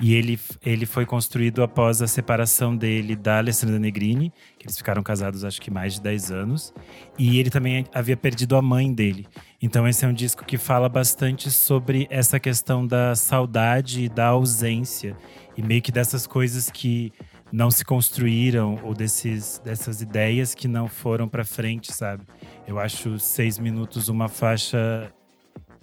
E 0.01 0.15
ele, 0.15 0.39
ele 0.65 0.87
foi 0.87 1.05
construído 1.05 1.61
após 1.61 2.01
a 2.01 2.07
separação 2.07 2.77
dele 2.77 3.17
da 3.17 3.39
Alessandra 3.39 3.81
Negrini, 3.81 4.33
que 4.57 4.65
eles 4.65 4.77
ficaram 4.77 5.03
casados 5.03 5.45
acho 5.45 5.61
que 5.61 5.73
mais 5.73 5.95
de 5.95 6.03
10 6.03 6.31
anos. 6.31 6.73
E 7.19 7.41
ele 7.41 7.51
também 7.51 7.85
havia 7.93 8.17
perdido 8.17 8.55
a 8.57 8.63
mãe 8.63 8.93
dele. 8.93 9.27
Então 9.61 9.89
esse 9.89 10.05
é 10.05 10.09
um 10.09 10.13
disco 10.13 10.45
que 10.45 10.57
fala 10.57 10.89
bastante 10.89 11.51
sobre 11.51 12.07
essa 12.11 12.39
questão 12.39 12.87
da 12.87 13.17
saudade 13.17 14.05
e 14.05 14.09
da 14.09 14.29
ausência. 14.29 15.17
E 15.57 15.63
meio 15.63 15.83
que 15.83 15.91
dessas 15.91 16.29
coisas 16.29 16.71
que 16.71 17.13
não 17.53 17.71
se 17.71 17.85
construíram, 17.85 18.79
ou 18.83 18.95
desses, 18.95 19.61
dessas 19.65 20.01
ideias 20.01 20.55
que 20.55 20.69
não 20.69 20.89
foram 20.89 21.29
pra 21.29 21.45
frente, 21.45 21.93
sabe? 21.93 22.25
Eu 22.67 22.79
acho 22.79 23.19
seis 23.19 23.59
minutos 23.59 24.09
uma 24.09 24.29
faixa 24.29 25.13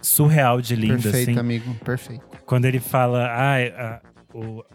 surreal 0.02 0.62
de 0.62 0.76
linda, 0.76 1.02
Perfeito, 1.02 1.32
assim. 1.32 1.40
amigo. 1.40 1.74
Perfeito. 1.84 2.26
Quando 2.46 2.66
ele 2.66 2.80
fala, 2.80 3.26
ah, 3.26 4.02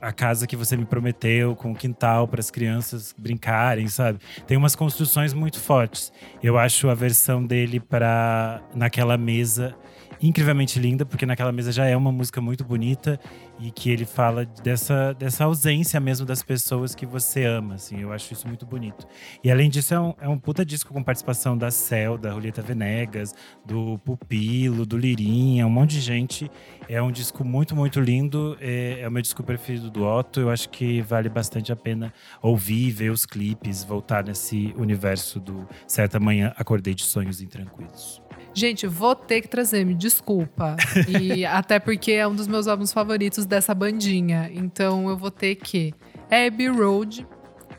a, 0.00 0.08
a 0.08 0.12
casa 0.12 0.46
que 0.46 0.56
você 0.56 0.76
me 0.76 0.84
prometeu, 0.84 1.54
com 1.54 1.72
o 1.72 1.74
quintal 1.74 2.26
para 2.26 2.40
as 2.40 2.50
crianças 2.50 3.14
brincarem, 3.16 3.86
sabe? 3.88 4.18
Tem 4.46 4.56
umas 4.56 4.74
construções 4.74 5.32
muito 5.32 5.60
fortes. 5.60 6.12
Eu 6.42 6.58
acho 6.58 6.88
a 6.88 6.94
versão 6.94 7.44
dele 7.44 7.78
para 7.78 8.62
naquela 8.74 9.16
mesa 9.16 9.76
incrivelmente 10.22 10.78
linda, 10.78 11.06
porque 11.06 11.24
naquela 11.24 11.52
mesa 11.52 11.72
já 11.72 11.86
é 11.86 11.96
uma 11.96 12.12
música 12.12 12.40
muito 12.40 12.64
bonita 12.64 13.18
e 13.58 13.70
que 13.70 13.90
ele 13.90 14.04
fala 14.04 14.44
dessa, 14.44 15.14
dessa 15.14 15.44
ausência 15.44 15.98
mesmo 16.00 16.26
das 16.26 16.42
pessoas 16.42 16.94
que 16.94 17.06
você 17.06 17.44
ama, 17.44 17.74
assim. 17.74 18.00
Eu 18.00 18.12
acho 18.12 18.32
isso 18.32 18.46
muito 18.46 18.66
bonito. 18.66 19.06
E 19.42 19.50
além 19.50 19.68
disso, 19.70 19.94
é 19.94 20.00
um, 20.00 20.14
é 20.20 20.28
um 20.28 20.38
puta 20.38 20.64
disco 20.64 20.92
com 20.92 21.02
participação 21.02 21.56
da 21.56 21.70
Cel, 21.70 22.16
da 22.18 22.30
Julieta 22.30 22.62
Venegas, 22.62 23.34
do 23.64 23.98
Pupilo, 23.98 24.86
do 24.86 24.96
Lirinha, 24.96 25.66
um 25.66 25.70
monte 25.70 25.92
de 25.92 26.00
gente. 26.00 26.50
É 26.88 27.00
um 27.02 27.10
disco 27.10 27.44
muito, 27.44 27.74
muito 27.74 28.00
lindo. 28.00 28.56
É, 28.60 29.00
é 29.00 29.08
o 29.08 29.10
meu 29.10 29.22
disco 29.22 29.42
preferido 29.42 29.90
do 29.90 30.04
Otto. 30.04 30.40
Eu 30.40 30.50
acho 30.50 30.68
que 30.68 31.02
vale 31.02 31.28
bastante 31.28 31.72
a 31.72 31.76
pena 31.76 32.12
ouvir, 32.42 32.90
ver 32.90 33.10
os 33.10 33.24
clipes, 33.24 33.84
voltar 33.84 34.24
nesse 34.24 34.74
universo 34.76 35.40
do 35.40 35.68
Certa 35.86 36.18
Manhã 36.18 36.52
Acordei 36.56 36.94
de 36.94 37.04
Sonhos 37.04 37.40
Intranquilos. 37.40 38.19
Gente, 38.52 38.86
vou 38.86 39.14
ter 39.14 39.40
que 39.40 39.48
trazer, 39.48 39.84
me 39.84 39.94
desculpa. 39.94 40.76
E 41.08 41.44
até 41.46 41.78
porque 41.78 42.12
é 42.12 42.26
um 42.26 42.34
dos 42.34 42.46
meus 42.46 42.66
álbuns 42.66 42.92
favoritos 42.92 43.46
dessa 43.46 43.74
bandinha. 43.74 44.50
Então 44.52 45.08
eu 45.08 45.16
vou 45.16 45.30
ter 45.30 45.54
que. 45.54 45.94
É 46.28 46.46
Abbey 46.46 46.68
Road, 46.68 47.26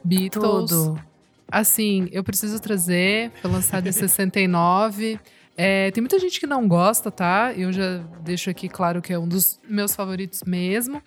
Beatles. 0.03 0.69
Tudo. 0.69 1.01
Assim, 1.51 2.07
eu 2.11 2.23
preciso 2.23 2.59
trazer. 2.59 3.31
Foi 3.41 3.51
lançado 3.51 3.87
em 3.87 3.91
69. 3.93 5.19
É, 5.57 5.91
tem 5.91 6.01
muita 6.01 6.17
gente 6.17 6.39
que 6.39 6.47
não 6.47 6.67
gosta, 6.67 7.11
tá? 7.11 7.53
Eu 7.53 7.71
já 7.73 7.97
deixo 8.21 8.49
aqui 8.49 8.69
claro 8.69 9.01
que 9.01 9.11
é 9.11 9.19
um 9.19 9.27
dos 9.27 9.59
meus 9.67 9.93
favoritos 9.93 10.43
mesmo. 10.43 11.01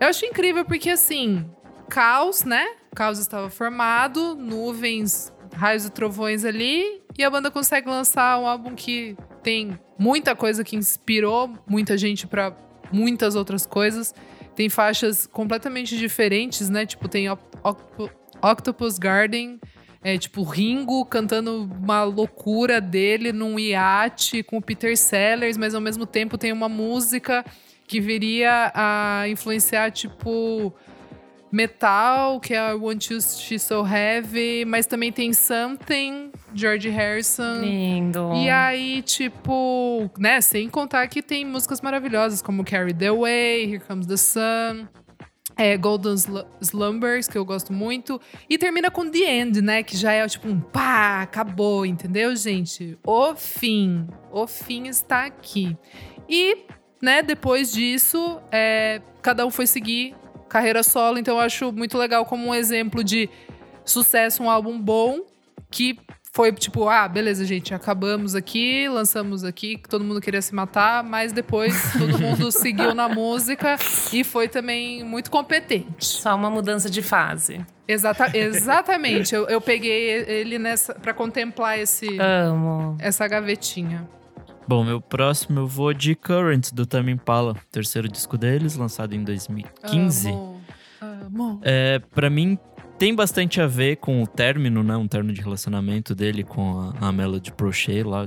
Eu 0.00 0.08
acho 0.08 0.24
incrível 0.24 0.64
porque, 0.64 0.90
assim, 0.90 1.44
caos, 1.88 2.44
né? 2.44 2.64
O 2.90 2.96
caos 2.96 3.18
estava 3.18 3.50
formado, 3.50 4.34
nuvens, 4.34 5.32
raios 5.54 5.84
e 5.84 5.90
trovões 5.90 6.44
ali. 6.44 7.03
E 7.16 7.22
a 7.24 7.30
banda 7.30 7.50
consegue 7.50 7.88
lançar 7.88 8.38
um 8.40 8.46
álbum 8.46 8.74
que 8.74 9.16
tem 9.42 9.78
muita 9.98 10.34
coisa 10.34 10.64
que 10.64 10.74
inspirou 10.76 11.52
muita 11.66 11.96
gente 11.96 12.26
pra 12.26 12.56
muitas 12.92 13.34
outras 13.36 13.64
coisas. 13.66 14.14
Tem 14.56 14.68
faixas 14.68 15.26
completamente 15.26 15.96
diferentes, 15.96 16.68
né? 16.68 16.84
Tipo, 16.86 17.08
tem 17.08 17.28
Oc- 17.28 17.40
Oc- 17.62 18.10
Octopus 18.42 18.98
Garden, 18.98 19.58
é, 20.02 20.18
tipo, 20.18 20.42
Ringo 20.42 21.04
cantando 21.06 21.64
uma 21.82 22.02
loucura 22.04 22.80
dele 22.80 23.32
num 23.32 23.58
iate 23.58 24.42
com 24.42 24.58
o 24.58 24.62
Peter 24.62 24.96
Sellers, 24.96 25.56
mas 25.56 25.74
ao 25.74 25.80
mesmo 25.80 26.04
tempo 26.06 26.36
tem 26.36 26.52
uma 26.52 26.68
música 26.68 27.44
que 27.86 28.00
viria 28.00 28.70
a 28.74 29.24
influenciar, 29.28 29.90
tipo, 29.90 30.72
metal, 31.54 32.40
que 32.40 32.52
é 32.52 32.70
I 32.72 32.74
Want 32.74 33.10
You 33.10 33.20
She's 33.20 33.62
So 33.62 33.86
Heavy, 33.86 34.64
mas 34.64 34.86
também 34.86 35.12
tem 35.12 35.32
Something, 35.32 36.32
George 36.52 36.88
Harrison. 36.88 37.60
Lindo. 37.60 38.32
E 38.34 38.50
aí, 38.50 39.02
tipo, 39.02 40.10
né, 40.18 40.40
sem 40.40 40.68
contar 40.68 41.06
que 41.06 41.22
tem 41.22 41.44
músicas 41.44 41.80
maravilhosas 41.80 42.42
como 42.42 42.64
Carry 42.64 42.92
the 42.92 43.12
Way, 43.12 43.72
Here 43.74 43.80
Comes 43.86 44.06
the 44.08 44.16
Sun, 44.16 44.88
é, 45.56 45.76
Golden 45.76 46.14
Slu- 46.14 46.44
Slumbers, 46.60 47.28
que 47.28 47.38
eu 47.38 47.44
gosto 47.44 47.72
muito. 47.72 48.20
E 48.50 48.58
termina 48.58 48.90
com 48.90 49.08
The 49.08 49.18
End, 49.18 49.62
né, 49.62 49.84
que 49.84 49.96
já 49.96 50.10
é 50.12 50.26
tipo 50.26 50.48
um 50.48 50.60
pá, 50.60 51.22
acabou, 51.22 51.86
entendeu, 51.86 52.34
gente? 52.34 52.98
O 53.06 53.36
fim. 53.36 54.08
O 54.32 54.48
fim 54.48 54.88
está 54.88 55.26
aqui. 55.26 55.76
E, 56.28 56.66
né, 57.00 57.22
depois 57.22 57.70
disso, 57.70 58.40
é, 58.50 59.00
cada 59.22 59.46
um 59.46 59.50
foi 59.52 59.68
seguir 59.68 60.16
carreira 60.54 60.84
solo, 60.84 61.18
então 61.18 61.34
eu 61.34 61.40
acho 61.40 61.72
muito 61.72 61.98
legal 61.98 62.24
como 62.24 62.46
um 62.46 62.54
exemplo 62.54 63.02
de 63.02 63.28
sucesso, 63.84 64.40
um 64.40 64.48
álbum 64.48 64.80
bom 64.80 65.22
que 65.68 65.98
foi 66.32 66.52
tipo, 66.52 66.88
ah, 66.88 67.08
beleza, 67.08 67.44
gente, 67.44 67.74
acabamos 67.74 68.36
aqui, 68.36 68.88
lançamos 68.88 69.42
aqui, 69.42 69.80
todo 69.88 70.04
mundo 70.04 70.20
queria 70.20 70.40
se 70.40 70.54
matar, 70.54 71.02
mas 71.02 71.32
depois 71.32 71.74
todo 71.98 72.20
mundo 72.20 72.52
seguiu 72.52 72.94
na 72.94 73.08
música 73.08 73.74
e 74.12 74.22
foi 74.22 74.46
também 74.46 75.02
muito 75.02 75.28
competente. 75.28 76.06
Só 76.06 76.36
uma 76.36 76.50
mudança 76.50 76.88
de 76.88 77.02
fase. 77.02 77.66
Exata, 77.88 78.30
exatamente. 78.38 79.34
eu, 79.34 79.48
eu 79.48 79.60
peguei 79.60 80.24
ele 80.28 80.56
nessa 80.56 80.94
para 80.94 81.12
contemplar 81.12 81.80
esse 81.80 82.16
Amo. 82.20 82.96
essa 83.00 83.26
gavetinha. 83.26 84.08
Bom, 84.66 84.82
meu 84.82 85.00
próximo 85.00 85.60
eu 85.60 85.66
vou 85.66 85.92
de 85.92 86.14
Current, 86.14 86.72
do 86.72 86.86
Tame 86.86 87.12
Impala. 87.12 87.54
Terceiro 87.70 88.08
disco 88.08 88.38
deles, 88.38 88.76
lançado 88.76 89.14
em 89.14 89.22
2015. 89.22 90.30
Amo, 90.30 90.60
amo. 91.00 91.60
É, 91.62 92.00
para 92.14 92.30
mim, 92.30 92.58
tem 92.98 93.14
bastante 93.14 93.60
a 93.60 93.66
ver 93.66 93.96
com 93.96 94.22
o 94.22 94.26
término, 94.26 94.82
né? 94.82 94.96
Um 94.96 95.06
término 95.06 95.34
de 95.34 95.42
relacionamento 95.42 96.14
dele 96.14 96.42
com 96.42 96.92
a, 97.00 97.08
a 97.08 97.12
Melody 97.12 97.52
Prochet 97.52 98.02
lá, 98.04 98.26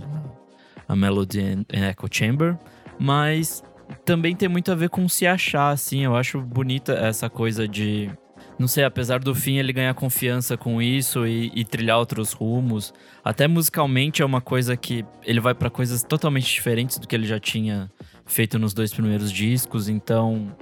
a 0.87 0.95
Melody 0.95 1.65
Echo 1.69 2.07
Chamber. 2.11 2.55
Mas 2.99 3.63
também 4.05 4.35
tem 4.35 4.47
muito 4.47 4.71
a 4.71 4.75
ver 4.75 4.89
com 4.89 5.07
se 5.09 5.25
achar, 5.25 5.71
assim. 5.71 6.03
Eu 6.03 6.15
acho 6.15 6.39
bonita 6.39 6.93
essa 6.93 7.29
coisa 7.29 7.67
de. 7.67 8.11
Não 8.59 8.67
sei, 8.67 8.83
apesar 8.83 9.19
do 9.19 9.35
fim 9.35 9.57
ele 9.57 9.71
ganhar 9.71 9.93
confiança 9.93 10.57
com 10.57 10.81
isso 10.81 11.27
e, 11.27 11.51
e 11.53 11.63
trilhar 11.63 11.99
outros 11.99 12.33
rumos. 12.33 12.91
Até 13.23 13.47
musicalmente 13.47 14.21
é 14.21 14.25
uma 14.25 14.41
coisa 14.41 14.75
que 14.75 15.05
ele 15.23 15.39
vai 15.39 15.53
para 15.53 15.69
coisas 15.69 16.01
totalmente 16.03 16.51
diferentes 16.51 16.97
do 16.97 17.07
que 17.07 17.15
ele 17.15 17.27
já 17.27 17.39
tinha 17.39 17.91
feito 18.25 18.57
nos 18.57 18.73
dois 18.73 18.91
primeiros 18.91 19.31
discos. 19.31 19.87
Então 19.87 20.55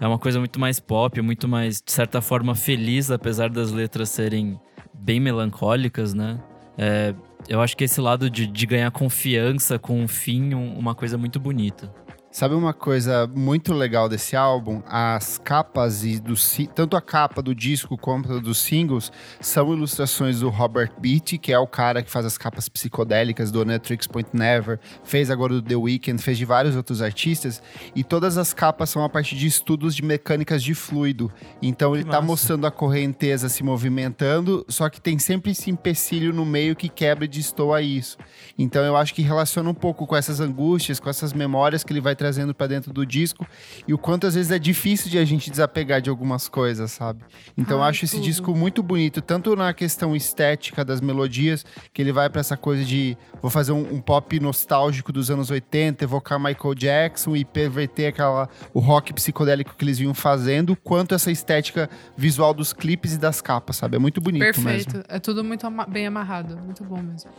é 0.00 0.06
uma 0.06 0.18
coisa 0.18 0.38
muito 0.38 0.58
mais 0.58 0.80
pop, 0.80 1.20
muito 1.20 1.46
mais, 1.46 1.82
de 1.84 1.92
certa 1.92 2.22
forma, 2.22 2.54
feliz, 2.54 3.10
apesar 3.10 3.50
das 3.50 3.70
letras 3.70 4.08
serem 4.08 4.58
bem 4.94 5.20
melancólicas, 5.20 6.14
né? 6.14 6.40
É, 6.78 7.14
eu 7.48 7.60
acho 7.60 7.76
que 7.76 7.84
esse 7.84 8.00
lado 8.00 8.30
de, 8.30 8.46
de 8.46 8.66
ganhar 8.66 8.90
confiança 8.90 9.78
com 9.78 10.02
o 10.02 10.08
fim, 10.08 10.54
um- 10.54 10.78
uma 10.78 10.94
coisa 10.94 11.18
muito 11.18 11.38
bonita. 11.38 11.92
Sabe 12.32 12.54
uma 12.54 12.72
coisa 12.72 13.26
muito 13.26 13.74
legal 13.74 14.08
desse 14.08 14.34
álbum? 14.34 14.80
As 14.86 15.36
capas 15.36 16.02
e 16.02 16.18
do 16.18 16.32
tanto 16.74 16.96
a 16.96 17.00
capa 17.02 17.42
do 17.42 17.54
disco 17.54 17.98
quanto 17.98 18.40
dos 18.40 18.56
singles 18.56 19.12
são 19.38 19.70
ilustrações 19.74 20.40
do 20.40 20.48
Robert 20.48 20.92
Beatty, 20.98 21.36
que 21.36 21.52
é 21.52 21.58
o 21.58 21.66
cara 21.66 22.02
que 22.02 22.10
faz 22.10 22.24
as 22.24 22.38
capas 22.38 22.70
psicodélicas 22.70 23.50
do 23.50 23.62
Netrix 23.66 24.06
Point 24.06 24.30
Never, 24.32 24.80
fez 25.04 25.30
agora 25.30 25.52
do 25.52 25.60
The 25.60 25.76
Weeknd, 25.76 26.22
fez 26.22 26.38
de 26.38 26.46
vários 26.46 26.74
outros 26.74 27.02
artistas, 27.02 27.62
e 27.94 28.02
todas 28.02 28.38
as 28.38 28.54
capas 28.54 28.88
são 28.88 29.04
a 29.04 29.10
partir 29.10 29.36
de 29.36 29.46
estudos 29.46 29.94
de 29.94 30.02
mecânicas 30.02 30.62
de 30.62 30.72
fluido. 30.72 31.30
Então 31.60 31.94
ele 31.94 32.04
tá 32.04 32.12
massa. 32.12 32.22
mostrando 32.22 32.66
a 32.66 32.70
correnteza 32.70 33.50
se 33.50 33.62
movimentando, 33.62 34.64
só 34.70 34.88
que 34.88 35.02
tem 35.02 35.18
sempre 35.18 35.50
esse 35.50 35.70
empecilho 35.70 36.32
no 36.32 36.46
meio 36.46 36.74
que 36.74 36.88
quebra 36.88 37.26
e 37.26 37.28
destoa 37.28 37.82
isso. 37.82 38.16
Então 38.58 38.82
eu 38.82 38.96
acho 38.96 39.12
que 39.12 39.20
relaciona 39.20 39.68
um 39.68 39.74
pouco 39.74 40.06
com 40.06 40.16
essas 40.16 40.40
angústias, 40.40 40.98
com 40.98 41.10
essas 41.10 41.34
memórias 41.34 41.84
que 41.84 41.92
ele 41.92 42.00
vai 42.00 42.16
trazendo 42.22 42.54
pra 42.54 42.68
dentro 42.68 42.92
do 42.92 43.04
disco 43.04 43.44
e 43.86 43.92
o 43.92 43.98
quanto 43.98 44.28
às 44.28 44.36
vezes 44.36 44.52
é 44.52 44.58
difícil 44.60 45.10
de 45.10 45.18
a 45.18 45.24
gente 45.24 45.50
desapegar 45.50 46.00
de 46.00 46.08
algumas 46.08 46.48
coisas, 46.48 46.92
sabe? 46.92 47.24
Então 47.58 47.78
eu 47.78 47.82
Ai, 47.82 47.90
acho 47.90 48.04
esse 48.04 48.14
tudo. 48.14 48.24
disco 48.24 48.54
muito 48.54 48.80
bonito, 48.80 49.20
tanto 49.20 49.56
na 49.56 49.74
questão 49.74 50.14
estética 50.14 50.84
das 50.84 51.00
melodias, 51.00 51.66
que 51.92 52.00
ele 52.00 52.12
vai 52.12 52.30
pra 52.30 52.40
essa 52.40 52.56
coisa 52.56 52.84
de 52.84 53.16
vou 53.40 53.50
fazer 53.50 53.72
um, 53.72 53.94
um 53.94 54.00
pop 54.00 54.38
nostálgico 54.38 55.12
dos 55.12 55.32
anos 55.32 55.50
80, 55.50 56.04
evocar 56.04 56.38
Michael 56.38 56.74
Jackson 56.76 57.34
e 57.34 57.44
perverter 57.44 58.10
aquela 58.10 58.48
o 58.72 58.78
rock 58.78 59.12
psicodélico 59.12 59.74
que 59.76 59.84
eles 59.84 59.98
vinham 59.98 60.14
fazendo, 60.14 60.76
quanto 60.76 61.16
essa 61.16 61.30
estética 61.32 61.90
visual 62.16 62.54
dos 62.54 62.72
clipes 62.72 63.14
e 63.14 63.18
das 63.18 63.40
capas, 63.40 63.74
sabe? 63.76 63.96
É 63.96 63.98
muito 63.98 64.20
bonito 64.20 64.42
Perfeito. 64.42 64.94
mesmo. 64.94 65.04
É 65.08 65.18
tudo 65.18 65.42
muito 65.42 65.66
ama- 65.66 65.86
bem 65.86 66.06
amarrado. 66.06 66.56
Muito 66.58 66.84
bom 66.84 67.02
mesmo. 67.02 67.30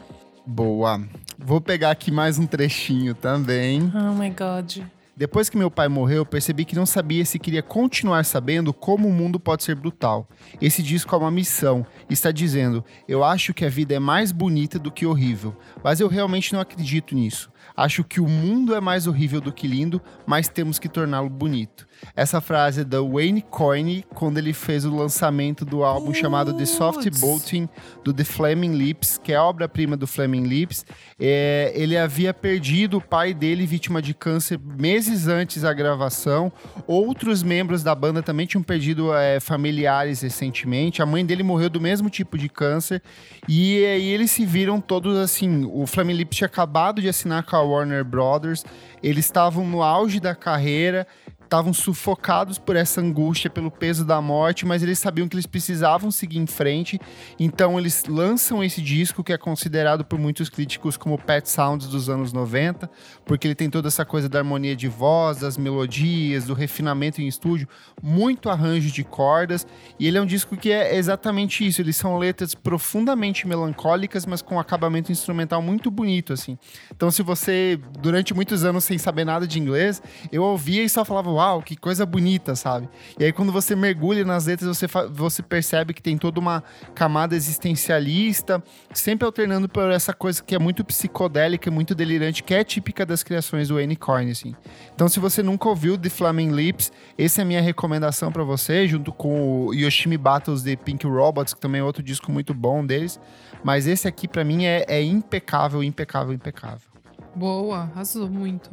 Boa. 0.46 1.02
Vou 1.46 1.60
pegar 1.60 1.92
aqui 1.92 2.10
mais 2.10 2.40
um 2.40 2.48
trechinho 2.48 3.14
também. 3.14 3.92
Oh 3.94 4.14
my 4.14 4.30
God. 4.30 4.86
Depois 5.16 5.50
que 5.50 5.58
meu 5.58 5.70
pai 5.70 5.90
morreu, 5.90 6.20
eu 6.20 6.26
percebi 6.26 6.64
que 6.64 6.76
não 6.76 6.86
sabia 6.86 7.26
se 7.26 7.38
queria 7.38 7.62
continuar 7.62 8.24
sabendo 8.24 8.74
como 8.74 9.10
o 9.10 9.12
mundo 9.12 9.38
pode 9.40 9.62
ser 9.64 9.76
brutal. 9.76 10.26
Esse 10.62 10.82
disco 10.82 11.14
é 11.14 11.18
uma 11.18 11.30
missão. 11.30 11.86
Está 12.10 12.32
dizendo: 12.32 12.84
eu 13.10 13.26
acho 13.26 13.54
que 13.54 13.66
a 13.66 13.70
vida 13.70 13.94
é 13.94 14.00
mais 14.00 14.32
bonita 14.32 14.80
do 14.80 14.90
que 14.90 15.06
horrível, 15.06 15.54
mas 15.84 16.00
eu 16.00 16.08
realmente 16.08 16.54
não 16.54 16.62
acredito 16.62 17.14
nisso. 17.14 17.52
Acho 17.76 18.06
que 18.06 18.22
o 18.22 18.28
mundo 18.28 18.74
é 18.74 18.80
mais 18.80 19.06
horrível 19.06 19.42
do 19.42 19.52
que 19.52 19.68
lindo, 19.68 20.02
mas 20.26 20.48
temos 20.48 20.80
que 20.80 20.88
torná-lo 20.88 21.30
bonito. 21.30 21.86
Essa 22.16 22.40
frase 22.42 22.82
é 22.82 22.84
da 22.84 23.02
Wayne 23.02 23.42
Coyne 23.42 24.06
quando 24.14 24.38
ele 24.38 24.54
fez 24.54 24.86
o 24.86 24.96
lançamento 24.96 25.66
do 25.66 25.84
álbum 25.84 26.14
chamado 26.14 26.54
The 26.54 26.66
Soft 26.66 27.04
Putz. 27.04 27.20
Bolting 27.20 27.70
do 28.04 28.14
The 28.14 28.24
Flaming 28.24 28.76
Lips, 28.76 29.18
que 29.18 29.34
é 29.34 29.36
a 29.36 29.44
obra-prima 29.44 29.98
do 29.98 30.06
Flaming 30.06 30.44
Lips. 30.44 30.86
É, 31.20 31.72
ele 31.76 31.98
havia 31.98 32.34
perdido 32.34 32.98
o 32.98 33.02
pai 33.02 33.34
dele 33.34 33.66
vítima 33.66 34.02
de 34.02 34.14
câncer 34.14 34.60
meses 34.60 35.28
antes 35.28 35.64
da 35.64 35.74
gravação. 35.74 36.52
Outros 36.86 37.42
membros 37.42 37.84
da 37.84 37.96
banda 37.96 38.22
também 38.22 38.46
tinham 38.46 38.64
perdido 38.64 39.14
é, 39.14 39.40
familiares 39.40 40.22
recentemente. 40.22 41.02
A 41.02 41.06
mãe 41.06 41.26
dele 41.26 41.44
morreu 41.44 41.70
do 41.70 41.82
mesmo 41.82 42.10
tipo 42.10 42.38
de 42.38 42.50
câncer. 42.50 43.02
E 43.48 43.84
aí 43.86 44.10
eles 44.10 44.32
se 44.32 44.46
viram 44.46 44.80
todos 44.80 45.18
assim. 45.18 45.66
O 45.72 45.86
Flaming 45.88 46.14
Lips 46.14 46.38
tinha 46.38 46.48
acabado 46.48 47.02
de 47.02 47.10
assinar 47.10 47.44
com 47.44 47.56
a 47.56 47.62
Warner 47.62 48.04
Brothers. 48.04 48.66
Eles 49.02 49.26
estavam 49.26 49.66
no 49.66 49.82
auge 49.82 50.20
da 50.20 50.34
carreira 50.34 51.08
estavam 51.54 51.72
sufocados 51.72 52.58
por 52.58 52.76
essa 52.76 53.00
angústia, 53.00 53.48
pelo 53.48 53.70
peso 53.70 54.04
da 54.04 54.20
morte, 54.20 54.66
mas 54.66 54.82
eles 54.82 54.98
sabiam 54.98 55.28
que 55.28 55.36
eles 55.36 55.46
precisavam 55.46 56.10
seguir 56.10 56.40
em 56.40 56.48
frente. 56.48 57.00
Então 57.40 57.78
eles 57.78 58.06
lançam 58.08 58.64
esse 58.64 58.82
disco 58.82 59.24
que 59.24 59.32
é 59.32 59.38
considerado 59.38 60.04
por 60.04 60.18
muitos 60.18 60.50
críticos 60.50 60.98
como 60.98 61.16
Pet 61.16 61.48
Sounds 61.48 61.86
dos 61.86 62.10
anos 62.10 62.34
90, 62.34 62.90
porque 63.24 63.46
ele 63.46 63.54
tem 63.54 63.70
toda 63.70 63.88
essa 63.88 64.04
coisa 64.04 64.28
da 64.28 64.40
harmonia 64.40 64.76
de 64.76 64.88
voz, 64.88 65.38
das 65.38 65.56
melodias, 65.56 66.46
do 66.46 66.56
refinamento 66.56 67.22
em 67.22 67.28
estúdio, 67.28 67.68
muito 68.02 68.50
arranjo 68.50 68.90
de 68.90 69.04
cordas, 69.04 69.68
e 70.00 70.08
ele 70.08 70.18
é 70.18 70.22
um 70.22 70.26
disco 70.26 70.58
que 70.58 70.72
é 70.72 70.96
exatamente 70.96 71.68
isso, 71.68 71.82
eles 71.82 71.96
são 71.96 72.18
letras 72.18 72.56
profundamente 72.56 73.48
melancólicas, 73.48 74.26
mas 74.26 74.42
com 74.42 74.56
um 74.56 74.60
acabamento 74.60 75.12
instrumental 75.12 75.62
muito 75.62 75.92
bonito 75.92 76.34
assim. 76.34 76.58
Então 76.96 77.12
se 77.12 77.22
você 77.22 77.80
durante 78.00 78.34
muitos 78.34 78.64
anos 78.64 78.84
sem 78.86 78.98
saber 78.98 79.24
nada 79.24 79.46
de 79.46 79.60
inglês, 79.60 80.02
eu 80.32 80.42
ouvia 80.42 80.82
e 80.82 80.90
só 80.90 81.06
falava, 81.06 81.30
uau, 81.44 81.62
que 81.62 81.76
coisa 81.76 82.06
bonita, 82.06 82.56
sabe? 82.56 82.90
E 83.20 83.26
aí 83.26 83.34
quando 83.34 83.52
você 83.52 83.76
mergulha 83.76 84.24
nas 84.24 84.46
letras, 84.46 84.78
você, 84.78 84.88
você 85.12 85.44
percebe 85.44 85.94
que 85.94 86.02
tem 86.02 86.18
toda 86.18 86.40
uma 86.40 86.64
camada 86.96 87.36
existencialista, 87.36 88.64
sempre 88.94 89.26
alternando 89.26 89.68
por 89.68 89.92
essa 89.92 90.14
coisa 90.14 90.42
que 90.42 90.56
é 90.56 90.60
muito 90.60 90.84
psicodélica, 90.84 91.70
e 91.70 91.72
muito 91.72 91.94
delirante, 91.94 92.44
que 92.44 92.54
é 92.54 92.64
típica 92.64 93.06
das 93.06 93.24
criações 93.24 93.68
do 93.68 93.78
Annie 93.78 93.96
Corn, 93.96 94.32
assim. 94.32 94.56
Então 94.94 95.08
se 95.08 95.20
você 95.20 95.44
nunca 95.44 95.68
ouviu 95.68 95.98
The 95.98 96.10
Flaming 96.10 96.52
Lips, 96.52 96.92
essa 97.18 97.42
é 97.42 97.44
a 97.44 97.46
minha 97.46 97.62
recomendação 97.62 98.32
pra 98.32 98.44
você, 98.44 98.88
junto 98.88 99.12
com 99.12 99.68
o 99.68 99.74
Yoshimi 99.74 100.18
Battles 100.18 100.64
de 100.64 100.76
Pink 100.78 101.06
Robots, 101.06 101.54
que 101.54 101.60
também 101.60 101.82
é 101.82 101.84
outro 101.84 102.02
disco 102.02 102.32
muito 102.32 102.54
bom 102.54 102.86
deles. 102.86 103.20
Mas 103.64 103.88
esse 103.88 104.08
aqui 104.08 104.28
pra 104.28 104.44
mim 104.44 104.66
é, 104.66 104.86
é 104.88 105.02
impecável, 105.02 105.84
impecável, 105.84 106.34
impecável. 106.34 106.88
Boa, 107.36 107.80
arrasou 107.80 108.30
muito. 108.30 108.70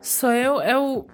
Sou 0.00 0.32
eu, 0.32 0.60
é 0.60 0.76
o, 0.78 1.06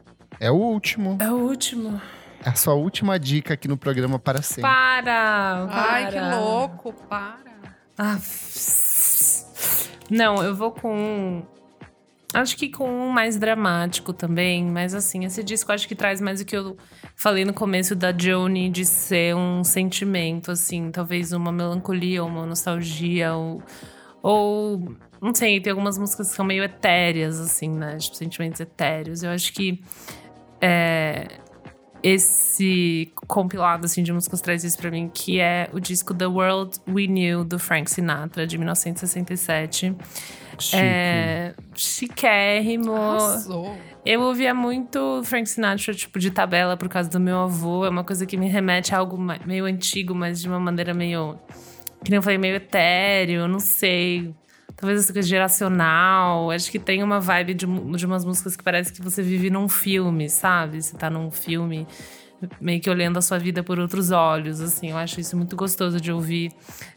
É 0.43 0.51
o 0.51 0.57
último. 0.57 1.19
é 1.21 1.31
o 1.31 1.37
último. 1.37 2.03
É 2.45 2.49
a 2.49 2.57
sua 2.57 2.75
última 2.75 3.17
dica 3.17 3.55
aqui 3.55 3.69
no 3.69 3.77
programa 3.77 4.19
para 4.19 4.43
sempre. 4.43 4.63
Para! 4.63 5.69
Ai, 5.71 6.07
que 6.07 6.19
para. 6.19 6.37
louco, 6.37 6.93
para. 7.09 7.53
Ah, 7.97 8.19
não, 10.11 10.43
eu 10.43 10.53
vou 10.53 10.73
com 10.73 10.93
um. 10.93 11.43
Acho 12.35 12.57
que 12.57 12.69
com 12.71 12.91
um 12.91 13.09
mais 13.11 13.37
dramático 13.37 14.13
também, 14.13 14.65
mas 14.65 14.95
assim, 14.95 15.25
esse 15.25 15.45
disco 15.45 15.71
acho 15.71 15.87
que 15.87 15.95
traz 15.95 16.21
mais 16.21 16.41
o 16.41 16.45
que 16.45 16.57
eu 16.57 16.77
falei 17.15 17.45
no 17.45 17.55
começo 17.55 17.95
da 17.95 18.13
Joni 18.13 18.69
de 18.69 18.85
ser 18.85 19.37
um 19.37 19.63
sentimento, 19.63 20.51
assim, 20.51 20.91
talvez 20.91 21.31
uma 21.31 21.53
melancolia, 21.53 22.25
uma 22.25 22.45
nostalgia, 22.45 23.33
ou, 23.35 23.63
ou 24.21 24.97
não 25.21 25.33
sei, 25.33 25.61
tem 25.61 25.71
algumas 25.71 25.97
músicas 25.97 26.31
que 26.31 26.35
são 26.35 26.45
meio 26.45 26.65
etéreas, 26.65 27.39
assim, 27.39 27.71
né? 27.71 27.97
Tipo, 27.99 28.17
sentimentos 28.17 28.61
etéreos. 28.61 29.23
Eu 29.23 29.31
acho 29.31 29.53
que 29.53 29.81
é, 30.63 31.27
esse 32.03 33.13
compilado 33.27 33.87
assim, 33.87 34.03
de 34.03 34.13
músicas 34.13 34.41
traz 34.41 34.63
isso 34.63 34.79
pra 34.79 34.91
mim, 34.91 35.11
que 35.13 35.41
é 35.41 35.69
o 35.73 35.81
disco 35.81 36.15
The 36.15 36.27
World 36.27 36.79
We 36.89 37.07
Knew, 37.07 37.45
do 37.45 37.59
Frank 37.59 37.91
Sinatra, 37.91 38.47
de 38.47 38.57
1967. 38.57 39.95
Chique. 40.59 40.77
É 40.77 41.55
chiquérrimo. 41.75 42.95
Arrasou. 42.95 43.77
Eu 44.05 44.21
ouvia 44.23 44.55
muito 44.55 45.23
Frank 45.25 45.49
Sinatra, 45.49 45.95
tipo, 45.95 46.19
de 46.19 46.31
tabela 46.31 46.77
por 46.77 46.89
causa 46.89 47.09
do 47.09 47.19
meu 47.19 47.39
avô. 47.39 47.85
É 47.85 47.89
uma 47.89 48.05
coisa 48.05 48.25
que 48.27 48.37
me 48.37 48.49
remete 48.49 48.95
a 48.95 48.99
algo 48.99 49.17
meio 49.47 49.65
antigo, 49.65 50.15
mas 50.15 50.41
de 50.41 50.49
uma 50.49 50.61
maneira 50.61 50.95
meio. 50.95 51.39
Que 52.05 52.11
nem 52.11 52.17
eu 52.17 52.23
falei, 52.23 52.39
meio 52.39 52.57
etéreo, 52.57 53.47
não 53.47 53.61
sei. 53.61 54.35
Talvez 54.83 54.99
essa 54.99 55.13
coisa 55.13 55.29
geracional. 55.29 56.51
Acho 56.51 56.69
que 56.69 56.77
tem 56.77 57.05
uma 57.05 57.21
vibe 57.21 57.55
de, 57.55 57.67
de 57.67 58.05
umas 58.05 58.25
músicas 58.25 58.57
que 58.57 58.65
parece 58.65 58.93
que 58.93 59.01
você 59.01 59.23
vive 59.23 59.49
num 59.49 59.69
filme, 59.69 60.29
sabe? 60.29 60.83
Você 60.83 60.97
tá 60.97 61.09
num 61.09 61.31
filme 61.31 61.87
meio 62.61 62.81
que 62.81 62.91
olhando 62.91 63.17
a 63.17 63.23
sua 63.23 63.39
vida 63.39 63.63
por 63.63 63.79
outros 63.79 64.11
olhos, 64.11 64.61
assim. 64.61 64.91
Eu 64.91 64.97
acho 64.97 65.21
isso 65.21 65.37
muito 65.37 65.55
gostoso 65.55 66.01
de 66.01 66.11
ouvir. 66.11 66.51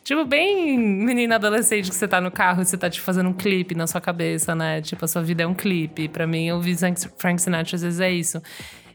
Tipo, 0.04 0.26
bem 0.26 0.80
menina 0.80 1.36
adolescente 1.36 1.92
que 1.92 1.96
você 1.96 2.08
tá 2.08 2.20
no 2.20 2.32
carro 2.32 2.64
e 2.64 2.66
você 2.66 2.76
tá 2.76 2.90
te 2.90 2.94
tipo, 2.94 3.06
fazendo 3.06 3.30
um 3.30 3.34
clipe 3.34 3.76
na 3.76 3.86
sua 3.86 4.02
cabeça, 4.02 4.56
né? 4.56 4.82
Tipo, 4.82 5.06
a 5.06 5.08
sua 5.08 5.22
vida 5.22 5.44
é 5.44 5.48
um 5.48 5.54
clipe. 5.54 6.08
Para 6.08 6.26
mim, 6.26 6.50
ouvir 6.50 6.76
Frank 7.18 7.40
Sinatra 7.40 7.76
às 7.76 7.84
vezes 7.84 8.00
é 8.00 8.12
isso. 8.12 8.42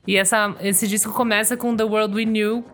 E 0.04 0.16
essa, 0.16 0.52
esse 0.62 0.88
disco 0.88 1.12
começa 1.12 1.56
com 1.56 1.76
The 1.76 1.84
World 1.84 2.12
We 2.12 2.24
Knew, 2.24 2.64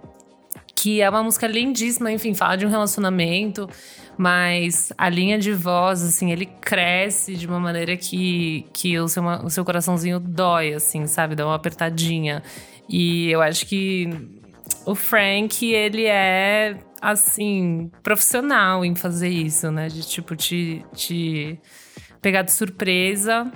que 0.87 1.01
é 1.01 1.11
uma 1.11 1.21
música 1.21 1.49
lindíssima, 1.49 2.13
enfim, 2.13 2.33
fala 2.33 2.55
de 2.55 2.65
um 2.65 2.69
relacionamento, 2.69 3.69
mas 4.17 4.93
a 4.97 5.09
linha 5.09 5.37
de 5.37 5.53
voz, 5.53 6.01
assim, 6.01 6.31
ele 6.31 6.47
cresce 6.47 7.35
de 7.35 7.45
uma 7.45 7.59
maneira 7.59 7.97
que, 7.97 8.65
que 8.73 8.97
o, 8.97 9.09
seu, 9.09 9.25
o 9.25 9.51
seu 9.51 9.65
coraçãozinho 9.65 10.21
dói, 10.21 10.75
assim, 10.75 11.09
sabe? 11.09 11.35
Dá 11.35 11.45
uma 11.45 11.57
apertadinha. 11.57 12.41
E 12.89 13.29
eu 13.33 13.43
acho 13.43 13.67
que 13.67 14.09
o 14.85 14.95
Frank, 14.95 15.67
ele 15.67 16.05
é, 16.05 16.77
assim, 17.03 17.91
profissional 18.01 18.85
em 18.85 18.95
fazer 18.95 19.29
isso, 19.29 19.73
né? 19.73 19.89
De, 19.89 20.07
tipo, 20.07 20.37
te, 20.37 20.85
te 20.95 21.59
pegar 22.23 22.43
de 22.43 22.53
surpresa 22.53 23.53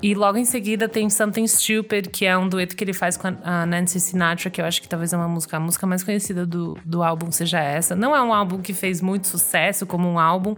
e 0.00 0.14
logo 0.14 0.38
em 0.38 0.44
seguida 0.44 0.88
tem 0.88 1.10
Something 1.10 1.46
Stupid, 1.46 2.08
que 2.08 2.24
é 2.24 2.36
um 2.38 2.48
dueto 2.48 2.76
que 2.76 2.84
ele 2.84 2.92
faz 2.92 3.16
com 3.16 3.28
a 3.42 3.66
Nancy 3.66 3.98
Sinatra, 3.98 4.48
que 4.48 4.60
eu 4.60 4.64
acho 4.64 4.80
que 4.80 4.88
talvez 4.88 5.12
é 5.12 5.16
uma 5.16 5.28
música, 5.28 5.56
a 5.56 5.60
música 5.60 5.86
mais 5.86 6.04
conhecida 6.04 6.46
do, 6.46 6.78
do 6.84 7.02
álbum 7.02 7.32
seja 7.32 7.60
essa. 7.60 7.96
Não 7.96 8.14
é 8.14 8.22
um 8.22 8.32
álbum 8.32 8.60
que 8.60 8.72
fez 8.72 9.00
muito 9.00 9.26
sucesso 9.26 9.86
como 9.86 10.08
um 10.08 10.18
álbum, 10.18 10.54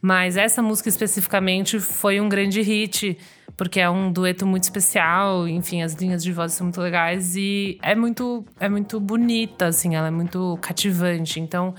mas 0.00 0.36
essa 0.36 0.62
música 0.62 0.88
especificamente 0.88 1.80
foi 1.80 2.20
um 2.20 2.28
grande 2.28 2.60
hit, 2.62 3.18
porque 3.56 3.80
é 3.80 3.90
um 3.90 4.12
dueto 4.12 4.46
muito 4.46 4.64
especial, 4.64 5.48
enfim, 5.48 5.82
as 5.82 5.94
linhas 5.94 6.22
de 6.22 6.32
voz 6.32 6.52
são 6.52 6.66
muito 6.66 6.80
legais 6.80 7.34
e 7.34 7.78
é 7.82 7.94
muito, 7.94 8.44
é 8.60 8.68
muito 8.68 9.00
bonita, 9.00 9.66
assim, 9.66 9.96
ela 9.96 10.08
é 10.08 10.10
muito 10.12 10.56
cativante. 10.60 11.40
Então, 11.40 11.74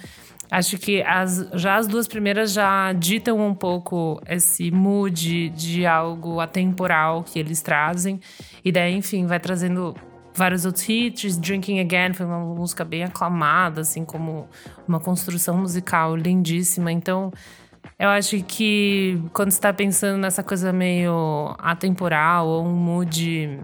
Acho 0.50 0.78
que 0.78 1.02
as, 1.02 1.50
já 1.54 1.76
as 1.76 1.88
duas 1.88 2.08
primeiras 2.08 2.54
já 2.54 2.94
ditam 2.94 3.46
um 3.46 3.54
pouco 3.54 4.22
esse 4.28 4.72
mood 4.72 5.50
de 5.50 5.86
algo 5.86 6.40
atemporal 6.40 7.24
que 7.24 7.38
eles 7.38 7.62
trazem. 7.62 8.20
E 8.64 8.72
daí, 8.72 8.96
enfim, 8.96 9.26
vai 9.26 9.40
trazendo 9.40 9.94
vários 10.34 10.66
outros 10.66 10.88
hits. 10.88 11.38
Drinking 11.38 11.80
Again 11.82 12.14
foi 12.14 12.26
uma 12.26 12.40
música 12.40 12.86
bem 12.86 13.04
aclamada, 13.04 13.82
assim, 13.82 14.06
como 14.06 14.48
uma 14.88 15.00
construção 15.00 15.58
musical 15.58 16.16
lindíssima. 16.16 16.92
Então, 16.92 17.32
eu 18.00 18.10
acho 18.10 18.42
que 18.44 19.22
quando 19.34 19.50
está 19.50 19.74
pensando 19.74 20.18
nessa 20.18 20.44
coisa 20.44 20.72
meio 20.72 21.56
atemporal 21.58 22.48
ou 22.48 22.66
um 22.66 22.74
mood 22.74 23.60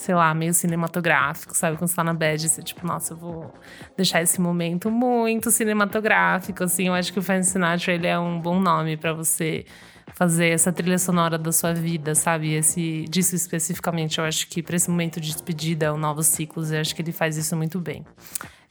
sei 0.00 0.14
lá, 0.14 0.32
meio 0.32 0.54
cinematográfico, 0.54 1.54
sabe? 1.54 1.76
Quando 1.76 1.90
você 1.90 1.96
tá 1.96 2.02
na 2.02 2.14
bad, 2.14 2.48
você, 2.48 2.62
tipo, 2.62 2.86
nossa, 2.86 3.12
eu 3.12 3.18
vou 3.18 3.54
deixar 3.98 4.22
esse 4.22 4.40
momento 4.40 4.90
muito 4.90 5.50
cinematográfico, 5.50 6.64
assim. 6.64 6.86
Eu 6.86 6.94
acho 6.94 7.12
que 7.12 7.18
o 7.18 7.22
Frank 7.22 7.44
Sinatra, 7.44 7.92
ele 7.92 8.06
é 8.06 8.18
um 8.18 8.40
bom 8.40 8.58
nome 8.58 8.96
para 8.96 9.12
você 9.12 9.66
fazer 10.14 10.48
essa 10.48 10.72
trilha 10.72 10.98
sonora 10.98 11.36
da 11.36 11.52
sua 11.52 11.74
vida, 11.74 12.14
sabe? 12.14 12.54
Esse, 12.54 13.04
disso 13.10 13.36
especificamente, 13.36 14.18
eu 14.18 14.24
acho 14.24 14.48
que 14.48 14.62
para 14.62 14.74
esse 14.74 14.90
momento 14.90 15.20
de 15.20 15.32
despedida, 15.32 15.92
o 15.92 15.98
Novos 15.98 16.28
Ciclos, 16.28 16.72
eu 16.72 16.80
acho 16.80 16.94
que 16.94 17.02
ele 17.02 17.12
faz 17.12 17.36
isso 17.36 17.54
muito 17.54 17.78
bem. 17.78 18.04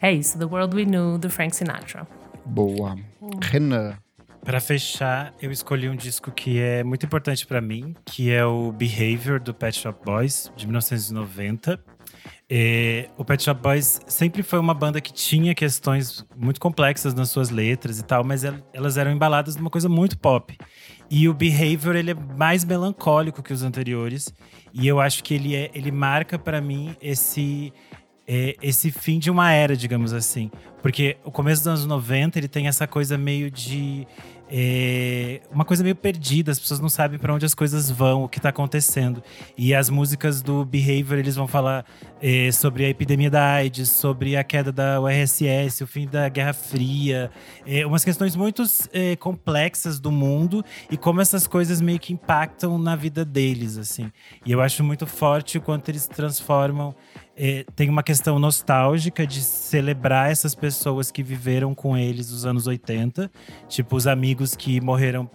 É 0.02 0.12
isso, 0.12 0.38
The 0.40 0.46
World 0.46 0.76
We 0.76 0.86
Knew, 0.86 1.20
do 1.20 1.30
Frank 1.30 1.56
Sinatra. 1.56 2.08
Boa. 2.44 2.98
Renan. 3.40 3.98
Para 4.44 4.60
fechar, 4.60 5.34
eu 5.42 5.52
escolhi 5.52 5.90
um 5.90 5.96
disco 5.96 6.32
que 6.32 6.60
é 6.60 6.84
muito 6.84 7.06
importante 7.06 7.46
para 7.46 7.62
mim, 7.62 7.94
que 8.06 8.32
é 8.32 8.44
o 8.44 8.72
Behavior 8.72 9.40
do 9.40 9.54
Pet 9.54 9.78
Shop 9.78 10.00
Boys, 10.04 10.52
de 10.56 10.66
1990. 10.66 11.80
É, 12.50 13.10
o 13.16 13.24
Pet 13.24 13.44
Shop 13.44 13.62
Boys 13.62 14.02
sempre 14.08 14.42
foi 14.42 14.58
uma 14.58 14.74
banda 14.74 15.00
que 15.00 15.14
tinha 15.14 15.54
questões 15.54 16.26
muito 16.36 16.60
complexas 16.60 17.14
nas 17.14 17.30
suas 17.30 17.52
letras 17.52 18.00
e 18.00 18.04
tal, 18.04 18.24
mas 18.24 18.44
elas 18.74 18.98
eram 18.98 19.12
embaladas 19.12 19.56
numa 19.56 19.70
coisa 19.70 19.88
muito 19.88 20.18
pop. 20.18 20.58
E 21.12 21.30
o 21.30 21.34
Behavior 21.34 21.96
ele 21.96 22.12
é 22.12 22.16
mais 22.16 22.66
melancólico 22.66 23.44
que 23.44 23.54
os 23.54 23.62
anteriores, 23.62 24.34
e 24.74 24.88
eu 24.88 25.00
acho 25.00 25.24
que 25.24 25.34
ele 25.34 25.56
é, 25.56 25.70
ele 25.76 25.92
marca 25.92 26.40
para 26.40 26.60
mim 26.60 26.96
esse 27.02 27.72
esse 28.62 28.92
fim 28.92 29.18
de 29.18 29.32
uma 29.32 29.52
era, 29.52 29.76
digamos 29.76 30.14
assim. 30.14 30.52
Porque 30.82 31.18
o 31.24 31.32
começo 31.32 31.62
dos 31.62 31.68
anos 31.68 31.86
90 31.86 32.40
ele 32.40 32.48
tem 32.48 32.68
essa 32.68 32.88
coisa 32.88 33.18
meio 33.18 33.52
de. 33.52 34.08
É, 34.52 35.42
uma 35.52 35.64
coisa 35.64 35.84
meio 35.84 35.96
perdida, 35.96 36.52
as 36.52 36.60
pessoas 36.60 36.80
não 36.80 36.90
sabem 36.90 37.20
para 37.20 37.32
onde 37.32 37.46
as 37.46 37.54
coisas 37.54 37.92
vão, 37.92 38.24
o 38.24 38.30
que 38.30 38.40
está 38.40 38.50
acontecendo. 38.50 39.22
E 39.56 39.76
as 39.76 39.92
músicas 39.92 40.42
do 40.42 40.66
Behavior, 40.66 41.20
eles 41.20 41.36
vão 41.36 41.48
falar 41.48 41.86
é, 42.20 42.52
sobre 42.52 42.84
a 42.84 42.90
epidemia 42.90 43.30
da 43.30 43.44
AIDS, 43.44 43.90
sobre 43.92 44.36
a 44.36 44.44
queda 44.44 44.72
da 44.72 45.00
URSS, 45.00 45.84
o 45.84 45.88
fim 45.88 46.08
da 46.08 46.28
Guerra 46.30 46.54
Fria, 46.54 47.30
é, 47.64 47.86
umas 47.86 48.04
questões 48.04 48.36
muito 48.36 48.64
é, 48.92 49.16
complexas 49.18 50.00
do 50.00 50.12
mundo 50.12 50.66
e 50.90 50.98
como 50.98 51.22
essas 51.22 51.46
coisas 51.46 51.80
meio 51.80 52.00
que 52.00 52.12
impactam 52.12 52.80
na 52.80 52.96
vida 52.96 53.24
deles, 53.24 53.78
assim. 53.78 54.12
E 54.44 54.52
eu 54.52 54.62
acho 54.62 54.84
muito 54.84 55.06
forte 55.06 55.60
o 55.60 55.62
quanto 55.62 55.90
eles 55.90 56.08
transformam 56.08 56.96
é, 57.42 57.66
tem 57.74 57.90
uma 57.90 58.04
questão 58.04 58.38
nostálgica 58.38 59.26
de 59.26 59.42
celebrar 59.42 60.30
essas 60.30 60.54
pessoas 60.54 61.10
que 61.10 61.24
viveram 61.24 61.74
com 61.74 61.98
eles 61.98 62.32
nos 62.32 62.46
anos 62.46 62.68
80, 62.68 63.32
tipo 63.70 63.96
os 63.96 64.06
amigos 64.08 64.58
que 64.58 64.82
morreram 64.82 65.26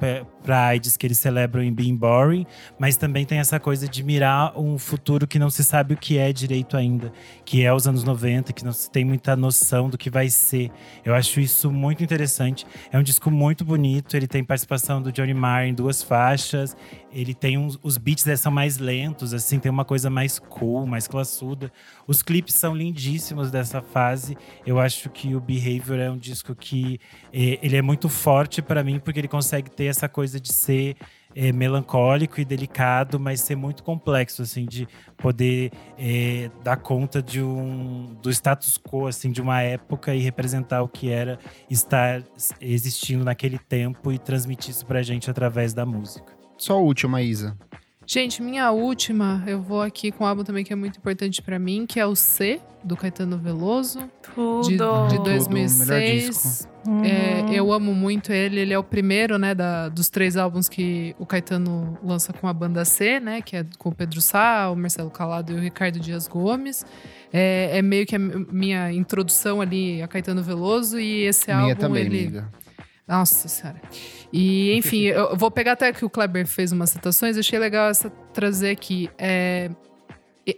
pra 0.45 0.66
AIDS, 0.66 0.97
que 0.97 1.07
eles 1.07 1.18
celebram 1.18 1.62
em 1.62 1.72
Being 1.72 1.97
Boring, 1.97 2.47
mas 2.78 2.97
também 2.97 3.24
tem 3.24 3.38
essa 3.38 3.59
coisa 3.59 3.88
de 3.88 4.05
mirar 4.05 4.57
um 4.57 4.78
futuro 4.78 5.26
que 5.26 5.38
não 5.38 5.49
se 5.49 5.64
sabe 5.64 5.95
o 5.95 5.97
que 5.97 6.18
é 6.18 6.32
direito 6.32 6.76
ainda, 6.76 7.11
que 7.45 7.64
é 7.64 7.72
os 7.72 7.88
anos 7.88 8.05
90, 8.05 8.53
que 8.53 8.62
não 8.62 8.72
se 8.72 8.90
tem 8.90 9.05
muita 9.05 9.34
noção 9.34 9.88
do 9.88 9.97
que 9.97 10.11
vai 10.11 10.28
ser. 10.28 10.70
Eu 11.03 11.14
acho 11.14 11.40
isso 11.40 11.72
muito 11.72 12.05
interessante. 12.05 12.66
É 12.92 12.99
um 12.99 13.03
disco 13.03 13.30
muito 13.30 13.64
bonito, 13.64 14.16
ele 14.16 14.28
tem 14.28 14.45
participação 14.45 15.01
do 15.01 15.11
Johnny 15.11 15.34
Marr 15.34 15.64
em 15.64 15.74
duas 15.74 16.03
faixas, 16.03 16.76
ele 17.11 17.32
tem 17.32 17.57
uns, 17.57 17.78
os 17.82 17.97
beats 17.97 18.24
são 18.38 18.53
mais 18.53 18.76
lentos, 18.76 19.32
assim, 19.32 19.59
tem 19.59 19.70
uma 19.70 19.84
coisa 19.84 20.11
mais 20.11 20.38
cool, 20.38 20.86
mais 20.86 21.09
classuda. 21.09 21.72
Os 22.07 22.22
clipes 22.22 22.55
são 22.55 22.74
lindíssimos 22.74 23.50
dessa 23.50 23.80
fase. 23.80 24.36
Eu 24.66 24.78
acho 24.78 25.09
que 25.11 25.34
o 25.34 25.40
Behavior 25.40 25.98
é 25.98 26.11
um 26.11 26.18
disco 26.18 26.55
que 26.55 27.00
é, 27.32 27.59
ele 27.62 27.76
é 27.76 27.82
muito 27.82 28.09
forte 28.09 28.61
para 28.61 28.84
mim 28.84 28.98
porque 28.98 29.20
ele 29.20 29.28
consegue 29.28 29.70
ter 29.70 29.86
essa 29.86 30.09
coisa 30.09 30.38
de 30.38 30.52
ser 30.52 30.96
é, 31.34 31.52
melancólico 31.52 32.40
e 32.40 32.44
delicado, 32.44 33.18
mas 33.18 33.40
ser 33.40 33.57
muito 33.57 33.82
complexo, 33.82 34.42
assim, 34.42 34.64
de 34.64 34.86
poder 35.16 35.72
é, 35.98 36.50
dar 36.62 36.76
conta 36.76 37.20
de 37.20 37.42
um 37.42 38.14
do 38.22 38.30
status 38.30 38.78
quo, 38.78 39.07
assim, 39.07 39.32
de 39.32 39.42
uma 39.42 39.61
época 39.61 40.14
e 40.14 40.20
representar 40.20 40.82
o 40.82 40.88
que 40.88 41.11
era 41.11 41.38
estar 41.68 42.22
existindo 42.61 43.24
naquele 43.24 43.59
tempo 43.59 44.12
e 44.12 44.18
transmitir 44.18 44.70
isso 44.70 44.86
pra 44.86 45.02
gente 45.02 45.28
através 45.30 45.74
da 45.74 45.84
música. 45.84 46.32
Só 46.57 46.74
a 46.74 46.80
última, 46.80 47.20
Isa. 47.20 47.57
Gente, 48.07 48.42
minha 48.42 48.70
última, 48.70 49.42
eu 49.46 49.62
vou 49.62 49.80
aqui 49.80 50.12
com 50.12 50.24
um 50.24 50.26
álbum 50.26 50.44
também 50.44 50.62
que 50.62 50.72
é 50.72 50.76
muito 50.76 50.98
importante 50.98 51.40
para 51.40 51.59
mim, 51.59 51.86
que 51.86 51.98
é 51.98 52.07
o 52.07 52.14
C, 52.14 52.61
do 52.84 52.96
Caetano 52.96 53.38
Veloso. 53.38 54.11
Tudo. 54.34 54.62
De, 55.09 55.16
de 55.16 55.24
2006. 55.24 56.68
Tudo, 56.84 57.05
é, 57.05 57.46
eu 57.50 57.72
amo 57.72 57.94
muito 57.94 58.30
ele. 58.30 58.61
Ele 58.61 58.74
é 58.74 58.78
o 58.78 58.84
primeiro, 58.84 59.38
né, 59.38 59.55
da, 59.55 59.88
dos 59.88 60.11
três 60.11 60.36
álbuns 60.36 60.68
que 60.68 61.16
o 61.18 61.24
Caetano 61.24 61.98
lança 62.05 62.32
com 62.32 62.46
a 62.46 62.52
banda 62.52 62.84
C, 62.84 63.18
né? 63.18 63.40
Que 63.40 63.57
é 63.57 63.66
com 63.78 63.88
o 63.88 63.94
Pedro 63.94 64.20
Sá, 64.20 64.68
o 64.70 64.76
Marcelo 64.76 65.11
Calado 65.11 65.52
e 65.52 65.57
o 65.57 65.61
Ricardo 65.61 65.98
Dias 65.98 66.28
Gomes. 66.28 66.84
É, 67.32 67.78
é 67.78 67.82
meio 67.82 68.05
que 68.07 68.14
a 68.14 68.18
minha 68.18 68.92
introdução 68.92 69.61
ali 69.61 70.02
a 70.02 70.09
Caetano 70.09 70.42
Veloso 70.42 71.00
e 71.00 71.22
esse 71.22 71.46
minha 71.46 71.59
álbum. 71.59 71.74
Também, 71.74 72.05
ele... 72.05 72.18
amiga. 72.18 72.63
Nossa 73.07 73.48
senhora. 73.48 73.80
E, 74.32 74.72
enfim, 74.76 75.02
eu 75.09 75.36
vou 75.36 75.50
pegar 75.50 75.72
até 75.72 75.92
que 75.92 76.05
o 76.05 76.11
Kleber 76.11 76.46
fez 76.46 76.72
umas 76.72 76.90
citações, 76.90 77.36
achei 77.36 77.59
legal 77.59 77.88
essa 77.88 78.11
trazer 78.32 78.70
aqui. 78.70 79.11
É, 79.18 79.70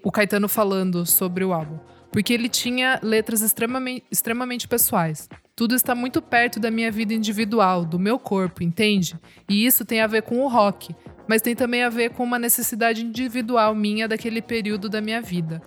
o 0.02 0.10
Caetano 0.10 0.48
falando 0.48 1.04
sobre 1.04 1.44
o 1.44 1.52
álbum. 1.52 1.78
Porque 2.10 2.32
ele 2.32 2.48
tinha 2.48 2.98
letras 3.02 3.42
extremamente, 3.42 4.04
extremamente 4.10 4.66
pessoais. 4.66 5.28
Tudo 5.54 5.74
está 5.74 5.94
muito 5.94 6.22
perto 6.22 6.60
da 6.60 6.70
minha 6.70 6.90
vida 6.90 7.12
individual, 7.12 7.84
do 7.84 7.98
meu 7.98 8.18
corpo, 8.18 8.62
entende? 8.62 9.18
E 9.48 9.66
isso 9.66 9.84
tem 9.84 10.00
a 10.00 10.06
ver 10.06 10.22
com 10.22 10.38
o 10.38 10.48
rock, 10.48 10.94
mas 11.28 11.42
tem 11.42 11.54
também 11.54 11.82
a 11.82 11.88
ver 11.88 12.10
com 12.10 12.22
uma 12.22 12.38
necessidade 12.38 13.04
individual 13.04 13.74
minha 13.74 14.06
daquele 14.06 14.40
período 14.40 14.88
da 14.88 15.00
minha 15.00 15.20
vida. 15.20 15.60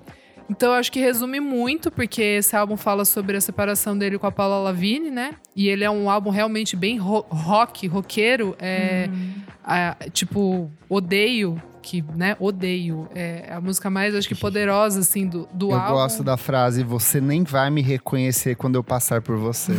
Então 0.50 0.72
eu 0.72 0.76
acho 0.76 0.92
que 0.92 1.00
resume 1.00 1.40
muito, 1.40 1.92
porque 1.92 2.22
esse 2.22 2.56
álbum 2.56 2.76
fala 2.76 3.06
sobre 3.06 3.38
a 3.38 3.42
separação 3.42 3.98
dele 3.98 4.18
com 4.18 4.26
a 4.26 4.32
Paula 4.32 4.58
Lavigne, 4.58 5.12
né? 5.12 5.36
E 5.56 5.70
ele 5.70 5.84
é 5.84 5.92
um 5.92 6.10
álbum 6.10 6.32
realmente 6.32 6.76
bem 6.76 6.98
ro 6.98 7.26
rock, 7.30 7.88
roqueiro. 7.88 8.56
É, 8.60 9.08
uhum. 9.08 10.10
tipo, 10.12 10.72
odeio, 10.90 11.62
que, 11.82 12.04
né? 12.16 12.36
Odeio. 12.40 13.08
É 13.14 13.54
a 13.54 13.62
música 13.62 13.90
mais, 13.90 14.16
acho 14.16 14.28
que, 14.28 14.36
poderosa, 14.36 15.00
assim, 15.00 15.28
do, 15.28 15.48
do 15.54 15.70
eu 15.70 15.76
álbum. 15.76 15.88
Eu 15.88 15.94
gosto 15.96 16.24
da 16.24 16.38
frase, 16.38 16.84
você 16.84 17.22
nem 17.22 17.44
vai 17.44 17.70
me 17.70 17.82
reconhecer 17.82 18.56
quando 18.56 18.76
eu 18.76 18.84
passar 18.84 19.22
por 19.22 19.38
você. 19.38 19.74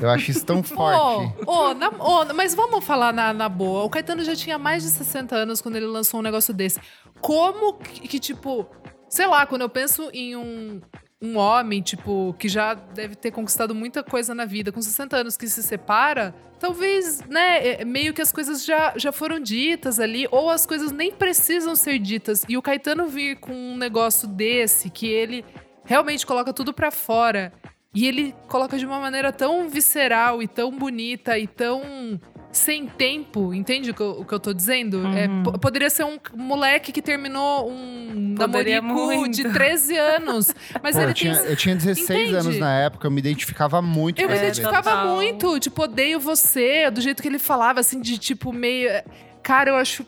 eu 0.00 0.10
acho 0.10 0.32
isso 0.32 0.44
tão 0.44 0.62
forte. 0.64 1.34
Oh, 1.46 1.68
oh, 1.70 1.74
na, 1.74 1.90
oh, 1.98 2.34
mas 2.34 2.54
vamos 2.54 2.84
falar 2.84 3.12
na, 3.12 3.32
na 3.32 3.48
boa. 3.48 3.84
O 3.84 3.90
Caetano 3.90 4.24
já 4.24 4.34
tinha 4.34 4.58
mais 4.58 4.82
de 4.82 4.90
60 4.90 5.34
anos 5.34 5.60
quando 5.60 5.76
ele 5.76 5.86
lançou 5.86 6.20
um 6.20 6.22
negócio 6.22 6.52
desse. 6.52 6.80
Como 7.20 7.74
que, 7.74 8.08
que 8.08 8.18
tipo 8.18 8.66
sei 9.12 9.26
lá, 9.26 9.44
quando 9.44 9.60
eu 9.60 9.68
penso 9.68 10.08
em 10.14 10.34
um 10.34 10.80
um 11.24 11.36
homem, 11.36 11.80
tipo, 11.80 12.34
que 12.36 12.48
já 12.48 12.74
deve 12.74 13.14
ter 13.14 13.30
conquistado 13.30 13.72
muita 13.72 14.02
coisa 14.02 14.34
na 14.34 14.44
vida, 14.44 14.72
com 14.72 14.82
60 14.82 15.18
anos 15.18 15.36
que 15.36 15.46
se 15.46 15.62
separa, 15.62 16.34
talvez, 16.58 17.20
né, 17.28 17.74
é, 17.74 17.84
meio 17.84 18.12
que 18.12 18.20
as 18.20 18.32
coisas 18.32 18.64
já, 18.64 18.94
já 18.96 19.12
foram 19.12 19.38
ditas 19.38 20.00
ali, 20.00 20.26
ou 20.32 20.50
as 20.50 20.66
coisas 20.66 20.90
nem 20.90 21.12
precisam 21.12 21.76
ser 21.76 22.00
ditas. 22.00 22.44
E 22.48 22.56
o 22.56 22.62
Caetano 22.62 23.06
vir 23.06 23.36
com 23.36 23.52
um 23.52 23.76
negócio 23.76 24.26
desse, 24.26 24.90
que 24.90 25.06
ele 25.06 25.44
realmente 25.84 26.26
coloca 26.26 26.52
tudo 26.52 26.74
pra 26.74 26.90
fora, 26.90 27.52
e 27.94 28.08
ele 28.08 28.34
coloca 28.48 28.76
de 28.76 28.84
uma 28.84 28.98
maneira 28.98 29.32
tão 29.32 29.68
visceral 29.68 30.42
e 30.42 30.48
tão 30.48 30.72
bonita 30.72 31.38
e 31.38 31.46
tão 31.46 32.18
sem 32.52 32.86
tempo, 32.86 33.54
entende 33.54 33.90
o 33.90 33.94
que 33.94 34.00
eu, 34.02 34.10
o 34.20 34.24
que 34.26 34.32
eu 34.34 34.38
tô 34.38 34.52
dizendo? 34.52 34.98
Uhum. 34.98 35.16
É, 35.16 35.26
po- 35.42 35.58
poderia 35.58 35.88
ser 35.88 36.04
um 36.04 36.18
moleque 36.36 36.92
que 36.92 37.00
terminou 37.00 37.70
um 37.70 38.34
namorico 38.38 38.84
muito. 38.86 39.34
de 39.36 39.50
13 39.50 39.96
anos. 39.96 40.54
Mas 40.82 40.94
Pô, 40.94 41.00
ele 41.02 41.10
eu, 41.10 41.14
tinha, 41.14 41.34
tem. 41.36 41.50
eu 41.50 41.56
tinha 41.56 41.74
16 41.74 42.10
Entende? 42.10 42.34
anos 42.36 42.58
na 42.58 42.78
época, 42.80 43.06
eu 43.06 43.10
me 43.10 43.18
identificava 43.20 43.80
muito 43.80 44.20
Eu 44.20 44.26
com 44.28 44.32
me 44.34 44.38
É, 44.38 44.42
identificava 44.42 44.82
total. 44.90 45.14
muito, 45.16 45.58
tipo, 45.58 45.82
odeio 45.82 46.20
você, 46.20 46.90
do 46.90 47.00
jeito 47.00 47.22
que 47.22 47.28
ele 47.28 47.38
falava, 47.38 47.80
assim, 47.80 48.00
de 48.00 48.18
tipo, 48.18 48.52
meio. 48.52 48.90
Cara, 49.42 49.70
eu 49.70 49.76
acho 49.76 50.04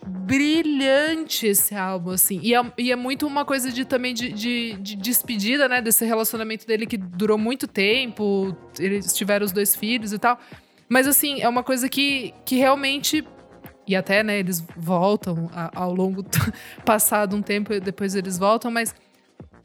brilhante 0.54 1.46
esse 1.46 1.74
álbum, 1.74 2.10
assim. 2.10 2.38
E 2.42 2.54
é, 2.54 2.60
e 2.78 2.92
é 2.92 2.96
muito 2.96 3.26
uma 3.26 3.44
coisa 3.44 3.72
de 3.72 3.84
também 3.84 4.14
de, 4.14 4.32
de, 4.32 4.74
de 4.74 4.94
despedida, 4.96 5.68
né? 5.68 5.80
Desse 5.80 6.04
relacionamento 6.04 6.66
dele 6.66 6.86
que 6.86 6.96
durou 6.96 7.36
muito 7.38 7.66
tempo. 7.66 8.56
Eles 8.78 9.12
tiveram 9.12 9.44
os 9.44 9.52
dois 9.52 9.74
filhos 9.74 10.12
e 10.12 10.18
tal. 10.18 10.38
Mas, 10.88 11.06
assim, 11.06 11.40
é 11.40 11.48
uma 11.48 11.62
coisa 11.62 11.88
que, 11.88 12.32
que 12.44 12.56
realmente. 12.56 13.24
E 13.86 13.94
até, 13.94 14.22
né, 14.22 14.38
eles 14.38 14.64
voltam 14.76 15.50
a- 15.54 15.70
ao 15.74 15.92
longo. 15.94 16.22
do- 16.22 16.28
passado 16.84 17.36
um 17.36 17.42
tempo, 17.42 17.78
depois 17.80 18.14
eles 18.14 18.38
voltam, 18.38 18.70
mas 18.70 18.94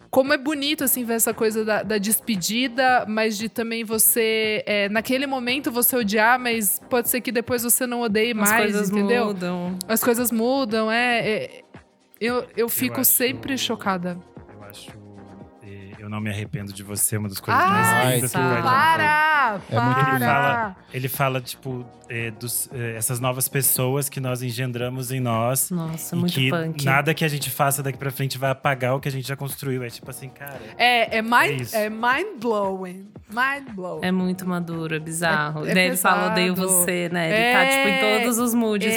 como 0.10 0.34
é 0.34 0.38
bonito, 0.38 0.84
assim, 0.84 1.04
ver 1.06 1.14
essa 1.14 1.34
coisa 1.34 1.64
da, 1.64 1.84
da 1.84 1.98
despedida, 2.00 3.06
mas 3.08 3.38
de 3.38 3.48
também 3.48 3.84
você, 3.84 4.64
é, 4.66 4.90
naquele 4.90 5.28
momento, 5.28 5.72
você 5.72 5.96
odiar, 5.96 6.40
mas 6.40 6.82
pode 6.90 7.10
ser 7.10 7.22
que 7.22 7.32
depois 7.32 7.62
você 7.64 7.86
não 7.86 8.02
odeie 8.02 8.32
As 8.32 8.38
mais, 8.38 8.62
coisas 8.64 8.90
entendeu? 8.90 9.28
mudam. 9.28 9.78
As 9.88 10.04
coisas 10.04 10.32
mudam, 10.32 10.92
é. 10.92 11.20
é- 11.28 11.62
eu, 12.20 12.46
eu 12.58 12.68
fico 12.68 13.00
acho- 13.00 13.12
sempre 13.12 13.58
chocada. 13.58 14.18
Eu 16.10 16.12
Eu 16.12 16.16
não 16.16 16.20
me 16.22 16.30
arrependo 16.32 16.74
de 16.74 16.82
você, 16.82 17.18
uma 17.18 17.30
das 17.30 17.40
coisas 17.40 17.64
Ai, 17.64 17.70
mais 17.70 18.16
lindas 18.16 18.32
que 18.32 18.38
o 18.40 18.50
fez. 18.50 18.62
Para! 18.64 19.60
É 19.70 19.80
muito 19.80 19.96
para! 20.00 20.10
Ele 20.12 20.20
fala, 20.20 20.76
ele 20.92 21.08
fala 21.08 21.42
tipo, 21.42 21.86
eh, 22.10 22.32
dos, 22.32 22.68
eh, 22.74 22.96
essas 22.98 23.20
novas 23.20 23.48
pessoas 23.48 24.10
que 24.10 24.20
nós 24.20 24.42
engendramos 24.42 25.12
em 25.12 25.20
nós. 25.20 25.70
Nossa, 25.70 26.16
e 26.16 26.20
muito 26.20 26.34
que 26.34 26.50
punk. 26.50 26.84
nada 26.84 27.14
que 27.14 27.24
a 27.24 27.28
gente 27.28 27.50
faça 27.52 27.84
daqui 27.84 27.98
pra 28.00 28.10
frente 28.12 28.38
vai 28.40 28.50
apagar 28.50 28.96
o 28.96 29.00
que 29.00 29.08
a 29.08 29.12
gente 29.12 29.28
já 29.28 29.36
construiu. 29.36 29.84
É 29.84 29.90
tipo 29.90 30.10
assim, 30.10 30.30
cara. 30.30 30.60
É, 30.78 31.16
é, 31.16 31.20
É 31.20 31.22
mind, 31.22 31.62
isso. 31.62 31.76
é 31.76 31.90
mind 31.90 32.40
blowing. 32.42 33.08
Mind 33.30 33.70
blowing. 33.76 34.04
É 34.04 34.12
muito 34.12 34.48
maduro, 34.48 34.96
é 34.96 35.00
bizarro. 35.00 35.66
É- 35.68 35.72
é 35.72 35.74
Daí 35.76 35.86
ele 35.90 35.98
fala, 35.98 36.32
odeio 36.32 36.56
você, 36.56 37.08
né? 37.10 37.28
Ele 37.28 37.54
tá, 37.54 37.64
É, 37.64 37.68
tipo, 37.70 37.88
em 37.88 38.24
todos 38.24 38.40
os 38.40 38.56
moods 38.56 38.92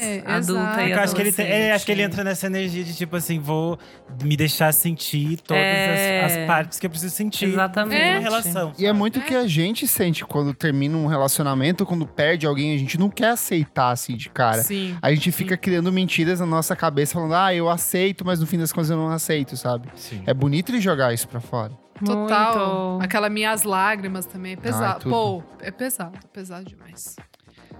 é. 0.00 0.22
Adulta 0.26 0.38
exato. 0.38 0.80
e 0.80 0.82
Porque 0.82 0.92
eu 0.92 1.00
acho 1.00 1.14
que, 1.14 1.20
ele 1.22 1.32
tem- 1.32 1.46
é, 1.46 1.72
acho 1.72 1.86
que 1.86 1.92
ele 1.92 2.02
entra 2.02 2.24
nessa 2.24 2.46
energia 2.46 2.84
de 2.84 2.94
tipo 2.94 3.16
assim, 3.16 3.38
vou 3.38 3.78
me 4.22 4.36
deixar 4.36 4.72
sentir 4.72 5.40
todas 5.40 5.62
É. 5.62 6.24
as, 6.24 6.32
as 6.32 6.46
partes 6.46 6.78
que 6.78 6.86
eu 6.86 6.90
preciso 6.90 7.14
sentir 7.14 7.46
Exatamente. 7.46 8.02
numa 8.02 8.20
relação. 8.20 8.72
E 8.78 8.86
é 8.86 8.92
muito 8.92 9.18
o 9.18 9.22
que 9.22 9.34
a 9.34 9.46
gente 9.46 9.86
sente 9.86 10.24
quando 10.24 10.52
termina 10.54 10.96
um 10.96 11.06
relacionamento, 11.06 11.84
quando 11.86 12.06
perde 12.06 12.46
alguém, 12.46 12.74
a 12.74 12.78
gente 12.78 12.98
não 12.98 13.08
quer 13.10 13.30
aceitar 13.30 13.90
assim 13.90 14.16
de 14.16 14.28
cara. 14.30 14.62
Sim. 14.62 14.96
A 15.02 15.10
gente 15.12 15.30
fica 15.32 15.56
criando 15.56 15.92
mentiras 15.92 16.40
na 16.40 16.46
nossa 16.46 16.74
cabeça, 16.76 17.14
falando, 17.14 17.34
ah, 17.34 17.54
eu 17.54 17.68
aceito, 17.68 18.24
mas 18.24 18.40
no 18.40 18.46
fim 18.46 18.58
das 18.58 18.72
contas 18.72 18.90
eu 18.90 18.96
não 18.96 19.08
aceito, 19.10 19.56
sabe? 19.56 19.88
Sim. 19.96 20.22
É 20.26 20.34
bonito 20.34 20.70
ele 20.70 20.80
jogar 20.80 21.12
isso 21.12 21.26
pra 21.28 21.40
fora. 21.40 21.72
Total. 22.04 22.90
Muito. 22.92 23.04
Aquela 23.04 23.28
Minhas 23.28 23.64
Lágrimas 23.64 24.24
também 24.24 24.52
é 24.52 24.56
pesado. 24.56 25.08
Pô, 25.10 25.42
é 25.60 25.70
pesado, 25.70 26.16
é 26.16 26.26
pesado 26.32 26.64
demais. 26.64 27.16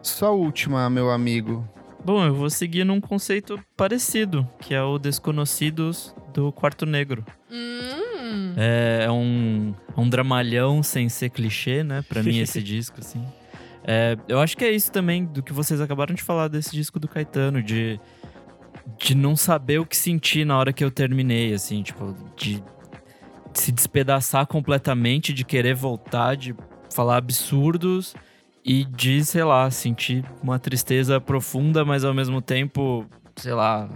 Só 0.03 0.27
a 0.27 0.31
última, 0.31 0.89
meu 0.91 1.11
amigo. 1.11 1.69
Bom, 2.05 2.25
eu 2.25 2.35
vou 2.35 2.49
seguir 2.49 2.85
num 2.85 3.01
conceito 3.01 3.59
parecido, 3.77 4.49
que 4.61 4.73
é 4.73 4.83
o 4.83 4.99
Desconhecidos 4.99 6.15
do 6.33 6.53
Quarto 6.53 6.87
Negro. 6.87 7.25
Hum. 7.51 8.55
É, 8.57 9.05
é 9.05 9.11
um, 9.11 9.75
é 9.97 10.01
um 10.01 10.09
dramalhão 10.09 10.83
sem 10.83 11.09
ser 11.09 11.31
clichê, 11.31 11.83
né? 11.83 12.05
Pra 12.09 12.23
mim, 12.23 12.39
esse 12.39 12.63
disco, 12.63 13.01
assim. 13.01 13.25
É, 13.85 14.17
eu 14.29 14.39
acho 14.41 14.57
que 14.57 14.65
é 14.65 14.71
isso 14.71 14.93
também 14.93 15.25
do 15.25 15.43
que 15.43 15.53
vocês 15.53 15.81
acabaram 15.81 16.15
de 16.15 16.23
falar 16.23 16.49
desse 16.49 16.71
disco 16.73 17.01
do 17.01 17.09
Caetano, 17.09 17.63
de, 17.63 17.99
de 18.99 19.15
não 19.15 19.35
saber 19.35 19.79
o 19.81 19.87
que 19.87 19.97
sentir 19.97 20.45
na 20.45 20.59
hora 20.59 20.73
que 20.73 20.85
eu 20.85 20.91
terminei, 20.91 21.53
assim, 21.53 21.83
tipo, 21.83 22.15
de 22.37 22.63
se 23.55 23.73
despedaçar 23.73 24.47
completamente, 24.47 25.33
de 25.33 25.45
querer 25.45 25.75
voltar, 25.75 26.37
de 26.37 26.55
falar 26.91 27.17
absurdos 27.17 28.15
e 28.71 28.85
de, 28.85 29.25
sei 29.25 29.43
lá, 29.45 29.71
sentir 29.71 30.25
uma 30.43 30.59
tristeza 30.59 31.19
profunda, 31.21 31.85
mas 31.85 32.05
ao 32.05 32.13
mesmo 32.13 32.43
tempo, 32.43 33.07
sei 33.37 33.55
lá, 33.55 33.89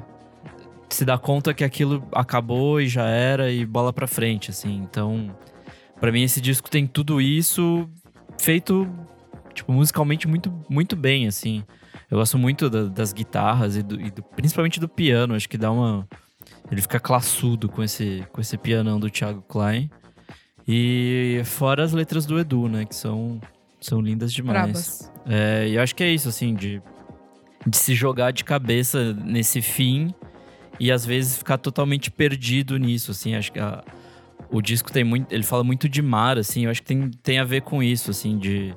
se 0.89 1.05
dar 1.05 1.19
conta 1.19 1.53
que 1.53 1.63
aquilo 1.63 2.03
acabou 2.13 2.81
e 2.81 2.89
já 2.89 3.05
era 3.07 3.51
e 3.53 3.67
bola 3.67 3.93
pra 3.93 4.07
frente, 4.07 4.51
assim. 4.51 4.77
Então, 4.77 5.35
pra 6.01 6.11
mim 6.11 6.23
esse 6.23 6.41
disco 6.41 6.71
tem 6.71 6.87
tudo 6.87 7.21
isso 7.21 7.89
feito 8.41 8.89
tipo 9.55 9.71
musicalmente 9.73 10.27
muito 10.27 10.51
muito 10.71 10.97
bem, 10.97 11.27
assim. 11.27 11.63
Eu 12.11 12.19
gosto 12.19 12.39
muito 12.39 12.71
da- 12.71 12.85
das 12.85 13.13
guitarras 13.13 13.77
e, 13.77 13.83
do, 13.83 14.01
e 14.01 14.11
do- 14.11 14.23
principalmente 14.23 14.81
do 14.81 14.89
piano, 14.89 15.35
acho 15.35 15.49
que 15.49 15.59
dá 15.59 15.71
uma 15.71 16.09
ele 16.71 16.81
fica 16.81 16.99
classudo 16.99 17.69
com 17.69 17.83
esse 17.83 18.25
com 18.33 18.41
esse 18.41 18.57
pianão 18.57 18.99
do 18.99 19.11
Thiago 19.11 19.43
Klein. 19.43 19.91
E 20.67 21.43
fora 21.45 21.83
as 21.85 21.93
letras 21.93 22.25
do 22.25 22.39
Edu, 22.39 22.69
né, 22.69 22.85
que 22.85 22.95
são 22.95 23.41
são 23.87 24.01
lindas 24.01 24.33
demais. 24.33 24.57
Brabas. 24.57 25.13
É, 25.27 25.69
e 25.69 25.75
eu 25.77 25.83
acho 25.83 25.95
que 25.95 26.03
é 26.03 26.11
isso, 26.13 26.29
assim, 26.29 26.55
de, 26.55 26.81
de 27.67 27.77
se 27.77 27.95
jogar 27.95 28.31
de 28.33 28.45
cabeça 28.45 29.13
nesse 29.15 29.61
fim 29.63 30.13
e 30.81 30.91
às 30.91 31.05
vezes 31.07 31.37
ficar 31.39 31.59
totalmente 31.59 32.11
perdido 32.11 32.77
nisso, 32.79 33.11
assim. 33.11 33.35
Acho 33.35 33.53
que 33.53 33.61
a- 33.61 33.83
o 34.51 34.61
disco 34.61 34.91
tem 34.93 35.05
muito. 35.05 35.33
Ele 35.33 35.43
fala 35.43 35.65
muito 35.65 35.89
de 35.89 36.03
mar, 36.03 36.37
assim. 36.39 36.65
Eu 36.65 36.71
acho 36.71 36.83
que 36.83 36.89
tem, 36.89 37.11
tem 37.23 37.39
a 37.39 37.45
ver 37.45 37.63
com 37.63 37.83
isso, 37.83 38.11
assim, 38.11 38.37
de. 38.39 38.75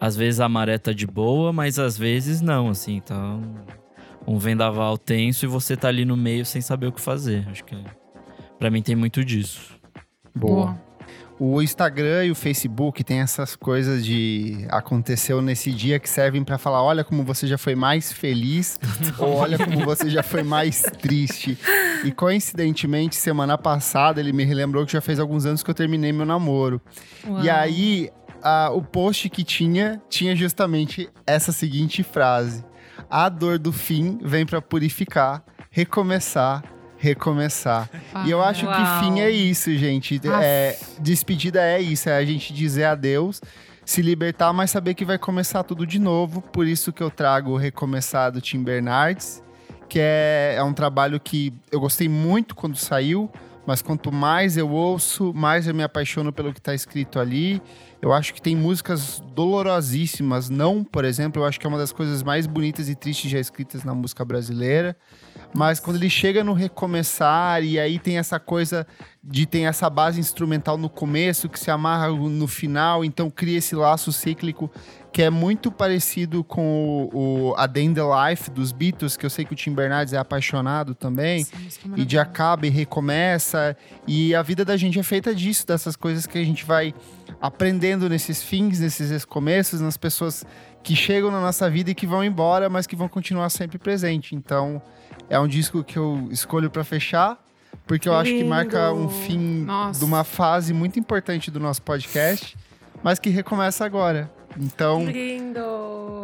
Às 0.00 0.16
vezes 0.16 0.38
a 0.40 0.48
maré 0.48 0.76
tá 0.78 0.92
de 0.92 1.06
boa, 1.06 1.52
mas 1.52 1.78
às 1.78 1.96
vezes 1.96 2.40
não, 2.40 2.68
assim. 2.68 2.96
Então. 2.96 3.42
Um 4.26 4.38
vendaval 4.38 4.96
tenso 4.96 5.44
e 5.44 5.48
você 5.48 5.76
tá 5.76 5.88
ali 5.88 6.04
no 6.06 6.16
meio 6.16 6.46
sem 6.46 6.62
saber 6.62 6.86
o 6.86 6.92
que 6.92 7.00
fazer. 7.00 7.46
Acho 7.50 7.62
que. 7.64 7.76
Pra 8.58 8.70
mim 8.70 8.80
tem 8.82 8.96
muito 8.96 9.22
disso. 9.24 9.74
Boa. 10.34 10.80
O 11.46 11.60
Instagram 11.60 12.24
e 12.24 12.30
o 12.30 12.34
Facebook 12.34 13.04
tem 13.04 13.20
essas 13.20 13.54
coisas 13.54 14.02
de 14.04 14.64
aconteceu 14.70 15.42
nesse 15.42 15.70
dia 15.72 15.98
que 15.98 16.08
servem 16.08 16.42
pra 16.42 16.56
falar, 16.56 16.82
olha 16.82 17.04
como 17.04 17.22
você 17.22 17.46
já 17.46 17.58
foi 17.58 17.74
mais 17.74 18.10
feliz 18.12 18.78
ou 19.18 19.34
olha 19.34 19.58
como 19.58 19.84
você 19.84 20.08
já 20.08 20.22
foi 20.22 20.42
mais 20.42 20.82
triste. 21.02 21.58
E 22.02 22.10
coincidentemente, 22.10 23.16
semana 23.16 23.58
passada 23.58 24.20
ele 24.20 24.32
me 24.32 24.42
relembrou 24.44 24.86
que 24.86 24.92
já 24.92 25.00
fez 25.02 25.20
alguns 25.20 25.44
anos 25.44 25.62
que 25.62 25.70
eu 25.70 25.74
terminei 25.74 26.12
meu 26.12 26.24
namoro. 26.24 26.80
E 27.24 27.28
Uau. 27.28 27.40
aí, 27.58 28.10
a- 28.42 28.70
o 28.72 28.80
post 28.82 29.28
que 29.28 29.44
tinha 29.44 30.00
tinha 30.08 30.34
justamente 30.34 31.10
essa 31.26 31.52
seguinte 31.52 32.02
frase: 32.02 32.64
A 33.10 33.28
dor 33.28 33.58
do 33.58 33.70
fim 33.72 34.18
vem 34.22 34.46
pra 34.46 34.62
purificar, 34.62 35.44
recomeçar, 35.70 36.62
recomeçar. 37.04 37.90
E 38.24 38.30
eu 38.30 38.42
acho 38.42 38.64
Uau. 38.64 38.74
que 38.74 39.04
fim 39.04 39.20
é 39.20 39.30
isso, 39.30 39.70
gente. 39.76 40.18
É, 40.42 40.78
despedida 40.98 41.60
é 41.60 41.78
isso, 41.78 42.08
é 42.08 42.16
a 42.16 42.24
gente 42.24 42.50
dizer 42.52 42.84
adeus, 42.84 43.42
se 43.84 44.00
libertar, 44.00 44.54
mas 44.54 44.70
saber 44.70 44.94
que 44.94 45.04
vai 45.04 45.18
começar 45.18 45.62
tudo 45.64 45.86
de 45.86 45.98
novo. 45.98 46.40
Por 46.40 46.66
isso 46.66 46.92
que 46.92 47.02
eu 47.02 47.10
trago 47.10 47.50
o 47.50 47.56
Recomeçar 47.58 48.32
do 48.32 48.40
Tim 48.40 48.62
Bernardes, 48.62 49.42
que 49.86 49.98
é, 50.00 50.54
é 50.56 50.62
um 50.62 50.72
trabalho 50.72 51.20
que 51.20 51.52
eu 51.70 51.78
gostei 51.78 52.08
muito 52.08 52.54
quando 52.54 52.76
saiu, 52.76 53.30
mas 53.66 53.82
quanto 53.82 54.10
mais 54.10 54.56
eu 54.56 54.70
ouço, 54.70 55.32
mais 55.34 55.66
eu 55.66 55.74
me 55.74 55.82
apaixono 55.82 56.32
pelo 56.32 56.54
que 56.54 56.58
está 56.58 56.74
escrito 56.74 57.20
ali. 57.20 57.60
Eu 58.00 58.14
acho 58.14 58.32
que 58.32 58.40
tem 58.40 58.56
músicas 58.56 59.22
dolorosíssimas. 59.34 60.48
Não, 60.48 60.82
por 60.82 61.04
exemplo, 61.04 61.42
eu 61.42 61.46
acho 61.46 61.60
que 61.60 61.66
é 61.66 61.68
uma 61.68 61.78
das 61.78 61.92
coisas 61.92 62.22
mais 62.22 62.46
bonitas 62.46 62.88
e 62.88 62.94
tristes 62.94 63.30
já 63.30 63.38
escritas 63.38 63.84
na 63.84 63.94
música 63.94 64.24
brasileira. 64.24 64.96
Mas 65.54 65.78
quando 65.78 65.96
ele 65.96 66.10
chega 66.10 66.42
no 66.42 66.52
recomeçar, 66.52 67.62
e 67.62 67.78
aí 67.78 67.98
tem 67.98 68.18
essa 68.18 68.40
coisa 68.40 68.84
de 69.22 69.46
tem 69.46 69.66
essa 69.66 69.88
base 69.88 70.18
instrumental 70.18 70.76
no 70.76 70.90
começo 70.90 71.48
que 71.48 71.58
se 71.58 71.70
amarra 71.70 72.08
no 72.08 72.46
final, 72.48 73.04
então 73.04 73.30
cria 73.30 73.58
esse 73.58 73.74
laço 73.74 74.12
cíclico 74.12 74.70
que 75.12 75.22
é 75.22 75.30
muito 75.30 75.70
parecido 75.70 76.42
com 76.42 77.08
o, 77.12 77.50
o 77.50 77.54
A 77.56 77.68
Day 77.68 77.84
in 77.84 77.94
the 77.94 78.02
Life 78.02 78.50
dos 78.50 78.72
Beatles, 78.72 79.16
que 79.16 79.24
eu 79.24 79.30
sei 79.30 79.44
que 79.44 79.52
o 79.52 79.56
Tim 79.56 79.72
Bernardes 79.72 80.12
é 80.12 80.18
apaixonado 80.18 80.92
também. 80.92 81.46
Música 81.62 81.88
é 81.96 82.00
E 82.00 82.04
de 82.04 82.18
acaba 82.18 82.66
e 82.66 82.70
recomeça. 82.70 83.76
E 84.08 84.34
a 84.34 84.42
vida 84.42 84.64
da 84.64 84.76
gente 84.76 84.98
é 84.98 85.04
feita 85.04 85.32
disso, 85.32 85.64
dessas 85.64 85.94
coisas 85.94 86.26
que 86.26 86.36
a 86.36 86.44
gente 86.44 86.64
vai 86.64 86.92
aprendendo 87.40 88.08
nesses 88.08 88.42
fins, 88.42 88.80
nesses 88.80 89.24
começos, 89.24 89.80
nas 89.80 89.96
pessoas 89.96 90.44
que 90.82 90.96
chegam 90.96 91.30
na 91.30 91.40
nossa 91.40 91.70
vida 91.70 91.92
e 91.92 91.94
que 91.94 92.08
vão 92.08 92.24
embora, 92.24 92.68
mas 92.68 92.84
que 92.84 92.96
vão 92.96 93.08
continuar 93.08 93.50
sempre 93.50 93.78
presente. 93.78 94.34
Então, 94.34 94.82
é 95.28 95.38
um 95.38 95.46
disco 95.48 95.82
que 95.84 95.96
eu 95.98 96.28
escolho 96.30 96.70
pra 96.70 96.84
fechar, 96.84 97.38
Porque 97.86 98.08
eu 98.08 98.14
acho 98.14 98.30
que 98.30 98.38
Lindo. 98.38 98.48
marca 98.50 98.92
um 98.92 99.08
fim 99.08 99.64
Nossa. 99.64 99.98
de 99.98 100.04
uma 100.06 100.24
fase 100.24 100.72
muito 100.72 100.98
importante 100.98 101.50
do 101.50 101.60
nosso 101.60 101.82
podcast, 101.82 102.56
mas 103.02 103.18
que 103.18 103.28
recomeça 103.28 103.84
agora. 103.84 104.30
Então, 104.56 105.04
Lindo! 105.04 105.60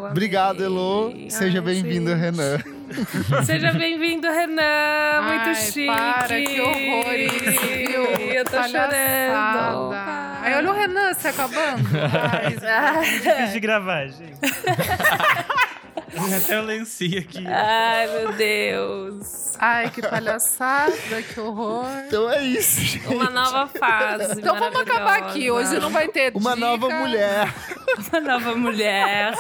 obrigado, 0.08 0.62
Elo. 0.62 1.12
Seja 1.28 1.60
bem-vindo. 1.60 2.14
Renan. 2.14 2.58
Seja 3.44 3.72
bem-vindo, 3.72 4.26
Renan! 4.28 5.22
Muito 5.22 5.48
Ai, 5.48 5.54
chique! 5.56 5.86
Para, 5.86 6.40
que 6.40 6.60
horror 6.60 7.14
isso, 7.14 7.60
viu? 7.60 8.04
Eu 8.04 8.44
tô 8.44 8.50
Palhaçada. 8.52 8.94
chorando! 8.94 9.92
Ai, 10.42 10.54
olha 10.56 10.70
o 10.70 10.74
Renan 10.74 11.12
se 11.14 11.28
acabando. 11.28 11.88
Ai, 12.32 13.02
Difícil 13.04 13.52
de 13.52 13.60
gravar, 13.60 14.06
gente. 14.06 14.38
Até 16.36 16.60
o 16.60 16.64
lencinho 16.64 17.20
aqui. 17.20 17.44
Ai, 17.46 18.06
meu 18.08 18.32
Deus! 18.32 19.40
ai, 19.58 19.90
que 19.90 20.00
palhaçada, 20.00 21.22
que 21.22 21.38
horror. 21.38 21.84
Então 22.06 22.30
é 22.30 22.42
isso, 22.42 22.80
gente. 22.80 23.06
Uma 23.08 23.28
nova 23.30 23.66
fase. 23.68 24.40
Então 24.40 24.58
vamos 24.58 24.80
acabar 24.80 25.18
aqui. 25.18 25.50
Hoje 25.50 25.78
não 25.78 25.90
vai 25.90 26.08
ter 26.08 26.32
Uma 26.34 26.54
dica. 26.54 26.66
nova 26.66 26.88
mulher. 26.88 27.54
Uma 28.10 28.20
nova 28.20 28.54
mulher. 28.56 29.34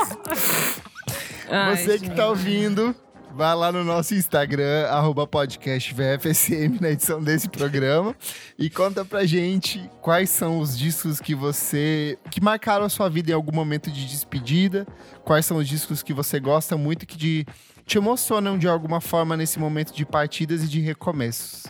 Ai, 1.48 1.76
Você 1.76 1.98
que 1.98 2.10
tá 2.10 2.26
ouvindo, 2.28 2.94
vai 3.34 3.54
lá 3.54 3.70
no 3.70 3.84
nosso 3.84 4.14
Instagram, 4.14 4.86
arroba 4.88 5.26
podcast 5.26 5.94
VFSM, 5.94 6.80
na 6.80 6.90
edição 6.90 7.22
desse 7.22 7.48
programa, 7.48 8.14
e 8.58 8.68
conta 8.68 9.04
pra 9.04 9.24
gente 9.24 9.88
quais 10.00 10.30
são 10.30 10.58
os 10.58 10.76
discos 10.76 11.20
que 11.20 11.34
você. 11.34 12.18
que 12.30 12.40
marcaram 12.40 12.84
a 12.84 12.88
sua 12.88 13.08
vida 13.08 13.30
em 13.30 13.34
algum 13.34 13.54
momento 13.54 13.90
de 13.90 14.06
despedida, 14.06 14.86
quais 15.24 15.46
são 15.46 15.58
os 15.58 15.68
discos 15.68 16.02
que 16.02 16.12
você 16.12 16.40
gosta 16.40 16.76
muito 16.76 17.06
que 17.06 17.46
te 17.86 17.98
emocionam 17.98 18.58
de 18.58 18.68
alguma 18.68 19.00
forma 19.00 19.36
nesse 19.36 19.58
momento 19.58 19.92
de 19.92 20.04
partidas 20.04 20.62
e 20.64 20.68
de 20.68 20.80
recomeços. 20.80 21.64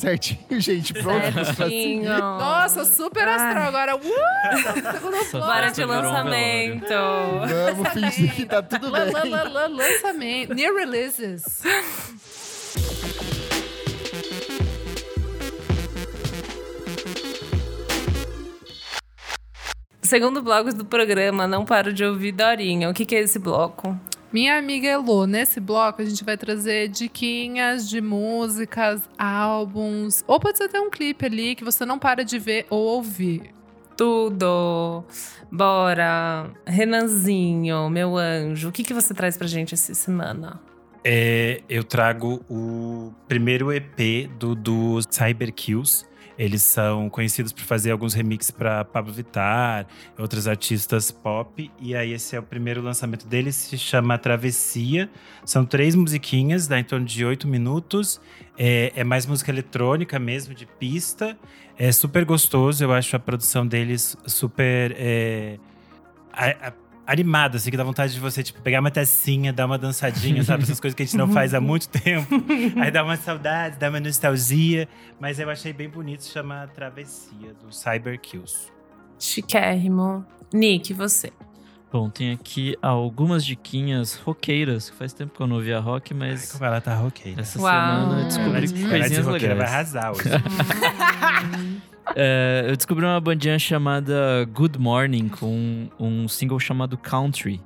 Certinho, 0.00 0.58
gente? 0.60 0.94
Pronto. 0.94 1.44
Certinho. 1.54 2.08
Nossa, 2.18 2.86
super 2.86 3.28
astral 3.28 3.68
agora. 3.68 3.96
Uh! 3.96 4.00
Bora 5.38 5.64
festa 5.64 5.82
de 5.82 5.84
lançamento. 5.84 6.86
Vamos 7.74 7.88
fingir 7.92 8.34
que 8.34 8.46
tá 8.46 8.62
tudo 8.62 8.90
bem. 8.90 9.10
lan- 9.30 9.48
lan- 9.50 9.68
lançamento. 9.76 10.54
New 10.54 10.74
releases. 10.74 11.60
Segundo 20.02 20.42
bloco 20.42 20.72
do 20.74 20.84
programa, 20.84 21.46
não 21.46 21.64
paro 21.64 21.92
de 21.92 22.04
ouvir 22.04 22.32
Dorinha. 22.32 22.88
O 22.90 22.94
que, 22.94 23.04
que 23.04 23.14
é 23.14 23.20
esse 23.20 23.38
bloco? 23.38 23.98
Minha 24.32 24.58
amiga 24.58 24.86
Elo, 24.86 25.26
nesse 25.26 25.58
bloco 25.58 26.00
a 26.00 26.04
gente 26.04 26.22
vai 26.22 26.36
trazer 26.36 26.88
diquinhas 26.88 27.88
de 27.88 28.00
músicas, 28.00 29.02
álbuns, 29.18 30.22
ou 30.24 30.38
pode 30.38 30.56
ser 30.56 30.64
até 30.64 30.80
um 30.80 30.88
clipe 30.88 31.26
ali 31.26 31.56
que 31.56 31.64
você 31.64 31.84
não 31.84 31.98
para 31.98 32.24
de 32.24 32.38
ver 32.38 32.64
ou 32.70 32.80
ouvir. 32.80 33.52
Tudo. 33.96 35.04
Bora. 35.50 36.48
Renanzinho, 36.64 37.90
meu 37.90 38.16
anjo, 38.16 38.68
o 38.68 38.72
que, 38.72 38.84
que 38.84 38.94
você 38.94 39.12
traz 39.12 39.36
pra 39.36 39.48
gente 39.48 39.74
essa 39.74 39.92
semana? 39.94 40.60
É, 41.04 41.62
eu 41.68 41.82
trago 41.82 42.44
o 42.48 43.12
primeiro 43.26 43.72
EP 43.72 44.28
do, 44.38 44.54
do 44.54 45.00
Cyber 45.10 45.52
Kills. 45.52 46.06
Eles 46.42 46.62
são 46.62 47.10
conhecidos 47.10 47.52
por 47.52 47.62
fazer 47.64 47.90
alguns 47.90 48.14
remixes 48.14 48.50
para 48.50 48.82
Pablo 48.82 49.12
Vittar, 49.12 49.86
outros 50.18 50.48
artistas 50.48 51.10
pop. 51.10 51.70
E 51.78 51.94
aí, 51.94 52.14
esse 52.14 52.34
é 52.34 52.38
o 52.38 52.42
primeiro 52.42 52.80
lançamento 52.80 53.26
deles, 53.26 53.54
se 53.56 53.76
chama 53.76 54.16
Travessia. 54.16 55.10
São 55.44 55.66
três 55.66 55.94
musiquinhas, 55.94 56.66
dá 56.66 56.80
em 56.80 56.84
torno 56.84 57.04
de 57.04 57.26
oito 57.26 57.46
minutos. 57.46 58.18
É, 58.56 58.90
é 58.96 59.04
mais 59.04 59.26
música 59.26 59.50
eletrônica 59.50 60.18
mesmo, 60.18 60.54
de 60.54 60.64
pista. 60.64 61.38
É 61.76 61.92
super 61.92 62.24
gostoso, 62.24 62.82
eu 62.82 62.90
acho 62.90 63.14
a 63.14 63.18
produção 63.18 63.66
deles 63.66 64.16
super. 64.26 64.94
é, 64.96 65.58
a- 66.32 66.68
a- 66.68 66.89
animada, 67.10 67.56
assim, 67.56 67.70
que 67.70 67.76
dá 67.76 67.84
vontade 67.84 68.12
de 68.14 68.20
você, 68.20 68.42
tipo, 68.42 68.60
pegar 68.62 68.80
uma 68.80 68.90
tacinha, 68.90 69.52
dar 69.52 69.66
uma 69.66 69.76
dançadinha, 69.78 70.42
sabe? 70.44 70.62
Essas 70.62 70.78
coisas 70.78 70.94
que 70.94 71.02
a 71.02 71.06
gente 71.06 71.16
não 71.16 71.28
faz 71.32 71.52
há 71.54 71.60
muito 71.60 71.88
tempo. 71.88 72.28
Aí 72.80 72.90
dá 72.90 73.02
uma 73.02 73.16
saudade, 73.16 73.78
dá 73.78 73.88
uma 73.88 74.00
nostalgia. 74.00 74.88
Mas 75.18 75.38
eu 75.38 75.50
achei 75.50 75.72
bem 75.72 75.88
bonito, 75.88 76.24
chama 76.24 76.68
Travessia, 76.74 77.52
do 77.62 77.72
Cyber 77.74 78.18
Kills. 78.20 78.70
Chiquérrimo. 79.18 80.24
Nick, 80.52 80.92
você. 80.94 81.32
Bom, 81.92 82.08
tem 82.08 82.30
aqui 82.32 82.76
algumas 82.80 83.44
diquinhas 83.44 84.14
roqueiras, 84.14 84.88
que 84.90 84.96
faz 84.96 85.12
tempo 85.12 85.34
que 85.34 85.42
eu 85.42 85.46
não 85.48 85.56
ouvia 85.56 85.80
rock, 85.80 86.14
mas 86.14 86.52
Como 86.52 86.64
ela 86.64 86.80
tá 86.80 86.94
roqueira. 86.94 87.40
essa 87.40 87.60
Uau. 87.60 87.72
semana 88.00 88.20
eu 88.20 88.24
descobri 88.26 88.48
Ela, 88.50 88.58
ela 88.58 88.66
de 88.66 88.88
coisinhas 88.88 89.26
roqueira 89.26 89.54
vai 89.56 89.66
legais. 89.66 89.96
arrasar 89.96 90.12
hoje. 90.12 90.22
É, 92.16 92.64
eu 92.68 92.76
descobri 92.76 93.04
uma 93.04 93.20
bandinha 93.20 93.58
chamada 93.58 94.44
Good 94.52 94.78
Morning, 94.78 95.28
com 95.28 95.88
um 95.98 96.26
single 96.28 96.58
chamado 96.58 96.96
Country. 96.98 97.60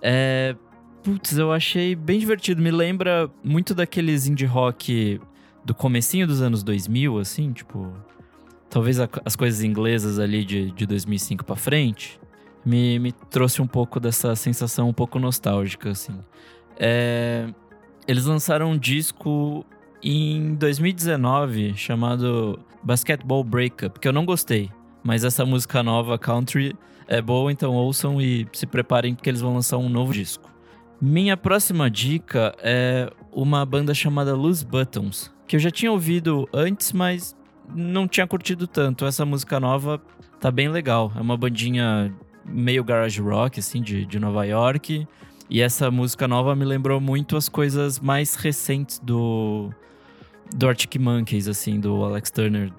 É, 0.00 0.54
putz, 1.02 1.36
eu 1.36 1.52
achei 1.52 1.94
bem 1.94 2.18
divertido. 2.18 2.62
Me 2.62 2.70
lembra 2.70 3.30
muito 3.42 3.74
daqueles 3.74 4.26
indie 4.26 4.46
rock 4.46 5.20
do 5.64 5.74
comecinho 5.74 6.26
dos 6.26 6.40
anos 6.40 6.62
2000, 6.62 7.18
assim, 7.18 7.52
tipo... 7.52 7.92
Talvez 8.68 9.00
a- 9.00 9.08
as 9.24 9.34
coisas 9.34 9.64
inglesas 9.64 10.20
ali 10.20 10.44
de, 10.44 10.70
de 10.70 10.86
2005 10.86 11.44
pra 11.44 11.56
frente. 11.56 12.20
Me, 12.64 13.00
me 13.00 13.10
trouxe 13.10 13.60
um 13.60 13.66
pouco 13.66 13.98
dessa 13.98 14.36
sensação 14.36 14.88
um 14.88 14.92
pouco 14.92 15.18
nostálgica, 15.18 15.90
assim. 15.90 16.14
É, 16.78 17.48
eles 18.06 18.26
lançaram 18.26 18.70
um 18.70 18.78
disco 18.78 19.66
em 20.00 20.54
2019 20.54 21.74
chamado 21.76 22.60
Basketball 22.82 23.44
Breakup, 23.44 23.98
que 23.98 24.08
eu 24.08 24.12
não 24.12 24.24
gostei. 24.24 24.70
Mas 25.02 25.24
essa 25.24 25.44
música 25.46 25.82
nova, 25.82 26.18
Country, 26.18 26.76
é 27.06 27.20
boa, 27.20 27.50
então 27.50 27.74
ouçam 27.74 28.20
e 28.20 28.46
se 28.52 28.66
preparem 28.66 29.14
porque 29.14 29.28
eles 29.28 29.40
vão 29.40 29.54
lançar 29.54 29.78
um 29.78 29.88
novo 29.88 30.12
disco. 30.12 30.50
Minha 31.00 31.36
próxima 31.36 31.90
dica 31.90 32.54
é 32.58 33.10
uma 33.32 33.64
banda 33.64 33.94
chamada 33.94 34.34
Loose 34.34 34.64
Buttons, 34.64 35.32
que 35.46 35.56
eu 35.56 35.60
já 35.60 35.70
tinha 35.70 35.90
ouvido 35.90 36.48
antes, 36.52 36.92
mas 36.92 37.34
não 37.74 38.06
tinha 38.06 38.26
curtido 38.26 38.66
tanto. 38.66 39.06
Essa 39.06 39.24
música 39.24 39.58
nova 39.58 40.00
tá 40.38 40.50
bem 40.50 40.68
legal. 40.68 41.10
É 41.16 41.20
uma 41.20 41.36
bandinha 41.36 42.14
meio 42.44 42.84
garage 42.84 43.20
rock, 43.20 43.60
assim, 43.60 43.80
de, 43.82 44.04
de 44.04 44.18
Nova 44.18 44.44
York. 44.44 45.06
E 45.48 45.60
essa 45.60 45.90
música 45.90 46.28
nova 46.28 46.54
me 46.54 46.64
lembrou 46.64 47.00
muito 47.00 47.36
as 47.36 47.48
coisas 47.48 47.98
mais 47.98 48.34
recentes 48.34 49.00
do, 49.00 49.70
do 50.54 50.68
Arctic 50.68 50.96
Monkeys, 50.96 51.48
assim, 51.48 51.78
do 51.78 52.04
Alex 52.04 52.30
Turner 52.30 52.72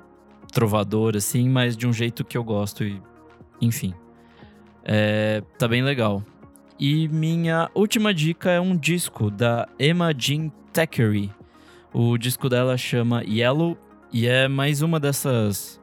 trovador, 0.51 1.15
assim, 1.15 1.49
mas 1.49 1.77
de 1.77 1.87
um 1.87 1.93
jeito 1.93 2.23
que 2.23 2.37
eu 2.37 2.43
gosto 2.43 2.83
e... 2.83 3.01
Enfim. 3.61 3.93
É, 4.83 5.43
tá 5.57 5.67
bem 5.67 5.83
legal. 5.83 6.23
E 6.79 7.07
minha 7.07 7.69
última 7.75 8.13
dica 8.13 8.49
é 8.49 8.59
um 8.59 8.75
disco 8.75 9.29
da 9.29 9.67
Emma 9.79 10.13
Jean 10.17 10.51
Thackeray. 10.73 11.31
O 11.93 12.17
disco 12.17 12.49
dela 12.49 12.77
chama 12.77 13.23
Yellow 13.23 13.77
e 14.11 14.27
é 14.27 14.47
mais 14.47 14.81
uma 14.81 14.99
dessas... 14.99 15.79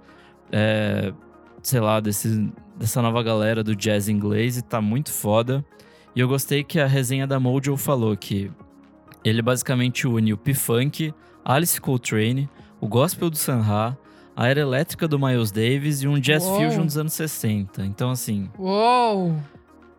é, 0.50 1.12
sei 1.62 1.80
lá, 1.80 2.00
desse, 2.00 2.50
dessa 2.76 3.00
nova 3.00 3.22
galera 3.22 3.62
do 3.62 3.76
jazz 3.76 4.08
inglês 4.08 4.56
e 4.56 4.62
tá 4.62 4.80
muito 4.80 5.12
foda. 5.12 5.64
E 6.14 6.20
eu 6.20 6.28
gostei 6.28 6.64
que 6.64 6.80
a 6.80 6.86
resenha 6.86 7.26
da 7.26 7.38
Mojo 7.38 7.76
falou 7.76 8.16
que 8.16 8.50
ele 9.24 9.42
basicamente 9.42 10.06
une 10.06 10.32
o 10.32 10.36
P-Funk, 10.36 11.14
Alice 11.48 11.80
Coltrane, 11.80 12.48
o 12.80 12.86
gospel 12.86 13.30
do 13.30 13.36
Sun 13.36 13.60
Ra, 13.60 13.96
a 14.36 14.46
era 14.46 14.60
elétrica 14.60 15.08
do 15.08 15.18
Miles 15.18 15.50
Davis 15.50 16.02
e 16.02 16.06
um 16.06 16.20
jazz 16.20 16.44
Uou. 16.44 16.60
fusion 16.60 16.84
dos 16.84 16.96
anos 16.98 17.12
60. 17.14 17.84
Então, 17.86 18.10
assim, 18.10 18.48
Uou! 18.58 19.34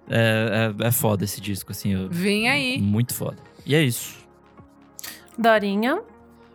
é, 0.10 0.74
é, 0.80 0.88
é 0.88 0.92
foda 0.92 1.24
esse 1.26 1.42
disco, 1.42 1.72
assim. 1.72 1.94
eu- 1.94 2.08
Vem 2.10 2.48
aí. 2.50 2.80
Muito 2.80 3.14
foda. 3.14 3.38
E 3.66 3.74
é 3.76 3.82
isso. 3.82 4.16
Dorinha. 5.38 6.02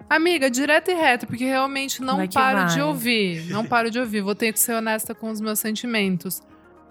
Amiga, 0.09 0.51
direto 0.51 0.91
e 0.91 0.95
reto, 0.95 1.27
porque 1.27 1.45
realmente 1.45 2.01
não 2.03 2.27
paro 2.29 2.59
vai. 2.59 2.67
de 2.69 2.81
ouvir. 2.81 3.47
Não 3.51 3.65
paro 3.65 3.91
de 3.91 3.99
ouvir. 3.99 4.21
Vou 4.21 4.35
ter 4.35 4.53
que 4.53 4.61
ser 4.61 4.75
honesta 4.75 5.15
com 5.15 5.31
os 5.31 5.41
meus 5.41 5.59
sentimentos. 5.59 6.43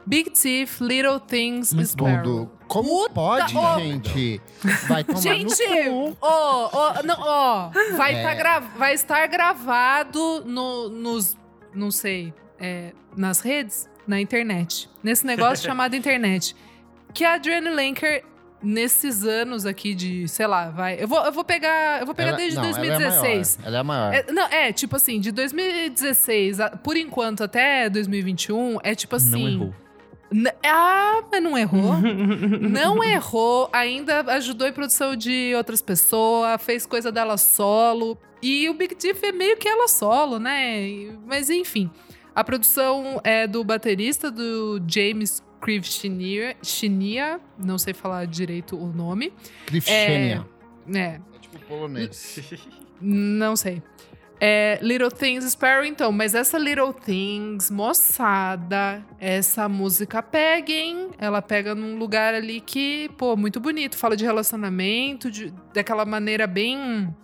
Big 0.06 0.30
Thief, 0.32 0.82
Little 0.82 1.20
Things, 1.20 1.74
Muito 1.74 1.88
Sparrow. 1.90 2.52
Como 2.68 3.10
pode, 3.10 3.56
ô. 3.58 3.80
gente? 3.80 4.42
Vai 4.88 5.04
tomar 5.04 5.20
Gente, 5.22 5.68
no 5.90 6.12
cu. 6.12 6.18
ó, 6.22 6.70
ó, 6.74 7.04
não, 7.04 7.16
ó, 7.20 7.70
vai, 7.96 8.16
É. 8.16 8.24
tá 8.24 8.34
gra- 8.34 8.60
vai 8.60 8.94
estar 8.94 9.26
gravado 9.28 10.44
no, 10.46 10.90
nos, 10.90 11.38
não 11.74 11.92
sei, 11.92 12.34
é, 12.60 12.92
nas 13.16 13.40
redes, 13.42 13.88
na 14.08 14.20
internet. 14.20 14.90
Nesse 15.04 15.26
negócio 15.26 15.64
chamado 15.68 15.96
internet. 15.96 16.56
Que 17.14 17.24
a 17.24 17.36
Adrienne 17.36 17.70
Lenker, 17.70 18.26
nesses 18.62 19.24
anos 19.24 19.66
aqui 19.68 19.94
de, 19.94 20.28
sei 20.28 20.48
lá, 20.48 20.70
vai. 20.72 20.98
Eu 21.02 21.08
vou, 21.08 21.24
eu 21.24 21.32
vou 21.32 21.44
pegar. 21.44 22.00
Eu 22.00 22.06
vou 22.08 22.16
pegar 22.16 22.30
Ela- 22.30 22.38
desde 22.38 22.56
não, 22.56 22.64
2016. 22.64 23.60
Ela 23.64 23.78
é 23.78 23.80
a 23.80 23.84
maior. 23.84 24.08
Ela 24.08 24.16
é 24.16 24.20
a 24.20 24.24
maior. 24.24 24.30
É, 24.30 24.32
não, 24.32 24.48
é, 24.68 24.74
tipo 24.74 24.96
assim, 24.96 25.20
de 25.20 25.32
2016, 25.32 26.60
a- 26.60 26.72
por 26.72 26.98
enquanto, 26.98 27.44
até 27.44 27.88
2021, 27.90 28.80
é 28.84 28.96
tipo 28.96 29.16
assim. 29.16 29.30
Não 29.30 29.48
errou. 29.48 29.76
Ah, 30.64 31.22
mas 31.32 31.44
não 31.44 31.58
errou. 31.58 31.96
não 32.60 33.04
errou, 33.04 33.70
ainda 33.72 34.22
ajudou 34.34 34.68
em 34.68 34.74
produção 34.74 35.16
de 35.16 35.54
outras 35.56 35.82
pessoas, 35.82 36.62
fez 36.62 36.86
coisa 36.86 37.12
dela 37.12 37.38
solo. 37.38 38.18
E 38.42 38.68
o 38.70 38.74
Big 38.74 38.96
Tiff 38.96 39.26
é 39.26 39.32
meio 39.32 39.56
que 39.58 39.68
ela 39.68 39.88
solo, 39.88 40.40
né? 40.40 41.16
Mas 41.26 41.50
enfim. 41.50 41.90
A 42.36 42.44
produção 42.44 43.22
é 43.24 43.46
do 43.46 43.64
baterista 43.64 44.32
do 44.32 44.82
James 44.88 45.42
Chinia, 45.84 46.58
Chinia, 46.62 47.40
não 47.58 47.78
sei 47.78 47.94
falar 47.94 48.26
direito 48.26 48.76
o 48.78 48.88
nome. 48.88 49.32
Krivchenia. 49.66 50.46
É, 50.94 51.00
É 51.00 51.22
tipo 51.40 51.58
polonês. 51.60 52.40
não 53.00 53.56
sei. 53.56 53.82
É, 54.46 54.78
Little 54.82 55.10
Things 55.10 55.46
Sparrow, 55.46 55.86
então, 55.86 56.12
mas 56.12 56.36
essa 56.36 56.58
Little 56.58 56.92
Things, 56.92 57.72
moçada, 57.72 59.02
essa 59.18 59.70
música 59.70 60.22
pega, 60.22 60.70
hein? 60.70 61.12
Ela 61.18 61.42
pega 61.42 61.74
num 61.74 61.98
lugar 61.98 62.34
ali 62.34 62.60
que, 62.60 63.08
pô, 63.18 63.38
muito 63.38 63.62
bonito. 63.62 63.96
Fala 63.96 64.18
de 64.18 64.26
relacionamento, 64.26 65.32
de, 65.32 65.54
daquela 65.74 66.04
maneira 66.04 66.46
bem. 66.46 67.16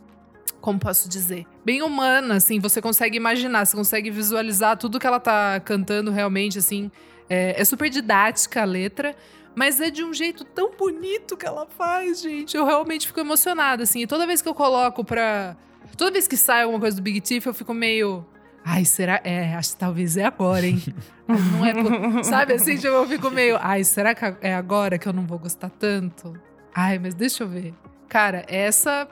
Como 0.61 0.79
posso 0.79 1.09
dizer? 1.09 1.45
Bem 1.65 1.81
humana, 1.81 2.35
assim. 2.35 2.57
Você 2.61 2.81
consegue 2.81 3.17
imaginar, 3.17 3.65
você 3.65 3.75
consegue 3.75 4.09
visualizar 4.09 4.77
tudo 4.77 4.97
que 4.97 5.05
ela 5.05 5.19
tá 5.19 5.59
cantando 5.59 6.11
realmente, 6.11 6.57
assim. 6.57 6.89
É, 7.29 7.59
é 7.59 7.65
super 7.65 7.89
didática 7.89 8.61
a 8.61 8.65
letra. 8.65 9.13
Mas 9.53 9.81
é 9.81 9.91
de 9.91 10.05
um 10.05 10.13
jeito 10.13 10.45
tão 10.45 10.71
bonito 10.71 11.35
que 11.35 11.45
ela 11.45 11.67
faz, 11.77 12.21
gente. 12.21 12.55
Eu 12.55 12.63
realmente 12.63 13.07
fico 13.07 13.19
emocionada, 13.19 13.83
assim. 13.83 14.03
E 14.03 14.07
toda 14.07 14.25
vez 14.25 14.41
que 14.41 14.47
eu 14.47 14.55
coloco 14.55 15.03
pra. 15.03 15.57
Toda 15.97 16.11
vez 16.11 16.27
que 16.27 16.37
sai 16.37 16.63
alguma 16.63 16.79
coisa 16.79 16.95
do 16.97 17.03
Big 17.03 17.19
Tiff, 17.21 17.45
eu 17.47 17.53
fico 17.53 17.73
meio. 17.73 18.25
Ai, 18.65 18.85
será? 18.85 19.19
É, 19.23 19.55
acho 19.55 19.71
que 19.73 19.77
talvez 19.79 20.17
é 20.17 20.25
agora, 20.25 20.65
hein? 20.65 20.81
não 21.27 21.65
é. 21.65 21.73
po- 21.73 22.23
Sabe 22.23 22.53
assim, 22.53 22.75
tipo, 22.75 22.87
eu 22.87 23.07
fico 23.07 23.29
meio. 23.29 23.57
Ai, 23.61 23.83
será 23.83 24.13
que 24.13 24.23
é 24.41 24.53
agora 24.53 24.97
que 24.97 25.07
eu 25.07 25.13
não 25.13 25.25
vou 25.25 25.39
gostar 25.39 25.69
tanto? 25.69 26.33
Ai, 26.75 26.99
mas 26.99 27.13
deixa 27.13 27.43
eu 27.43 27.47
ver. 27.47 27.73
Cara, 28.07 28.43
essa. 28.47 29.07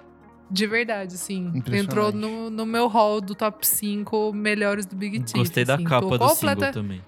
De 0.49 0.65
verdade, 0.65 1.15
assim. 1.15 1.61
Entrou 1.73 2.11
no, 2.11 2.49
no 2.49 2.65
meu 2.65 2.87
hall 2.87 3.19
do 3.19 3.35
top 3.35 3.67
5 3.67 4.31
melhores 4.33 4.85
do 4.85 4.95
Big 4.95 5.19
Tiff. 5.19 5.37
Gostei 5.39 5.65
da 5.65 5.75
assim. 5.75 5.83
Tô 5.83 5.89
capa 5.89 6.17
do 6.17 6.19
completa- 6.19 6.35
single 6.35 6.71
também. 6.71 7.01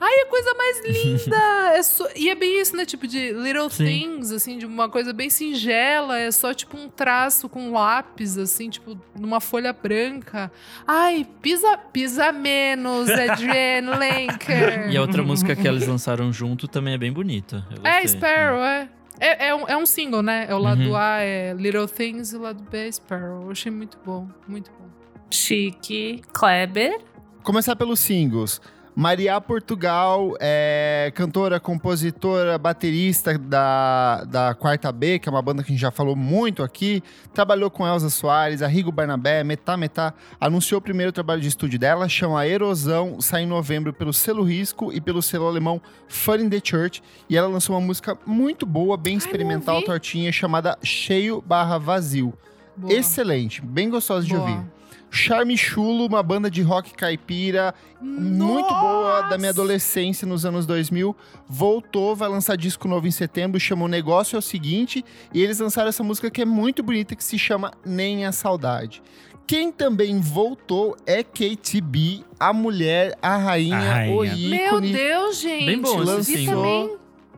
Ai, 0.00 0.12
é 0.14 0.22
a 0.22 0.26
coisa 0.26 0.54
mais 0.54 0.82
linda! 0.86 1.36
é 1.76 1.82
só- 1.82 2.08
E 2.16 2.28
é 2.30 2.34
bem 2.34 2.60
isso, 2.60 2.76
né? 2.76 2.84
Tipo, 2.84 3.06
de 3.06 3.32
little 3.32 3.68
Sim. 3.70 3.84
things, 3.84 4.30
assim, 4.32 4.58
de 4.58 4.66
uma 4.66 4.88
coisa 4.88 5.12
bem 5.12 5.28
singela. 5.30 6.18
É 6.18 6.30
só, 6.30 6.52
tipo, 6.54 6.76
um 6.76 6.88
traço 6.88 7.48
com 7.48 7.72
lápis, 7.72 8.36
assim, 8.38 8.68
tipo, 8.70 8.98
numa 9.18 9.40
folha 9.40 9.72
branca. 9.72 10.50
Ai, 10.86 11.26
pisa, 11.40 11.76
pisa 11.76 12.32
menos, 12.32 13.08
Adrienne 13.10 13.88
Lenker. 13.96 14.90
E 14.90 14.96
a 14.96 15.00
outra 15.00 15.22
música 15.22 15.54
que 15.56 15.66
eles 15.66 15.86
lançaram 15.86 16.32
junto 16.32 16.66
também 16.68 16.94
é 16.94 16.98
bem 16.98 17.12
bonita. 17.12 17.66
Eu 17.70 17.78
É. 17.86 18.06
Sparrow, 18.06 18.60
é. 18.64 18.88
É, 19.20 19.48
é, 19.48 19.54
um, 19.54 19.68
é 19.68 19.76
um 19.76 19.86
single, 19.86 20.22
né? 20.22 20.46
É 20.48 20.54
o 20.54 20.58
lado 20.58 20.80
Uhum. 20.82 20.96
A 20.96 21.18
é 21.20 21.54
Little 21.56 21.86
Things 21.86 22.32
e 22.32 22.36
o 22.36 22.40
lado 22.40 22.60
B 22.68 22.88
é 22.88 22.90
Sparrow. 22.90 23.44
Eu 23.44 23.50
achei 23.52 23.70
muito 23.70 23.96
bom, 24.04 24.26
muito 24.48 24.70
bom. 24.72 24.88
Chique. 25.30 26.22
Kleber. 26.32 26.98
Começar 27.42 27.76
pelos 27.76 28.00
singles. 28.00 28.60
Maria 28.94 29.40
Portugal 29.40 30.36
é 30.38 31.10
cantora, 31.14 31.58
compositora, 31.58 32.58
baterista 32.58 33.38
da, 33.38 34.24
da 34.24 34.54
Quarta 34.54 34.92
B, 34.92 35.18
que 35.18 35.28
é 35.28 35.32
uma 35.32 35.40
banda 35.40 35.62
que 35.62 35.70
a 35.70 35.72
gente 35.72 35.80
já 35.80 35.90
falou 35.90 36.14
muito 36.14 36.62
aqui. 36.62 37.02
Trabalhou 37.32 37.70
com 37.70 37.86
Elza 37.86 38.10
Soares, 38.10 38.60
Arrigo 38.60 38.92
Barnabé, 38.92 39.42
Metá 39.42 39.78
Metá. 39.78 40.12
Anunciou 40.38 40.78
o 40.78 40.82
primeiro 40.82 41.10
trabalho 41.10 41.40
de 41.40 41.48
estúdio 41.48 41.78
dela, 41.78 42.06
chama 42.06 42.46
Erosão, 42.46 43.18
sai 43.18 43.44
em 43.44 43.46
novembro 43.46 43.94
pelo 43.94 44.12
selo 44.12 44.42
Risco 44.42 44.92
e 44.92 45.00
pelo 45.00 45.22
selo 45.22 45.46
alemão 45.46 45.80
Fun 46.06 46.36
in 46.36 46.50
the 46.50 46.60
Church. 46.62 47.02
E 47.30 47.36
ela 47.36 47.48
lançou 47.48 47.74
uma 47.74 47.86
música 47.86 48.18
muito 48.26 48.66
boa, 48.66 48.98
bem 48.98 49.16
experimental, 49.16 49.76
ouvi. 49.76 49.86
tortinha, 49.86 50.30
chamada 50.30 50.78
Cheio 50.82 51.40
Barra 51.40 51.78
Vazio. 51.78 52.34
Boa. 52.76 52.92
Excelente, 52.92 53.62
bem 53.62 53.88
gostosa 53.88 54.26
de 54.26 54.34
Boa. 54.34 54.50
ouvir. 54.50 54.81
Charme 55.14 55.58
Chulo, 55.58 56.06
uma 56.06 56.22
banda 56.22 56.50
de 56.50 56.62
rock 56.62 56.94
caipira 56.94 57.74
muito 58.00 58.66
boa 58.74 59.20
da 59.28 59.36
minha 59.36 59.50
Nossa! 59.50 59.60
adolescência 59.60 60.26
nos 60.26 60.46
anos 60.46 60.64
2000. 60.64 61.14
Voltou, 61.46 62.16
vai 62.16 62.30
lançar 62.30 62.56
disco 62.56 62.88
novo 62.88 63.06
em 63.06 63.10
setembro, 63.10 63.60
chama 63.60 63.84
O 63.84 63.88
Negócio 63.88 64.36
é 64.36 64.38
o 64.38 64.42
Seguinte. 64.42 65.04
E 65.34 65.42
eles 65.42 65.58
lançaram 65.58 65.90
essa 65.90 66.02
música 66.02 66.30
que 66.30 66.40
é 66.40 66.46
muito 66.46 66.82
bonita, 66.82 67.14
que 67.14 67.22
se 67.22 67.38
chama 67.38 67.72
Nem 67.84 68.24
a 68.24 68.32
Saudade. 68.32 69.02
Quem 69.46 69.70
também 69.70 70.18
voltou 70.18 70.96
é 71.04 71.22
Katy 71.22 71.80
B, 71.82 72.20
a 72.40 72.54
mulher, 72.54 73.14
a 73.20 73.36
rainha, 73.36 73.76
A 73.76 73.80
rainha. 73.94 74.14
o 74.16 74.20
Meu 74.22 74.66
ícone. 74.66 74.92
Deus, 74.92 75.38
gente. 75.40 75.66
Bem 75.66 75.80
bom 75.80 75.98
vi 76.22 76.46
também. 76.46 76.96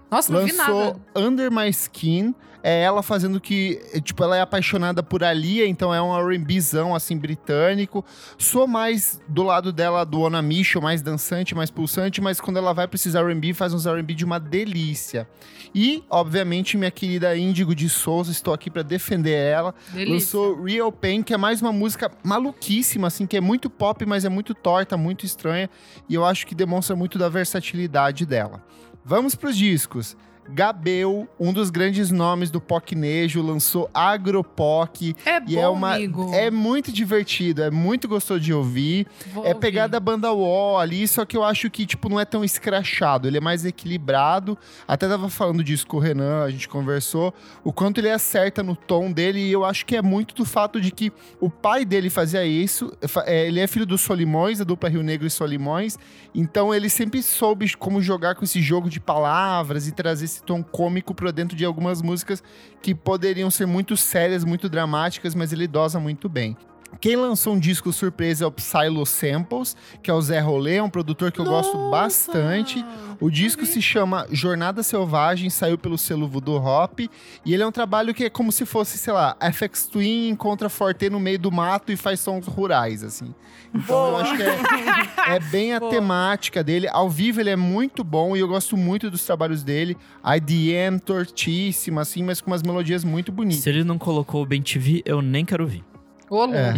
Nossa, 0.09 0.33
não 0.33 0.45
vi 0.45 0.53
lançou 0.53 0.85
nada. 0.85 1.01
Under 1.17 1.51
My 1.51 1.69
Skin. 1.71 2.35
É 2.67 2.81
ela 2.81 3.03
fazendo 3.03 3.39
que, 3.39 3.79
é, 3.93 4.01
tipo, 4.01 4.25
ela 4.25 4.39
é 4.39 4.41
apaixonada 4.41 5.03
por 5.03 5.23
Alia, 5.23 5.67
então 5.67 5.95
é 5.95 6.01
um 6.01 6.17
R&Bzão, 6.17 6.95
assim, 6.95 7.15
britânico. 7.15 8.03
Sou 8.39 8.67
mais 8.67 9.21
do 9.29 9.43
lado 9.43 9.71
dela 9.71 10.03
do 10.03 10.23
Ona 10.23 10.41
Mission, 10.41 10.81
mais 10.81 11.03
dançante, 11.03 11.55
mais 11.55 11.71
pulsante, 11.71 12.23
mas 12.23 12.41
quando 12.41 12.57
ela 12.57 12.73
vai 12.73 12.89
precisar 12.89 13.21
R&B, 13.21 13.53
faz 13.53 13.75
uns 13.75 13.85
R&B 13.85 14.15
de 14.15 14.25
uma 14.25 14.41
delícia. 14.41 15.29
E, 15.75 16.03
obviamente, 16.09 16.79
minha 16.79 16.91
querida 16.91 17.37
Índigo 17.37 17.75
de 17.75 17.87
Souza, 17.91 18.33
estou 18.33 18.55
aqui 18.55 18.71
para 18.71 18.81
defender 18.81 19.35
ela. 19.35 19.75
Delícia. 19.91 20.15
Lançou 20.15 20.63
Real 20.63 20.91
Pain, 20.91 21.23
que 21.23 21.35
é 21.35 21.37
mais 21.37 21.61
uma 21.61 21.73
música 21.73 22.11
maluquíssima, 22.23 23.09
assim, 23.09 23.27
que 23.27 23.37
é 23.37 23.43
muito 23.43 23.69
pop, 23.69 24.07
mas 24.07 24.25
é 24.25 24.31
muito 24.31 24.55
torta, 24.55 24.97
muito 24.97 25.27
estranha. 25.27 25.69
E 26.09 26.15
eu 26.15 26.25
acho 26.25 26.47
que 26.47 26.55
demonstra 26.55 26.97
muito 26.97 27.19
da 27.19 27.29
versatilidade 27.29 28.25
dela. 28.25 28.65
Vamos 29.05 29.35
pros 29.35 29.55
discos. 29.55 30.17
Gabel, 30.49 31.29
um 31.39 31.53
dos 31.53 31.71
grandes 31.71 32.11
nomes 32.11 32.51
do 32.51 32.61
Pocnejo, 32.61 33.43
lançou 33.43 33.89
Agropoc. 33.93 35.15
É 35.25 35.37
E 35.39 35.55
bom, 35.57 35.61
é 35.61 35.69
uma. 35.69 35.95
amigo. 35.95 36.31
É 36.35 36.51
muito 36.51 36.93
divertido, 36.93 37.63
é 37.63 37.71
muito 37.71 38.07
gostoso 38.09 38.41
de 38.41 38.53
ouvir. 38.53 39.07
Vou 39.33 39.45
É 39.45 39.49
ouvir. 39.49 39.61
pegada 39.61 39.99
banda 40.01 40.33
wall 40.33 40.79
ali, 40.79 41.07
só 41.09 41.25
que 41.25 41.37
eu 41.37 41.45
acho 41.45 41.71
que, 41.71 41.87
tipo, 41.87 42.09
não 42.09 42.19
é 42.19 42.25
tão 42.25 42.45
escrachado. 42.45 43.27
Ele 43.29 43.39
é 43.39 43.41
mais 43.41 43.65
equilibrado. 43.65 44.57
Até 44.87 45.09
tava 45.09 45.29
falando 45.29 45.63
disso 45.63 45.87
com 45.87 45.97
o 45.97 46.01
Renan, 46.01 46.45
a 46.45 46.51
gente 46.51 46.69
conversou. 46.69 47.33
O 47.63 47.73
quanto 47.73 47.99
ele 47.99 48.11
acerta 48.11 48.63
no 48.63 48.77
tom 48.77 49.11
dele. 49.13 49.41
E 49.41 49.53
eu 49.53 49.65
acho 49.65 49.85
que 49.87 49.97
é 49.97 50.03
muito 50.03 50.35
do 50.35 50.45
fato 50.45 50.81
de 50.81 50.91
que 50.91 51.13
o 51.41 51.49
pai 51.51 51.85
dele 51.85 52.11
fazia 52.11 52.45
isso. 52.45 52.93
É, 53.27 53.47
Ele 53.47 53.61
é 53.61 53.67
filho 53.67 53.87
dos 53.87 54.01
Solimões, 54.01 54.59
da 54.59 54.65
dupla 54.65 54.89
Rio 54.89 55.03
Negro 55.03 55.27
e 55.27 55.31
Solimões. 55.31 55.99
Então 56.35 56.75
ele 56.75 56.89
sempre 56.89 57.23
soube 57.23 57.75
como 57.77 58.03
jogar 58.03 58.35
com 58.35 58.45
esse 58.45 58.61
jogo 58.61 58.89
de 58.91 58.99
palavras 59.01 59.87
e 59.87 59.93
trazer 59.93 60.25
esse 60.35 60.43
tom 60.43 60.63
cômico 60.63 61.15
pra 61.15 61.31
dentro 61.31 61.57
de 61.57 61.65
algumas 61.65 62.03
músicas 62.03 62.43
que 62.83 62.95
poderiam 62.95 63.51
ser 63.51 63.67
muito 63.67 63.97
sérias, 63.97 64.45
muito 64.45 64.69
dramáticas, 64.69 65.35
mas 65.35 65.53
ele 65.53 65.67
dosa 65.67 66.01
muito 66.01 66.29
bem. 66.29 66.57
Quem 67.01 67.17
lançou 67.17 67.55
um 67.55 67.59
disco 67.59 67.93
surpresa 67.93 68.45
é 68.45 68.47
o 68.47 68.53
Psylo 68.53 69.05
Samples, 69.05 69.77
que 70.03 70.11
é 70.11 70.15
o 70.15 70.21
Zé 70.21 70.41
Rolê, 70.41 70.81
um 70.81 70.91
produtor 70.91 71.31
que 71.31 71.41
eu 71.41 71.45
gosto 71.45 71.77
Nossa! 71.77 71.91
bastante. 71.91 72.85
O 73.21 73.31
disco 73.31 73.65
se 73.67 73.81
chama 73.81 74.27
Jornada 74.31 74.83
Selvagem, 74.83 75.51
saiu 75.51 75.79
pelo 75.79 75.97
selo 75.97 76.29
Voodoo 76.29 76.63
Hop, 76.63 77.01
e 77.01 77.55
ele 77.55 77.63
é 77.63 77.67
um 77.67 77.73
trabalho 77.73 78.13
que 78.15 78.25
é 78.25 78.31
como 78.31 78.51
se 78.51 78.67
fosse, 78.67 78.99
sei 78.99 79.13
lá, 79.13 79.37
FX 79.53 79.87
Twin 79.87 80.29
encontra 80.29 80.69
Forte 80.69 81.09
no 81.09 81.21
meio 81.21 81.39
do 81.39 81.51
mato 81.53 81.93
e 81.93 81.97
faz 81.97 82.21
sons 82.21 82.47
rurais, 82.47 83.03
assim. 83.05 83.35
Então 83.75 84.09
eu 84.09 84.17
acho 84.17 84.37
que 84.37 84.43
é, 84.43 85.37
é 85.37 85.41
bem 85.41 85.75
a 85.75 85.81
Boa. 85.81 85.91
temática 85.91 86.63
dele. 86.63 86.89
Ao 86.89 87.09
vivo 87.11 87.41
ele 87.41 87.51
é 87.51 87.57
muito 87.57 88.03
bom 88.05 88.37
e 88.37 88.41
eu 88.41 88.49
gosto 88.49 88.77
muito 88.77 89.11
dos 89.11 89.25
trabalhos 89.25 89.63
dele. 89.63 89.97
IDM 90.25 90.99
tortíssima, 90.99 92.03
assim, 92.03 92.23
mas 92.23 92.41
com 92.41 92.51
umas 92.51 92.63
melodias 92.63 93.05
muito 93.05 93.33
bonitas. 93.33 93.63
Se 93.63 93.71
ele 93.71 93.85
não 93.85 93.99
colocou 93.99 94.43
o 94.43 94.47
Ben 94.47 94.63
TV, 94.63 95.03
eu 95.05 95.21
nem 95.21 95.45
quero 95.45 95.65
ouvir. 95.65 95.85
Ô, 96.31 96.47
louco. 96.47 96.55
É. 96.55 96.75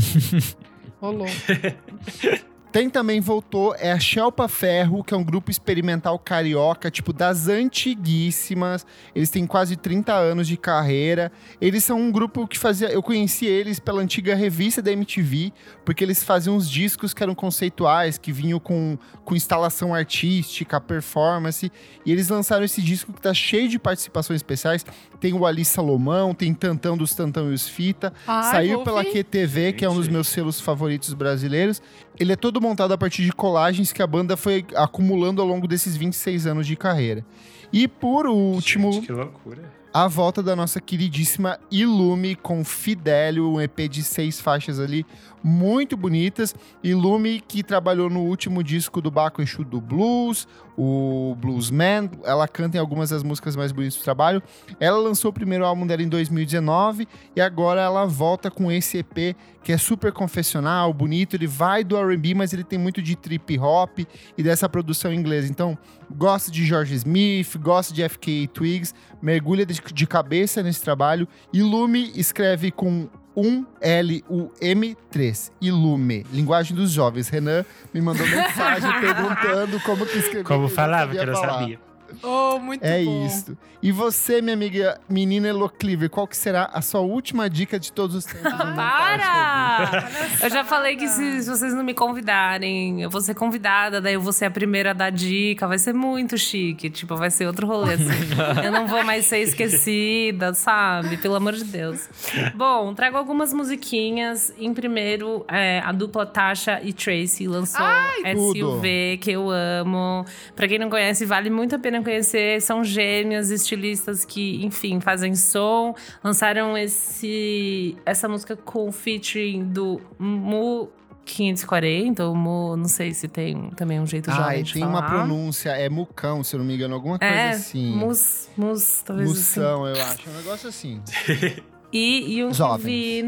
Ô, 1.00 1.10
louco. 1.10 1.32
Tem 2.76 2.90
também 2.90 3.22
voltou, 3.22 3.74
é 3.78 3.90
a 3.90 3.98
Shelpa 3.98 4.46
Ferro, 4.48 5.02
que 5.02 5.14
é 5.14 5.16
um 5.16 5.24
grupo 5.24 5.50
experimental 5.50 6.18
carioca, 6.18 6.90
tipo, 6.90 7.10
das 7.10 7.48
antiguíssimas. 7.48 8.84
Eles 9.14 9.30
têm 9.30 9.46
quase 9.46 9.76
30 9.76 10.12
anos 10.12 10.46
de 10.46 10.58
carreira. 10.58 11.32
Eles 11.58 11.82
são 11.84 11.98
um 11.98 12.12
grupo 12.12 12.46
que 12.46 12.58
fazia. 12.58 12.88
Eu 12.88 13.02
conheci 13.02 13.46
eles 13.46 13.80
pela 13.80 14.02
antiga 14.02 14.34
revista 14.34 14.82
da 14.82 14.92
MTV, 14.92 15.54
porque 15.86 16.04
eles 16.04 16.22
faziam 16.22 16.54
uns 16.54 16.68
discos 16.68 17.14
que 17.14 17.22
eram 17.22 17.34
conceituais, 17.34 18.18
que 18.18 18.30
vinham 18.30 18.60
com, 18.60 18.98
com 19.24 19.34
instalação 19.34 19.94
artística, 19.94 20.78
performance. 20.78 21.72
E 22.04 22.12
eles 22.12 22.28
lançaram 22.28 22.62
esse 22.62 22.82
disco 22.82 23.10
que 23.10 23.22
tá 23.22 23.32
cheio 23.32 23.70
de 23.70 23.78
participações 23.78 24.36
especiais. 24.36 24.84
Tem 25.18 25.32
o 25.32 25.46
Ali 25.46 25.64
Salomão, 25.64 26.34
tem 26.34 26.52
Tantão 26.52 26.94
dos 26.94 27.14
Tantão 27.14 27.50
e 27.50 27.54
os 27.54 27.66
Fita. 27.66 28.12
Ai, 28.26 28.50
Saiu 28.50 28.84
pela. 28.84 29.02
QTV, 29.02 29.72
que 29.72 29.84
é 29.84 29.88
um 29.88 29.94
dos 29.94 30.08
meus 30.08 30.28
selos 30.28 30.60
favoritos 30.60 31.14
brasileiros. 31.14 31.80
Ele 32.18 32.32
é 32.32 32.36
todo 32.36 32.60
montado 32.60 32.92
a 32.92 32.98
partir 32.98 33.24
de 33.24 33.32
colagens 33.32 33.92
que 33.92 34.02
a 34.02 34.06
banda 34.06 34.36
foi 34.36 34.64
acumulando 34.74 35.40
ao 35.42 35.46
longo 35.48 35.66
desses 35.68 35.96
26 35.96 36.46
anos 36.46 36.66
de 36.66 36.76
carreira. 36.76 37.24
E 37.72 37.86
por 37.86 38.26
último, 38.26 38.92
Gente, 38.92 39.06
que 39.06 39.12
loucura. 39.12 39.62
a 39.92 40.06
volta 40.08 40.42
da 40.42 40.54
nossa 40.56 40.80
queridíssima 40.80 41.58
Ilume 41.70 42.34
com 42.36 42.64
Fidelio, 42.64 43.50
um 43.50 43.60
EP 43.60 43.88
de 43.88 44.02
seis 44.02 44.40
faixas 44.40 44.78
ali, 44.80 45.04
muito 45.46 45.96
bonitas. 45.96 46.52
Ilume 46.82 47.40
que 47.40 47.62
trabalhou 47.62 48.10
no 48.10 48.20
último 48.22 48.64
disco 48.64 49.00
do 49.00 49.12
Baco 49.12 49.40
Exu 49.40 49.62
do 49.64 49.80
Blues, 49.80 50.48
o 50.76 51.36
Bluesman. 51.38 52.10
Ela 52.24 52.48
canta 52.48 52.76
em 52.76 52.80
algumas 52.80 53.10
das 53.10 53.22
músicas 53.22 53.54
mais 53.54 53.70
bonitas 53.70 53.96
do 53.96 54.02
trabalho. 54.02 54.42
Ela 54.80 54.98
lançou 54.98 55.30
o 55.30 55.32
primeiro 55.32 55.64
álbum 55.64 55.86
dela 55.86 56.02
em 56.02 56.08
2019 56.08 57.06
e 57.36 57.40
agora 57.40 57.80
ela 57.80 58.04
volta 58.06 58.50
com 58.50 58.72
esse 58.72 58.98
EP 58.98 59.36
que 59.62 59.72
é 59.72 59.78
super 59.78 60.12
confessional, 60.12 60.92
bonito. 60.92 61.34
Ele 61.34 61.46
vai 61.46 61.84
do 61.84 61.96
R&B, 61.96 62.34
mas 62.34 62.52
ele 62.52 62.64
tem 62.64 62.78
muito 62.78 63.00
de 63.00 63.14
trip 63.14 63.56
hop 63.58 64.00
e 64.36 64.42
dessa 64.42 64.68
produção 64.68 65.12
inglesa. 65.12 65.48
Então, 65.48 65.78
gosta 66.10 66.50
de 66.50 66.64
George 66.64 66.94
Smith, 66.94 67.56
gosta 67.58 67.94
de 67.94 68.08
FK 68.08 68.48
Twigs, 68.52 68.94
mergulha 69.22 69.64
de, 69.64 70.06
cabeça 70.06 70.62
nesse 70.62 70.82
trabalho. 70.82 71.26
Ilume 71.52 72.12
escreve 72.14 72.70
com 72.70 73.08
um 73.36 73.64
L-U-M-3. 73.80 75.50
Ilume. 75.60 76.24
Linguagem 76.32 76.74
dos 76.74 76.90
jovens. 76.90 77.28
Renan 77.28 77.64
me 77.92 78.00
mandou 78.00 78.26
mensagem 78.26 78.90
perguntando 79.00 79.78
como 79.80 80.06
que 80.06 80.18
escrevia. 80.18 80.44
Como 80.44 80.68
falava, 80.68 81.12
que 81.12 81.18
eu 81.18 81.26
não 81.26 81.34
falar. 81.34 81.60
sabia. 81.60 81.85
Oh, 82.22 82.58
muito 82.58 82.82
É 82.84 83.04
bom. 83.04 83.26
isso. 83.26 83.56
E 83.82 83.92
você, 83.92 84.40
minha 84.42 84.54
amiga 84.54 84.98
menina 85.08 85.48
Elo 85.48 85.68
Cleaver, 85.68 86.08
qual 86.10 86.26
que 86.26 86.36
será 86.36 86.70
a 86.72 86.80
sua 86.82 87.00
última 87.00 87.48
dica 87.48 87.78
de 87.78 87.92
todos 87.92 88.16
os 88.16 88.24
tempos? 88.24 88.52
mundo 88.52 88.74
Para! 88.74 90.08
Eu 90.42 90.50
já 90.50 90.64
falei 90.64 90.96
que 90.96 91.06
se, 91.06 91.42
se 91.42 91.48
vocês 91.48 91.72
não 91.74 91.84
me 91.84 91.94
convidarem, 91.94 93.02
eu 93.02 93.10
vou 93.10 93.20
ser 93.20 93.34
convidada, 93.34 94.00
daí 94.00 94.14
eu 94.14 94.20
vou 94.20 94.32
ser 94.32 94.46
a 94.46 94.50
primeira 94.50 94.90
a 94.90 94.92
dar 94.92 95.10
dica. 95.10 95.68
Vai 95.68 95.78
ser 95.78 95.92
muito 95.92 96.36
chique. 96.38 96.90
Tipo, 96.90 97.16
vai 97.16 97.30
ser 97.30 97.46
outro 97.46 97.66
rolê. 97.66 97.94
assim. 97.94 98.04
eu 98.64 98.72
não 98.72 98.86
vou 98.86 99.04
mais 99.04 99.26
ser 99.26 99.38
esquecida, 99.40 100.54
sabe? 100.54 101.16
Pelo 101.18 101.34
amor 101.36 101.52
de 101.52 101.64
Deus. 101.64 102.08
Bom, 102.54 102.94
trago 102.94 103.16
algumas 103.16 103.52
musiquinhas. 103.52 104.52
Em 104.58 104.72
primeiro, 104.72 105.44
é, 105.48 105.80
a 105.84 105.92
dupla 105.92 106.26
Tasha 106.26 106.80
e 106.82 106.92
Tracy 106.92 107.46
lançou 107.46 107.86
SUV, 108.34 109.18
que 109.20 109.30
eu 109.32 109.50
amo. 109.50 110.24
Pra 110.54 110.66
quem 110.66 110.78
não 110.78 110.90
conhece, 110.90 111.24
vale 111.24 111.50
muito 111.50 111.74
a 111.76 111.78
pena 111.78 111.95
conhecer. 112.02 112.60
São 112.62 112.82
gêmeas, 112.84 113.50
estilistas 113.50 114.24
que, 114.24 114.64
enfim, 114.64 115.00
fazem 115.00 115.34
som. 115.34 115.94
Lançaram 116.22 116.76
esse, 116.76 117.96
essa 118.04 118.28
música 118.28 118.56
com 118.56 118.88
o 118.88 118.92
featuring 118.92 119.64
do 119.64 120.00
Mu 120.18 120.88
540, 121.24 122.24
ou 122.24 122.36
Mu, 122.36 122.76
não 122.76 122.84
sei 122.88 123.12
se 123.12 123.26
tem 123.26 123.70
também 123.70 123.98
um 123.98 124.06
jeito 124.06 124.30
Ah, 124.30 124.34
jovem 124.34 124.62
de 124.62 124.72
tem 124.74 124.82
falar. 124.82 124.92
uma 124.94 125.02
pronúncia, 125.02 125.70
é 125.70 125.88
mucão, 125.88 126.44
se 126.44 126.54
eu 126.54 126.58
não 126.60 126.64
me 126.66 126.74
engano, 126.76 126.94
alguma 126.94 127.18
coisa 127.18 127.34
É, 127.34 127.50
assim. 127.50 127.96
mus, 127.96 128.48
mus, 128.56 129.02
talvez 129.04 129.28
assim. 129.30 129.38
Mução, 129.60 129.86
eu 129.88 130.00
acho. 130.02 130.28
É 130.28 130.32
um 130.32 130.36
negócio 130.36 130.68
assim. 130.68 131.00
E, 131.96 132.36
e 132.36 132.44
um. 132.44 132.52
Jovens, 132.52 133.24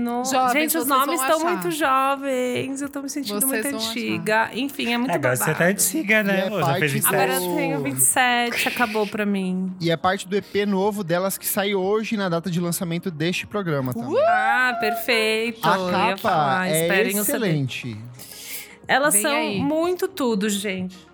Gente, 0.52 0.76
os 0.76 0.86
nomes 0.86 1.18
estão 1.20 1.38
achar. 1.38 1.50
muito 1.50 1.70
jovens. 1.70 2.82
Eu 2.82 2.88
tô 2.90 3.00
me 3.00 3.08
sentindo 3.08 3.40
Vocês 3.40 3.64
muito 3.64 3.76
antiga. 3.76 4.50
Enfim, 4.52 4.92
é 4.92 4.98
muito 4.98 5.10
Agora 5.10 5.36
babado. 5.36 5.52
você 5.52 5.54
tá 5.54 5.64
antiga, 5.64 6.22
né? 6.22 6.40
é? 6.46 6.50
Já 6.50 6.60
parte 6.60 6.78
fez 6.80 6.92
27. 6.92 7.14
Agora 7.14 7.32
eu 7.32 7.56
tenho 7.56 7.82
27, 7.82 8.68
acabou 8.68 9.06
pra 9.06 9.24
mim. 9.24 9.72
E 9.80 9.90
é 9.90 9.96
parte 9.96 10.28
do 10.28 10.36
EP 10.36 10.66
novo 10.66 11.02
delas 11.02 11.38
que 11.38 11.46
sai 11.46 11.74
hoje 11.74 12.14
na 12.18 12.28
data 12.28 12.50
de 12.50 12.60
lançamento 12.60 13.10
deste 13.10 13.46
programa 13.46 13.94
também. 13.94 14.22
Ah, 14.26 14.76
perfeito. 14.78 15.66
A 15.66 15.90
capa 15.90 16.16
falar, 16.18 16.68
é 16.68 17.08
excelente. 17.08 17.96
Elas 18.86 19.14
Vem 19.14 19.22
são 19.22 19.32
aí. 19.32 19.60
muito 19.60 20.06
tudo, 20.08 20.48
gente. 20.50 21.07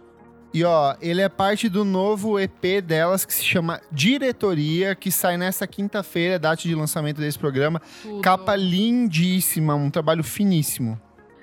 E 0.55 0.63
ó, 0.63 0.95
ele 1.01 1.21
é 1.21 1.29
parte 1.29 1.69
do 1.69 1.85
novo 1.85 2.39
EP 2.39 2.81
delas 2.81 3.25
que 3.25 3.35
se 3.35 3.43
chama 3.43 3.81
Diretoria, 3.91 4.95
que 4.95 5.11
sai 5.11 5.37
nessa 5.37 5.67
quinta-feira, 5.67 6.39
data 6.39 6.63
de 6.63 6.73
lançamento 6.77 7.21
desse 7.21 7.37
programa. 7.37 7.83
Tudo. 8.01 8.21
Capa 8.23 8.55
lindíssima, 8.55 9.75
um 9.75 9.91
trabalho 9.91 10.23
finíssimo. 10.23 10.97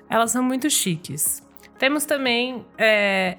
Elas 0.09 0.31
são 0.31 0.41
muito 0.41 0.69
chiques. 0.69 1.43
Temos 1.77 2.05
também 2.05 2.65
é, 2.77 3.37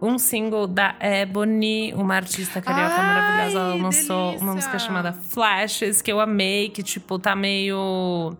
um 0.00 0.18
single 0.18 0.68
da 0.68 0.94
Ebony, 1.00 1.92
uma 1.94 2.14
artista 2.14 2.60
carioca 2.60 2.94
Ai, 2.94 3.06
maravilhosa. 3.06 3.58
Ela 3.58 3.74
lançou 3.74 4.26
delícia! 4.26 4.44
uma 4.44 4.54
música 4.54 4.78
chamada 4.78 5.12
Flashes, 5.12 6.00
que 6.00 6.12
eu 6.12 6.20
amei, 6.20 6.68
que, 6.68 6.82
tipo, 6.82 7.18
tá 7.18 7.34
meio. 7.34 8.36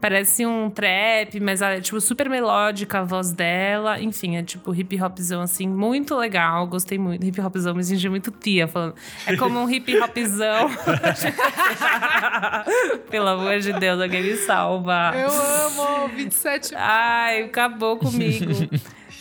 Parece 0.00 0.44
um 0.44 0.68
trap, 0.68 1.40
mas 1.40 1.62
ela 1.62 1.74
é, 1.74 1.80
tipo, 1.80 2.00
super 2.00 2.28
melódica 2.28 3.00
a 3.00 3.04
voz 3.04 3.32
dela. 3.32 4.00
Enfim, 4.00 4.36
é 4.36 4.42
tipo 4.42 4.74
hip 4.74 5.02
hopzão, 5.02 5.40
assim, 5.40 5.66
muito 5.66 6.14
legal. 6.14 6.66
Gostei 6.66 6.98
muito. 6.98 7.24
Hip 7.24 7.40
hopzão, 7.40 7.74
me 7.74 7.82
senti 7.82 8.08
muito 8.08 8.30
tia 8.30 8.68
falando. 8.68 8.94
É 9.26 9.36
como 9.36 9.58
um 9.58 9.68
hip 9.68 9.98
hopzão. 9.98 10.70
Pelo 13.10 13.28
amor 13.28 13.58
de 13.58 13.72
Deus, 13.72 14.00
alguém 14.00 14.22
me 14.22 14.36
salva. 14.36 15.12
Eu 15.14 15.30
amo 15.30 16.08
27 16.08 16.74
Ai, 16.76 17.44
acabou 17.44 17.96
comigo. 17.96 18.52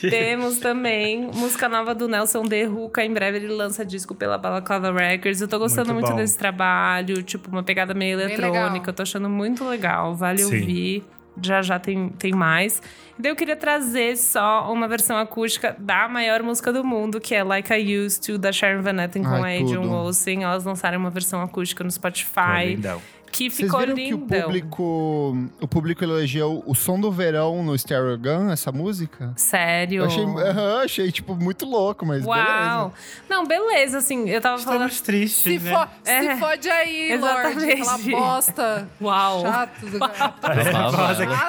Temos 0.10 0.60
também 0.60 1.30
música 1.34 1.70
nova 1.70 1.96
do 1.96 2.08
Nelson 2.08 2.44
Derruca. 2.44 3.04
Em 3.04 3.14
breve 3.14 3.38
ele 3.38 3.48
lança 3.48 3.86
disco 3.86 4.14
pela 4.14 4.38
Balaclava 4.38 4.92
Records. 4.92 5.42
Eu 5.42 5.48
tô 5.48 5.60
gostando 5.60 5.94
Muito 5.94 6.08
muito, 6.08 6.18
desse 6.18 6.38
trabalho. 6.38 7.24
Tipo, 7.24 7.50
uma 7.50 7.64
pegada 7.64 7.94
meio 7.94 8.20
eletrônica. 8.20 8.90
Eu 8.90 8.94
tô 8.94 9.04
achando 9.04 9.30
muito 9.30 9.64
legal. 9.66 10.16
Vale 10.16 10.40
Sim. 10.40 10.46
ouvir. 10.46 11.04
Já 11.42 11.62
já 11.62 11.78
tem, 11.78 12.10
tem 12.10 12.32
mais. 12.32 12.82
E 13.20 13.22
daí 13.22 13.32
eu 13.32 13.36
queria 13.36 13.58
trazer 13.58 14.16
só 14.18 14.72
uma 14.72 14.88
versão 14.88 15.18
acústica 15.18 15.76
da 15.78 16.08
maior 16.08 16.42
música 16.42 16.72
do 16.72 16.82
mundo, 16.82 17.20
que 17.20 17.36
é 17.36 17.44
Like 17.44 17.74
I 17.74 17.98
Used 18.00 18.26
To, 18.26 18.38
da 18.38 18.54
Sharon 18.54 18.82
Van 18.82 19.04
Etten 19.04 19.22
com 19.22 19.44
Ai, 19.44 19.58
a 19.58 19.62
Adrian. 19.62 19.82
Olsen. 19.82 20.44
Elas 20.44 20.64
lançaram 20.64 20.98
uma 20.98 21.10
versão 21.10 21.42
acústica 21.42 21.84
no 21.84 21.92
Spotify, 21.92 22.68
lindão. 22.68 23.02
Que 23.36 23.50
Vocês 23.50 23.56
ficou 23.66 23.80
viram 23.82 23.96
que 23.96 24.14
o 24.14 24.18
lindão. 24.20 24.42
público, 24.44 25.50
o 25.62 25.68
público 25.68 26.04
elogiou 26.04 26.64
o 26.66 26.74
som 26.74 27.00
do 27.00 27.12
verão 27.12 27.62
no 27.64 27.78
Stereo 27.78 28.18
Gun, 28.18 28.50
essa 28.52 28.72
música? 28.72 29.34
Sério. 29.36 30.04
Eu 30.04 30.06
achei, 30.06 30.24
aham, 30.24 30.82
achei, 30.84 31.12
tipo, 31.12 31.36
muito 31.36 31.66
louco, 31.66 32.06
mas 32.06 32.26
Uau! 32.26 32.94
Não, 33.30 33.46
beleza, 33.46 33.98
assim, 33.98 34.30
eu 34.30 34.40
tava 34.40 34.58
falando. 34.58 34.84
Estamos 34.90 35.02
tristes, 35.02 35.44
Se, 35.44 35.60
né? 35.60 35.72
fo 35.72 35.88
É. 36.10 36.22
se 36.34 36.40
fode 36.40 36.70
aí, 36.70 37.18
Lorde. 37.18 37.72
Exatamente. 37.72 37.82
Aquela 37.82 37.98
bosta. 38.22 38.90
Uau! 39.02 39.42
Chato. 39.42 39.86
do 39.86 40.00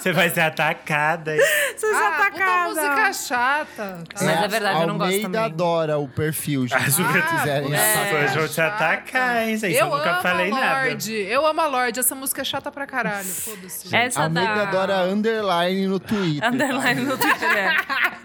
você 0.02 0.12
vai 0.12 0.30
ser 0.30 0.40
atacada. 0.40 1.34
hein? 1.34 1.40
Vocês 1.76 1.96
Ah, 1.96 2.08
atacada. 2.08 2.68
puta 2.68 2.80
música 2.82 3.12
chata. 3.12 4.02
tá? 4.14 4.24
Mas 4.24 4.42
é 4.42 4.48
verdade, 4.48 4.80
eu 4.80 4.86
não 4.86 4.98
gosto 4.98 5.12
Almeida 5.12 5.44
adora 5.44 5.98
o 5.98 6.08
perfil, 6.08 6.66
gente. 6.66 6.74
Ah, 6.76 6.90
se 6.90 7.02
quiserem 7.04 7.72
É. 7.74 7.76
As 7.76 8.08
pessoas 8.08 8.34
vão 8.34 8.48
te 8.48 8.60
atacar, 8.60 9.46
hein, 9.48 9.56
gente? 9.56 9.74
Eu, 9.76 9.86
Eu 9.86 9.96
nunca 9.96 10.10
amo 10.12 10.22
falei 10.22 10.50
a 10.50 10.54
nada. 10.54 10.84
Lorde. 10.88 11.14
Eu 11.14 11.46
amo 11.46 11.60
a 11.60 11.66
Lorde. 11.66 11.75
Essa 11.96 12.14
música 12.14 12.42
é 12.42 12.44
chata 12.44 12.70
pra 12.70 12.86
caralho. 12.86 13.26
Foda-se. 13.26 13.94
Essa 13.94 14.24
Almeida 14.24 14.54
da... 14.54 14.62
adora 14.68 15.02
underline 15.04 15.86
no 15.86 16.00
Twitter. 16.00 16.48
Underline 16.48 17.02
no 17.02 17.16
Twitter, 17.16 17.56
é. 17.56 17.76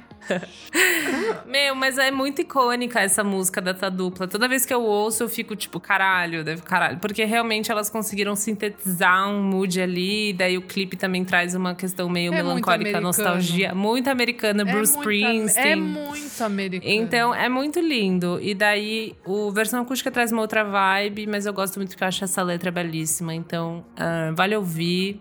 Meu, 1.45 1.75
mas 1.75 1.97
é 1.97 2.11
muito 2.11 2.41
icônica 2.41 2.99
essa 2.99 3.23
música 3.23 3.61
dessa 3.61 3.89
dupla. 3.89 4.27
Toda 4.27 4.47
vez 4.47 4.65
que 4.65 4.73
eu 4.73 4.83
ouço, 4.83 5.23
eu 5.23 5.29
fico 5.29 5.55
tipo, 5.55 5.79
caralho, 5.79 6.43
deve 6.43 6.61
caralho. 6.61 6.97
Porque 6.99 7.23
realmente 7.25 7.71
elas 7.71 7.89
conseguiram 7.89 8.35
sintetizar 8.35 9.29
um 9.29 9.41
mood 9.41 9.81
ali. 9.81 10.33
Daí 10.33 10.57
o 10.57 10.61
clipe 10.61 10.95
também 10.95 11.25
traz 11.25 11.55
uma 11.55 11.75
questão 11.75 12.09
meio 12.09 12.33
É 12.33 12.35
muito 12.35 12.47
melancólica, 12.47 12.73
americano. 12.73 13.07
nostalgia. 13.07 13.73
Muito 13.73 14.09
americana, 14.09 14.63
Bruce 14.65 14.93
muito, 14.93 15.11
Springsteen. 15.11 15.71
É 15.71 15.75
muito 15.75 16.43
americano. 16.43 16.93
Então 16.93 17.33
é 17.33 17.49
muito 17.49 17.79
lindo. 17.79 18.39
E 18.41 18.53
daí 18.53 19.15
o 19.25 19.51
versão 19.51 19.81
acústica 19.81 20.11
traz 20.11 20.31
uma 20.31 20.41
outra 20.41 20.63
vibe, 20.63 21.27
mas 21.27 21.45
eu 21.45 21.53
gosto 21.53 21.77
muito 21.77 21.89
porque 21.89 22.03
eu 22.03 22.07
acho 22.07 22.23
essa 22.23 22.41
letra 22.41 22.71
belíssima. 22.71 23.33
Então 23.33 23.85
ah, 23.97 24.31
vale 24.35 24.55
ouvir, 24.55 25.19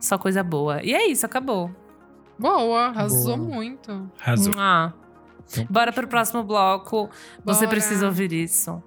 só 0.00 0.18
coisa 0.18 0.42
boa. 0.42 0.82
E 0.82 0.94
é 0.94 1.06
isso, 1.06 1.24
acabou. 1.24 1.70
Boa, 2.40 2.86
arrasou 2.86 3.36
Boa. 3.36 3.54
muito. 3.54 4.10
Arrasou. 4.18 4.54
Ah. 4.56 4.94
Bora 5.68 5.92
pro 5.92 6.08
próximo 6.08 6.42
bloco. 6.42 7.10
Você 7.44 7.66
Bora. 7.66 7.68
precisa 7.68 8.06
ouvir 8.06 8.32
isso. 8.32 8.82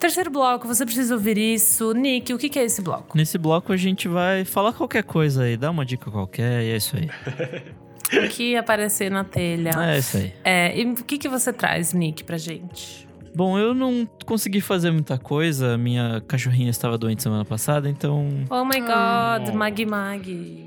Terceiro 0.00 0.30
bloco, 0.30 0.66
você 0.66 0.84
precisa 0.84 1.14
ouvir 1.14 1.38
isso. 1.38 1.92
Nick, 1.92 2.34
o 2.34 2.38
que 2.38 2.48
que 2.48 2.58
é 2.58 2.64
esse 2.64 2.82
bloco? 2.82 3.16
Nesse 3.16 3.38
bloco 3.38 3.72
a 3.72 3.76
gente 3.76 4.08
vai 4.08 4.44
falar 4.44 4.72
qualquer 4.72 5.04
coisa 5.04 5.44
aí, 5.44 5.56
dá 5.56 5.70
uma 5.70 5.84
dica 5.84 6.10
qualquer 6.10 6.64
e 6.64 6.70
é 6.72 6.76
isso 6.76 6.96
aí. 6.96 7.08
O 8.06 8.28
que 8.28 8.56
aparecer 8.56 9.10
na 9.10 9.24
telha. 9.24 9.70
É 9.70 9.98
isso 9.98 10.16
aí. 10.16 10.32
É, 10.44 10.78
e 10.78 10.86
o 10.86 10.94
que 10.94 11.18
que 11.18 11.28
você 11.28 11.52
traz, 11.52 11.92
Nick, 11.92 12.22
pra 12.22 12.38
gente? 12.38 13.05
Bom, 13.36 13.58
eu 13.58 13.74
não 13.74 14.08
consegui 14.24 14.62
fazer 14.62 14.90
muita 14.90 15.18
coisa, 15.18 15.76
minha 15.76 16.22
cachorrinha 16.26 16.70
estava 16.70 16.96
doente 16.96 17.22
semana 17.22 17.44
passada, 17.44 17.86
então. 17.86 18.26
Oh 18.48 18.64
my 18.64 18.80
god, 18.80 19.54
Mag 19.54 19.84
Mag. 19.84 20.66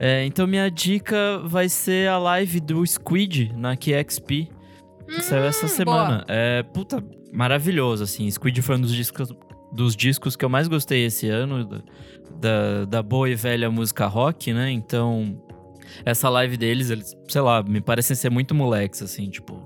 É, 0.00 0.24
então 0.24 0.46
minha 0.46 0.70
dica 0.70 1.38
vai 1.44 1.68
ser 1.68 2.08
a 2.08 2.16
live 2.16 2.58
do 2.58 2.82
Squid 2.86 3.52
na 3.54 3.76
QXP, 3.76 4.48
que 5.06 5.20
saiu 5.20 5.44
essa 5.44 5.68
semana. 5.68 6.24
É, 6.26 6.62
puta, 6.62 7.04
maravilhoso, 7.34 8.04
assim. 8.04 8.30
Squid 8.30 8.62
foi 8.62 8.76
um 8.76 8.80
dos 8.80 8.94
discos, 8.94 9.28
dos 9.70 9.94
discos 9.94 10.36
que 10.36 10.44
eu 10.44 10.48
mais 10.48 10.68
gostei 10.68 11.04
esse 11.04 11.28
ano, 11.28 11.66
da, 11.66 11.82
da, 12.40 12.84
da 12.86 13.02
boa 13.02 13.28
e 13.28 13.34
velha 13.34 13.70
música 13.70 14.06
rock, 14.06 14.54
né? 14.54 14.70
Então, 14.70 15.38
essa 16.02 16.30
live 16.30 16.56
deles, 16.56 16.88
eles, 16.88 17.14
sei 17.28 17.42
lá, 17.42 17.62
me 17.62 17.82
parecem 17.82 18.16
ser 18.16 18.30
muito 18.30 18.54
moleques, 18.54 19.02
assim, 19.02 19.28
tipo. 19.28 19.65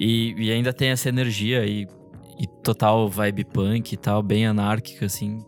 E, 0.00 0.34
e 0.38 0.50
ainda 0.50 0.72
tem 0.72 0.88
essa 0.88 1.10
energia 1.10 1.66
e, 1.66 1.86
e 2.38 2.46
total 2.46 3.06
vibe 3.06 3.44
punk 3.44 3.92
e 3.92 3.96
tal, 3.98 4.22
bem 4.22 4.46
anárquica, 4.46 5.04
assim. 5.04 5.44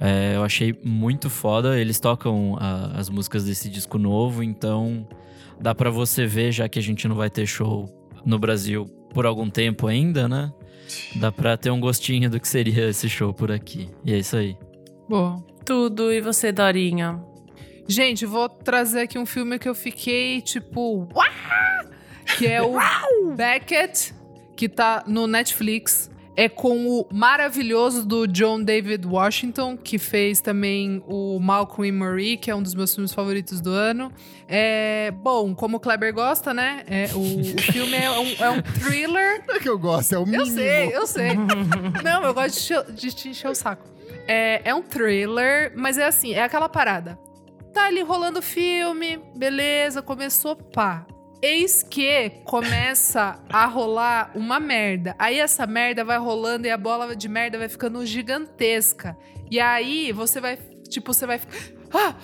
É, 0.00 0.36
eu 0.36 0.44
achei 0.44 0.72
muito 0.84 1.28
foda. 1.28 1.76
Eles 1.76 1.98
tocam 1.98 2.56
a, 2.60 2.92
as 2.96 3.10
músicas 3.10 3.44
desse 3.44 3.68
disco 3.68 3.98
novo, 3.98 4.44
então 4.44 5.04
dá 5.60 5.74
para 5.74 5.90
você 5.90 6.24
ver, 6.24 6.52
já 6.52 6.68
que 6.68 6.78
a 6.78 6.82
gente 6.82 7.08
não 7.08 7.16
vai 7.16 7.28
ter 7.28 7.44
show 7.44 7.92
no 8.24 8.38
Brasil 8.38 8.84
por 9.12 9.26
algum 9.26 9.50
tempo 9.50 9.88
ainda, 9.88 10.28
né? 10.28 10.52
Dá 11.16 11.32
pra 11.32 11.56
ter 11.56 11.70
um 11.70 11.80
gostinho 11.80 12.30
do 12.30 12.38
que 12.38 12.46
seria 12.46 12.88
esse 12.88 13.08
show 13.08 13.34
por 13.34 13.50
aqui. 13.50 13.90
E 14.04 14.12
é 14.14 14.18
isso 14.18 14.36
aí. 14.36 14.56
Boa. 15.08 15.42
Tudo. 15.64 16.12
E 16.12 16.20
você, 16.20 16.52
Dorinha? 16.52 17.20
Gente, 17.88 18.24
vou 18.24 18.48
trazer 18.48 19.00
aqui 19.00 19.18
um 19.18 19.26
filme 19.26 19.58
que 19.58 19.68
eu 19.68 19.74
fiquei 19.74 20.40
tipo. 20.40 21.08
"Uá!" 21.14 21.26
Que 22.38 22.46
é 22.46 22.62
o 22.62 22.72
Beckett, 23.34 24.14
que 24.56 24.68
tá 24.68 25.02
no 25.06 25.26
Netflix. 25.26 26.10
É 26.36 26.48
com 26.48 26.86
o 26.86 27.04
maravilhoso 27.12 28.06
do 28.06 28.24
John 28.28 28.62
David 28.62 29.04
Washington, 29.04 29.76
que 29.76 29.98
fez 29.98 30.40
também 30.40 31.02
o 31.04 31.40
Malcolm 31.40 31.88
e 31.88 31.90
Marie, 31.90 32.36
que 32.36 32.48
é 32.48 32.54
um 32.54 32.62
dos 32.62 32.76
meus 32.76 32.94
filmes 32.94 33.12
favoritos 33.12 33.60
do 33.60 33.70
ano. 33.70 34.12
É, 34.46 35.10
bom, 35.16 35.52
como 35.52 35.78
o 35.78 35.80
Kleber 35.80 36.14
gosta, 36.14 36.54
né? 36.54 36.84
É, 36.86 37.08
o, 37.12 37.18
o 37.18 37.62
filme 37.72 37.96
é 37.96 38.08
um, 38.08 38.26
é 38.38 38.50
um 38.50 38.62
thriller 38.62 39.42
Não 39.48 39.56
é 39.56 39.58
que 39.58 39.68
eu 39.68 39.76
gosto, 39.76 40.14
é 40.14 40.18
o 40.18 40.20
eu 40.20 40.26
mínimo. 40.26 40.46
sei, 40.46 40.96
eu 40.96 41.06
sei. 41.08 41.30
Não, 42.04 42.22
eu 42.22 42.32
gosto 42.32 42.84
de, 42.84 42.92
de 42.92 43.12
te 43.16 43.28
encher 43.30 43.50
o 43.50 43.54
saco. 43.56 43.84
É, 44.28 44.60
é 44.64 44.72
um 44.72 44.82
thriller, 44.82 45.72
mas 45.74 45.98
é 45.98 46.06
assim, 46.06 46.34
é 46.34 46.42
aquela 46.44 46.68
parada. 46.68 47.18
Tá 47.74 47.86
ali 47.86 48.00
rolando 48.00 48.38
o 48.38 48.42
filme, 48.42 49.18
beleza, 49.34 50.00
começou, 50.02 50.54
pá. 50.54 51.04
Eis 51.40 51.84
que 51.84 52.30
começa 52.44 53.38
a 53.48 53.66
rolar 53.66 54.32
uma 54.34 54.58
merda. 54.58 55.14
Aí 55.18 55.38
essa 55.38 55.66
merda 55.66 56.04
vai 56.04 56.18
rolando 56.18 56.66
e 56.66 56.70
a 56.70 56.76
bola 56.76 57.14
de 57.14 57.28
merda 57.28 57.58
vai 57.58 57.68
ficando 57.68 58.04
gigantesca. 58.04 59.16
E 59.50 59.60
aí 59.60 60.10
você 60.12 60.40
vai, 60.40 60.58
tipo, 60.88 61.14
você 61.14 61.26
vai 61.26 61.38
ficar. 61.38 61.56
Ah, 61.94 62.14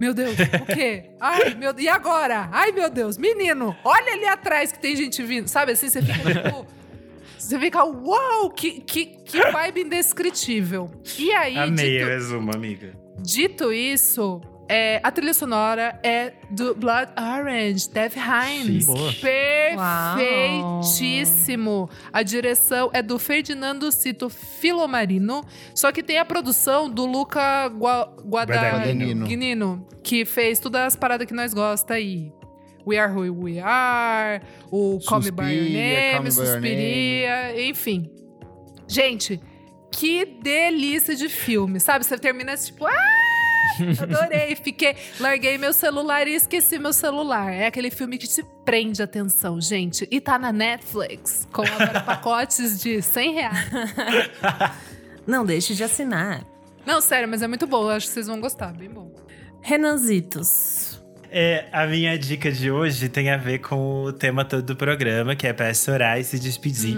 meu 0.00 0.14
Deus, 0.14 0.34
o 0.38 0.74
quê? 0.74 1.10
Ai, 1.20 1.54
meu 1.54 1.74
E 1.78 1.88
agora? 1.88 2.48
Ai, 2.50 2.72
meu 2.72 2.88
Deus, 2.90 3.18
menino, 3.18 3.76
olha 3.84 4.14
ali 4.14 4.26
atrás 4.26 4.72
que 4.72 4.78
tem 4.80 4.96
gente 4.96 5.22
vindo. 5.22 5.48
Sabe 5.48 5.72
assim, 5.72 5.88
você 5.88 6.02
fica 6.02 6.32
tipo. 6.32 6.66
Você 7.42 7.58
fica, 7.58 7.82
uau, 7.84 8.50
que, 8.50 8.80
que, 8.82 9.04
que 9.04 9.50
vibe 9.50 9.80
indescritível. 9.80 10.88
E 11.18 11.32
aí, 11.32 11.58
Amei 11.58 11.96
o 11.96 11.98
dito, 11.98 12.08
resumo, 12.08 12.54
amiga. 12.54 12.92
dito 13.18 13.72
isso, 13.72 14.40
é, 14.68 15.00
a 15.02 15.10
trilha 15.10 15.34
sonora 15.34 15.98
é 16.02 16.32
do 16.50 16.74
Blood 16.74 17.12
Orange, 17.18 17.90
Dev 17.90 18.14
Hines. 18.16 18.86
Boa. 18.86 19.12
Perfeitíssimo. 20.80 21.90
A 22.12 22.22
direção 22.22 22.90
é 22.92 23.02
do 23.02 23.18
Ferdinando 23.18 23.90
Cito 23.92 24.28
Filomarino, 24.30 25.44
só 25.74 25.90
que 25.92 26.02
tem 26.02 26.18
a 26.18 26.24
produção 26.24 26.88
do 26.88 27.04
Luca 27.04 27.68
Gua 27.68 28.14
Guadagnino. 28.24 29.86
Que 30.02 30.24
fez 30.24 30.58
todas 30.58 30.82
as 30.82 30.96
paradas 30.96 31.26
que 31.26 31.34
nós 31.34 31.52
gosta 31.52 31.94
aí. 31.94 32.32
We 32.86 32.98
Are 32.98 33.12
Who 33.12 33.44
We 33.44 33.60
Are, 33.60 34.42
o 34.70 34.98
Call 35.06 35.20
Me 35.20 35.30
By 35.30 35.42
Your 35.42 35.62
Suspiria, 35.62 36.12
Call 36.12 36.22
Name, 36.22 36.24
Me 36.24 36.30
By 36.30 36.40
Your 36.40 36.46
Suspiria, 36.46 37.68
enfim. 37.68 38.10
Gente, 38.88 39.40
que 39.92 40.24
delícia 40.24 41.14
de 41.14 41.28
filme, 41.28 41.78
sabe? 41.78 42.04
Você 42.04 42.18
termina 42.18 42.52
assim, 42.54 42.72
tipo, 42.72 42.86
ah! 42.86 43.31
Adorei, 44.02 44.56
fiquei, 44.56 44.96
larguei 45.20 45.58
meu 45.58 45.72
celular 45.72 46.26
e 46.26 46.34
esqueci 46.34 46.78
meu 46.78 46.92
celular. 46.92 47.52
É 47.52 47.66
aquele 47.66 47.90
filme 47.90 48.18
que 48.18 48.26
te 48.26 48.44
prende 48.64 49.00
a 49.00 49.04
atenção, 49.04 49.60
gente. 49.60 50.06
E 50.10 50.20
tá 50.20 50.38
na 50.38 50.52
Netflix, 50.52 51.46
com 51.52 51.62
agora 51.62 52.00
pacotes 52.04 52.80
de 52.80 53.02
100 53.02 53.34
reais. 53.34 53.68
Não 55.26 55.44
deixe 55.44 55.74
de 55.74 55.84
assinar. 55.84 56.44
Não, 56.84 57.00
sério, 57.00 57.28
mas 57.28 57.42
é 57.42 57.48
muito 57.48 57.66
bom. 57.66 57.84
Eu 57.84 57.90
acho 57.90 58.06
que 58.06 58.12
vocês 58.12 58.26
vão 58.26 58.40
gostar, 58.40 58.72
bem 58.72 58.90
bom. 58.90 59.10
Renanzitos. 59.60 61.00
É, 61.34 61.64
a 61.72 61.86
minha 61.86 62.18
dica 62.18 62.52
de 62.52 62.70
hoje 62.70 63.08
tem 63.08 63.30
a 63.30 63.38
ver 63.38 63.60
com 63.60 64.02
o 64.02 64.12
tema 64.12 64.44
todo 64.44 64.62
do 64.62 64.76
programa, 64.76 65.34
que 65.34 65.46
é 65.46 65.52
para 65.54 65.72
chorar 65.72 66.20
e 66.20 66.24
se 66.24 66.38
despedir. 66.38 66.94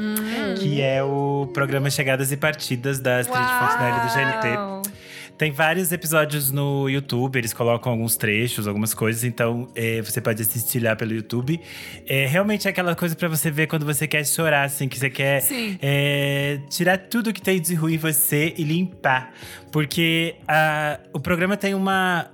Que 0.59 0.81
é 0.81 1.05
o 1.05 1.49
programa 1.55 1.89
Chegadas 1.89 2.33
e 2.33 2.37
Partidas 2.37 2.99
da 2.99 3.19
Astrid 3.19 3.39
Fontenelle 3.39 4.01
do 4.01 4.13
GNT. 4.13 5.04
Tem 5.37 5.51
vários 5.51 5.91
episódios 5.91 6.53
no 6.53 6.89
YouTube, 6.89 7.37
eles 7.37 7.53
colocam 7.53 7.91
alguns 7.91 8.17
trechos, 8.17 8.69
algumas 8.69 8.95
coisas, 8.95 9.25
então 9.25 9.69
é, 9.75 10.01
você 10.01 10.21
pode 10.21 10.41
assistir 10.41 10.79
lá 10.81 10.95
pelo 10.95 11.13
YouTube. 11.13 11.61
É 12.07 12.25
realmente 12.27 12.69
é 12.69 12.71
aquela 12.71 12.95
coisa 12.95 13.17
pra 13.17 13.27
você 13.29 13.51
ver 13.51 13.67
quando 13.67 13.85
você 13.85 14.07
quer 14.07 14.25
chorar, 14.25 14.63
assim, 14.63 14.87
que 14.89 14.97
você 14.97 15.11
quer 15.11 15.43
é, 15.83 16.61
tirar 16.69 16.99
tudo 16.99 17.33
que 17.33 17.43
tem 17.43 17.61
de 17.61 17.75
ruim 17.75 17.95
em 17.95 17.99
você 17.99 18.55
e 18.57 18.63
limpar. 18.63 19.33
Porque 19.73 20.37
a- 20.47 21.01
o 21.13 21.19
programa 21.19 21.57
tem 21.57 21.75
uma. 21.75 22.31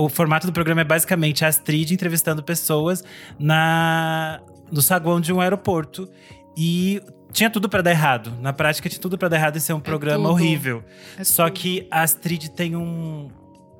O 0.00 0.08
formato 0.08 0.46
do 0.46 0.52
programa 0.52 0.82
é 0.82 0.84
basicamente 0.84 1.44
a 1.44 1.48
Astrid 1.48 1.90
entrevistando 1.92 2.40
pessoas 2.40 3.02
na, 3.36 4.40
no 4.70 4.80
saguão 4.80 5.20
de 5.20 5.32
um 5.32 5.40
aeroporto. 5.40 6.08
E 6.56 7.02
tinha 7.32 7.50
tudo 7.50 7.68
pra 7.68 7.82
dar 7.82 7.90
errado. 7.90 8.32
Na 8.40 8.52
prática, 8.52 8.88
tinha 8.88 9.00
tudo 9.00 9.16
pra 9.18 9.28
dar 9.28 9.36
errado 9.36 9.56
e 9.56 9.60
ser 9.60 9.72
um 9.72 9.80
programa 9.80 10.24
tudo. 10.24 10.32
horrível. 10.32 10.84
É 11.18 11.24
Só 11.24 11.46
tudo. 11.46 11.54
que 11.54 11.86
a 11.90 12.02
Astrid 12.02 12.48
tem 12.50 12.76
um, 12.76 13.28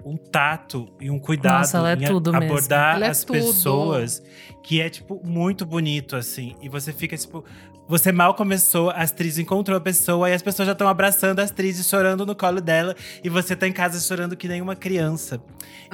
um 0.04 0.16
tato 0.16 0.88
e 1.00 1.10
um 1.10 1.18
cuidado 1.18 1.58
Nossa, 1.58 1.78
ela 1.78 1.92
é 1.92 1.96
em 1.96 2.04
a- 2.04 2.08
tudo 2.08 2.32
mesmo. 2.32 2.46
abordar 2.46 2.96
Ela 2.96 3.06
é 3.06 3.10
as 3.10 3.24
tudo. 3.24 3.38
pessoas 3.38 4.22
que 4.62 4.80
é, 4.80 4.88
tipo, 4.88 5.20
muito 5.24 5.64
bonito, 5.66 6.16
assim. 6.16 6.56
E 6.62 6.68
você 6.68 6.92
fica, 6.92 7.16
tipo. 7.16 7.44
Você 7.88 8.12
mal 8.12 8.32
começou, 8.34 8.90
a 8.90 8.98
Astrid 9.02 9.36
encontrou 9.40 9.76
a 9.76 9.80
pessoa 9.80 10.30
e 10.30 10.32
as 10.32 10.40
pessoas 10.40 10.66
já 10.66 10.72
estão 10.72 10.86
abraçando 10.88 11.40
a 11.40 11.42
Astrid, 11.42 11.82
chorando 11.82 12.24
no 12.24 12.34
colo 12.34 12.60
dela. 12.60 12.94
E 13.24 13.28
você 13.28 13.56
tá 13.56 13.66
em 13.66 13.72
casa 13.72 14.00
chorando 14.00 14.36
que 14.36 14.46
nem 14.48 14.62
uma 14.62 14.76
criança. 14.76 15.42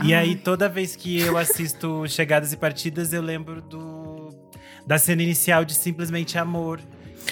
E 0.04 0.12
Ai. 0.14 0.28
aí, 0.28 0.36
toda 0.36 0.68
vez 0.68 0.94
que 0.94 1.18
eu 1.18 1.36
assisto 1.38 2.04
Chegadas 2.06 2.52
e 2.52 2.56
Partidas, 2.58 3.12
eu 3.12 3.22
lembro 3.22 3.62
do 3.62 4.28
da 4.86 4.98
cena 4.98 5.22
inicial 5.22 5.64
de 5.64 5.74
Simplesmente 5.74 6.38
Amor. 6.38 6.78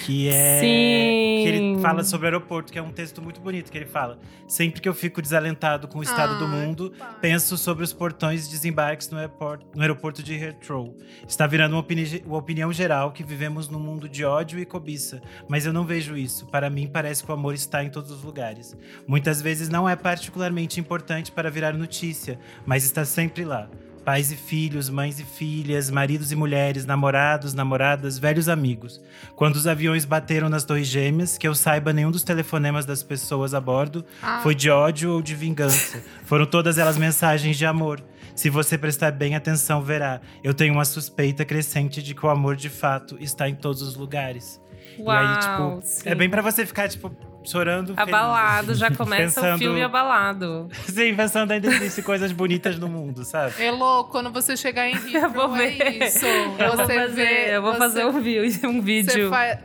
Que 0.05 0.29
é. 0.29 0.59
Sim. 0.59 1.43
Que 1.43 1.47
ele 1.49 1.79
fala 1.81 2.03
sobre 2.03 2.25
o 2.25 2.29
aeroporto, 2.29 2.71
que 2.71 2.79
é 2.79 2.81
um 2.81 2.91
texto 2.91 3.21
muito 3.21 3.41
bonito 3.41 3.71
que 3.71 3.77
ele 3.77 3.85
fala. 3.85 4.17
Sempre 4.47 4.79
que 4.81 4.87
eu 4.87 4.93
fico 4.93 5.21
desalentado 5.21 5.87
com 5.87 5.99
o 5.99 6.03
estado 6.03 6.37
do 6.39 6.45
Ai, 6.45 6.51
mundo, 6.51 6.93
pai. 6.97 7.09
penso 7.21 7.57
sobre 7.57 7.83
os 7.83 7.91
portões 7.93 8.45
de 8.45 8.51
desembarques 8.55 9.09
no 9.09 9.17
aeroporto, 9.17 9.65
no 9.75 9.81
aeroporto 9.81 10.23
de 10.23 10.33
Heathrow. 10.33 10.95
Está 11.27 11.45
virando 11.45 11.73
uma, 11.73 11.79
opini- 11.81 12.23
uma 12.25 12.37
opinião 12.37 12.71
geral 12.71 13.11
que 13.11 13.23
vivemos 13.23 13.67
num 13.69 13.79
mundo 13.79 14.07
de 14.07 14.23
ódio 14.23 14.59
e 14.59 14.65
cobiça. 14.65 15.21
Mas 15.49 15.65
eu 15.65 15.73
não 15.73 15.83
vejo 15.83 16.15
isso. 16.15 16.45
Para 16.47 16.69
mim, 16.69 16.87
parece 16.87 17.23
que 17.23 17.29
o 17.29 17.33
amor 17.33 17.53
está 17.53 17.83
em 17.83 17.89
todos 17.89 18.09
os 18.11 18.23
lugares. 18.23 18.77
Muitas 19.07 19.41
vezes 19.41 19.67
não 19.67 19.87
é 19.89 19.95
particularmente 19.95 20.79
importante 20.79 21.31
para 21.31 21.49
virar 21.51 21.73
notícia, 21.73 22.39
mas 22.65 22.83
está 22.85 23.03
sempre 23.03 23.43
lá. 23.43 23.69
Pais 24.07 24.31
e 24.31 24.37
filhos, 24.37 24.89
mães 24.89 25.19
e 25.19 25.25
filhas, 25.25 25.89
maridos 25.91 26.31
e 26.31 26.35
mulheres, 26.37 26.85
namorados, 26.85 27.53
namoradas, 27.53 28.17
velhos 28.17 28.47
amigos. 28.47 29.01
Quando 29.35 29.57
os 29.57 29.67
aviões 29.67 30.05
bateram 30.05 30.47
nas 30.47 30.63
Torres 30.63 30.87
Gêmeas, 30.87 31.37
que 31.37 31.45
eu 31.45 31.53
saiba, 31.53 31.91
nenhum 31.91 32.09
dos 32.09 32.23
telefonemas 32.23 32.85
das 32.85 33.03
pessoas 33.03 33.53
a 33.53 33.59
bordo 33.59 34.05
Ah. 34.23 34.39
foi 34.41 34.55
de 34.55 34.69
ódio 34.69 35.11
ou 35.11 35.21
de 35.21 35.35
vingança. 35.35 36.01
Foram 36.23 36.45
todas 36.45 36.77
elas 36.77 36.97
mensagens 36.97 37.57
de 37.57 37.65
amor. 37.65 38.01
Se 38.33 38.49
você 38.49 38.77
prestar 38.77 39.11
bem 39.11 39.35
atenção, 39.35 39.81
verá. 39.81 40.21
Eu 40.41 40.53
tenho 40.53 40.73
uma 40.73 40.85
suspeita 40.85 41.43
crescente 41.43 42.01
de 42.01 42.15
que 42.15 42.25
o 42.25 42.29
amor 42.29 42.55
de 42.55 42.69
fato 42.69 43.17
está 43.19 43.49
em 43.49 43.55
todos 43.55 43.81
os 43.81 43.97
lugares. 43.97 44.57
Uau, 44.97 45.13
e 45.13 45.27
aí, 45.27 45.37
tipo, 45.37 45.81
sim. 45.83 46.01
é 46.05 46.15
bem 46.15 46.29
pra 46.29 46.41
você 46.41 46.65
ficar, 46.65 46.87
tipo, 46.87 47.11
chorando. 47.49 47.95
feliz, 47.95 47.99
Abalado, 47.99 48.71
assim. 48.71 48.79
já 48.79 48.91
começa 48.95 49.39
o 49.39 49.43
Pensando- 49.43 49.59
filme 49.59 49.81
abalado. 49.81 50.67
Sim, 50.87 51.15
pensando 51.15 51.51
ainda 51.51 51.67
existem 51.67 52.03
coisas 52.03 52.31
bonitas 52.31 52.77
no 52.77 52.87
mundo, 52.87 53.23
sabe? 53.23 53.53
Elô, 53.63 54.03
quando 54.05 54.31
você 54.31 54.55
chegar 54.57 54.87
em 54.89 54.95
Rio, 54.99 55.19
Eu 55.21 55.29
vou 55.29 55.49
ver. 55.53 55.81
é 55.81 56.05
isso. 56.07 56.25
Eu 56.25 56.75
vou 56.75 56.85
você 56.85 56.93
fazer, 56.95 57.09
vê, 57.09 57.55
eu 57.55 57.61
vou 57.61 57.71
você- 57.73 57.77
fazer 57.79 58.05
um, 58.05 58.21
vi- 58.21 58.39
um 58.67 58.73
você 58.73 58.81
vídeo. 58.81 59.29
fa- 59.29 59.59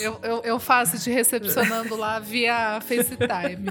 eu, 0.00 0.18
eu, 0.22 0.42
eu 0.44 0.58
faço 0.60 0.98
te 0.98 1.10
recepcionando 1.10 1.96
lá 1.96 2.18
via 2.18 2.80
FaceTime. 2.80 3.68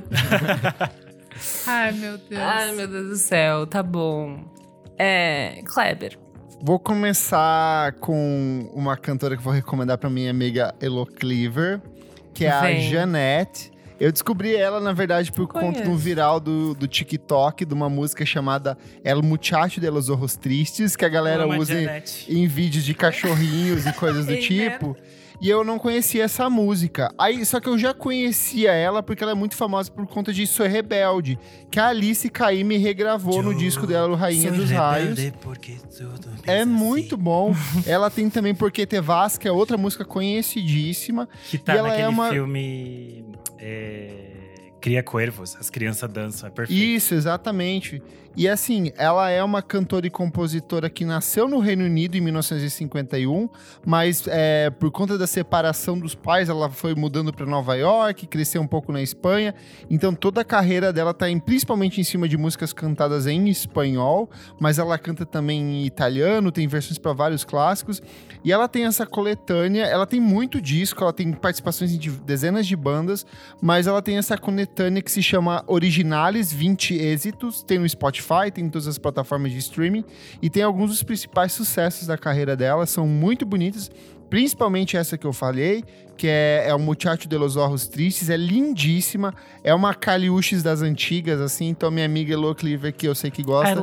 Ai, 1.68 1.92
meu 1.94 2.18
Deus. 2.18 2.42
Ai, 2.42 2.72
meu 2.74 2.88
Deus 2.88 3.10
do 3.10 3.16
céu, 3.16 3.66
tá 3.66 3.82
bom. 3.82 4.40
É, 4.98 5.62
Kleber. 5.66 6.18
Vou 6.64 6.78
começar 6.78 7.94
com 7.94 8.70
uma 8.74 8.96
cantora 8.96 9.36
que 9.36 9.42
vou 9.42 9.52
recomendar 9.52 9.98
pra 9.98 10.10
minha 10.12 10.30
amiga 10.30 10.76
Elo 10.80 11.08
Cleaver, 11.08 11.82
que 12.34 12.46
é 12.46 12.62
Vem. 12.62 12.88
a 12.88 12.90
Janette. 12.90 13.72
Eu 14.00 14.12
descobri 14.12 14.56
ela, 14.56 14.80
na 14.80 14.94
verdade, 14.94 15.32
por 15.32 15.48
conta 15.48 15.84
de 15.84 15.88
um 15.88 15.96
viral 15.96 16.40
do, 16.40 16.74
do 16.74 16.88
TikTok, 16.88 17.64
de 17.64 17.72
uma 17.74 17.88
música 17.88 18.26
chamada 18.26 18.76
El 19.04 19.22
Muchacho 19.22 19.80
de 19.80 19.88
los 19.92 20.10
Ojos 20.10 20.36
Tristes, 20.36 20.96
que 20.96 21.06
a 21.06 21.10
galera 21.10 21.48
usa 21.48 21.80
em- 21.80 21.84
Janete. 21.86 22.26
em 22.36 22.48
vídeos 22.48 22.84
de 22.84 22.96
cachorrinhos 22.96 23.86
e 23.86 23.94
coisas 23.94 24.26
do 24.26 24.36
tipo. 24.42 24.98
E 25.42 25.50
eu 25.50 25.64
não 25.64 25.80
conhecia 25.80 26.24
essa 26.26 26.48
música. 26.52 27.12
Aí, 27.18 27.44
só 27.46 27.60
que 27.60 27.68
eu 27.68 27.76
já 27.78 27.96
conhecia 27.96 28.72
ela 28.74 29.02
porque 29.02 29.24
ela 29.24 29.32
é 29.32 29.36
muito 29.36 29.56
famosa 29.56 29.90
por 29.92 30.06
conta 30.06 30.32
de 30.32 30.46
Sou 30.46 30.68
Rebelde, 30.68 31.40
que 31.72 31.80
a 31.80 31.88
Alice 31.88 32.30
Caymmi 32.30 32.78
regravou 32.78 33.42
no 33.42 33.56
disco 33.56 33.88
dela, 33.88 34.08
o 34.10 34.16
Rainha 34.16 34.52
dos 34.52 34.70
Raios. 34.70 35.18
É 36.46 36.64
muito 36.64 37.18
bom. 37.18 37.56
ela 37.88 38.12
tem 38.12 38.30
também 38.30 38.54
Porque 38.54 38.86
Te 38.86 39.02
Vas, 39.02 39.38
que 39.38 39.48
é 39.48 39.52
outra 39.52 39.78
música 39.78 40.06
conhecidíssima. 40.06 41.28
Que 41.50 41.58
tá 41.58 41.74
E 41.74 41.78
ela 41.80 41.88
naquele 41.90 42.06
é 42.06 42.10
uma- 42.10 42.30
filme. 42.30 43.26
é, 43.58 44.28
Cria 44.80 45.04
Cuervos, 45.04 45.56
as 45.60 45.70
crianças 45.70 46.10
dançam, 46.12 46.48
é 46.50 46.52
perfeito. 46.52 46.80
Isso, 46.82 47.14
exatamente. 47.14 48.02
E 48.36 48.48
assim, 48.48 48.92
ela 48.98 49.30
é 49.30 49.44
uma 49.44 49.62
cantora 49.62 50.08
e 50.08 50.10
compositora 50.10 50.90
que 50.90 51.04
nasceu 51.04 51.50
no 51.50 51.60
Reino 51.60 51.84
Unido 51.84 52.16
em 52.16 52.22
1951, 52.22 53.50
mas 53.86 54.24
é, 54.28 54.70
por 54.70 54.90
conta 54.90 55.18
da 55.18 55.28
separação 55.28 56.00
dos 56.00 56.16
pais, 56.16 56.48
ela 56.48 56.70
foi 56.70 56.96
mudando 56.96 57.34
para 57.34 57.46
Nova 57.46 57.76
York, 57.76 58.28
cresceu 58.28 58.62
um 58.62 58.68
pouco 58.68 58.92
na 58.94 59.02
Espanha. 59.02 59.54
Então 59.90 60.16
toda 60.16 60.42
a 60.42 60.46
carreira 60.46 60.94
dela 60.94 61.14
tá 61.14 61.30
em, 61.30 61.40
principalmente 61.40 62.00
em 62.00 62.04
cima 62.06 62.28
de 62.28 62.38
músicas 62.38 62.72
cantadas 62.72 63.28
em 63.28 63.50
espanhol, 63.50 64.30
mas 64.60 64.80
ela 64.80 64.98
canta 64.98 65.26
também 65.26 65.60
em 65.82 65.86
italiano, 65.86 66.52
tem 66.54 66.68
versões 66.68 66.98
para 66.98 67.12
vários 67.12 67.44
clássicos. 67.44 68.02
E 68.44 68.52
ela 68.52 68.68
tem 68.68 68.86
essa 68.86 69.06
coletânea, 69.06 69.84
ela 69.84 70.08
tem 70.08 70.22
muito 70.22 70.62
disco, 70.62 71.04
ela 71.04 71.14
tem 71.14 71.32
participações 71.34 71.92
em 71.94 71.98
de- 71.98 72.10
dezenas 72.12 72.66
de 72.66 72.76
bandas, 72.76 73.26
mas 73.62 73.88
ela 73.88 74.02
tem 74.02 74.18
essa 74.18 74.38
coletânea 74.38 75.02
que 75.02 75.12
se 75.12 75.22
chama 75.22 75.64
Originales 75.68 76.52
20 76.52 76.96
Êxitos, 76.96 77.62
tem 77.62 77.78
no 77.78 77.88
Spotify, 77.88 78.21
tem 78.54 78.66
em 78.66 78.70
todas 78.70 78.88
as 78.88 78.98
plataformas 78.98 79.52
de 79.52 79.58
streaming, 79.58 80.04
e 80.42 80.50
tem 80.50 80.64
alguns 80.64 80.90
dos 80.90 81.04
principais 81.04 81.52
sucessos 81.52 82.08
da 82.08 82.18
carreira 82.18 82.56
dela, 82.56 82.86
são 82.86 83.08
muito 83.08 83.46
bonitas, 83.46 83.90
principalmente 84.30 84.96
essa 84.96 85.18
que 85.18 85.28
eu 85.28 85.34
falei, 85.34 85.84
que 86.16 86.28
é, 86.28 86.66
é 86.68 86.76
o 86.76 86.80
Muchacho 86.80 87.28
de 87.28 87.38
los 87.38 87.56
Ojos 87.56 87.88
Tristes, 87.88 88.30
é 88.30 88.38
lindíssima, 88.38 89.34
é 89.64 89.74
uma 89.74 89.94
Caliuches 89.94 90.64
das 90.64 90.82
antigas, 90.82 91.42
assim, 91.42 91.68
então 91.68 91.92
minha 91.92 92.06
amiga 92.06 92.34
Elo 92.34 92.54
Cleaver, 92.56 92.94
que 92.94 93.08
eu 93.08 93.16
sei 93.16 93.32
que 93.32 93.44
gosta, 93.44 93.82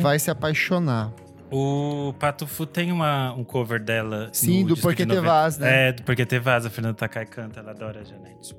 vai 0.00 0.18
se 0.18 0.30
apaixonar. 0.30 1.12
O 1.50 2.14
Pato 2.18 2.46
Fu 2.46 2.64
tem 2.64 2.92
uma, 2.92 3.32
um 3.32 3.42
cover 3.42 3.82
dela. 3.82 4.28
Sim, 4.32 4.64
do 4.64 4.76
Porque 4.76 5.04
Te 5.04 5.08
90. 5.08 5.26
Vas, 5.26 5.58
né? 5.58 5.88
É, 5.88 5.92
do 5.92 6.04
Porque 6.04 6.24
Te 6.24 6.38
Vas, 6.38 6.64
a 6.64 6.70
Fernanda 6.70 6.94
Takai 6.94 7.26
canta, 7.26 7.58
ela 7.58 7.72
adora 7.72 8.00
a 8.00 8.04
Janete. 8.04 8.54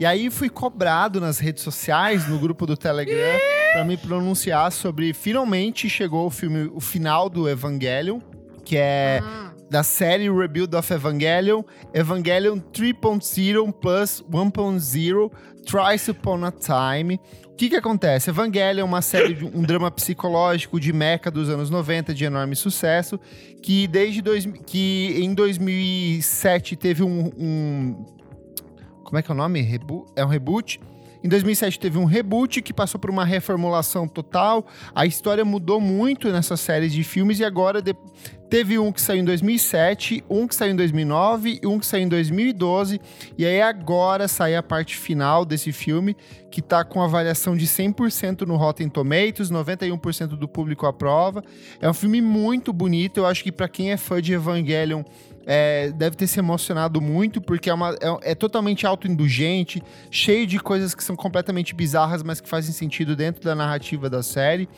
E 0.00 0.06
aí 0.06 0.30
fui 0.30 0.48
cobrado 0.48 1.20
nas 1.20 1.38
redes 1.38 1.62
sociais, 1.62 2.26
no 2.26 2.38
grupo 2.38 2.64
do 2.64 2.76
Telegram, 2.76 3.38
pra 3.72 3.84
me 3.84 3.96
pronunciar 3.96 4.70
sobre 4.70 5.14
finalmente 5.14 5.88
chegou 5.88 6.26
o 6.26 6.30
filme, 6.30 6.70
o 6.74 6.80
final 6.80 7.28
do 7.30 7.48
Evangelion, 7.48 8.20
que 8.64 8.76
é 8.76 9.20
Ah, 9.22 9.52
da 9.70 9.82
série 9.82 10.30
Rebuild 10.30 10.76
of 10.76 10.92
Evangelion, 10.92 11.62
Evangelion 11.94 12.58
3.0 12.58 13.72
plus 13.72 14.22
1.0 14.30 15.32
Thrice 15.64 16.10
Upon 16.10 16.44
a 16.44 16.52
Time. 16.52 17.18
O 17.46 17.56
que 17.56 17.70
que 17.70 17.76
acontece? 17.76 18.28
Evangelion 18.28 18.82
é 18.82 18.84
uma 18.84 19.00
série, 19.00 19.34
de 19.34 19.44
um 19.46 19.62
drama 19.64 19.90
psicológico 19.90 20.78
de 20.78 20.92
mecha 20.92 21.30
dos 21.30 21.48
anos 21.48 21.70
90, 21.70 22.12
de 22.12 22.24
enorme 22.24 22.54
sucesso, 22.54 23.18
que 23.62 23.88
desde 23.88 24.20
dois, 24.20 24.44
que 24.66 25.16
em 25.18 25.32
2007 25.32 26.76
teve 26.76 27.02
um, 27.02 27.30
um 27.38 28.06
como 29.02 29.18
é 29.18 29.22
que 29.22 29.30
é 29.30 29.34
o 29.34 29.36
nome? 29.36 29.80
É 30.16 30.24
um 30.24 30.28
reboot. 30.28 30.80
Em 31.24 31.28
2007 31.28 31.78
teve 31.78 31.98
um 31.98 32.04
reboot 32.04 32.60
que 32.62 32.72
passou 32.72 32.98
por 33.00 33.08
uma 33.10 33.24
reformulação 33.24 34.08
total. 34.08 34.66
A 34.94 35.06
história 35.06 35.44
mudou 35.44 35.80
muito 35.80 36.30
nessa 36.30 36.56
série 36.56 36.88
de 36.88 37.04
filmes 37.04 37.38
e 37.38 37.44
agora 37.44 37.80
de- 37.80 37.94
teve 38.50 38.78
um 38.78 38.90
que 38.92 39.00
saiu 39.00 39.20
em 39.20 39.24
2007, 39.24 40.24
um 40.28 40.46
que 40.48 40.54
saiu 40.54 40.72
em 40.72 40.76
2009 40.76 41.60
e 41.62 41.66
um 41.66 41.78
que 41.78 41.86
saiu 41.86 42.02
em 42.04 42.08
2012. 42.08 43.00
E 43.38 43.46
aí 43.46 43.62
agora 43.62 44.26
sai 44.28 44.54
a 44.56 44.62
parte 44.62 44.96
final 44.96 45.44
desse 45.44 45.72
filme 45.72 46.16
que 46.50 46.60
tá 46.60 46.84
com 46.84 47.00
avaliação 47.00 47.56
de 47.56 47.66
100% 47.66 48.42
no 48.42 48.56
Rotten 48.56 48.88
Tomatoes, 48.88 49.50
91% 49.50 50.36
do 50.36 50.46
público 50.46 50.84
aprova. 50.86 51.42
É 51.80 51.88
um 51.88 51.94
filme 51.94 52.20
muito 52.20 52.72
bonito. 52.74 53.18
Eu 53.18 53.26
acho 53.26 53.42
que 53.42 53.50
para 53.52 53.68
quem 53.68 53.90
é 53.92 53.96
fã 53.96 54.20
de 54.20 54.34
Evangelion 54.34 55.02
é, 55.46 55.90
deve 55.90 56.16
ter 56.16 56.26
se 56.26 56.38
emocionado 56.38 57.00
muito, 57.00 57.40
porque 57.40 57.70
é, 57.70 57.74
uma, 57.74 57.90
é, 57.94 58.32
é 58.32 58.34
totalmente 58.34 58.86
autoindulgente, 58.86 59.82
cheio 60.10 60.46
de 60.46 60.58
coisas 60.58 60.94
que 60.94 61.02
são 61.02 61.16
completamente 61.16 61.74
bizarras, 61.74 62.22
mas 62.22 62.40
que 62.40 62.48
fazem 62.48 62.72
sentido 62.72 63.16
dentro 63.16 63.42
da 63.42 63.54
narrativa 63.54 64.08
da 64.08 64.22
série. 64.22 64.68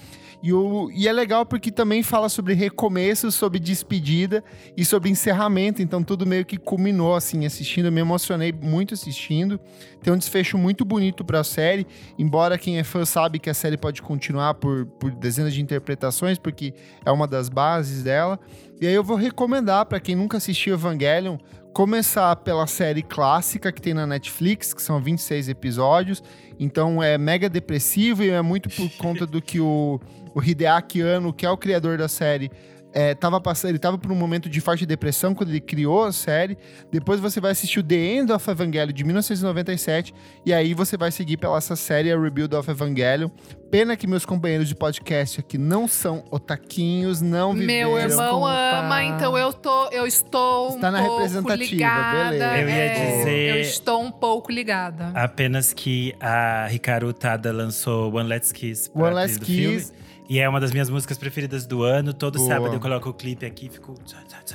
E, 0.45 0.53
o, 0.53 0.91
e 0.91 1.09
é 1.09 1.13
legal 1.13 1.47
porque 1.47 1.73
também 1.73 2.03
fala 2.03 2.29
sobre 2.29 2.53
recomeço, 2.53 3.33
sobre 3.33 3.59
despedida 3.59 4.45
e 4.77 4.85
sobre 4.85 5.09
encerramento. 5.09 5.81
Então 5.81 6.05
tudo 6.05 6.27
meio 6.27 6.45
que 6.45 6.59
culminou 6.59 7.15
assim 7.15 7.47
assistindo. 7.47 7.87
Eu 7.87 7.93
me 7.93 8.03
emocionei 8.03 8.53
muito 8.53 8.93
assistindo. 8.93 9.59
Tem 10.03 10.13
um 10.13 10.19
desfecho 10.19 10.59
muito 10.59 10.85
bonito 10.85 11.25
para 11.25 11.41
a 11.41 11.45
série. 11.45 11.87
Embora 12.19 12.59
quem 12.59 12.79
é 12.79 12.85
fã 12.85 13.07
sabe 13.07 13.39
que 13.39 13.49
a 13.49 13.55
série 13.55 13.79
pode 13.79 14.03
continuar 14.03 14.53
por, 14.53 14.85
por 14.85 15.13
dezenas 15.13 15.55
de 15.55 15.63
interpretações, 15.63 16.39
porque 16.39 16.75
é 17.07 17.11
uma 17.11 17.27
das 17.27 17.49
bases 17.49 18.03
dela. 18.03 18.39
E 18.79 18.87
aí 18.87 18.93
eu 18.93 19.03
vou 19.03 19.17
recomendar 19.17 19.87
para 19.87 19.99
quem 19.99 20.15
nunca 20.15 20.37
assistiu 20.37 20.75
Evangelion 20.75 21.39
começar 21.73 22.37
pela 22.37 22.69
série 22.69 23.03
clássica 23.03 23.73
que 23.73 23.83
tem 23.83 23.93
na 23.93 24.07
Netflix, 24.07 24.73
que 24.73 24.81
são 24.81 25.03
26 25.03 25.49
episódios. 25.49 26.23
Então 26.59 27.03
é 27.03 27.19
mega 27.19 27.49
depressivo 27.49 28.23
e 28.23 28.31
é 28.31 28.41
muito 28.41 28.69
por 28.69 28.89
conta 28.97 29.27
do 29.27 29.43
que 29.43 29.59
o, 29.59 30.01
o 30.35 30.43
Hideaki 30.43 31.01
Anno, 31.01 31.33
que 31.33 31.47
é 31.47 31.51
o 31.51 31.57
criador 31.57 31.97
da 31.99 32.09
série, 32.09 32.51
é, 32.97 33.13
tava 33.13 33.41
passando, 33.41 33.71
ele 33.71 33.79
tava 33.81 33.99
por 33.99 34.13
um 34.13 34.15
momento 34.15 34.49
de 34.49 34.61
forte 34.61 34.87
depressão 34.87 35.35
quando 35.35 35.49
ele 35.51 35.61
criou 35.61 36.05
a 36.05 36.13
série. 36.13 36.57
Depois 36.93 37.19
você 37.19 37.41
vai 37.41 37.51
assistir 37.51 37.81
o 37.81 37.83
The 37.83 37.97
End 37.97 38.31
of 38.33 38.49
Evangelion 38.49 38.93
de 38.93 39.03
1997 39.03 40.15
e 40.47 40.53
aí 40.55 40.75
você 40.75 40.97
vai 40.97 41.11
seguir 41.11 41.37
pela 41.39 41.59
essa 41.59 41.75
série 41.75 42.13
a 42.13 42.17
Rebuild 42.21 42.55
of 42.55 42.71
Evangelion. 42.71 43.31
Pena 43.69 43.97
que 43.97 44.07
meus 44.07 44.25
companheiros 44.25 44.69
de 44.69 44.77
podcast 44.77 45.41
aqui 45.41 45.59
não 45.59 45.89
são 45.89 46.23
otaquinhos, 46.31 47.21
não 47.21 47.53
viveram. 47.53 47.91
Meu 47.95 47.99
irmão 47.99 48.41
com- 48.43 48.47
ama, 48.47 49.03
então 49.03 49.37
eu 49.37 49.53
tô, 49.53 49.89
eu 49.89 50.07
estou 50.07 50.77
Está 50.77 50.89
um 50.91 50.93
na 50.93 50.99
pouco 51.03 51.17
representativa, 51.17 51.65
ligada. 51.73 52.31
beleza. 52.31 52.57
Eu 52.61 52.69
ia 52.69 52.75
é, 52.77 53.17
dizer- 53.19 53.57
Eu 53.57 53.61
estou 53.61 54.03
um 54.05 54.13
pouco 54.13 54.53
ligada. 54.53 55.11
Apenas 55.17 55.73
que 55.73 56.15
a 56.21 56.69
Hikaru 56.73 57.13
Tada 57.13 57.53
lançou 57.53 58.15
One 58.15 58.29
Let's 58.29 58.53
Kiss 58.53 58.89
One 58.95 59.11
do 59.11 59.41
Kiss. 59.41 59.91
filme. 59.91 60.04
E 60.29 60.39
é 60.39 60.49
uma 60.49 60.59
das 60.59 60.73
minhas 60.73 60.89
músicas 60.89 61.19
preferidas 61.19 61.67
do 61.67 61.83
ano. 61.83 62.15
Todo 62.15 62.39
Boa. 62.39 62.49
sábado 62.49 62.75
eu 62.75 62.81
coloco 62.81 63.11
o 63.11 63.15
clipe 63.15 63.45
aqui 63.45 63.67
e 63.67 63.69
fico. 63.69 63.95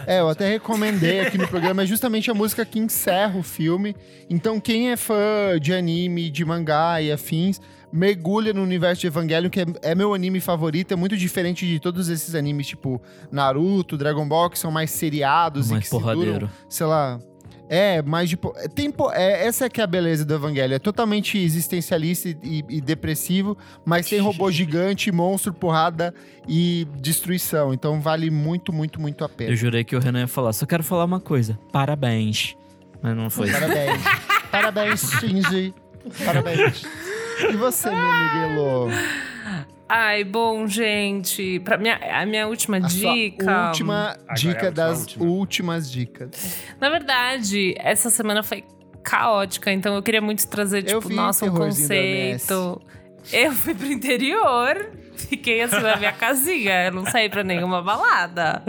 É, 0.08 0.20
eu 0.20 0.30
até 0.30 0.50
recomendei 0.50 1.22
aqui 1.22 1.38
no 1.38 1.48
programa, 1.48 1.84
é 1.84 1.86
justamente 1.86 2.30
a 2.32 2.34
música 2.34 2.66
que 2.66 2.80
encerra 2.80 3.38
o 3.38 3.44
filme. 3.44 3.96
Então, 4.30 4.60
quem 4.60 4.90
é 4.92 4.98
fã 4.98 5.60
de 5.62 5.74
anime, 5.74 6.30
de 6.30 6.44
mangá 6.44 7.02
e 7.02 7.12
afins, 7.12 7.62
mergulha 7.92 8.54
no 8.54 8.64
universo 8.64 9.02
de 9.02 9.08
Evangelion, 9.08 9.50
que 9.50 9.62
é, 9.62 9.66
é 9.84 9.96
meu 9.96 10.14
anime 10.14 10.40
favorito. 10.40 10.92
É 10.92 10.96
muito 10.96 11.16
diferente 11.16 11.68
de 11.68 11.80
todos 11.80 12.10
esses 12.10 12.34
animes, 12.34 12.68
tipo 12.68 13.02
Naruto, 13.32 13.98
Dragon 13.98 14.28
Ball, 14.28 14.50
que 14.50 14.58
são 14.58 14.72
mais 14.72 14.90
seriados 14.92 15.68
e 15.68 15.72
Mais 15.72 15.84
que 15.84 15.90
se 15.90 15.96
duram, 15.96 16.16
porradeiro. 16.16 16.50
sei 16.68 16.86
lá. 16.88 17.20
É, 17.72 18.02
mais 18.02 18.28
de. 18.30 18.36
po- 18.36 18.54
Tem, 18.74 18.92
é, 19.14 19.46
essa 19.46 19.66
é 19.66 19.70
que 19.70 19.80
é 19.80 19.84
a 19.84 19.88
beleza 19.88 20.26
do 20.26 20.34
Evangelho. 20.34 20.74
É 20.74 20.80
totalmente 20.80 21.38
existencialista 21.38 22.28
e, 22.28 22.66
e 22.68 22.82
depressivo, 22.82 23.56
mas 23.86 24.08
tem 24.10 24.20
robô 24.20 24.50
gigante, 24.52 25.12
monstro, 25.12 25.54
porrada 25.54 26.12
e 26.48 26.88
destruição. 27.00 27.72
Então 27.72 28.02
vale 28.02 28.32
muito, 28.32 28.74
muito, 28.74 29.00
muito 29.00 29.24
a 29.24 29.30
pena. 29.30 29.52
Eu 29.52 29.56
jurei 29.56 29.84
que 29.84 29.96
o 29.96 30.00
Renan 30.00 30.22
ia 30.22 30.28
falar. 30.28 30.52
Só 30.54 30.66
quero 30.66 30.84
falar 30.84 31.06
uma 31.06 31.20
coisa. 31.20 31.60
Parabéns. 31.72 32.56
Mas 33.04 33.16
não 33.16 33.30
foi. 33.30 33.52
Parabéns. 33.52 34.02
Parabéns, 34.52 35.02
Shinji. 35.20 35.74
Parabéns. 36.26 36.84
E 37.52 37.56
você, 37.56 37.90
meu 37.92 38.00
amigo 38.00 38.60
Elo? 38.62 38.88
Ai, 39.92 40.24
bom, 40.24 40.68
gente. 40.68 41.60
Pra 41.62 41.76
minha, 41.78 41.96
a 41.98 42.24
minha 42.26 42.48
última 42.48 42.78
A 42.78 42.88
sua 42.88 43.14
dica. 43.14 43.68
última 43.70 44.16
é 44.28 44.32
a 44.32 44.34
dica 44.36 44.50
última, 44.68 44.72
das 44.72 45.00
última. 45.00 45.26
últimas 45.26 45.92
dicas. 45.92 46.58
Na 46.80 46.90
verdade, 46.92 47.74
essa 47.80 48.12
semana 48.12 48.44
foi 48.44 48.64
caótica, 49.04 49.72
então 49.72 49.96
eu 49.96 50.04
queria 50.04 50.22
muito 50.22 50.48
trazer, 50.48 50.84
tipo, 50.84 51.10
nossa, 51.10 51.46
um 51.46 51.54
conceito. 51.56 52.80
Eu 53.34 53.52
fui 53.52 53.74
pro 53.74 53.88
interior, 53.88 54.92
fiquei 55.28 55.62
assim 55.62 55.80
na 55.80 55.96
minha 55.98 56.12
casinha, 56.12 56.86
eu 56.86 56.92
não 56.92 57.06
saí 57.06 57.30
pra 57.30 57.44
nenhuma 57.44 57.82
balada. 57.82 58.64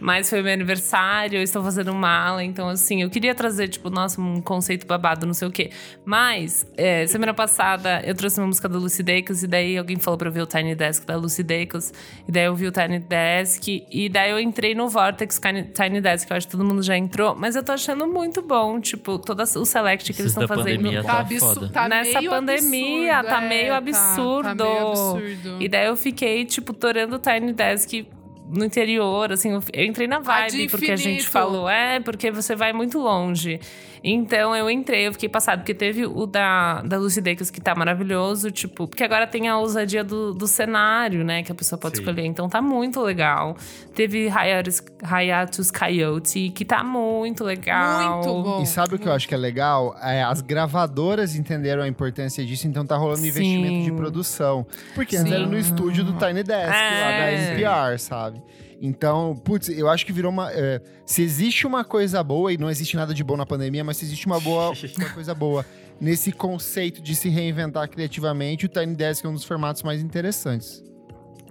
Mas 0.00 0.28
foi 0.30 0.42
meu 0.42 0.52
aniversário, 0.52 1.38
eu 1.38 1.42
estou 1.42 1.62
fazendo 1.62 1.92
mala, 1.94 2.42
então 2.44 2.68
assim, 2.68 3.02
eu 3.02 3.10
queria 3.10 3.34
trazer, 3.34 3.68
tipo, 3.68 3.90
nossa, 3.90 4.20
um 4.20 4.40
conceito 4.40 4.86
babado, 4.86 5.26
não 5.26 5.34
sei 5.34 5.48
o 5.48 5.50
quê. 5.50 5.70
Mas, 6.04 6.66
é, 6.76 7.06
semana 7.06 7.34
passada 7.34 8.00
eu 8.04 8.14
trouxe 8.14 8.38
uma 8.40 8.46
música 8.46 8.68
da 8.68 8.78
Lucy 8.78 9.02
Dacus, 9.02 9.42
e 9.42 9.46
daí 9.46 9.76
alguém 9.76 9.98
falou 9.98 10.16
pra 10.18 10.28
eu 10.28 10.32
ver 10.32 10.42
o 10.42 10.46
Tiny 10.46 10.74
Desk 10.74 11.04
da 11.06 11.16
Lucy 11.16 11.42
Dacus, 11.42 11.92
e 12.28 12.32
daí 12.32 12.44
eu 12.44 12.54
vi 12.54 12.66
o 12.66 12.72
Tiny 12.72 12.98
Desk, 13.00 13.86
e 13.90 14.08
daí 14.08 14.30
eu 14.30 14.38
entrei 14.38 14.74
no 14.74 14.88
Vortex 14.88 15.40
Tiny- 15.40 16.00
Desk, 16.00 16.26
que 16.26 16.32
eu 16.32 16.36
acho 16.36 16.46
que 16.46 16.52
todo 16.52 16.64
mundo 16.64 16.82
já 16.82 16.96
entrou, 16.96 17.34
mas 17.34 17.56
eu 17.56 17.62
tô 17.62 17.72
achando 17.72 18.06
muito 18.06 18.40
bom, 18.40 18.80
tipo, 18.80 19.18
todo 19.18 19.40
o 19.42 19.64
select 19.64 20.12
que 20.12 20.22
eles 20.22 20.32
estão 20.32 20.46
fazendo. 20.46 20.76
pandemia 20.76 21.02
Tá 21.02 21.08
tá 21.14 21.18
absurdo. 21.20 21.54
foda. 21.60 21.68
Tá 21.72 21.88
Nessa 21.88 22.18
meio 22.20 22.30
pandemia, 22.30 23.18
absurdo, 23.18 23.34
tá 23.34 23.40
meio 23.48 23.72
é, 23.72 23.76
absurdo. 23.76 24.42
Tá, 24.42 24.54
tá 24.54 24.64
meio 24.64 24.88
absurdo. 24.88 25.56
E 25.62 25.68
daí 25.68 25.77
eu 25.86 25.96
fiquei, 25.96 26.44
tipo, 26.44 26.72
torando 26.72 27.16
o 27.16 27.18
Tiny 27.18 27.52
Desk 27.52 28.06
no 28.50 28.64
interior, 28.64 29.32
assim, 29.32 29.50
eu, 29.52 29.84
entrei 29.84 30.06
na 30.06 30.20
vibe 30.20 30.68
porque 30.70 30.90
a 30.90 30.96
gente 30.96 31.26
falou, 31.26 31.68
é, 31.68 32.00
porque 32.00 32.30
você 32.30 32.56
vai 32.56 32.72
muito 32.72 32.98
longe. 32.98 33.60
Então 34.02 34.54
eu 34.54 34.70
entrei, 34.70 35.06
eu 35.08 35.12
fiquei 35.12 35.28
passado, 35.28 35.60
porque 35.60 35.74
teve 35.74 36.06
o 36.06 36.26
da, 36.26 36.82
da 36.82 36.96
Lucy 36.98 37.20
Dacus 37.20 37.50
que 37.50 37.60
tá 37.60 37.74
maravilhoso, 37.74 38.50
tipo, 38.50 38.86
porque 38.86 39.02
agora 39.04 39.26
tem 39.26 39.48
a 39.48 39.58
ousadia 39.58 40.04
do, 40.04 40.32
do 40.32 40.46
cenário, 40.46 41.24
né, 41.24 41.42
que 41.42 41.50
a 41.50 41.54
pessoa 41.54 41.78
pode 41.78 41.96
Sim. 41.96 42.02
escolher. 42.02 42.24
Então 42.26 42.48
tá 42.48 42.60
muito 42.62 43.00
legal. 43.00 43.56
Teve 43.94 44.28
Hiatus 44.28 45.70
Coyote, 45.70 46.50
que 46.50 46.64
tá 46.64 46.82
muito 46.84 47.44
legal. 47.44 48.16
Muito 48.24 48.42
bom. 48.42 48.62
E 48.62 48.66
sabe 48.66 48.94
o 48.94 48.98
que 48.98 49.08
eu 49.08 49.12
acho 49.12 49.26
que 49.28 49.34
é 49.34 49.38
legal? 49.38 49.96
É, 50.02 50.22
as 50.22 50.40
gravadoras 50.40 51.34
entenderam 51.34 51.82
a 51.82 51.88
importância 51.88 52.44
disso, 52.44 52.66
então 52.66 52.86
tá 52.86 52.96
rolando 52.96 53.18
Sim. 53.20 53.28
investimento 53.28 53.84
de 53.84 53.92
produção. 53.92 54.66
Porque 54.94 55.16
antes 55.16 55.32
era 55.32 55.46
no 55.46 55.58
estúdio 55.58 56.04
do 56.04 56.12
Tiny 56.14 56.42
Desk, 56.42 56.68
lá 56.70 57.10
da 57.10 57.30
É. 57.30 57.50
NPR, 57.52 57.98
sabe? 57.98 58.42
Então, 58.80 59.34
putz, 59.44 59.68
eu 59.68 59.88
acho 59.88 60.06
que 60.06 60.12
virou 60.12 60.30
uma. 60.30 60.52
é, 60.52 60.80
se 61.04 61.22
existe 61.22 61.66
uma 61.66 61.84
coisa 61.84 62.22
boa, 62.22 62.52
e 62.52 62.58
não 62.58 62.70
existe 62.70 62.96
nada 62.96 63.12
de 63.12 63.24
bom 63.24 63.36
na 63.36 63.44
pandemia, 63.44 63.82
mas 63.82 63.96
se 63.96 64.04
existe 64.04 64.26
uma, 64.26 64.38
boa, 64.38 64.72
uma 64.98 65.10
coisa 65.10 65.34
boa 65.34 65.64
nesse 66.00 66.30
conceito 66.32 67.02
de 67.02 67.14
se 67.14 67.28
reinventar 67.28 67.88
criativamente, 67.88 68.66
o 68.66 68.68
Tiny 68.68 68.94
Desk 68.94 69.24
é 69.24 69.28
um 69.28 69.34
dos 69.34 69.44
formatos 69.44 69.82
mais 69.82 70.00
interessantes. 70.00 70.82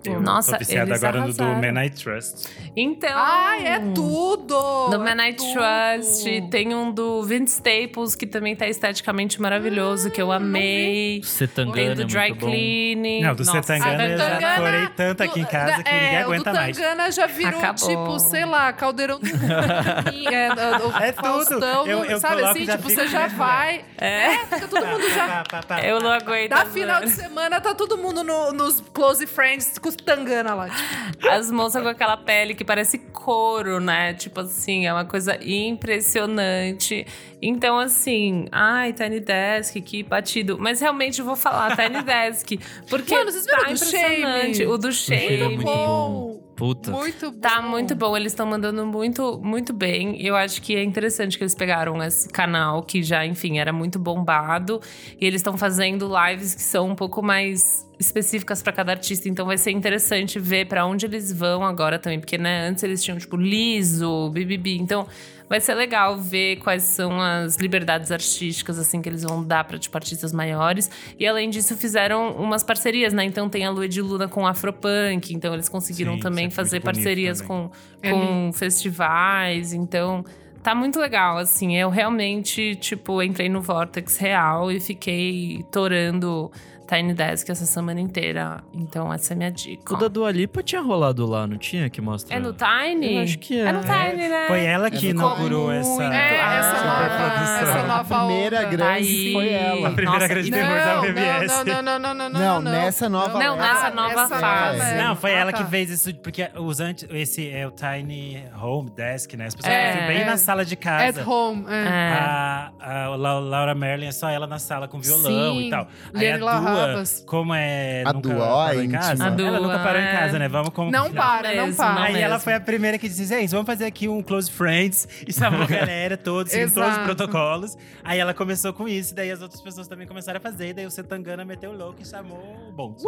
Eu 0.05 0.21
Nossa, 0.21 0.53
tô 0.53 0.59
viciado 0.59 0.89
eles 0.91 1.03
agora 1.03 1.25
no 1.25 1.33
do 1.33 1.43
arrasaram. 1.43 1.73
Man 1.73 1.83
I 1.85 1.89
Trust. 1.89 2.47
Então. 2.75 3.09
Ai, 3.13 3.65
é 3.67 3.79
tudo! 3.93 4.89
Do 4.89 4.95
é 4.95 4.97
Man 5.15 5.27
I 5.27 5.33
tudo. 5.33 5.53
Trust, 5.53 6.41
tem 6.49 6.73
um 6.73 6.91
do 6.91 7.23
Vince 7.23 7.55
Staples, 7.55 8.15
que 8.15 8.25
também 8.25 8.55
tá 8.55 8.67
esteticamente 8.67 9.41
maravilhoso, 9.41 10.09
que 10.11 10.21
eu 10.21 10.31
amei. 10.31 11.21
Setangana 11.23 11.75
Tem 11.75 11.87
é 11.89 11.95
do 11.95 12.05
Dry 12.05 12.33
bom. 12.33 12.47
Cleaning. 12.47 13.21
Não, 13.21 13.35
do 13.35 13.43
Nossa, 13.43 13.61
Setangana 13.63 14.05
eu 14.07 14.17
já 14.17 14.55
chorei 14.57 14.87
tanto 14.95 15.23
aqui 15.23 15.39
em 15.39 15.43
do- 15.43 15.49
casa 15.49 15.83
que 15.83 15.89
é, 15.89 16.01
ninguém 16.03 16.17
o 16.19 16.25
aguenta 16.25 16.51
do 16.51 16.55
mais. 16.55 16.77
Tangana 16.77 17.11
já 17.11 17.25
virou, 17.27 17.59
Acabou. 17.59 17.89
tipo, 17.89 18.19
sei 18.19 18.45
lá, 18.45 18.71
caldeirão 18.73 19.19
do 19.19 19.27
é, 19.27 20.49
o 20.53 20.97
É 21.03 21.11
tudo. 21.11 21.23
Faustão, 21.27 21.87
Eu- 21.87 22.05
eu 22.05 22.19
sabe 22.19 22.35
coloco 22.35 22.51
assim? 22.51 22.65
já 22.65 22.77
tipo, 22.77 22.89
você 22.89 23.07
já 23.07 23.27
vendo, 23.27 23.37
vai. 23.37 23.85
É, 23.97 24.37
fica 24.45 24.67
todo 24.67 24.85
mundo 24.85 25.09
já. 25.09 25.43
Eu 25.83 25.99
não 25.99 26.11
aguento. 26.11 26.49
Da 26.49 26.65
final 26.65 27.01
de 27.01 27.09
semana, 27.09 27.59
tá 27.59 27.73
todo 27.73 27.97
mundo 27.97 28.23
no- 28.23 28.53
nos 28.53 28.81
Close 28.93 29.25
Friends 29.27 29.77
com 29.77 29.89
os 29.89 29.96
Tangana 30.03 30.53
lá. 30.55 30.69
Tipo, 30.69 31.27
As 31.29 31.51
moças 31.51 31.81
com 31.83 31.89
aquela 31.89 32.17
pele 32.17 32.53
que 32.53 32.63
parece 32.63 32.97
couro, 32.97 33.79
né? 33.79 34.13
Tipo 34.13 34.41
assim, 34.41 34.85
é 34.87 34.93
uma 34.93 35.05
coisa 35.05 35.37
impressionante. 35.43 37.05
Então, 37.41 37.77
assim, 37.77 38.45
ai, 38.51 38.93
Tiny 38.93 39.19
Desk, 39.19 39.79
que 39.81 40.03
batido. 40.03 40.57
Mas 40.59 40.79
realmente 40.81 41.19
eu 41.19 41.25
vou 41.25 41.35
falar 41.35 41.75
Tiny 41.75 42.01
Desk. 42.03 42.57
Porque 42.89 43.13
Mano, 43.13 43.31
vocês 43.31 43.45
viram 43.45 43.57
tá 43.59 43.63
o 43.63 43.67
do 43.67 43.73
impressionante. 43.75 44.57
Shame? 44.57 44.71
O 44.71 44.77
do 44.77 44.91
Shame 44.91 45.25
é 45.25 45.37
Shame. 45.37 45.55
muito 45.55 45.65
bom. 45.65 46.46
Puta. 46.57 46.89
Muito 46.89 47.31
bom. 47.31 47.39
Tá 47.39 47.61
muito 47.61 47.95
bom, 47.95 48.17
eles 48.17 48.31
estão 48.31 48.47
mandando 48.47 48.83
muito, 48.83 49.39
muito 49.43 49.71
bem. 49.71 50.19
Eu 50.19 50.35
acho 50.35 50.59
que 50.59 50.75
é 50.75 50.83
interessante 50.83 51.37
que 51.37 51.43
eles 51.43 51.53
pegaram 51.53 52.03
esse 52.03 52.27
canal 52.27 52.81
que 52.81 53.03
já, 53.03 53.23
enfim, 53.23 53.59
era 53.59 53.71
muito 53.71 53.99
bombado 53.99 54.81
e 55.21 55.25
eles 55.25 55.39
estão 55.39 55.55
fazendo 55.55 56.09
lives 56.09 56.55
que 56.55 56.63
são 56.63 56.89
um 56.89 56.95
pouco 56.95 57.21
mais 57.21 57.87
específicas 57.99 58.63
pra 58.63 58.73
cada 58.73 58.91
artista. 58.91 59.29
Então 59.29 59.45
vai 59.45 59.57
ser 59.57 59.69
interessante 59.69 60.39
ver 60.39 60.67
pra 60.67 60.83
onde 60.83 61.05
eles 61.05 61.31
vão 61.31 61.63
agora 61.63 61.99
também, 61.99 62.19
porque 62.19 62.39
né, 62.39 62.67
antes 62.67 62.83
eles 62.83 63.03
tinham 63.03 63.19
tipo 63.19 63.37
liso, 63.37 64.31
BBB. 64.31 64.77
Então 64.77 65.07
vai 65.49 65.59
ser 65.59 65.75
legal 65.75 66.17
ver 66.17 66.57
quais 66.57 66.83
são 66.83 67.21
as 67.21 67.55
liberdades 67.57 68.11
artísticas 68.11 68.77
assim 68.77 69.01
que 69.01 69.09
eles 69.09 69.23
vão 69.23 69.43
dar 69.43 69.63
pra 69.63 69.77
tipo 69.77 69.95
artistas 69.97 70.33
maiores. 70.33 70.89
E 71.17 71.25
além 71.25 71.49
disso 71.49 71.75
fizeram 71.77 72.33
umas 72.33 72.63
parcerias, 72.63 73.13
né? 73.13 73.23
Então 73.23 73.49
tem 73.49 73.65
a 73.65 73.69
Lua 73.69 73.87
de 73.87 74.01
Luna 74.01 74.27
com 74.27 74.45
Afropunk, 74.45 75.33
então 75.33 75.53
eles 75.53 75.69
conseguiram 75.69 76.15
Sim, 76.15 76.19
também 76.19 76.47
é 76.47 76.49
fazer 76.49 76.81
parcerias 76.81 77.41
também. 77.41 77.69
com, 77.69 77.71
É 78.01 78.11
com 78.11 78.51
festivais, 78.53 79.73
então 79.73 80.23
tá 80.61 80.75
muito 80.75 80.99
legal, 80.99 81.37
assim. 81.37 81.77
Eu 81.77 81.89
realmente, 81.89 82.75
tipo, 82.75 83.23
entrei 83.23 83.47
no 83.47 83.61
Vortex 83.61 84.17
real 84.17 84.69
e 84.71 84.79
fiquei 84.79 85.63
torando 85.71 86.51
Tiny 86.87 87.13
Desk 87.13 87.49
essa 87.51 87.65
semana 87.65 87.99
inteira. 87.99 88.63
Então, 88.73 89.11
essa 89.13 89.33
é 89.33 89.35
a 89.35 89.37
minha 89.37 89.51
dica. 89.51 89.93
O 89.93 89.97
da 89.97 90.07
Dua 90.07 90.31
Lipa 90.31 90.63
tinha 90.63 90.81
rolado 90.81 91.25
lá, 91.25 91.45
não 91.45 91.57
tinha? 91.57 91.89
Que 91.89 91.99
mostra. 92.01 92.35
É 92.35 92.39
no 92.39 92.53
Tiny? 92.53 93.15
Eu 93.17 93.23
acho 93.23 93.37
que 93.39 93.59
é. 93.59 93.63
É 93.65 93.71
no 93.71 93.81
Tiny, 93.81 94.27
né? 94.29 94.45
Foi 94.47 94.63
ela 94.65 94.89
que 94.89 95.07
É 95.07 95.09
inaugurou 95.09 95.71
essa. 95.71 96.03
É, 96.03 96.37
essa 96.37 96.85
nova, 96.85 97.61
essa 97.61 97.87
nova 97.87 98.15
A 98.15 98.19
primeira 98.25 98.59
onda. 98.59 98.69
grande 98.69 98.91
Aí. 99.07 99.33
foi 99.33 99.49
ela. 99.49 99.87
A 99.87 99.91
primeira 99.91 100.11
Nossa, 100.19 100.27
grande 100.27 100.51
terror 100.51 100.77
da 100.77 100.95
Não, 100.95 101.01
BBS. 101.01 101.47
não, 101.65 101.81
não, 101.81 101.99
não, 101.99 102.13
não, 102.13 102.29
não, 102.29 102.61
não, 102.61 102.71
nessa 102.71 103.09
nova 103.09 103.39
Não, 103.39 103.55
nessa 103.57 103.89
nova 103.91 104.21
essa 104.21 104.39
fase. 104.39 104.95
Não, 104.95 105.15
foi 105.15 105.33
Ah, 105.33 105.39
ela 105.39 105.51
tá. 105.51 105.57
que 105.63 105.69
fez 105.69 105.89
isso, 105.89 106.15
porque 106.15 106.49
os 106.55 106.79
antes, 106.79 107.05
esse 107.11 107.49
é 107.49 107.67
o 107.67 107.71
Tiny 107.71 108.43
Home 108.61 108.89
Desk, 108.91 109.35
né? 109.35 109.45
As 109.47 109.55
pessoas 109.55 109.73
É. 109.73 110.07
bem 110.07 110.25
na 110.25 110.37
sala 110.37 110.63
de 110.63 110.73
At 110.75 110.79
casa. 110.81 111.29
home. 111.29 111.65
É. 111.67 111.73
É. 111.87 112.11
A, 112.13 112.71
a 112.79 113.07
La- 113.15 113.39
Laura 113.39 113.75
Merlin 113.75 114.07
é 114.07 114.11
só 114.11 114.29
ela 114.29 114.47
na 114.47 114.59
sala 114.59 114.87
com 114.87 114.99
violão 114.99 115.55
Sim, 115.55 115.67
e 115.67 115.69
tal. 115.69 115.87
Aí 116.13 116.27
a 116.31 116.35
Leila 116.35 116.51
Dua, 116.85 117.03
como 117.25 117.53
é. 117.53 118.03
A 118.05 118.13
nunca 118.13 118.29
Dua, 118.29 118.45
parou 118.47 118.81
é 118.81 118.83
em 118.85 118.89
casa. 118.89 119.11
íntima. 119.13 119.25
A 119.25 119.27
ela 119.27 119.35
Dua, 119.35 119.59
nunca 119.59 119.79
parou 119.79 120.01
em 120.01 120.05
é. 120.05 120.11
casa, 120.11 120.39
né? 120.39 120.47
Vamos 120.47 120.69
com. 120.69 120.91
Não 120.91 121.11
para, 121.11 121.53
não 121.53 121.65
mesmo, 121.65 121.77
para. 121.77 121.93
não 121.95 122.01
Aí 122.03 122.15
ela 122.15 122.35
mesmo. 122.35 122.39
foi 122.43 122.53
a 122.53 122.59
primeira 122.59 122.97
que 122.97 123.07
disse: 123.07 123.25
gente, 123.25 123.49
vamos 123.49 123.65
fazer 123.65 123.85
aqui 123.85 124.07
um 124.07 124.21
Close 124.21 124.51
Friends. 124.51 125.07
E 125.27 125.33
chamou 125.33 125.61
a 125.63 125.65
galera 125.67 126.17
todos, 126.17 126.51
seguindo 126.51 126.73
todos 126.73 126.97
os 126.97 127.03
protocolos. 127.03 127.77
Aí 128.03 128.19
ela 128.19 128.33
começou 128.33 128.73
com 128.73 128.87
isso, 128.87 129.13
e 129.13 129.15
daí 129.15 129.31
as 129.31 129.41
outras 129.41 129.61
pessoas 129.61 129.87
também 129.87 130.07
começaram 130.07 130.37
a 130.37 130.41
fazer. 130.41 130.69
E 130.69 130.73
daí 130.73 130.85
o 130.85 130.91
Setangana 130.91 131.43
meteu 131.43 131.71
o 131.71 131.77
louco 131.77 132.01
e 132.01 132.05
chamou 132.05 132.37
o 132.69 132.71
Bons. 132.71 133.03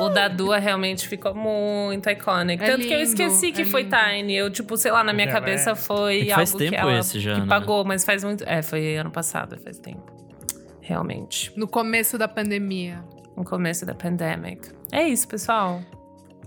O 0.00 0.08
da 0.08 0.28
Dua 0.28 0.58
realmente 0.58 1.08
ficou 1.08 1.34
muito 1.34 2.08
icônico. 2.08 2.62
É 2.62 2.66
Tanto 2.66 2.86
que 2.86 2.92
eu 2.92 2.98
lindo, 2.98 3.10
esqueci 3.10 3.52
que 3.52 3.62
é 3.62 3.64
foi 3.64 3.82
lindo. 3.82 3.96
Tiny. 3.96 4.34
Eu, 4.36 4.50
tipo, 4.50 4.76
sei 4.76 4.90
lá, 4.92 5.02
na 5.02 5.12
minha 5.12 5.26
Já 5.26 5.32
cabeça 5.32 5.70
é. 5.70 5.74
foi 5.74 6.22
É 6.22 6.24
que 6.26 6.34
faz 6.34 6.52
algo 6.52 6.64
que 6.64 6.70
tempo 6.70 6.82
ela 6.82 6.98
esse 6.98 7.20
já, 7.20 7.34
que 7.34 7.40
né? 7.40 7.46
pagou, 7.46 7.84
mas 7.84 8.04
faz 8.04 8.22
muito. 8.24 8.44
É, 8.46 8.62
foi 8.62 8.96
ano 8.96 9.10
passado, 9.10 9.58
faz 9.58 9.78
tempo. 9.78 10.15
Realmente. 10.86 11.52
No 11.56 11.66
começo 11.66 12.16
da 12.16 12.28
pandemia. 12.28 13.02
No 13.36 13.44
começo 13.44 13.84
da 13.84 13.92
pandemic. 13.92 14.70
É 14.92 15.02
isso, 15.02 15.26
pessoal. 15.26 15.80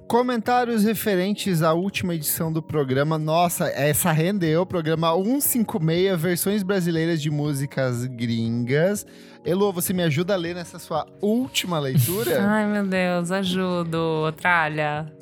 Comentários 0.08 0.86
referentes 0.86 1.62
à 1.62 1.74
última 1.74 2.16
edição 2.16 2.52
do 2.52 2.64
programa. 2.64 3.20
Nossa, 3.20 3.68
essa 3.68 4.14
rendeu. 4.14 4.66
Programa 4.66 5.14
156, 5.14 6.22
versões 6.22 6.64
brasileiras 6.64 7.22
de 7.22 7.30
músicas 7.30 8.06
gringas. 8.06 9.06
Elo, 9.44 9.74
você 9.74 9.92
me 9.92 10.04
ajuda 10.04 10.36
a 10.36 10.38
ler 10.38 10.56
nessa 10.56 10.80
sua 10.80 11.06
última 11.22 11.78
leitura? 11.78 12.40
Ai, 12.50 12.66
meu 12.66 12.88
Deus, 12.88 13.32
ajudo. 13.32 14.32
Tralha. 14.38 15.14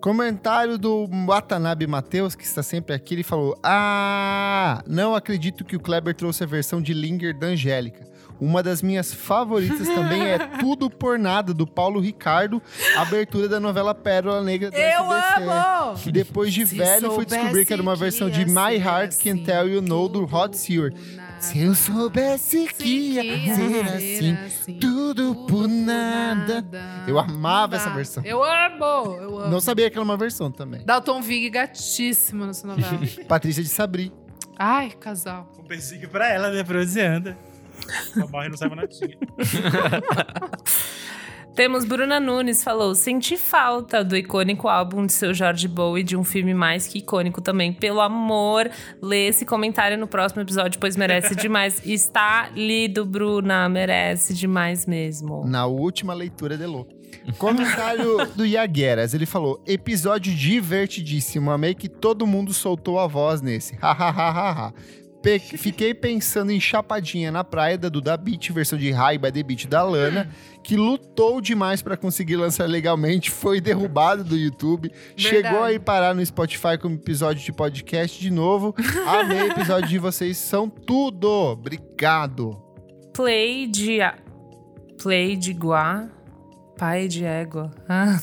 Comentário 0.00 0.78
do 0.78 1.06
Watanabe 1.26 1.86
Matheus, 1.86 2.34
que 2.34 2.44
está 2.44 2.62
sempre 2.62 2.94
aqui, 2.94 3.14
ele 3.14 3.22
falou: 3.22 3.54
Ah, 3.62 4.82
não 4.86 5.14
acredito 5.14 5.64
que 5.64 5.76
o 5.76 5.80
Kleber 5.80 6.14
trouxe 6.14 6.42
a 6.42 6.46
versão 6.46 6.80
de 6.80 6.94
Linger 6.94 7.38
da 7.38 7.48
Angélica. 7.48 8.13
Uma 8.40 8.62
das 8.62 8.82
minhas 8.82 9.12
favoritas 9.14 9.86
também 9.88 10.22
é 10.22 10.38
Tudo 10.60 10.90
por 10.90 11.18
Nada, 11.18 11.54
do 11.54 11.66
Paulo 11.66 12.00
Ricardo, 12.00 12.60
abertura 12.96 13.48
da 13.48 13.60
novela 13.60 13.94
Pérola 13.94 14.42
Negra 14.42 14.70
do 14.70 14.76
Eu 14.76 15.12
SBC. 15.12 15.50
amo! 15.50 15.98
Que 15.98 16.12
depois 16.12 16.52
de 16.52 16.66
Se 16.66 16.74
velho 16.76 17.12
fui 17.12 17.24
descobrir 17.24 17.64
que 17.64 17.72
era 17.72 17.80
uma 17.82 17.94
versão 17.96 18.28
de 18.28 18.44
My 18.44 18.76
Heart 18.76 19.12
Can 19.22 19.30
assim, 19.32 19.44
Tell 19.44 19.68
You 19.68 19.80
No 19.82 20.08
do 20.08 20.24
Rod 20.24 20.54
Stewart. 20.54 20.94
Se 21.38 21.60
eu 21.60 21.74
soubesse 21.74 22.66
que 22.78 22.88
ia 22.88 23.54
ser 23.54 24.38
assim, 24.46 24.78
tudo 24.80 25.34
por 25.46 25.68
nada. 25.68 26.64
Eu 27.06 27.18
amava 27.18 27.76
essa 27.76 27.90
versão. 27.90 28.22
Eu 28.24 28.42
amo, 28.42 29.16
eu 29.20 29.38
amo. 29.40 29.50
Não 29.50 29.60
sabia 29.60 29.90
que 29.90 29.96
era 29.96 30.02
uma 30.04 30.16
versão 30.16 30.50
também. 30.50 30.82
Dalton 30.84 31.20
Vig 31.20 31.50
gatíssimo 31.50 32.46
nessa 32.46 32.66
novela. 32.66 32.98
Patrícia 33.28 33.62
de 33.62 33.68
Sabri. 33.68 34.12
Ai, 34.58 34.90
casal. 34.90 35.52
Um 35.58 35.64
beijinho 35.66 36.08
pra 36.08 36.28
ela, 36.28 36.50
né? 36.50 36.62
Pra 36.64 36.78
Osianda. 36.78 37.36
Só 38.12 38.26
morre 38.28 38.48
não 38.48 38.76
notinha. 38.76 39.16
Temos 41.54 41.84
Bruna 41.84 42.18
Nunes 42.18 42.64
falou: 42.64 42.94
senti 42.96 43.36
falta 43.36 44.02
do 44.02 44.16
icônico 44.16 44.66
álbum 44.66 45.06
de 45.06 45.12
seu 45.12 45.32
George 45.32 45.68
Bowie 45.68 46.02
de 46.02 46.16
um 46.16 46.24
filme 46.24 46.52
mais 46.52 46.88
que 46.88 46.98
icônico 46.98 47.40
também. 47.40 47.72
Pelo 47.72 48.00
amor, 48.00 48.68
lê 49.00 49.28
esse 49.28 49.46
comentário 49.46 49.96
no 49.96 50.08
próximo 50.08 50.42
episódio, 50.42 50.80
pois 50.80 50.96
merece 50.96 51.36
demais. 51.36 51.80
Está 51.86 52.50
lido, 52.56 53.04
Bruna, 53.04 53.68
merece 53.68 54.34
demais 54.34 54.84
mesmo. 54.84 55.46
Na 55.46 55.66
última 55.66 56.12
leitura 56.12 56.58
de 56.58 56.66
Lô. 56.66 56.86
Comentário 57.38 58.26
do 58.34 58.44
Iagueras. 58.44 59.14
Ele 59.14 59.24
falou: 59.24 59.62
episódio 59.64 60.34
divertidíssimo. 60.34 61.52
Amei 61.52 61.74
que 61.74 61.88
todo 61.88 62.26
mundo 62.26 62.52
soltou 62.52 62.98
a 62.98 63.06
voz 63.06 63.40
nesse. 63.40 63.76
Hahaha. 63.80 64.74
Pe- 65.24 65.38
Fiquei 65.38 65.94
pensando 65.94 66.52
em 66.52 66.60
Chapadinha 66.60 67.32
na 67.32 67.42
praia 67.42 67.78
da 67.78 67.88
Duda 67.88 68.14
Beat, 68.16 68.50
versão 68.52 68.78
de 68.78 68.90
High 68.90 69.16
by 69.18 69.32
the 69.32 69.42
Beat 69.42 69.66
da 69.66 69.82
Lana, 69.82 70.28
que 70.62 70.76
lutou 70.76 71.40
demais 71.40 71.80
pra 71.80 71.96
conseguir 71.96 72.36
lançar 72.36 72.66
legalmente, 72.68 73.30
foi 73.30 73.58
derrubado 73.60 74.22
do 74.22 74.36
YouTube, 74.36 74.92
chegou 75.16 75.62
a 75.64 75.72
ir 75.72 75.80
parar 75.80 76.14
no 76.14 76.24
Spotify 76.24 76.76
como 76.80 76.96
episódio 76.96 77.42
de 77.42 77.52
podcast 77.52 78.20
de 78.20 78.30
novo. 78.30 78.74
Amei 79.06 79.42
o 79.44 79.46
episódio 79.52 79.88
de 79.88 79.98
vocês, 79.98 80.36
são 80.36 80.68
tudo. 80.68 81.26
Obrigado. 81.28 82.62
Play 83.14 83.66
de. 83.66 83.98
Play 85.02 85.36
de 85.36 85.52
Guá. 85.52 86.06
Pai 86.76 87.06
de 87.06 87.24
égua. 87.24 87.70
Ah, 87.88 88.18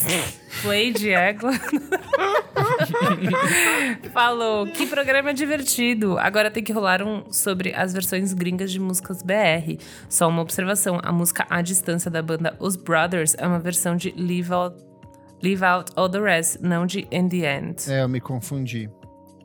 play 0.61 0.91
de 0.91 1.09
égua. 1.11 1.51
Falou, 4.13 4.67
que 4.67 4.85
programa 4.87 5.33
divertido. 5.33 6.17
Agora 6.19 6.51
tem 6.51 6.63
que 6.63 6.73
rolar 6.73 7.01
um 7.01 7.31
sobre 7.31 7.73
as 7.73 7.93
versões 7.93 8.33
gringas 8.33 8.71
de 8.71 8.79
músicas 8.79 9.21
BR. 9.23 9.77
Só 10.09 10.27
uma 10.27 10.41
observação: 10.41 10.99
a 11.01 11.11
música 11.11 11.45
À 11.49 11.61
Distância 11.61 12.11
da 12.11 12.21
banda 12.21 12.55
Os 12.59 12.75
Brothers 12.75 13.35
é 13.37 13.47
uma 13.47 13.59
versão 13.59 13.95
de 13.95 14.13
Leave 14.17 14.51
Out, 14.51 14.75
Leave 15.41 15.63
Out 15.63 15.91
All 15.95 16.09
the 16.09 16.19
Rest, 16.19 16.57
não 16.61 16.85
de 16.85 17.07
In 17.11 17.29
the 17.29 17.57
End. 17.57 17.89
É, 17.91 18.03
eu 18.03 18.09
me 18.09 18.19
confundi. 18.19 18.89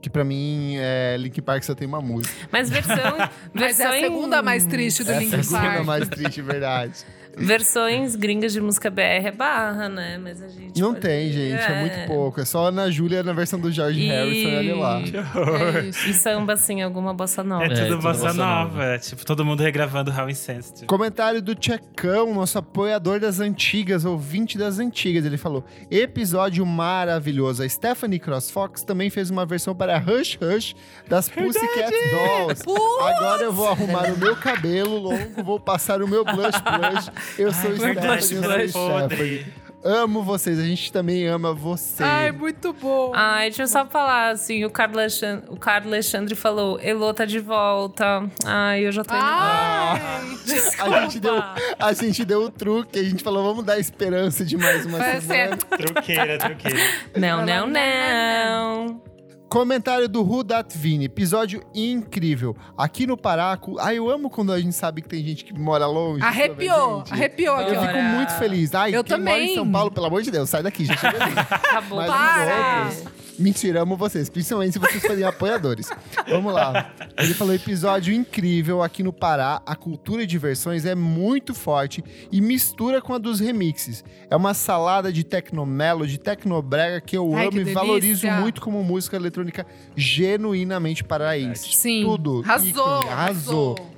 Que 0.02 0.10
pra 0.10 0.22
mim, 0.22 0.74
é, 0.76 1.16
Link 1.18 1.40
Park 1.42 1.64
só 1.64 1.74
tem 1.74 1.88
uma 1.88 2.00
música. 2.00 2.32
Mas 2.52 2.70
versão. 2.70 3.16
Mas 3.52 3.80
é 3.80 3.86
a 3.86 4.00
segunda 4.00 4.40
mais 4.42 4.64
triste 4.64 5.02
do 5.02 5.10
É 5.10 5.16
a 5.16 5.18
Linkin 5.18 5.42
segunda 5.42 5.66
Park. 5.68 5.84
mais 5.84 6.08
triste, 6.08 6.42
verdade. 6.42 6.92
Versões 7.36 8.16
gringas 8.16 8.52
de 8.52 8.60
música 8.60 8.90
BR 8.90 9.00
é 9.26 9.30
barra, 9.30 9.88
né? 9.88 10.18
Mas 10.18 10.42
a 10.42 10.48
gente. 10.48 10.80
Não 10.80 10.90
pode- 10.90 11.00
tem, 11.02 11.30
gente. 11.30 11.60
É. 11.62 11.80
muito 11.80 12.06
pouco. 12.06 12.40
É 12.40 12.44
só 12.44 12.66
Ana 12.68 12.90
Júlia 12.90 13.22
na 13.22 13.32
versão 13.32 13.60
do 13.60 13.70
George 13.70 14.00
E- 14.00 14.08
Harrison, 14.08 14.56
olha 14.56 14.76
lá. 14.76 15.00
É 15.76 15.88
isso. 15.88 16.08
E 16.08 16.14
samba, 16.14 16.54
assim, 16.54 16.80
alguma 16.82 17.12
bossa 17.12 17.42
nova. 17.44 17.64
É 17.64 17.66
É, 17.66 17.70
tudo 17.74 17.86
tudo 17.88 18.02
bossa 18.02 18.20
bossa 18.24 18.34
nova. 18.34 18.64
nova. 18.70 18.84
É, 18.84 18.98
tipo, 18.98 19.24
todo 19.24 19.44
mundo 19.44 19.62
regravando 19.62 20.10
How 20.10 20.30
Insensitive. 20.30 20.86
Comentário 20.86 21.42
do 21.42 21.54
Tchecão, 21.54 22.32
nosso 22.34 22.58
apoiador 22.58 23.20
das 23.20 23.38
antigas, 23.40 24.04
ouvinte 24.04 24.56
das 24.56 24.78
antigas. 24.78 25.24
Ele 25.24 25.36
falou: 25.36 25.64
episódio 25.90 26.64
maravilhoso. 26.64 27.62
A 27.62 27.68
Stephanie 27.68 28.18
CrossFox 28.18 28.82
também 28.82 29.10
fez 29.10 29.30
uma 29.30 29.44
versão 29.44 29.74
para 29.74 29.98
Hush 29.98 30.38
Hush 30.40 30.74
das 31.08 31.28
Pussycat 31.28 31.92
Dolls. 32.10 32.62
Agora 33.00 33.42
eu 33.42 33.52
vou 33.52 33.68
arrumar 33.68 34.10
o 34.12 34.16
meu 34.16 34.36
cabelo 34.36 34.96
longo, 34.98 35.42
vou 35.44 35.60
passar 35.60 36.00
o 36.02 36.08
meu 36.08 36.24
blush 36.24 36.60
blush. 36.60 37.10
Eu 37.38 37.52
sou 37.52 37.70
Stephanie, 37.76 37.78
Verdade, 37.94 38.34
eu 38.34 38.42
blush 38.42 38.72
sou 38.72 38.90
Stephanie. 38.98 39.38
podre. 39.38 39.66
Amo 39.84 40.20
vocês, 40.24 40.58
a 40.58 40.64
gente 40.64 40.90
também 40.90 41.28
ama 41.28 41.54
você. 41.54 42.02
Ai, 42.02 42.32
muito 42.32 42.72
bom. 42.72 43.12
Ai, 43.14 43.50
deixa 43.50 43.62
eu 43.62 43.68
só 43.68 43.86
falar, 43.86 44.30
assim, 44.30 44.64
o 44.64 44.70
Carlos 44.70 44.98
Alexandre, 44.98 45.44
o 45.48 45.56
Carlos 45.56 45.92
Alexandre 45.92 46.34
falou, 46.34 46.80
Elô 46.80 47.14
tá 47.14 47.24
de 47.24 47.38
volta. 47.38 48.24
Ai, 48.44 48.84
eu 48.84 48.90
já 48.90 49.04
tô 49.04 49.14
indo 49.14 49.22
Ai, 49.22 50.00
a, 50.80 51.00
gente 51.02 51.20
deu, 51.20 51.42
a 51.78 51.92
gente 51.92 52.24
deu 52.24 52.42
o 52.42 52.50
truque, 52.50 52.98
a 52.98 53.02
gente 53.04 53.22
falou, 53.22 53.44
vamos 53.44 53.64
dar 53.64 53.78
esperança 53.78 54.44
de 54.44 54.56
mais 54.56 54.84
uma 54.86 54.98
Vai 54.98 55.20
semana. 55.20 55.56
ser- 55.56 55.76
Truqueira, 55.78 56.38
truqueira. 56.38 56.78
Não, 57.16 57.46
não, 57.46 57.66
não. 57.68 59.00
Comentário 59.48 60.08
do 60.08 60.22
Rudat 60.22 60.76
Vini, 60.76 61.04
episódio 61.04 61.62
incrível. 61.74 62.56
Aqui 62.76 63.06
no 63.06 63.16
Paraco, 63.16 63.78
ai, 63.78 63.96
eu 63.98 64.10
amo 64.10 64.28
quando 64.28 64.52
a 64.52 64.60
gente 64.60 64.74
sabe 64.74 65.02
que 65.02 65.08
tem 65.08 65.22
gente 65.22 65.44
que 65.44 65.54
mora 65.54 65.86
longe. 65.86 66.22
Arrepiou, 66.22 66.98
gente. 66.98 67.12
arrepiou 67.12 67.54
aqui, 67.54 67.74
Eu 67.74 67.80
fico 67.82 68.02
muito 68.02 68.32
feliz. 68.34 68.74
Ai, 68.74 68.94
Eu 68.94 69.04
quem 69.04 69.18
mora 69.18 69.30
em 69.38 69.38
também. 69.38 69.54
São 69.54 69.70
Paulo, 69.70 69.90
pelo 69.90 70.06
amor 70.06 70.22
de 70.22 70.30
Deus, 70.30 70.50
sai 70.50 70.62
daqui, 70.62 70.84
gente. 70.84 70.98
Acabou. 71.06 71.98
Mas 71.98 72.10
Para! 72.10 73.25
Os 73.36 73.38
outros, 73.38 73.38
mentira, 73.38 73.82
amo 73.82 73.96
vocês, 73.96 74.28
principalmente 74.28 74.72
se 74.72 74.78
vocês 74.78 75.02
forem 75.02 75.24
apoiadores. 75.24 75.88
Vamos 76.28 76.52
lá. 76.52 76.92
Ele 77.18 77.34
falou: 77.34 77.54
episódio 77.54 78.14
incrível 78.14 78.82
aqui 78.82 79.02
no 79.02 79.12
Pará. 79.12 79.62
A 79.66 79.76
cultura 79.76 80.26
de 80.26 80.38
versões 80.38 80.84
é 80.84 80.94
muito 80.94 81.54
forte 81.54 82.02
e 82.30 82.40
mistura 82.40 83.00
com 83.00 83.14
a 83.14 83.18
dos 83.18 83.40
remixes. 83.40 84.04
É 84.30 84.36
uma 84.36 84.54
salada 84.54 85.12
de 85.12 85.24
tecnomelo, 85.24 86.06
de 86.06 86.18
tecnobrega 86.18 87.00
que 87.00 87.16
eu 87.16 87.34
Ai, 87.34 87.46
amo 87.46 87.52
que 87.52 87.70
e 87.70 87.72
valorizo 87.72 88.26
muito 88.40 88.60
como 88.60 88.82
música 88.82 89.16
eletrônica 89.16 89.66
genuinamente 89.96 91.04
paraense. 91.04 91.72
Sim. 91.74 92.02
Tudo. 92.04 92.42
Arrasou, 92.44 92.68
ícone, 92.68 93.08
arrasou. 93.08 93.96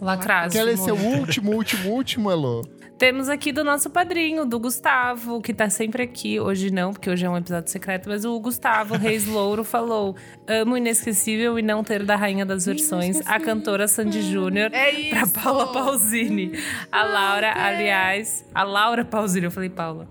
Lacrásimo. 0.00 0.52
Quer 0.52 0.64
ler 0.64 0.76
seu 0.76 0.96
último, 0.96 1.52
último, 1.52 1.90
último, 1.90 2.30
Elô? 2.30 2.62
Temos 2.96 3.28
aqui 3.28 3.50
do 3.50 3.64
nosso 3.64 3.90
padrinho, 3.90 4.46
do 4.46 4.58
Gustavo, 4.58 5.40
que 5.42 5.52
tá 5.52 5.68
sempre 5.68 6.04
aqui. 6.04 6.38
Hoje 6.38 6.70
não, 6.70 6.92
porque 6.92 7.10
hoje 7.10 7.26
é 7.26 7.28
um 7.28 7.36
episódio 7.36 7.68
secreto, 7.70 8.08
mas 8.08 8.24
o 8.24 8.38
Gustavo 8.38 8.96
Reis 8.96 9.26
Louro 9.28 9.64
falou: 9.64 10.14
Amo 10.46 10.76
inesquecível 10.76 11.58
e 11.58 11.62
não 11.62 11.82
ter 11.82 12.04
da 12.04 12.14
rainha 12.14 12.46
das 12.46 12.64
versões, 12.66 13.20
a 13.26 13.40
cantora 13.40 13.88
Sandy 13.88 14.22
Júnior. 14.22 14.70
É. 14.72 15.10
Pra 15.10 15.26
Paula 15.26 15.72
Pausini. 15.72 16.52
A 16.90 17.02
Laura, 17.02 17.52
aliás. 17.52 18.44
A 18.54 18.62
Laura 18.62 19.04
Pausini, 19.04 19.46
eu 19.46 19.50
falei 19.50 19.68
Paula. 19.68 20.06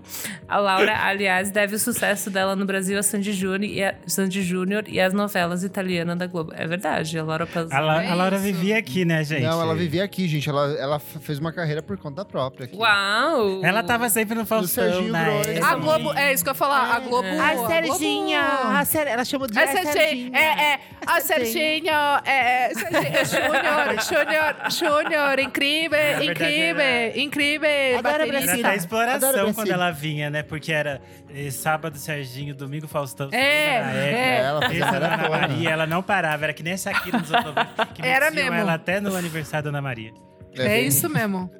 A 0.46 0.58
Laura, 0.58 0.94
aliás, 1.06 1.50
deve 1.50 1.76
o 1.76 1.78
sucesso 1.78 2.30
dela 2.30 2.54
no 2.54 2.66
Brasil 2.66 2.98
a 2.98 3.02
Sandy 3.02 3.32
Júnior 3.32 3.64
e, 3.64 3.82
a, 3.82 3.94
Sandy 4.06 4.42
Júnior 4.42 4.84
e 4.86 5.00
as 5.00 5.14
novelas 5.14 5.64
italianas 5.64 6.18
da 6.18 6.26
Globo. 6.26 6.52
É 6.54 6.66
verdade, 6.66 7.18
a 7.18 7.24
Laura 7.24 7.46
Pausini. 7.46 7.74
A, 7.74 7.80
La- 7.80 8.04
É 8.04 8.10
a 8.10 8.14
Laura 8.14 8.36
isso. 8.36 8.44
vivia 8.44 8.76
aqui, 8.78 9.06
né, 9.06 9.24
gente? 9.24 9.42
Não, 9.42 9.60
ela 9.60 9.74
vivia 9.74 10.04
aqui, 10.04 10.28
gente. 10.28 10.48
Ela, 10.50 10.70
ela 10.74 10.98
fez 10.98 11.38
uma 11.38 11.50
carreira 11.52 11.82
por 11.82 11.96
conta 11.96 12.24
própria 12.26 12.73
aqui. 12.74 12.82
Uau! 12.82 13.60
Ela 13.64 13.82
tava 13.82 14.08
sempre 14.08 14.34
no 14.34 14.44
Faustão, 14.44 14.84
Serginho 14.84 15.14
época. 15.16 15.66
A 15.66 15.74
Globo, 15.76 16.12
é 16.14 16.32
isso 16.32 16.42
que 16.44 16.50
eu 16.50 16.52
ia 16.52 16.54
falar. 16.58 16.94
A 16.94 16.98
Globo. 17.00 17.26
É. 17.26 17.38
a 17.38 17.54
Globo- 17.54 17.68
Serginha, 17.68 18.40
a 18.78 18.84
Ser, 18.84 19.06
ela 19.06 19.24
chamou 19.24 19.46
de 19.46 19.58
A 19.58 19.62
a 19.62 19.66
Serginha, 19.68 20.38
é, 20.38 20.72
é, 20.74 20.80
a 21.06 21.20
Serginha, 21.20 22.22
é, 22.24 22.32
é, 22.66 22.74
Serginha, 22.74 23.24
Júnior, 23.24 24.00
Júnior, 24.70 25.02
Júnior, 25.02 25.38
incrível, 25.38 25.90
verdade, 25.98 26.26
incrível, 26.30 26.80
era- 26.82 27.18
incrível, 27.18 27.68
Adoro 27.98 28.02
baterista. 28.02 28.36
Era 28.36 28.40
Brasília. 28.46 28.62
da 28.64 28.74
exploração 28.76 29.28
Adoro 29.28 29.44
quando 29.46 29.54
Brasília. 29.54 29.74
ela 29.74 29.90
vinha, 29.90 30.30
né? 30.30 30.42
Porque 30.42 30.72
era 30.72 31.00
eh, 31.34 31.50
sábado 31.50 31.96
Serginho, 31.98 32.54
domingo 32.54 32.86
Faustão. 32.88 33.28
É, 33.32 33.38
é. 33.76 34.40
Ela 34.44 34.62
fazia 34.62 34.86
Ana. 34.88 35.28
Maria, 35.28 35.70
ela 35.70 35.86
não 35.86 36.02
parava. 36.02 36.44
Era 36.44 36.52
que 36.52 36.62
nem 36.62 36.72
a 36.74 36.76
Shakira 36.76 37.18
nos 37.18 37.32
anos 37.32 37.46
90, 37.46 37.86
que 37.86 38.02
Era 38.06 38.30
mesmo. 38.30 38.54
ela 38.54 38.74
até 38.74 39.00
no 39.00 39.14
aniversário 39.16 39.64
da 39.64 39.70
Ana 39.70 39.82
Maria. 39.82 40.12
É 40.56 40.64
bem- 40.64 40.86
isso 40.86 41.08
mesmo. 41.08 41.50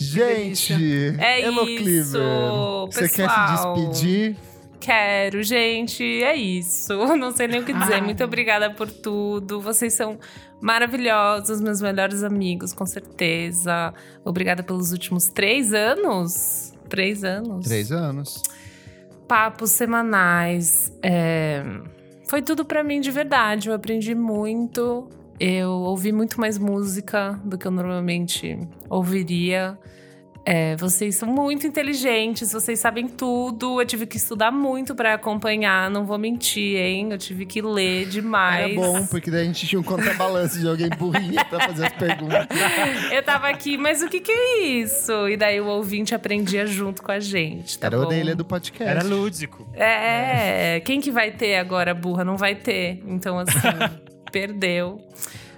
Gente, 0.00 0.72
É 1.18 1.42
Elo 1.42 1.68
isso, 1.68 2.18
você 2.90 3.00
quer 3.02 3.28
se 3.28 3.36
pessoal. 3.36 3.74
despedir? 3.74 4.36
Quero, 4.80 5.42
gente. 5.42 6.02
É 6.22 6.34
isso. 6.34 6.94
Não 7.16 7.30
sei 7.32 7.46
nem 7.48 7.60
o 7.60 7.64
que 7.64 7.72
dizer. 7.72 8.00
Muito 8.02 8.24
obrigada 8.24 8.70
por 8.70 8.90
tudo. 8.90 9.60
Vocês 9.60 9.92
são 9.92 10.18
maravilhosos, 10.58 11.60
meus 11.60 11.82
melhores 11.82 12.22
amigos, 12.22 12.72
com 12.72 12.86
certeza. 12.86 13.92
Obrigada 14.24 14.62
pelos 14.62 14.90
últimos 14.90 15.26
três 15.28 15.74
anos. 15.74 16.72
Três 16.88 17.22
anos. 17.22 17.66
Três 17.66 17.92
anos. 17.92 18.42
Papos 19.28 19.70
semanais. 19.70 20.90
É, 21.02 21.62
Foi 22.26 22.40
tudo 22.40 22.64
pra 22.64 22.82
mim 22.82 23.00
de 23.00 23.10
verdade. 23.10 23.68
Eu 23.68 23.74
aprendi 23.74 24.14
muito. 24.14 25.08
Eu 25.40 25.70
ouvi 25.70 26.12
muito 26.12 26.38
mais 26.38 26.58
música 26.58 27.40
do 27.42 27.56
que 27.56 27.66
eu 27.66 27.70
normalmente 27.70 28.58
ouviria. 28.90 29.78
É, 30.44 30.74
vocês 30.76 31.16
são 31.16 31.28
muito 31.28 31.66
inteligentes, 31.66 32.52
vocês 32.52 32.78
sabem 32.78 33.08
tudo. 33.08 33.80
Eu 33.80 33.86
tive 33.86 34.06
que 34.06 34.18
estudar 34.18 34.50
muito 34.50 34.94
pra 34.94 35.14
acompanhar, 35.14 35.90
não 35.90 36.04
vou 36.04 36.18
mentir, 36.18 36.76
hein? 36.76 37.08
Eu 37.10 37.16
tive 37.16 37.46
que 37.46 37.62
ler 37.62 38.06
demais. 38.06 38.72
Era 38.72 38.80
bom, 38.80 39.06
porque 39.06 39.30
daí 39.30 39.42
a 39.42 39.44
gente 39.44 39.66
tinha 39.66 39.80
um 39.80 39.82
contrabalanço 39.82 40.58
de 40.58 40.68
alguém 40.68 40.90
burrinha 40.90 41.44
pra 41.44 41.60
fazer 41.60 41.86
as 41.86 41.92
perguntas. 41.92 42.46
Eu 43.10 43.22
tava 43.22 43.48
aqui, 43.48 43.78
mas 43.78 44.02
o 44.02 44.08
que 44.08 44.20
que 44.20 44.32
é 44.32 44.58
isso? 44.62 45.26
E 45.28 45.36
daí 45.36 45.60
o 45.60 45.66
ouvinte 45.66 46.14
aprendia 46.14 46.66
junto 46.66 47.02
com 47.02 47.12
a 47.12 47.20
gente. 47.20 47.78
Tá 47.78 47.86
Era 47.86 47.96
bom? 47.96 48.04
o 48.04 48.06
orelha 48.08 48.34
do 48.36 48.44
podcast. 48.44 48.90
Era 48.90 49.02
lúdico. 49.04 49.66
É, 49.74 50.80
quem 50.80 51.00
que 51.00 51.10
vai 51.10 51.30
ter 51.30 51.56
agora, 51.56 51.94
burra? 51.94 52.24
Não 52.24 52.36
vai 52.36 52.54
ter. 52.54 53.02
Então, 53.06 53.38
assim, 53.38 53.58
perdeu. 54.30 55.00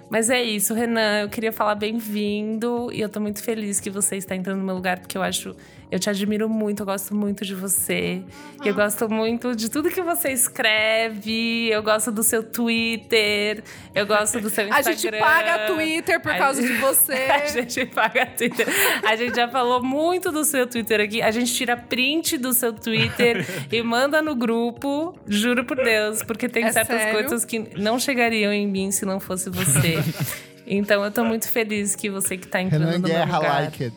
Mas 0.09 0.29
é 0.29 0.41
isso, 0.43 0.73
Renan. 0.73 1.21
Eu 1.21 1.29
queria 1.29 1.51
falar 1.51 1.75
bem-vindo 1.75 2.91
e 2.91 3.01
eu 3.01 3.09
tô 3.09 3.19
muito 3.19 3.41
feliz 3.41 3.79
que 3.79 3.89
você 3.89 4.15
está 4.17 4.35
entrando 4.35 4.59
no 4.59 4.65
meu 4.65 4.75
lugar, 4.75 4.99
porque 4.99 5.17
eu 5.17 5.23
acho. 5.23 5.55
Eu 5.93 5.99
te 5.99 6.09
admiro 6.09 6.49
muito, 6.49 6.79
eu 6.79 6.85
gosto 6.87 7.13
muito 7.15 7.45
de 7.45 7.53
você. 7.53 8.23
Eu 8.65 8.73
gosto 8.73 9.07
muito 9.07 9.55
de 9.55 9.69
tudo 9.69 9.91
que 9.91 10.01
você 10.01 10.29
escreve. 10.31 11.69
Eu 11.69 11.83
gosto 11.83 12.11
do 12.11 12.23
seu 12.23 12.41
Twitter. 12.41 13.63
Eu 13.93 14.07
gosto 14.07 14.39
do 14.39 14.49
seu 14.49 14.63
A 14.73 14.79
Instagram. 14.79 14.93
gente 14.97 15.19
paga 15.19 15.67
Twitter 15.67 16.19
por 16.19 16.31
A 16.31 16.37
causa 16.39 16.61
gente- 16.63 16.73
de 16.73 16.79
você. 16.81 17.13
A 17.13 17.45
gente 17.45 17.85
paga 17.85 18.25
Twitter. 18.25 18.67
A 19.07 19.15
gente 19.15 19.35
já 19.35 19.47
falou 19.47 19.83
muito 19.83 20.31
do 20.31 20.43
seu 20.43 20.65
Twitter 20.65 20.99
aqui. 20.99 21.21
A 21.21 21.29
gente 21.29 21.53
tira 21.53 21.77
print 21.77 22.39
do 22.39 22.53
seu 22.53 22.73
Twitter 22.73 23.45
e 23.71 23.83
manda 23.83 24.19
no 24.19 24.35
grupo. 24.35 25.15
Juro 25.27 25.63
por 25.63 25.77
Deus, 25.77 26.23
porque 26.23 26.49
tem 26.49 26.63
É 26.65 26.71
certas 26.71 27.01
sério? 27.01 27.19
coisas 27.19 27.45
que 27.45 27.59
não 27.77 27.99
chegariam 27.99 28.51
em 28.51 28.65
mim 28.67 28.89
se 28.91 29.05
não 29.05 29.19
fosse 29.19 29.47
você. 29.51 29.99
Então 30.65 31.03
eu 31.03 31.11
tô 31.11 31.25
muito 31.25 31.49
feliz 31.49 31.93
que 31.93 32.09
você 32.09 32.37
que 32.37 32.47
tá 32.47 32.61
entrando 32.61 32.85
Renan 32.85 32.97
no 32.99 32.99
meu 33.07 33.09
Guerra 33.17 33.37
lugar. 33.37 33.61
like 33.63 33.83
it. 33.83 33.95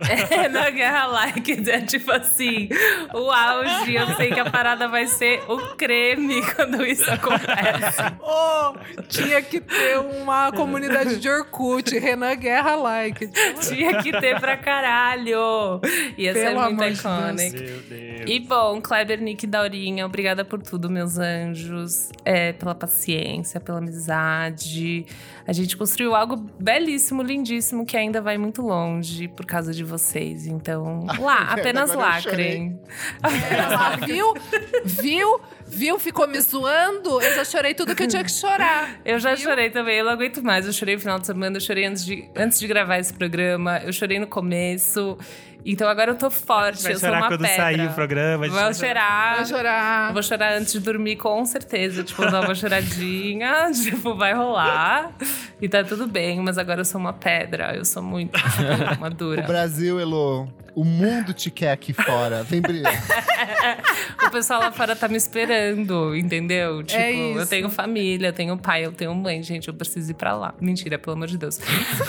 É, 0.30 0.48
na 0.48 0.70
Guerra 0.70 1.06
Like, 1.06 1.70
é 1.70 1.80
tipo 1.80 2.10
assim, 2.12 2.68
o 3.14 3.30
auge. 3.30 3.94
Eu 3.94 4.06
sei 4.16 4.30
que 4.30 4.40
a 4.40 4.48
parada 4.48 4.88
vai 4.88 5.06
ser 5.06 5.42
o 5.48 5.74
creme 5.76 6.42
quando 6.54 6.84
isso 6.84 7.10
acontece. 7.10 7.98
Oh, 8.30 8.74
tinha 9.08 9.40
que 9.40 9.60
ter 9.60 9.98
uma 9.98 10.52
comunidade 10.52 11.18
de 11.18 11.28
Orkut, 11.28 11.98
Renan 11.98 12.36
Guerra 12.36 12.74
Like. 12.76 13.28
Tinha 13.60 14.02
que 14.02 14.12
ter 14.12 14.38
pra 14.38 14.56
caralho. 14.56 15.80
Ia 16.16 16.34
ser 16.34 16.48
Pelo 16.48 16.60
muito 16.62 16.82
amor 16.82 16.92
de 16.92 16.98
iconic. 16.98 17.52
Meu 17.52 17.80
Deus. 17.80 18.30
E 18.30 18.40
bom, 18.40 18.80
Kleber, 18.82 19.20
Nick 19.20 19.44
e 19.44 19.48
Daurinha, 19.48 20.04
obrigada 20.04 20.44
por 20.44 20.62
tudo, 20.62 20.90
meus 20.90 21.18
anjos. 21.18 22.10
É, 22.24 22.52
pela 22.52 22.74
paciência, 22.74 23.58
pela 23.60 23.78
amizade. 23.78 25.06
A 25.46 25.52
gente 25.52 25.76
construiu 25.78 26.14
algo 26.14 26.36
belíssimo, 26.36 27.22
lindíssimo, 27.22 27.86
que 27.86 27.96
ainda 27.96 28.20
vai 28.20 28.36
muito 28.36 28.60
longe 28.60 29.28
por 29.28 29.46
causa 29.46 29.72
de 29.72 29.82
vocês. 29.88 30.46
Então, 30.46 31.06
lá, 31.18 31.48
apenas 31.50 31.92
lacrem. 31.94 32.78
É, 33.22 33.66
lá, 33.74 33.96
viu? 33.96 34.34
Viu? 34.84 35.40
Viu? 35.66 35.98
Ficou 35.98 36.26
me 36.28 36.40
zoando? 36.40 37.20
Eu 37.20 37.34
já 37.34 37.44
chorei 37.44 37.74
tudo 37.74 37.94
que 37.94 38.04
eu 38.04 38.08
tinha 38.08 38.24
que 38.24 38.32
chorar. 38.32 39.00
Eu 39.04 39.18
já 39.18 39.34
Viu? 39.34 39.48
chorei 39.48 39.70
também, 39.70 39.98
eu 39.98 40.04
não 40.04 40.12
aguento 40.12 40.42
mais. 40.42 40.66
Eu 40.66 40.72
chorei 40.72 40.94
no 40.94 41.00
final 41.00 41.18
de 41.18 41.26
semana, 41.26 41.56
eu 41.56 41.60
chorei 41.60 41.84
antes 41.84 42.04
de, 42.04 42.28
antes 42.36 42.58
de 42.58 42.66
gravar 42.66 42.98
esse 42.98 43.12
programa, 43.12 43.78
eu 43.84 43.92
chorei 43.92 44.18
no 44.18 44.26
começo. 44.26 45.18
Então 45.66 45.88
agora 45.88 46.12
eu 46.12 46.14
tô 46.16 46.30
forte, 46.30 46.82
Vai 46.82 46.92
eu 46.92 46.98
sou 46.98 47.08
chorar 47.08 47.20
uma 47.22 47.28
quando 47.28 47.40
pedra. 47.42 47.56
sair 47.56 47.86
o 47.86 47.92
programa. 47.92 48.46
Vou 48.48 48.56
vai- 48.56 48.74
chorar. 48.74 49.36
Vou 49.36 49.46
chorar. 49.46 50.08
Eu 50.08 50.12
vou 50.14 50.22
chorar 50.22 50.52
antes 50.54 50.72
de 50.72 50.80
dormir, 50.80 51.16
com 51.16 51.44
certeza. 51.44 52.02
Tipo, 52.04 52.22
dar 52.30 52.40
uma 52.42 52.54
choradinha, 52.54 53.70
tipo, 53.82 54.14
vai 54.14 54.32
rolar. 54.32 55.12
E 55.60 55.68
tá 55.68 55.82
tudo 55.84 56.06
bem, 56.06 56.40
mas 56.40 56.56
agora 56.58 56.80
eu 56.80 56.84
sou 56.84 57.00
uma 57.00 57.12
pedra. 57.12 57.74
Eu 57.76 57.84
sou 57.84 58.02
muito 58.02 58.38
madura. 59.00 59.42
O 59.42 59.46
Brasil, 59.46 60.00
Elo, 60.00 60.48
o 60.78 60.84
mundo 60.84 61.34
te 61.34 61.50
quer 61.50 61.72
aqui 61.72 61.92
fora. 61.92 62.44
Vem 62.44 62.60
brilhar. 62.60 62.94
O 64.24 64.30
pessoal 64.30 64.60
lá 64.60 64.72
fora 64.72 64.94
tá 64.94 65.08
me 65.08 65.16
esperando, 65.16 66.14
entendeu? 66.14 66.82
Tipo, 66.82 67.00
eu 67.00 67.40
isso. 67.40 67.48
tenho 67.48 67.70
família, 67.70 68.28
eu 68.28 68.32
tenho 68.32 68.58
pai, 68.58 68.84
eu 68.84 68.92
tenho 68.92 69.14
mãe, 69.14 69.42
gente, 69.42 69.68
eu 69.68 69.74
preciso 69.74 70.10
ir 70.10 70.14
pra 70.14 70.36
lá. 70.36 70.54
Mentira, 70.60 70.98
pelo 70.98 71.16
amor 71.16 71.28
de 71.28 71.38
Deus. 71.38 71.58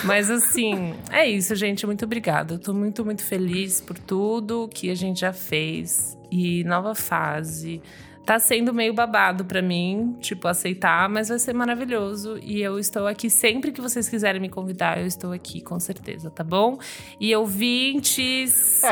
Mas 0.04 0.30
assim, 0.30 0.94
é 1.12 1.26
isso, 1.26 1.56
gente. 1.56 1.86
Muito 1.86 2.04
obrigada. 2.04 2.56
Eu 2.56 2.60
tô 2.60 2.74
muito, 2.74 3.06
muito 3.06 3.24
feliz 3.24 3.80
por 3.80 3.98
tudo 3.98 4.68
que 4.68 4.90
a 4.90 4.96
gente 4.96 5.22
já 5.22 5.32
fez. 5.32 6.18
E 6.30 6.64
nova 6.66 6.94
fase. 6.94 7.82
Tá 8.30 8.38
sendo 8.38 8.72
meio 8.72 8.94
babado 8.94 9.44
pra 9.44 9.60
mim, 9.60 10.16
tipo, 10.20 10.48
aceitar, 10.48 11.10
mas 11.10 11.30
vai 11.30 11.40
ser 11.40 11.52
maravilhoso. 11.52 12.38
E 12.44 12.62
eu 12.62 12.78
estou 12.78 13.08
aqui 13.08 13.28
sempre 13.28 13.72
que 13.72 13.82
vocês 13.82 14.08
quiserem 14.08 14.40
me 14.40 14.48
convidar, 14.50 15.00
eu 15.00 15.08
estou 15.08 15.32
aqui, 15.32 15.62
com 15.62 15.80
certeza, 15.80 16.30
tá 16.30 16.44
bom? 16.44 16.78
E 17.20 17.36
ouvintes. 17.36 18.82
Só- 18.82 18.90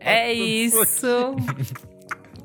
É 0.00 0.32
isso. 0.32 1.36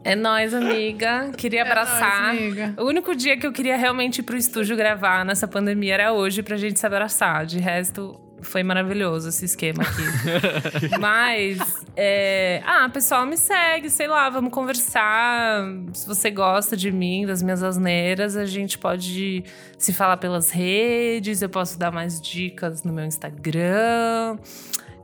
É 0.04 0.14
nóis, 0.14 0.54
amiga. 0.54 1.32
Queria 1.38 1.62
abraçar. 1.62 2.34
nóis, 2.34 2.40
amiga. 2.42 2.74
o 2.78 2.86
único 2.86 3.16
dia 3.16 3.38
que 3.38 3.48
eu 3.48 3.54
queria 3.54 3.78
realmente 3.78 4.20
ir 4.20 4.24
pro 4.24 4.36
estúdio 4.36 4.76
gravar 4.76 5.24
nessa 5.24 5.48
pandemia 5.48 5.94
era 5.94 6.12
hoje 6.12 6.44
pra 6.44 6.58
gente 6.58 6.78
se 6.82 6.86
abraçar. 6.86 7.46
De 7.46 7.60
resto, 7.60 8.20
foi 8.42 8.64
maravilhoso 8.64 9.30
esse 9.30 9.46
esquema 9.46 9.84
aqui. 9.84 10.98
Mas, 11.00 11.60
é... 11.96 12.62
ah, 12.66 12.90
pessoal, 12.90 13.26
me 13.26 13.38
segue, 13.38 13.90
sei 13.90 14.08
lá, 14.08 14.30
vamos 14.30 14.52
conversar. 14.52 15.64
Se 15.94 16.08
você 16.08 16.30
gosta 16.32 16.76
de 16.76 16.92
mim, 16.92 17.26
das 17.26 17.42
minhas 17.42 17.64
asneiras, 17.64 18.36
a 18.36 18.46
gente 18.46 18.78
pode 18.78 19.44
se 19.78 19.94
falar 19.94 20.18
pelas 20.18 20.50
redes, 20.50 21.42
eu 21.42 21.50
posso 21.50 21.78
dar 21.78 21.92
mais 21.92 22.20
dicas 22.20 22.84
no 22.84 22.94
meu 22.94 23.06
Instagram. 23.06 24.38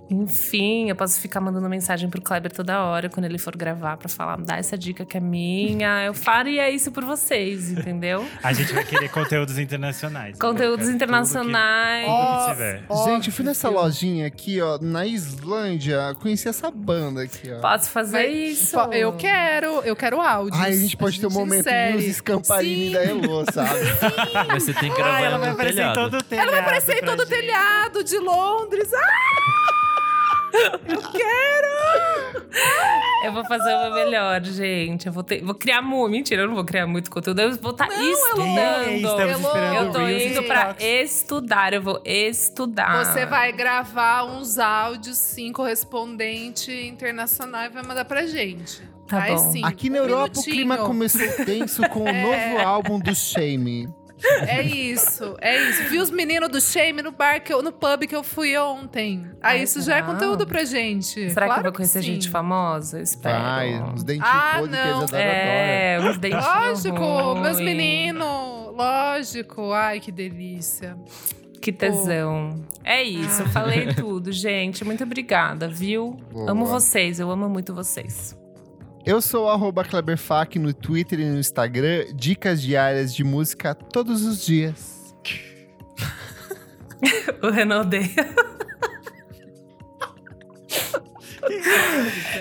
Enfim, 0.10 0.90
eu 0.90 0.95
posso 0.95 1.19
ficar 1.19 1.41
mandando 1.41 1.68
mensagem 1.68 2.10
pro 2.10 2.22
Kleber 2.22 2.52
toda 2.52 2.84
hora 2.84 3.10
quando 3.10 3.26
ele 3.26 3.38
for 3.40 3.56
gravar 3.57 3.98
pra 3.98 4.07
falar, 4.07 4.38
dá 4.38 4.57
essa 4.57 4.77
dica 4.77 5.03
que 5.06 5.18
é 5.18 5.19
minha. 5.19 6.03
Eu 6.06 6.14
faria 6.14 6.69
isso 6.69 6.91
por 6.91 7.03
vocês, 7.03 7.72
entendeu? 7.72 8.26
A 8.44 8.53
gente 8.53 8.72
vai 8.72 8.84
querer 8.84 9.10
conteúdos 9.10 9.57
internacionais. 9.57 10.38
Conteúdos 10.38 10.86
Tudo 10.86 10.90
que- 10.90 10.95
internacionais. 10.95 12.06
tudo 12.06 12.15
que 12.18 12.22
Ó, 12.23 12.49
tiver. 12.52 12.84
Gente, 13.06 13.27
eu 13.30 13.34
fui 13.34 13.45
nessa 13.45 13.69
lojinha 13.69 14.27
aqui, 14.27 14.61
ó, 14.61 14.77
na 14.80 15.06
Islândia. 15.06 16.15
Conheci 16.22 16.48
essa 16.48 16.69
banda 16.69 17.23
aqui, 17.23 17.52
ó. 17.52 17.60
Posso 17.61 17.90
fazer 17.90 18.18
Vai- 18.18 18.27
isso? 18.32 18.77
Eu 18.91 19.14
quero, 19.14 19.82
eu 19.82 19.95
quero 19.95 20.22
áudios. 20.22 20.61
Ai, 20.61 20.72
a 20.72 20.76
gente 20.76 20.95
pode 20.98 21.19
ter 21.19 21.27
um 21.27 21.32
momento 21.32 21.61
insere. 21.61 21.94
News 21.98 22.15
Scamparini 22.18 22.86
Sim. 22.88 22.91
da 22.91 23.03
Elo, 23.03 23.45
sabe? 23.52 23.80
Mas 24.48 24.64
você 24.64 24.73
tem 24.73 24.91
que 24.91 24.95
gravar 24.98 25.18
Ah, 25.18 25.22
ela 25.22 25.38
vai 25.40 25.49
aparecer 25.49 25.82
em 25.84 25.94
todo 25.94 26.18
o 26.18 26.23
telhado. 26.23 26.44
Ela 26.48 26.52
vai 26.52 26.61
aparecer 26.61 26.98
em 27.03 27.06
todo 27.06 27.19
o 27.22 27.26
telhado 27.26 28.03
de 28.03 28.18
Londres. 28.19 28.90
Ah! 28.94 29.74
Eu 30.88 31.02
quero! 31.11 32.45
Eu 33.26 33.34
vou 33.34 33.44
fazer 33.45 33.73
o 33.73 33.82
meu 33.82 33.94
melhor, 33.95 34.44
gente. 34.44 35.07
Eu 35.07 35.14
vou, 35.14 35.23
ter, 35.23 35.44
vou 35.44 35.56
criar 35.56 35.82
muito. 35.82 36.11
Mentira, 36.11 36.44
eu 36.44 36.48
não 36.48 36.56
vou 36.56 36.64
criar 36.64 36.86
muito 36.86 37.10
conteúdo. 37.10 37.41
Eu 37.41 37.57
vou 37.57 37.72
estar 37.72 37.88
estudando. 37.88 38.91
Estamos 38.91 39.40
Elô, 39.40 39.48
esperando 39.48 39.86
Eu 39.86 39.91
tô 39.91 39.99
Reels 40.06 40.23
indo 40.23 40.44
pra 40.44 40.76
estudar. 40.80 41.73
Eu 41.73 41.82
vou 41.82 42.02
estudar. 42.06 43.03
Você 43.03 43.26
vai 43.26 43.52
gravar 43.52 44.26
uns 44.26 44.60
áudios, 44.60 45.18
sim, 45.18 45.52
correspondente 45.52 46.72
internacional 46.72 47.65
e 47.65 47.69
vai 47.69 47.84
mandar 47.84 48.06
pra 48.06 48.26
gente. 48.27 48.82
Tá 49.07 49.19
vai 49.19 49.36
bom. 49.36 49.52
sim. 49.52 49.61
Aqui 49.64 49.90
na 49.90 49.99
Um 49.99 50.02
Europa 50.02 50.18
o 50.18 50.30
minutinho. 50.30 50.56
clima 50.56 50.77
começou 50.77 51.45
tenso 51.45 51.82
com 51.90 52.02
o 52.02 52.06
novo 52.14 52.60
álbum 52.64 52.99
do 52.99 53.14
Shame. 53.14 53.88
É 54.48 54.62
isso, 54.62 55.36
é 55.42 55.62
isso. 55.70 55.84
Vi 55.90 56.00
os 56.00 56.10
meninos 56.10 56.50
do 56.50 56.62
Shame 56.62 57.02
no 57.02 57.12
bar, 57.12 57.42
que 57.42 57.54
eu, 57.54 57.62
no 57.62 57.72
pub 57.72 58.08
que 58.08 58.16
eu 58.16 58.24
fui 58.24 58.58
ontem. 58.58 59.30
Aí 59.42 59.58
Ai, 59.58 59.64
isso 59.64 59.82
já 59.82 59.98
é 59.98 60.02
conteúdo 60.02 60.48
pra 60.48 60.64
gente. 60.64 61.30
Será 61.30 61.46
que 61.46 61.52
eu 61.52 61.54
Claro 61.56 61.64
vou 61.64 61.74
conhecer 61.74 62.02
gente 62.02 62.30
famosa? 62.30 63.00
Eu 63.00 63.04
espero. 63.04 63.44
Vai, 63.44 63.82
uns 63.82 64.04
dentinhos 64.04 64.30
Ah, 64.32 64.62
não. 64.62 65.06
É, 65.14 66.00
uns 66.02 66.18
dentinhos 66.18 66.46
Lógico, 66.46 67.36
meus 67.36 67.60
meninos. 67.60 68.74
Lógico. 68.76 69.72
Ai, 69.72 70.00
que 70.00 70.12
delícia. 70.12 70.98
Que 71.62 71.72
tesão. 71.72 72.64
É 72.84 73.02
isso, 73.02 73.42
eu 73.42 73.50
falei 73.50 73.94
tudo, 73.94 74.32
gente. 74.32 74.86
Muito 74.86 75.04
obrigada, 75.04 75.68
viu? 75.68 76.16
Boa. 76.32 76.52
Amo 76.52 76.66
vocês, 76.66 77.20
eu 77.20 77.32
amo 77.32 77.50
muito 77.50 77.74
vocês. 77.74 78.38
Eu 79.06 79.22
sou 79.22 79.45
o 79.45 79.49
arroba 79.49 79.84
Kleberfac 79.84 80.57
no 80.57 80.73
Twitter 80.73 81.19
e 81.19 81.26
no 81.26 81.38
Instagram. 81.38 82.06
Dicas 82.15 82.60
diárias 82.60 83.14
de 83.14 83.23
música 83.23 83.76
todos 83.76 84.23
os 84.23 84.44
dias. 84.44 84.95
O 87.44 87.49
Renan 87.52 87.82
odeia. 87.82 88.10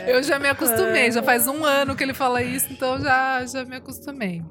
Eu 0.06 0.22
já 0.22 0.38
me 0.38 0.48
acostumei, 0.48 1.10
já 1.10 1.22
faz 1.22 1.46
um 1.46 1.62
ano 1.64 1.94
que 1.94 2.02
ele 2.02 2.14
fala 2.14 2.42
isso, 2.42 2.72
então 2.72 2.98
já, 2.98 3.44
já 3.44 3.64
me 3.64 3.76
acostumei. 3.76 4.42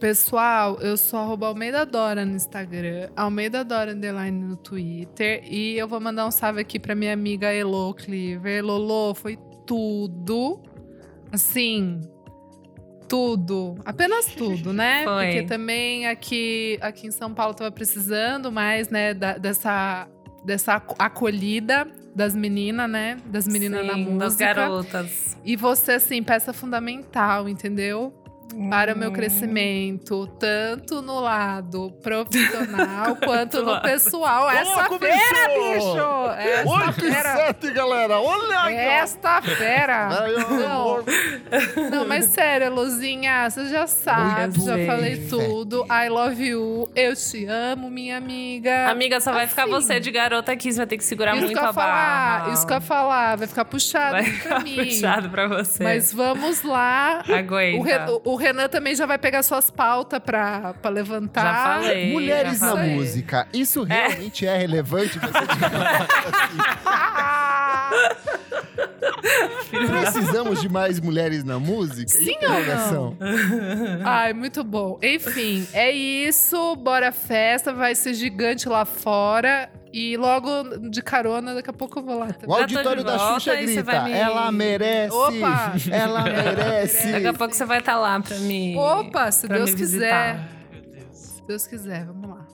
Pessoal, 0.00 0.78
eu 0.80 0.96
sou 0.96 1.18
arroba 1.18 1.48
Almeida 1.48 1.84
Dora 1.84 2.24
no 2.24 2.34
Instagram, 2.34 3.10
Almeida 3.14 3.62
Dora 3.62 3.92
Underline 3.92 4.44
no 4.44 4.56
Twitter. 4.56 5.42
E 5.44 5.76
eu 5.76 5.86
vou 5.86 6.00
mandar 6.00 6.26
um 6.26 6.30
salve 6.30 6.60
aqui 6.60 6.78
pra 6.78 6.94
minha 6.94 7.12
amiga 7.12 7.52
Elo 7.52 7.92
Cleaver. 7.92 8.64
Lolo, 8.64 9.14
foi 9.14 9.38
tudo. 9.66 10.71
Assim, 11.32 12.00
tudo. 13.08 13.74
Apenas 13.84 14.26
tudo, 14.26 14.72
né? 14.72 15.04
Foi. 15.04 15.24
Porque 15.26 15.42
também 15.42 16.06
aqui, 16.06 16.78
aqui 16.80 17.06
em 17.06 17.10
São 17.10 17.32
Paulo 17.34 17.54
tava 17.54 17.70
precisando 17.70 18.50
mais, 18.50 18.88
né, 18.88 19.12
da- 19.14 19.36
dessa, 19.38 20.08
dessa 20.44 20.74
aco- 20.74 20.96
acolhida 20.98 21.86
das 22.14 22.34
meninas, 22.34 22.90
né? 22.90 23.16
Das 23.26 23.46
meninas 23.46 23.86
na 23.86 23.94
Sim, 23.94 24.04
música. 24.04 24.18
Das 24.24 24.36
garotas. 24.36 25.36
E 25.44 25.56
você, 25.56 25.92
assim, 25.92 26.22
peça 26.22 26.52
fundamental, 26.52 27.48
entendeu? 27.48 28.12
Para 28.70 28.94
o 28.94 28.98
meu 28.98 29.10
Hum. 29.10 29.12
crescimento, 29.12 30.26
tanto 30.38 31.00
no 31.02 31.20
lado 31.20 31.90
profissional 32.02 33.16
quanto 33.24 33.62
no 33.62 33.80
pessoal. 33.80 34.50
Essa 34.50 34.84
começou! 34.88 35.18
fera, 35.18 35.48
bicho! 35.48 36.30
Esta 36.38 36.70
Oito 36.70 37.06
e 37.06 37.10
fera! 37.12 37.36
sete, 37.36 37.70
galera! 37.72 38.20
Olha 38.20 38.58
aqui! 38.60 38.74
Esta 38.74 39.42
fera! 39.42 40.08
Não, 40.08 41.90
não, 41.90 42.06
mas 42.08 42.26
sério, 42.26 42.72
Luzinha, 42.74 43.48
você 43.48 43.66
já 43.66 43.86
sabe, 43.86 44.58
Muito 44.58 44.64
já 44.66 44.74
bem. 44.76 44.86
falei 44.86 45.16
tudo. 45.28 45.86
I 45.90 46.08
love 46.08 46.44
you, 46.46 46.90
eu 46.94 47.14
te 47.16 47.44
amo, 47.46 47.90
minha 47.90 48.16
amiga. 48.18 48.88
Amiga, 48.90 49.20
só 49.20 49.32
vai 49.32 49.46
ficar 49.46 49.62
Assim. 49.62 49.70
você 49.72 50.00
de 50.00 50.10
garota 50.10 50.52
aqui, 50.52 50.70
você 50.72 50.78
vai 50.78 50.86
ter 50.86 50.96
que 50.98 51.04
segurar 51.04 51.36
isso 51.36 51.46
muito 51.46 51.58
que 51.58 51.64
a 51.64 51.72
falar, 51.72 52.40
barra. 52.40 52.52
isso 52.54 52.66
que 52.66 52.72
eu 52.72 52.76
ia 52.76 52.80
falar, 52.80 53.36
vai 53.36 53.46
ficar 53.46 53.64
puxado 53.64 54.12
Vai 54.12 54.24
pra 54.24 54.32
ficar 54.32 54.62
mim. 54.64 54.76
puxado 54.76 55.30
pra 55.30 55.46
você. 55.48 55.82
Mas 55.84 56.12
vamos 56.12 56.62
lá. 56.62 57.22
Aguenta. 57.28 57.78
O, 57.78 57.82
Re- 57.82 58.20
o 58.24 58.36
Renan 58.42 58.68
também 58.68 58.94
já 58.94 59.06
vai 59.06 59.16
pegar 59.18 59.42
suas 59.42 59.70
pautas 59.70 60.18
pra, 60.18 60.74
pra 60.74 60.90
levantar. 60.90 61.42
Já 61.42 61.54
falei. 61.80 62.12
Mulheres 62.12 62.58
já 62.58 62.66
na 62.66 62.72
falei. 62.72 62.94
música. 62.94 63.46
Isso 63.52 63.84
realmente 63.84 64.46
é, 64.46 64.58
relevante? 64.58 65.18
Você 65.22 65.28
Precisamos 69.70 70.60
de 70.60 70.68
mais 70.68 71.00
mulheres 71.00 71.44
na 71.44 71.58
música? 71.58 72.08
Sim 72.08 72.30
ou 72.30 72.36
Interrogação. 72.36 73.16
Ai, 74.04 74.32
muito 74.32 74.62
bom. 74.64 74.98
Enfim, 75.02 75.66
é 75.72 75.90
isso. 75.90 76.76
Bora 76.76 77.12
festa, 77.12 77.72
vai 77.72 77.94
ser 77.94 78.14
gigante 78.14 78.68
lá 78.68 78.84
fora. 78.84 79.70
E 79.94 80.16
logo 80.16 80.78
de 80.88 81.02
carona, 81.02 81.54
daqui 81.54 81.68
a 81.68 81.72
pouco 81.72 81.98
eu 81.98 82.02
vou 82.02 82.18
lá 82.18 82.26
O 82.26 82.32
também. 82.32 82.46
Tô 82.48 82.54
auditório 82.54 83.04
da 83.04 83.16
volta 83.18 83.34
Xuxa 83.40 83.56
grita. 83.56 84.02
me- 84.04 84.12
Ela 84.12 84.50
merece. 84.50 85.14
Opa! 85.14 85.72
Ela 85.90 86.22
merece. 86.24 87.12
Daqui 87.12 87.26
a 87.26 87.32
pouco 87.34 87.54
você 87.54 87.64
vai 87.66 87.78
estar 87.78 87.98
lá 87.98 88.18
pra 88.20 88.38
me. 88.38 88.74
Opa, 88.76 89.30
se 89.30 89.46
pra 89.46 89.58
Deus 89.58 89.74
quiser. 89.74 90.48
Se 91.12 91.42
Deus 91.46 91.66
quiser, 91.66 92.06
vamos 92.06 92.30
lá. 92.30 92.46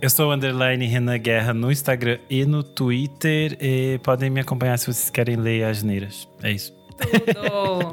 Eu 0.00 0.08
sou 0.08 0.28
o 0.28 0.32
underline 0.32 0.86
Renan 0.86 1.18
Guerra 1.18 1.52
no 1.52 1.72
Instagram 1.72 2.18
e 2.30 2.44
no 2.44 2.62
Twitter. 2.62 3.58
E 3.60 3.98
podem 3.98 4.30
me 4.30 4.38
acompanhar 4.38 4.78
se 4.78 4.86
vocês 4.86 5.10
querem 5.10 5.34
ler 5.34 5.64
as 5.64 5.82
neiras. 5.82 6.28
É 6.40 6.52
isso. 6.52 6.72
Tudo. 6.96 7.92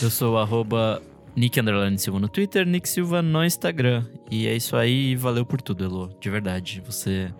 Eu 0.00 0.10
sou 0.10 0.34
o 0.34 0.38
arroba 0.38 1.02
Nick 1.36 1.60
Underline 1.60 1.98
Silva 1.98 2.18
no 2.18 2.28
Twitter, 2.30 2.66
Nick 2.66 2.88
Silva 2.88 3.20
no 3.20 3.44
Instagram. 3.44 4.06
E 4.30 4.46
é 4.46 4.56
isso 4.56 4.76
aí, 4.76 5.14
valeu 5.14 5.44
por 5.44 5.60
tudo, 5.60 5.84
Elo. 5.84 6.16
De 6.18 6.30
verdade. 6.30 6.82
Você. 6.86 7.30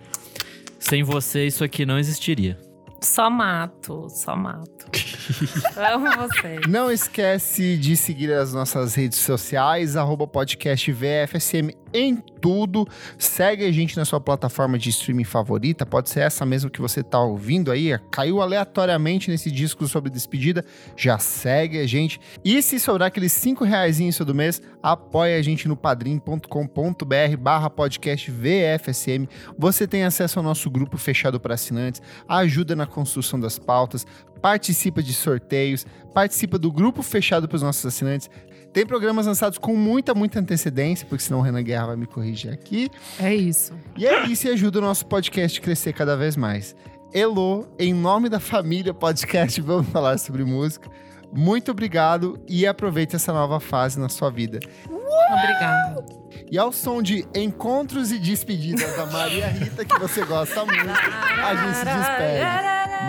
Sem 0.78 1.02
você, 1.02 1.46
isso 1.46 1.64
aqui 1.64 1.86
não 1.86 1.98
existiria. 1.98 2.58
Só 3.00 3.30
mato, 3.30 4.08
só 4.10 4.36
mato. 4.36 4.86
Amo 5.76 6.10
vocês. 6.16 6.60
Não 6.68 6.90
esquece 6.90 7.76
de 7.78 7.96
seguir 7.96 8.32
as 8.32 8.52
nossas 8.52 8.94
redes 8.94 9.18
sociais, 9.18 9.96
arroba 9.96 10.26
podcast 10.26 10.92
VFSM 10.92 11.70
em 11.92 12.16
tudo. 12.16 12.86
Segue 13.18 13.64
a 13.64 13.72
gente 13.72 13.96
na 13.96 14.04
sua 14.04 14.20
plataforma 14.20 14.78
de 14.78 14.90
streaming 14.90 15.24
favorita, 15.24 15.84
pode 15.84 16.10
ser 16.10 16.20
essa 16.20 16.44
mesmo 16.46 16.70
que 16.70 16.80
você 16.80 17.02
tá 17.02 17.20
ouvindo 17.20 17.70
aí, 17.70 17.98
caiu 18.10 18.40
aleatoriamente 18.40 19.30
nesse 19.30 19.50
disco 19.50 19.86
sobre 19.86 20.10
despedida, 20.10 20.64
já 20.96 21.18
segue 21.18 21.78
a 21.78 21.86
gente. 21.86 22.20
E 22.44 22.62
se 22.62 22.78
sobrar 22.78 23.08
aqueles 23.08 23.32
cinco 23.32 23.64
reais 23.64 23.96
do 23.96 24.34
mês, 24.34 24.62
apoia 24.82 25.38
a 25.38 25.42
gente 25.42 25.66
no 25.66 25.76
padrim.com.br 25.76 27.36
barra 27.38 27.70
podcast 27.70 28.30
VFSM. 28.30 29.26
Você 29.58 29.86
tem 29.86 30.04
acesso 30.04 30.38
ao 30.38 30.44
nosso 30.44 30.70
grupo 30.70 30.96
fechado 30.96 31.40
para 31.40 31.54
assinantes, 31.54 32.02
ajuda 32.28 32.76
na 32.76 32.86
construção 32.86 33.40
das 33.40 33.58
pautas, 33.58 34.06
participa 34.40 35.02
de 35.02 35.12
sorteios, 35.12 35.86
participa 36.14 36.58
do 36.58 36.70
grupo 36.70 37.02
fechado 37.02 37.48
para 37.48 37.56
os 37.56 37.62
nossos 37.62 37.84
assinantes. 37.84 38.30
Tem 38.76 38.84
programas 38.84 39.24
lançados 39.24 39.56
com 39.56 39.74
muita, 39.74 40.14
muita 40.14 40.38
antecedência, 40.38 41.06
porque 41.08 41.24
senão 41.24 41.38
o 41.38 41.42
Renan 41.42 41.62
Guerra 41.62 41.86
vai 41.86 41.96
me 41.96 42.04
corrigir 42.04 42.52
aqui. 42.52 42.90
É 43.18 43.34
isso. 43.34 43.72
E 43.96 44.06
é 44.06 44.26
isso 44.26 44.46
e 44.46 44.50
ajuda 44.50 44.80
o 44.80 44.82
nosso 44.82 45.06
podcast 45.06 45.58
a 45.58 45.62
crescer 45.62 45.94
cada 45.94 46.14
vez 46.14 46.36
mais. 46.36 46.76
Elo, 47.10 47.66
em 47.78 47.94
nome 47.94 48.28
da 48.28 48.38
família 48.38 48.92
podcast, 48.92 49.58
vamos 49.64 49.88
falar 49.88 50.18
sobre 50.18 50.44
música. 50.44 50.90
Muito 51.32 51.70
obrigado 51.70 52.38
e 52.46 52.66
aproveite 52.66 53.16
essa 53.16 53.32
nova 53.32 53.60
fase 53.60 53.98
na 53.98 54.10
sua 54.10 54.28
vida. 54.28 54.60
Obrigada. 54.84 56.04
E 56.52 56.58
ao 56.58 56.70
som 56.70 57.00
de 57.00 57.26
Encontros 57.34 58.12
e 58.12 58.18
Despedidas 58.18 58.94
da 58.94 59.06
Maria 59.06 59.46
Rita, 59.46 59.86
que 59.86 59.98
você 59.98 60.22
gosta 60.22 60.66
muito, 60.66 60.90
a 60.90 61.54
gente 61.54 61.76
se 61.78 61.84
despede. 61.86 62.44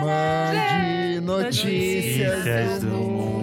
Mande 0.00 1.20
notícias 1.20 2.82
do 2.82 2.86
mundo 2.86 3.37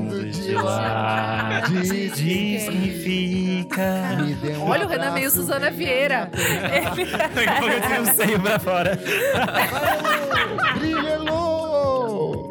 de 0.58 0.64
lá. 0.64 1.62
Diz 1.68 2.16
Diz 2.16 2.70
quem 2.70 2.92
fica. 2.92 4.18
Me 4.22 4.34
dê 4.36 4.58
um 4.58 4.68
Olha 4.68 4.86
o 4.86 4.88
Renan 4.90 5.12
meio 5.12 5.30
Suzana 5.30 5.72
Vieira. 5.72 6.30
Eu 6.34 7.82
tenho 7.82 8.02
um 8.02 8.14
seio 8.14 8.40
pra 8.42 8.60
fora. 8.60 9.00
Elô! 10.82 12.48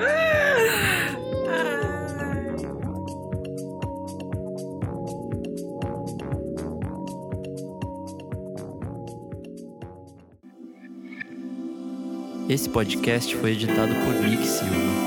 Esse 12.48 12.68
podcast 12.68 13.34
foi 13.36 13.52
editado 13.52 13.94
por 14.04 14.14
Nick 14.14 14.46
Silva. 14.46 15.03